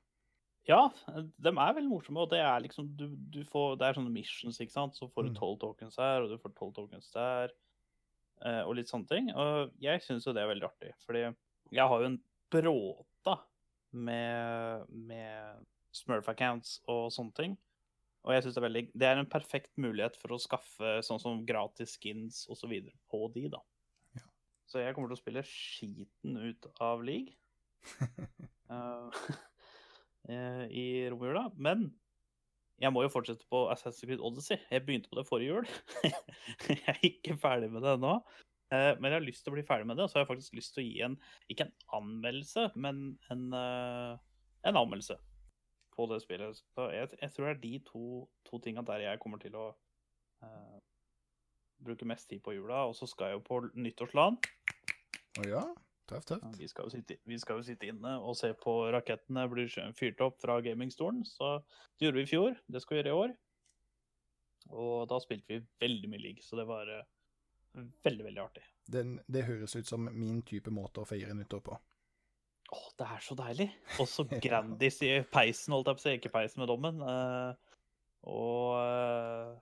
Ja, 0.69 0.89
de 1.09 1.49
er 1.49 1.75
veldig 1.75 1.89
morsomme, 1.91 2.19
og 2.21 2.31
det 2.31 2.39
er 2.41 2.61
liksom 2.61 2.95
du, 2.97 3.09
du 3.17 3.43
får, 3.45 3.79
Det 3.79 3.87
er 3.89 3.95
sånne 4.01 4.13
missions, 4.13 4.59
ikke 4.61 4.71
sant. 4.73 4.95
Så 4.95 5.11
får 5.13 5.25
du 5.25 5.31
Mm. 5.31 5.37
tolv 5.37 5.59
tokens 5.61 5.97
her, 5.97 6.23
og 6.23 6.29
du 6.29 6.37
får 6.39 6.55
tolv 6.55 6.75
tokens 6.75 7.11
der, 7.13 7.51
eh, 8.45 8.63
og 8.63 8.77
litt 8.77 8.87
sånne 8.89 9.09
ting. 9.09 9.31
Og 9.35 9.73
jeg 9.81 10.01
syns 10.03 10.25
jo 10.27 10.33
det 10.33 10.43
er 10.43 10.55
veldig 10.55 10.69
artig, 10.71 10.93
fordi 11.07 11.35
jeg 11.73 11.89
har 11.89 12.01
jo 12.01 12.07
en 12.07 12.23
bråta 12.51 13.41
med, 13.93 14.87
med 14.91 15.67
Smurf-accounts 15.93 16.81
og 16.89 17.11
sånne 17.11 17.35
ting. 17.35 17.59
Og 18.27 18.35
jeg 18.35 18.45
synes 18.45 18.57
det 18.57 18.61
er 18.61 18.67
veldig 18.67 18.83
Det 18.93 19.07
er 19.09 19.21
en 19.21 19.31
perfekt 19.33 19.79
mulighet 19.81 20.17
for 20.21 20.35
å 20.35 20.41
skaffe 20.41 20.97
sånn 21.07 21.21
som 21.23 21.45
gratis 21.49 21.97
skins 21.97 22.43
osv. 22.53 22.75
på 23.11 23.21
de, 23.35 23.47
da. 23.55 23.63
Ja. 24.19 24.27
Så 24.69 24.83
jeg 24.83 24.97
kommer 24.97 25.13
til 25.13 25.19
å 25.19 25.23
spille 25.23 25.47
skiten 25.49 26.37
ut 26.37 26.69
av 26.85 27.05
league. 27.07 27.33
uh, 28.69 29.09
eh, 30.29 30.67
i 30.69 30.87
romjula. 31.13 31.49
Men 31.57 31.89
jeg 32.81 32.93
må 32.93 33.05
jo 33.05 33.13
fortsette 33.13 33.49
på 33.53 33.67
Assassin's 33.73 34.05
Creed 34.05 34.23
Odyssey. 34.25 34.61
Jeg 34.73 34.85
begynte 34.85 35.11
på 35.13 35.19
det 35.21 35.27
forrige 35.29 35.57
jul. 35.57 35.73
jeg 36.69 36.81
er 36.93 37.03
ikke 37.07 37.41
ferdig 37.41 37.73
med 37.73 37.85
det 37.85 37.97
ennå. 37.97 38.19
Uh, 38.71 38.93
men 39.01 39.09
jeg 39.09 39.17
har 39.17 39.25
lyst 39.27 39.43
til 39.45 39.51
å 39.51 39.57
bli 39.57 39.67
ferdig 39.67 39.89
med 39.89 39.99
det, 39.99 40.05
og 40.05 40.13
så 40.13 40.21
har 40.21 40.27
jeg 40.27 40.31
faktisk 40.35 40.61
lyst 40.61 40.77
til 40.77 40.85
å 40.85 40.87
gi 40.87 41.01
en 41.03 41.17
ikke 41.51 41.67
en 41.67 41.73
anmeldelse, 41.97 42.69
men 42.79 43.01
en, 43.33 43.49
uh, 43.51 44.13
en 44.69 44.79
anmeldelse 44.79 45.17
på 45.95 46.07
det 46.11 46.21
spillet. 46.23 46.63
Så 46.75 46.89
jeg, 46.95 47.11
jeg 47.21 47.33
tror 47.35 47.49
det 47.49 47.55
er 47.55 47.61
de 47.65 47.73
to, 47.87 48.05
to 48.47 48.61
tinga 48.63 48.85
der 48.87 49.05
jeg 49.07 49.21
kommer 49.23 49.43
til 49.43 49.57
å 49.59 49.67
uh, 50.45 50.79
bruke 51.85 52.09
mest 52.09 52.29
tid 52.31 52.43
på 52.45 52.55
jula. 52.57 52.87
Og 52.89 52.97
så 52.99 53.09
skal 53.11 53.33
jeg 53.33 53.41
jo 53.41 53.45
på 53.47 53.61
nyttårsland. 53.75 54.51
Å 55.41 55.47
ja, 55.49 55.63
tøft, 56.11 56.33
tøft. 56.33 56.59
Vi 56.59 56.69
skal, 56.71 56.91
sitte, 56.93 57.21
vi 57.29 57.39
skal 57.41 57.61
jo 57.61 57.69
sitte 57.71 57.91
inne 57.91 58.17
og 58.19 58.37
se 58.39 58.53
på 58.59 58.77
rakettene 58.95 59.47
bli 59.53 59.69
fyrt 59.99 60.25
opp 60.27 60.41
fra 60.43 60.61
gamingstolen. 60.65 61.23
Så 61.29 61.59
det 61.99 62.09
gjorde 62.09 62.23
vi 62.23 62.27
i 62.27 62.33
fjor. 62.35 62.59
Det 62.67 62.83
skal 62.83 62.97
vi 62.97 63.03
gjøre 63.03 63.15
i 63.15 63.23
år. 63.25 63.39
Og 64.71 65.09
da 65.11 65.19
spilte 65.23 65.57
vi 65.57 65.63
veldig 65.83 66.11
mye 66.13 66.23
league, 66.23 66.45
så 66.47 66.59
det 66.59 66.67
var 66.69 66.91
uh, 66.93 67.87
veldig, 68.05 68.27
veldig 68.29 68.43
artig. 68.43 68.67
Den, 68.91 69.17
det 69.27 69.47
høres 69.49 69.75
ut 69.77 69.89
som 69.89 70.07
min 70.15 70.43
type 70.47 70.71
måte 70.75 71.03
å 71.03 71.09
feire 71.09 71.35
nyttår 71.35 71.63
på. 71.67 71.79
Åh, 72.71 72.87
det 73.01 73.07
er 73.07 73.23
så 73.25 73.35
deilig. 73.39 73.67
Og 73.99 74.07
så 74.09 74.25
Ja. 74.31 74.39
Grandis 74.45 75.01
i 75.03 75.11
peisen, 75.33 75.75
holdt 75.75 75.91
jeg 75.91 75.99
på 75.99 76.03
å 76.03 76.07
si. 76.07 76.15
Ikke 76.19 76.33
peisen 76.37 76.63
med 76.63 76.71
dommen. 76.71 77.03
Uh, 77.03 77.53
og 78.31 78.77
eh, 78.77 79.53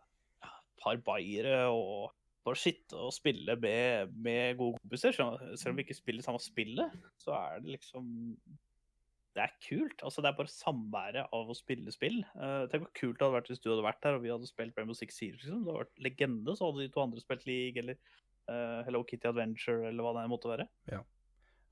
ja, 0.42 0.48
et 0.50 0.80
par 0.82 0.96
bayere 1.06 1.68
og 1.70 2.08
bare 2.42 2.58
sitte 2.58 2.98
og 2.98 3.12
spille 3.14 3.54
med, 3.62 4.14
med 4.18 4.56
gode 4.58 4.80
kompiser. 4.80 5.14
Selv 5.14 5.70
om 5.70 5.78
vi 5.78 5.84
ikke 5.86 5.96
spiller 5.96 6.26
samme 6.26 6.42
spillet, 6.42 6.96
så 7.22 7.36
er 7.36 7.62
det 7.62 7.76
liksom 7.76 8.08
Det 9.36 9.44
er 9.44 9.54
kult. 9.62 10.02
Altså, 10.02 10.24
det 10.24 10.32
er 10.32 10.40
bare 10.40 10.50
samværet 10.50 11.30
av 11.38 11.52
å 11.52 11.56
spille 11.56 11.94
spill. 11.94 12.18
Uh, 12.34 12.66
tenk 12.66 12.88
hvor 12.88 12.96
kult 12.98 13.20
det 13.20 13.28
hadde 13.28 13.36
vært 13.38 13.52
hvis 13.52 13.62
du 13.62 13.70
hadde 13.70 13.86
vært 13.86 14.02
der 14.02 14.18
og 14.18 14.24
vi 14.26 14.34
hadde 14.34 14.50
spilt 14.50 14.80
Rainbow 14.80 14.98
Six 14.98 15.20
Siege. 15.20 15.38
Liksom. 15.38 15.62
Det 15.62 15.70
hadde 15.70 15.84
vært 15.84 16.02
legende, 16.08 16.56
så 16.58 16.68
hadde 16.68 16.82
de 16.82 16.92
to 16.92 17.04
andre 17.04 17.22
spilt 17.22 17.46
League 17.48 17.84
eller 17.84 18.00
Hello 18.86 19.02
Kitty 19.04 19.28
Adventure 19.28 19.90
eller 19.90 20.00
hva 20.00 20.14
det 20.16 20.28
måtte 20.32 20.48
være. 20.48 20.64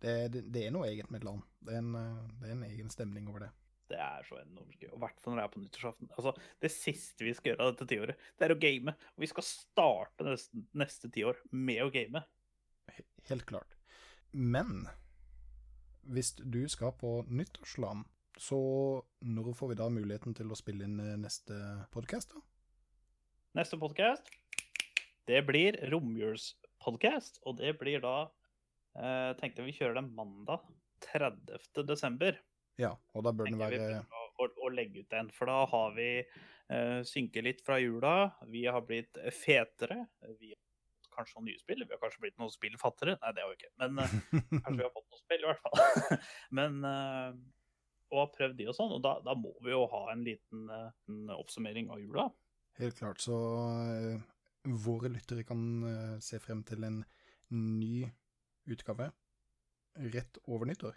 Det, 0.02 0.16
det, 0.32 0.42
det 0.52 0.66
er 0.66 0.74
noe 0.74 0.88
eget 0.90 1.08
med 1.10 1.22
et 1.22 1.28
land. 1.28 1.44
Det 1.64 1.76
er, 1.76 1.84
en, 1.84 1.94
eh, 2.00 2.34
det 2.40 2.50
er 2.50 2.56
en 2.56 2.66
egen 2.68 2.92
stemning 2.92 3.30
over 3.30 3.46
det. 3.46 3.52
Det 3.86 3.98
er 4.02 4.26
så 4.26 4.40
enormt 4.40 4.80
gøy. 4.82 4.90
I 4.90 5.00
hvert 5.04 5.20
fall 5.22 5.34
når 5.34 5.40
det 5.40 5.44
er 5.44 5.52
på 5.54 5.62
nyttårsaften. 5.62 6.10
Altså, 6.18 6.32
det 6.62 6.72
siste 6.74 7.26
vi 7.26 7.34
skal 7.36 7.52
gjøre 7.52 7.66
av 7.66 7.74
dette 7.74 7.86
tiåret, 7.92 8.28
det 8.34 8.46
er 8.48 8.54
å 8.54 8.58
game. 8.60 8.94
Og 9.14 9.24
vi 9.24 9.30
skal 9.30 9.46
starte 9.46 10.26
neste, 10.26 10.64
neste 10.74 11.10
tiår 11.14 11.38
med 11.54 11.84
å 11.84 11.92
game. 11.94 12.22
Helt 13.30 13.46
klart. 13.46 13.76
Men 14.32 14.88
hvis 16.06 16.34
du 16.38 16.64
skal 16.70 16.92
på 16.98 17.20
nyttårsland, 17.30 18.04
så 18.36 18.58
når 19.24 19.54
får 19.56 19.72
vi 19.72 19.78
da 19.78 19.86
muligheten 19.88 20.34
til 20.36 20.50
å 20.52 20.58
spille 20.58 20.84
inn 20.86 20.98
eh, 21.00 21.16
neste 21.20 21.56
podkast, 21.94 22.34
da? 22.34 22.42
Neste 23.56 23.78
podkast, 23.80 24.28
det 25.30 25.40
blir 25.48 25.78
romjulspodkast. 25.88 27.40
Og 27.48 27.56
det 27.62 27.72
blir 27.80 28.02
da 28.04 28.26
eh, 28.96 29.30
Tenkte 29.40 29.66
vi 29.66 29.74
kjører 29.76 30.00
den 30.00 30.12
mandag 30.16 30.64
30. 31.04 31.84
desember. 31.86 32.38
Ja, 32.80 32.92
og 33.16 33.24
da 33.24 33.32
bør 33.32 33.48
den 33.48 33.58
være 33.60 34.02
å, 34.04 34.28
å, 34.42 34.48
å 34.66 34.70
legge 34.72 35.02
ut 35.02 35.10
den. 35.12 35.30
For 35.34 35.48
da 35.48 35.62
har 35.70 35.96
vi 35.96 36.10
uh, 36.22 37.00
synket 37.08 37.46
litt 37.46 37.64
fra 37.64 37.78
jula. 37.80 38.14
Vi 38.52 38.66
har 38.68 38.84
blitt 38.86 39.16
fetere. 39.32 40.02
Vi 40.36 40.52
har 40.52 40.60
fått 40.60 41.10
kanskje 41.16 41.38
noen 41.38 41.50
nye 41.50 41.62
spill. 41.62 41.84
Vi 41.84 41.94
har 41.94 42.02
kanskje 42.02 42.24
blitt 42.26 42.38
noen 42.40 42.52
spillfattere. 42.52 43.16
Nei, 43.22 43.34
det 43.36 43.44
har 43.44 43.52
vi 43.52 43.58
ikke. 43.60 43.72
Men 43.82 44.00
uh, 44.02 44.16
kanskje 44.64 44.78
vi 44.80 44.86
har 44.88 44.96
fått 44.96 45.08
noen 45.08 45.22
spill, 45.22 45.44
i 45.44 45.50
hvert 45.50 45.64
fall. 45.64 46.18
Men 46.60 46.78
uh, 46.84 47.30
Og 48.12 48.22
har 48.22 48.34
prøvd 48.36 48.60
de 48.60 48.68
og 48.72 48.78
sånn. 48.78 48.96
Og 48.98 49.04
da, 49.08 49.16
da 49.24 49.36
må 49.40 49.54
vi 49.64 49.72
jo 49.72 49.86
ha 49.92 50.02
en 50.12 50.26
liten 50.26 50.68
en 50.76 51.36
oppsummering 51.38 51.88
av 51.94 52.02
jula. 52.02 52.28
Helt 52.76 53.00
klart. 53.00 53.24
Så 53.24 53.36
våre 54.84 55.08
lyttere 55.08 55.46
kan 55.48 55.62
se 56.20 56.38
frem 56.42 56.60
til 56.66 56.84
en 56.84 57.00
ny 57.54 58.04
utgave 58.66 59.10
rett 60.14 60.38
over 60.46 60.66
nyttår. 60.68 60.96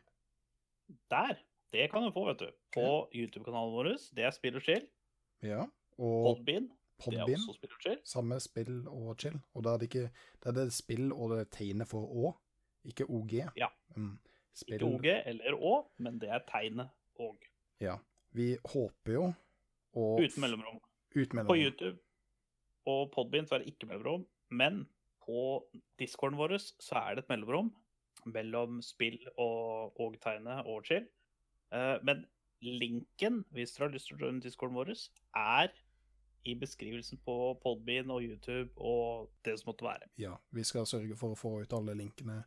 Der! 1.11 1.37
Det 1.71 1.85
kan 1.91 2.01
du 2.03 2.11
få, 2.11 2.25
vet 2.25 2.39
du. 2.39 2.49
På 2.73 3.09
YouTube-kanalen 3.13 3.73
vår. 3.73 3.91
Det 4.17 4.23
er 4.25 4.31
Spill 4.33 4.55
og 4.57 4.63
chill. 4.65 4.87
Ja. 5.45 5.67
Og 6.01 6.37
Podbean. 6.39 6.71
Det 7.05 7.19
er 7.19 7.35
også 7.35 7.53
Spill 7.53 7.75
og 7.75 7.83
chill. 7.83 7.99
Samme 8.03 8.39
spill 8.41 8.87
og 8.87 9.19
chill. 9.21 9.37
Og 9.53 9.63
da 9.63 9.75
er 9.75 9.83
det 9.83 9.89
ikke 9.91 10.09
Da 10.43 10.49
er 10.49 10.57
det 10.57 10.73
spill 10.73 11.13
og 11.13 11.35
det 11.35 11.45
tegnet 11.53 11.87
for 11.87 12.09
Å, 12.09 12.33
ikke 12.89 13.05
OG. 13.05 13.35
Ja. 13.59 13.69
Mm. 13.95 14.17
Spill, 14.57 14.81
Ikke 14.81 14.89
OG 14.89 15.07
eller 15.13 15.55
Å, 15.55 15.75
men 16.03 16.19
det 16.19 16.33
er 16.33 16.43
tegnet 16.49 16.89
og. 17.21 17.45
Ja. 17.79 17.99
Vi 18.35 18.55
håper 18.73 19.13
jo 19.13 19.23
å 19.97 20.09
Uten 20.19 20.41
mellomrom. 20.43 20.81
Uten 21.15 21.37
mellomrom. 21.39 21.53
På. 21.53 21.57
YouTube 21.57 21.97
og 22.89 23.11
Podbean 23.13 23.47
så 23.47 23.57
er 23.57 23.63
det 23.63 23.73
ikke 23.73 23.89
mellomrom, 23.89 24.25
men 24.49 24.83
på 25.29 25.43
discorden 26.01 26.39
vår 26.39 26.57
så 26.57 26.97
er 27.03 27.15
det 27.15 27.25
et 27.25 27.29
mellomrom 27.29 27.69
mellom 28.25 28.81
spill 28.83 29.19
og, 29.37 29.95
og 29.99 30.17
tegne 30.23 30.59
og 30.65 30.83
chill. 30.87 31.05
Uh, 31.71 32.01
men 32.03 32.25
linken, 32.65 33.43
hvis 33.55 33.75
dere 33.75 33.87
har 33.87 33.93
lyst 33.93 34.09
til 34.09 34.17
å 34.17 34.25
joine 34.25 34.43
discorden 34.43 34.75
vår, 34.75 34.91
er 35.37 35.71
i 36.47 36.55
beskrivelsen 36.59 37.19
på 37.25 37.35
Podbean 37.63 38.11
og 38.11 38.23
YouTube 38.25 38.71
og 38.75 39.29
det 39.45 39.57
som 39.59 39.71
måtte 39.71 39.85
være. 39.85 40.09
Ja. 40.19 40.37
Vi 40.55 40.63
skal 40.67 40.87
sørge 40.89 41.17
for 41.19 41.35
å 41.35 41.39
få 41.39 41.53
ut 41.61 41.75
alle 41.75 41.95
linkene 41.99 42.41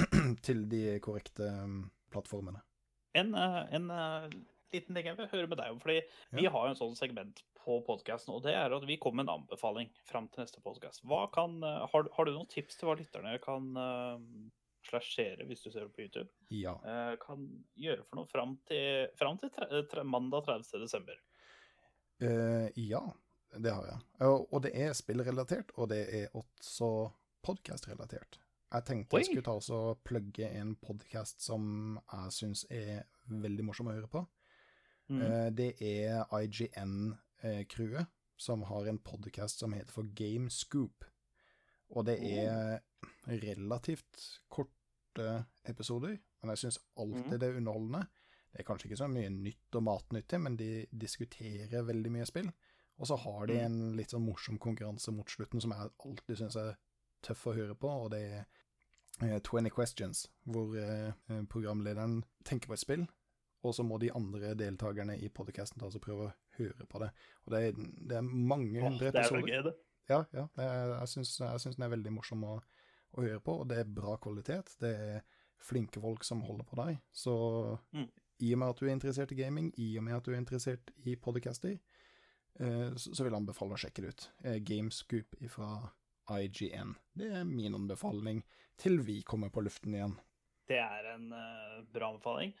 til 0.46 0.64
de 0.70 0.98
korrekte 1.04 1.50
um, 1.62 1.82
plattformene. 2.14 2.62
En, 3.14 3.34
eh, 3.38 3.60
en 3.76 3.90
eh, 3.94 4.32
liten 4.74 4.96
ting 4.96 5.08
jeg 5.08 5.18
vil 5.18 5.30
høre 5.32 5.50
med 5.50 5.60
deg 5.60 5.74
om, 5.74 5.80
fordi 5.82 6.00
vi 6.34 6.46
har 6.46 6.66
jo 6.66 6.72
en 6.72 6.80
sånn 6.80 6.98
segment 6.98 7.40
på 7.64 7.78
podkasten, 7.86 8.34
og 8.36 8.44
det 8.44 8.52
er 8.58 8.74
at 8.76 8.84
vi 8.88 8.98
kommer 9.00 9.22
med 9.22 9.30
en 9.30 9.40
anbefaling 9.40 9.88
fram 10.08 10.28
til 10.32 10.44
neste 10.44 10.60
podkast. 10.64 11.04
Har, 11.08 11.88
har 11.88 12.28
du 12.28 12.34
noen 12.34 12.50
tips 12.52 12.76
til 12.80 12.90
hva 12.90 12.98
lytterne 12.98 13.38
kan 13.42 13.70
uh, 13.78 14.20
slasjere, 14.84 15.46
hvis 15.48 15.64
du 15.64 15.70
ser 15.70 15.86
det 15.86 15.94
på 15.96 16.04
YouTube, 16.04 16.28
Ja. 16.52 16.76
uh, 16.84 17.14
kan 17.22 17.46
gjøre 17.80 18.04
for 18.04 18.20
noe 18.20 18.28
fram 18.30 18.58
til, 18.68 19.08
fram 19.18 19.40
til 19.40 19.52
tre, 19.54 19.84
tre, 19.90 20.04
mandag 20.04 20.44
30. 20.50 20.82
desember? 20.84 21.20
Eh, 22.22 22.68
ja, 22.78 23.00
det 23.56 23.72
har 23.74 23.88
jeg. 23.88 24.00
Og, 24.28 24.46
og 24.52 24.62
det 24.66 24.74
er 24.84 24.94
spillrelatert, 24.96 25.72
og 25.80 25.88
det 25.90 26.04
er 26.20 26.36
også 26.36 26.90
podkastrelatert. 27.44 28.38
Jeg 28.74 28.86
tenkte 28.88 29.18
jeg 29.20 29.28
skulle 29.28 29.44
ta 29.46 29.54
og 29.76 30.00
plugge 30.06 30.48
en 30.58 30.72
podkast 30.82 31.44
som 31.44 31.98
jeg 32.00 32.32
syns 32.34 32.64
er 32.74 33.04
veldig 33.30 33.66
morsom 33.68 33.90
å 33.90 33.94
høre 33.94 34.10
på. 34.10 34.24
Mm. 35.10 35.20
Eh, 35.22 35.50
det 35.52 35.70
er 35.82 36.24
IGN-crewet 36.32 38.06
som 38.36 38.62
har 38.62 38.86
en 38.90 38.98
podkast 38.98 39.58
som 39.62 39.72
heter 39.76 39.92
for 39.92 40.02
Game 40.16 40.50
Scoop. 40.50 41.04
Og 41.94 42.06
det 42.08 42.16
er 42.22 42.80
relativt 43.28 44.40
korte 44.50 45.44
episoder, 45.68 46.16
men 46.42 46.50
jeg 46.54 46.58
syns 46.64 46.78
alltid 46.98 47.24
Mhm. 47.32 47.38
det 47.40 47.48
er 47.48 47.56
underholdende. 47.56 48.06
Det 48.52 48.60
er 48.60 48.64
kanskje 48.64 48.86
ikke 48.88 48.96
så 49.02 49.08
mye 49.08 49.28
nytt 49.30 49.74
og 49.76 49.82
matnyttig, 49.82 50.40
men 50.40 50.56
de 50.56 50.86
diskuterer 50.92 51.82
veldig 51.82 52.10
mye 52.12 52.26
spill. 52.26 52.50
Og 52.98 53.06
så 53.06 53.16
har 53.18 53.46
de 53.46 53.54
Mm. 53.54 53.64
en 53.64 53.96
litt 53.96 54.10
sånn 54.10 54.24
morsom 54.24 54.58
konkurranse 54.58 55.12
mot 55.12 55.26
slutten 55.26 55.60
som 55.60 55.70
jeg 55.70 55.90
alltid 56.04 56.36
syns 56.36 56.56
er 56.56 56.76
tøff 57.22 57.46
å 57.46 57.54
høre 57.54 57.74
på, 57.74 57.88
og 57.88 58.10
det 58.10 58.20
er 58.32 58.44
eh, 59.22 59.38
20 59.40 59.70
Questions, 59.70 60.26
hvor 60.46 60.76
eh, 60.76 61.12
programlederen 61.48 62.24
tenker 62.44 62.66
på 62.68 62.72
et 62.72 62.78
spill, 62.80 63.06
og 63.64 63.74
så 63.76 63.84
må 63.86 63.98
de 64.02 64.10
andre 64.14 64.52
deltakerne 64.58 65.16
i 65.18 65.28
podcasten 65.32 65.80
ta 65.80 65.88
og 65.88 66.02
prøve 66.04 66.28
å 66.28 66.32
høre 66.58 66.86
på 66.90 67.00
det. 67.02 67.10
Og 67.46 67.54
det 67.54 67.60
er, 67.68 67.78
det 68.10 68.18
er 68.18 68.26
mange 68.26 68.82
Åh, 68.82 68.98
episoder. 69.00 69.46
det 69.46 69.56
er 69.58 69.66
det. 69.68 69.74
Ja, 70.10 70.18
ja. 70.36 70.44
Er, 70.60 70.92
jeg 70.98 71.08
syns 71.14 71.32
jeg 71.40 71.62
syns 71.62 71.78
den 71.78 71.86
er 71.86 71.94
veldig 71.94 72.12
morsom 72.12 72.44
å, 72.44 72.58
å 73.16 73.24
høre 73.24 73.40
på, 73.40 73.54
og 73.62 73.70
det 73.70 73.78
er 73.80 73.94
bra 73.96 74.18
kvalitet. 74.20 74.74
Det 74.82 74.92
er 74.92 75.24
flinke 75.64 76.02
folk 76.02 76.26
som 76.28 76.42
holder 76.44 76.66
på 76.68 76.76
deg. 76.82 77.00
Så 77.12 77.34
Mm. 77.94 78.10
i 78.44 78.52
og 78.52 78.58
med 78.60 78.68
at 78.74 78.80
du 78.82 78.86
er 78.86 78.92
interessert 78.92 79.32
i 79.32 79.38
gaming, 79.38 79.72
i 79.80 79.96
og 79.98 80.04
med 80.04 80.16
at 80.18 80.24
du 80.26 80.32
er 80.34 80.40
interessert 80.42 80.90
i 81.08 81.16
podcaster, 81.16 81.78
eh, 82.60 82.90
så, 82.96 83.14
så 83.14 83.24
vil 83.24 83.32
jeg 83.32 83.40
anbefale 83.40 83.76
å 83.76 83.80
sjekke 83.80 84.02
det 84.04 84.12
ut. 84.12 84.26
Eh, 84.44 84.58
Gamescoop 84.60 85.36
fra 85.48 85.70
IGN. 86.36 86.94
Det 87.16 87.30
er 87.40 87.44
min 87.48 87.74
anbefaling 87.76 88.42
til 88.80 89.00
vi 89.06 89.22
kommer 89.22 89.48
på 89.54 89.62
luften 89.64 89.94
igjen. 89.94 90.16
Det 90.68 90.78
er 90.80 91.10
en 91.14 91.26
uh, 91.32 91.82
bra 91.92 92.08
anbefaling. 92.14 92.54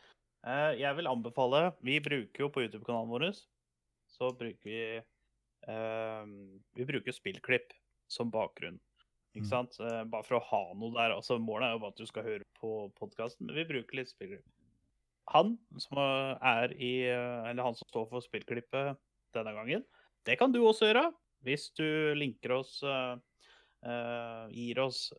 Eh, 0.44 0.72
jeg 0.80 0.96
vil 0.98 1.08
anbefale 1.08 1.70
Vi 1.84 1.98
bruker 2.04 2.44
jo 2.44 2.50
på 2.52 2.64
YouTube-kanalen 2.66 3.12
vår 3.12 3.30
så 4.14 4.28
bruker 4.36 4.68
vi 4.68 4.80
eh, 5.00 6.24
Vi 6.76 6.86
bruker 6.86 7.16
spillklipp 7.16 7.72
som 8.08 8.30
bakgrunn. 8.30 8.78
Ikke 9.34 9.46
Mm. 9.46 9.50
sant? 9.50 9.80
Eh, 9.80 10.04
bare 10.04 10.22
for 10.22 10.38
å 10.38 10.44
ha 10.44 10.74
noe 10.74 10.92
der. 10.94 11.14
Altså, 11.16 11.38
målet 11.40 11.66
er 11.66 11.72
jo 11.72 11.80
bare 11.82 11.90
at 11.94 11.96
du 11.96 12.06
skal 12.06 12.22
høre 12.22 12.44
på 12.60 12.92
podkasten, 12.94 13.46
men 13.46 13.56
vi 13.56 13.64
bruker 13.64 13.96
litt 13.96 14.12
spillklipp. 14.12 14.44
Han 15.32 15.58
som 15.78 15.98
er 15.98 16.68
i 16.76 17.08
Eller 17.08 17.62
han 17.64 17.74
som 17.74 17.88
står 17.88 18.08
for 18.10 18.20
spillklippet 18.20 18.96
denne 19.32 19.54
gangen, 19.56 19.84
det 20.24 20.38
kan 20.38 20.52
du 20.52 20.60
også 20.60 20.92
gjøre. 20.92 21.12
Hvis 21.42 21.70
du 21.74 22.14
linker 22.14 22.52
oss 22.60 22.82
eh, 22.84 23.16
Gir 24.52 24.78
oss 24.78 25.12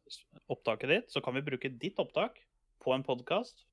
opptaket 0.50 0.90
ditt, 0.90 1.10
så 1.12 1.22
kan 1.22 1.34
vi 1.34 1.42
bruke 1.42 1.70
ditt 1.78 1.98
opptak 1.98 2.40
på 2.80 2.94
en 2.94 3.04
podkast. 3.04 3.66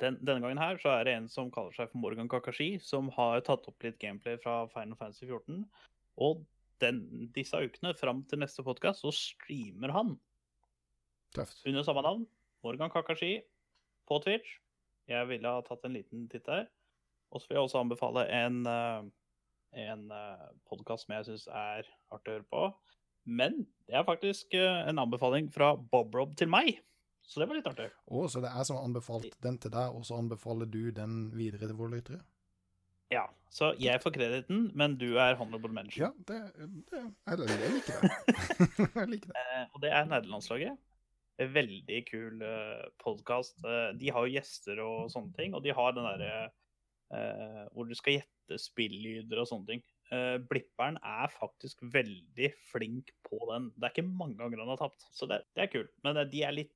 Den, 0.00 0.18
denne 0.20 0.42
gangen 0.42 0.60
her 0.60 0.78
så 0.82 0.92
er 0.94 1.06
det 1.06 1.14
en 1.18 1.28
som 1.30 1.50
kaller 1.54 1.74
seg 1.76 1.90
for 1.90 2.02
Morgan 2.02 2.30
Kakashi, 2.30 2.74
som 2.82 3.10
har 3.16 3.42
tatt 3.46 3.66
opp 3.70 3.86
litt 3.86 3.98
gameplay 4.02 4.38
fra 4.42 4.64
Final 4.72 4.98
Fantasy 5.00 5.26
14. 5.28 5.64
Og 6.24 6.44
den, 6.82 7.02
disse 7.34 7.58
ukene 7.60 7.94
fram 7.98 8.22
til 8.30 8.42
neste 8.42 8.64
podkast 8.66 9.04
så 9.04 9.12
streamer 9.14 9.94
han 9.94 10.14
Tøft. 11.36 11.60
under 11.66 11.86
samme 11.86 12.04
navn. 12.06 12.24
Morgan 12.66 12.92
Kakashi 12.92 13.36
på 14.08 14.18
Twitch. 14.24 14.58
Jeg 15.10 15.28
ville 15.28 15.50
ha 15.50 15.62
tatt 15.64 15.84
en 15.84 15.96
liten 15.96 16.26
titt 16.32 16.46
der. 16.48 16.66
Og 17.34 17.42
så 17.42 17.50
vil 17.50 17.58
jeg 17.58 17.68
også 17.68 17.82
anbefale 17.82 18.24
en, 18.32 18.64
eh, 18.70 19.04
en 19.84 20.04
podkast 20.70 21.06
som 21.06 21.16
jeg 21.16 21.28
syns 21.28 21.46
er 21.50 21.88
artig 22.14 22.32
å 22.32 22.36
høre 22.38 22.50
på. 22.50 22.66
Men 23.24 23.64
det 23.88 23.96
er 23.96 24.06
faktisk 24.06 24.54
eh, 24.56 24.88
en 24.88 25.00
anbefaling 25.00 25.48
fra 25.52 25.74
Bob 25.76 26.14
Rob 26.14 26.34
til 26.36 26.50
meg. 26.52 26.76
Så 27.24 27.40
det 27.40 27.48
var 27.48 27.56
litt 27.58 27.68
artig. 27.68 27.88
Å, 28.06 28.26
så 28.28 28.42
det 28.44 28.50
er 28.50 28.60
jeg 28.60 28.68
som 28.68 28.78
har 28.78 28.86
anbefalt 28.88 29.36
den 29.44 29.56
til 29.60 29.72
deg, 29.72 29.96
og 29.96 30.04
så 30.06 30.18
anbefaler 30.20 30.68
du 30.70 30.82
den 30.94 31.28
videre 31.36 31.66
til 31.70 31.78
våre 31.78 31.96
lyttere? 31.96 32.20
Ja, 33.12 33.28
Så 33.54 33.68
jeg 33.78 34.00
får 34.02 34.14
krediten, 34.16 34.64
men 34.74 34.96
du 34.98 35.20
er 35.22 35.36
honorable 35.38 35.70
mention. 35.70 36.08
Ja, 36.08 36.10
det, 36.26 36.40
det 36.90 36.98
jeg, 36.98 37.12
jeg 37.46 37.70
liker 37.76 38.00
det. 38.02 38.10
jeg 38.98 39.10
liker 39.12 39.30
det. 39.30 39.44
Eh, 39.44 39.64
og 39.70 39.82
det 39.84 39.92
er 39.94 40.08
nederlandslaget. 40.10 40.80
Veldig 41.54 42.00
kul 42.08 42.42
uh, 42.46 42.82
podkast. 43.02 43.62
de 43.98 44.10
har 44.14 44.26
jo 44.26 44.34
gjester 44.36 44.82
og 44.82 45.08
sånne 45.10 45.34
ting, 45.38 45.54
og 45.54 45.62
de 45.64 45.74
har 45.74 45.94
den 45.94 46.06
derre 46.06 46.34
uh, 47.14 47.62
hvor 47.74 47.88
du 47.90 47.94
skal 47.98 48.20
gjette 48.20 48.58
spillyder 48.62 49.42
og 49.42 49.48
sånne 49.50 49.70
ting. 49.72 49.84
Uh, 50.12 50.36
Blipperen 50.50 50.98
er 51.00 51.32
faktisk 51.32 51.80
veldig 51.94 52.50
flink 52.70 53.14
på 53.26 53.38
den. 53.50 53.70
Det 53.76 53.88
er 53.88 53.94
ikke 53.94 54.08
mange 54.08 54.36
ganger 54.38 54.60
han 54.62 54.72
har 54.74 54.82
tapt, 54.82 55.06
så 55.16 55.28
det, 55.30 55.40
det 55.56 55.64
er 55.64 55.72
kult. 55.72 55.94
Men 56.06 56.20
uh, 56.20 56.26
de 56.28 56.44
er 56.44 56.56
litt 56.60 56.74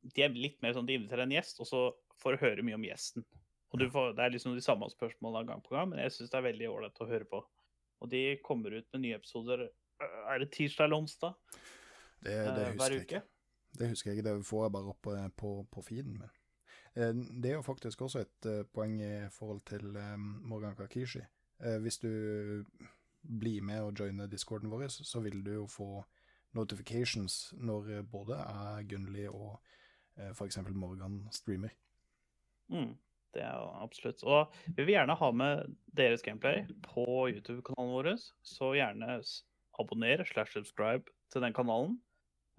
de 0.00 0.22
er 0.24 0.32
litt 0.32 0.62
mer 0.64 0.72
sånn 0.72 0.86
de 0.88 0.94
inviterer 0.96 1.26
en 1.26 1.34
gjest, 1.34 1.58
og 1.60 1.68
så 1.68 1.80
får 2.22 2.36
du 2.36 2.44
høre 2.46 2.64
mye 2.64 2.78
om 2.78 2.86
gjesten. 2.88 3.24
Og 3.70 3.78
du 3.82 3.86
får, 3.92 4.14
Det 4.16 4.24
er 4.24 4.32
liksom 4.34 4.54
de 4.56 4.64
samme 4.64 4.88
spørsmålene 4.90 5.46
gang 5.46 5.60
på 5.62 5.74
gang, 5.74 5.90
men 5.90 6.00
jeg 6.02 6.14
syns 6.14 6.32
det 6.32 6.38
er 6.38 6.48
veldig 6.48 6.70
ålreit 6.70 7.02
å 7.04 7.08
høre 7.10 7.28
på. 7.28 7.42
Og 8.00 8.10
de 8.10 8.22
kommer 8.44 8.74
ut 8.78 8.88
med 8.94 9.04
nye 9.04 9.18
episoder 9.18 9.68
Er 10.00 10.40
det 10.40 10.50
tirsdag 10.56 10.88
eller 10.88 11.02
onsdag? 11.02 11.34
Det, 12.24 12.32
det 12.32 12.64
Eh, 12.64 12.72
husker 12.72 12.94
jeg 12.94 13.06
ikke. 13.06 13.22
Det 13.78 13.88
husker 13.90 14.10
jeg 14.10 14.18
ikke, 14.18 14.28
det 14.30 14.46
får 14.48 14.64
jeg 14.64 14.72
bare 14.72 14.92
opp 14.94 15.08
eh, 15.12 15.26
på, 15.36 15.50
på 15.70 15.82
feeden 15.84 16.16
min. 16.16 16.38
Eh, 16.96 17.12
Det 17.42 17.50
er 17.50 17.58
jo 17.58 17.66
faktisk 17.66 18.02
også 18.02 18.24
et 18.24 18.48
eh, 18.48 18.64
poeng 18.72 18.96
i 19.04 19.28
forhold 19.34 19.60
til 19.68 19.96
eh, 19.96 20.16
Morgan 20.18 20.76
Kakishi. 20.76 21.22
Eh, 21.64 21.78
Hvis 21.82 22.00
du 22.02 22.10
blir 23.20 23.62
med 23.62 23.82
og 23.84 24.00
joiner 24.00 24.30
discorden 24.30 24.70
vår, 24.72 24.88
så 24.88 25.20
vil 25.20 25.42
du 25.44 25.52
jo 25.52 25.66
få 25.68 26.04
notifications 26.56 27.52
når 27.58 27.92
eh, 27.98 28.02
både 28.02 28.38
jeg, 28.38 28.88
Gunnli 28.90 29.28
og 29.28 29.60
eh, 30.16 30.32
f.eks. 30.32 30.60
Morgan 30.72 31.22
streamer. 31.34 31.74
Mm, 32.72 32.94
det 33.34 33.44
er 33.44 33.54
jo 33.54 33.70
absolutt. 33.84 34.24
Og 34.24 34.52
vi 34.66 34.84
vil 34.84 34.94
gjerne 34.96 35.18
ha 35.20 35.30
med 35.34 35.76
deres 35.96 36.24
gameplay 36.26 36.64
på 36.86 37.06
YouTube-kanalen 37.34 37.94
vår, 37.96 38.12
så 38.46 38.74
gjerne 38.78 39.20
abonner 39.80 40.24
slash 40.28 40.56
subscribe 40.56 41.10
til 41.32 41.44
den 41.44 41.56
kanalen. 41.56 41.98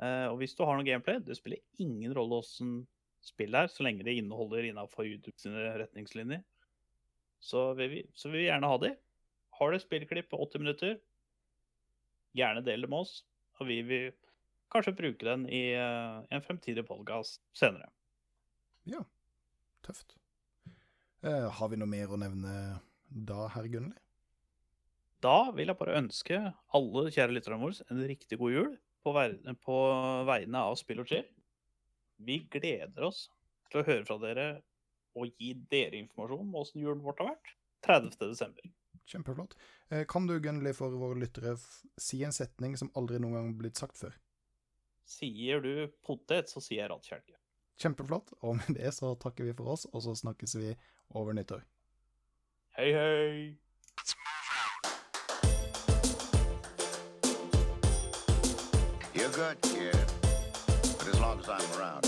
Eh, 0.01 0.27
og 0.29 0.39
hvis 0.41 0.55
du 0.57 0.65
har 0.65 0.77
noe 0.77 0.87
gameplay, 0.87 1.19
det 1.25 1.37
spiller 1.39 1.61
ingen 1.81 2.13
rolle 2.17 2.41
åssen 2.41 2.81
spill 3.21 3.53
er, 3.53 3.69
så 3.69 3.85
lenge 3.85 4.05
det 4.05 4.15
inneholder 4.17 4.65
innafor 4.65 5.05
YouTube 5.05 5.37
sine 5.37 5.75
retningslinjer. 5.77 6.41
Så 7.41 7.71
vil 7.77 7.89
vi, 7.89 8.01
så 8.13 8.29
vil 8.29 8.43
vi 8.43 8.49
gjerne 8.49 8.69
ha 8.69 8.77
de. 8.81 8.91
Har 9.57 9.71
du 9.71 9.77
et 9.77 9.83
spillklipp 9.83 10.29
på 10.31 10.39
80 10.45 10.61
minutter, 10.61 10.99
gjerne 12.37 12.63
del 12.65 12.85
det 12.85 12.89
med 12.91 13.03
oss. 13.03 13.15
Og 13.59 13.67
vi 13.69 13.81
vil 13.85 14.11
kanskje 14.71 14.95
bruke 14.97 15.25
den 15.27 15.47
i 15.51 15.63
uh, 15.75 16.21
en 16.31 16.45
fremtidig 16.45 16.85
podkast 16.87 17.41
senere. 17.57 17.89
Ja, 18.89 19.03
tøft. 19.85 20.15
Uh, 21.21 21.49
har 21.53 21.69
vi 21.69 21.81
noe 21.81 21.89
mer 21.89 22.13
å 22.13 22.21
nevne 22.21 22.53
da, 23.05 23.49
herr 23.53 23.67
Gunnli? 23.69 23.97
Da 25.21 25.51
vil 25.53 25.69
jeg 25.69 25.77
bare 25.77 25.99
ønske 25.99 26.39
alle 26.73 27.03
kjære 27.13 27.35
lytterne 27.35 27.61
våre 27.61 27.85
en 27.93 28.01
riktig 28.09 28.39
god 28.41 28.55
jul 28.55 28.71
på, 29.05 29.13
ver- 29.13 29.37
på 29.61 29.77
vegne 30.29 30.63
av 30.71 30.77
Spill 30.79 31.03
og 31.03 31.09
Chill. 31.11 31.27
Vi 32.21 32.39
gleder 32.53 33.05
oss 33.05 33.27
til 33.69 33.81
å 33.81 33.85
høre 33.85 34.05
fra 34.07 34.17
dere 34.21 34.47
og 35.17 35.27
gi 35.39 35.53
dere 35.71 35.97
informasjon 35.99 36.45
om 36.45 36.55
åssen 36.61 36.81
julen 36.83 37.01
vårt 37.03 37.19
har 37.23 37.33
vært 37.33 37.53
30. 37.87 38.17
desember. 38.29 38.71
Kjempeflott. 39.11 39.55
Eh, 39.89 40.05
Kan 40.07 40.27
du, 40.29 40.37
Gunnli, 40.39 40.71
for 40.77 40.93
våre 40.95 41.17
lyttere 41.19 41.55
si 41.99 42.21
en 42.23 42.31
setning 42.35 42.77
som 42.79 42.91
aldri 42.95 43.19
noen 43.19 43.33
gang 43.39 43.49
blitt 43.59 43.81
sagt 43.81 43.97
før? 43.99 44.13
Sier 45.11 45.59
du 45.65 45.87
potet, 46.05 46.47
så 46.49 46.61
sier 46.63 46.83
jeg 46.85 46.91
rattkjelke. 46.93 47.35
Kjempeflott. 47.81 48.31
Og 48.45 48.55
med 48.61 48.77
det 48.77 48.93
så 48.95 49.11
takker 49.19 49.49
vi 49.49 49.55
for 49.57 49.73
oss, 49.73 49.87
og 49.91 50.03
så 50.05 50.15
snakkes 50.15 50.55
vi 50.61 50.75
over 51.17 51.33
nyttår. 51.35 51.65
Hei, 52.77 52.91
hei! 52.95 54.51
You're 59.13 59.29
good, 59.35 59.59
kid. 59.61 59.93
But 60.97 61.07
as 61.07 61.19
long 61.19 61.39
as 61.39 61.49
I'm 61.49 61.79
around, 61.79 62.05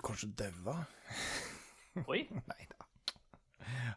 for 0.00 0.08
kanskje 0.08 0.32
daua. 0.38 0.84
Oi! 2.06 2.28
Nei 2.50 2.66
da. 2.70 2.86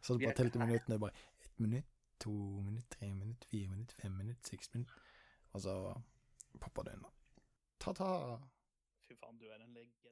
Så 0.02 0.14
du 0.14 0.26
bare 0.26 0.36
telte 0.36 0.60
minuttene. 0.60 1.00
Bare 1.00 1.12
ett 1.42 1.60
minutt, 1.60 1.86
to 2.20 2.32
minutt, 2.62 2.90
tre 2.90 3.14
minutt, 3.14 3.46
fire 3.46 3.68
minutt, 3.68 3.92
fem 3.92 4.12
minutt, 4.18 4.46
seks 4.46 4.74
minutt. 4.74 4.92
Og 5.54 5.62
så 5.62 6.02
poppa 6.60 6.84
det 6.84 6.98
unna. 6.98 7.12
Ta-ta. 7.80 8.40
Fy 9.08 9.16
faen, 9.16 9.38
du 9.40 9.48
er 9.48 9.60
en 9.62 9.74
legende. 9.74 10.12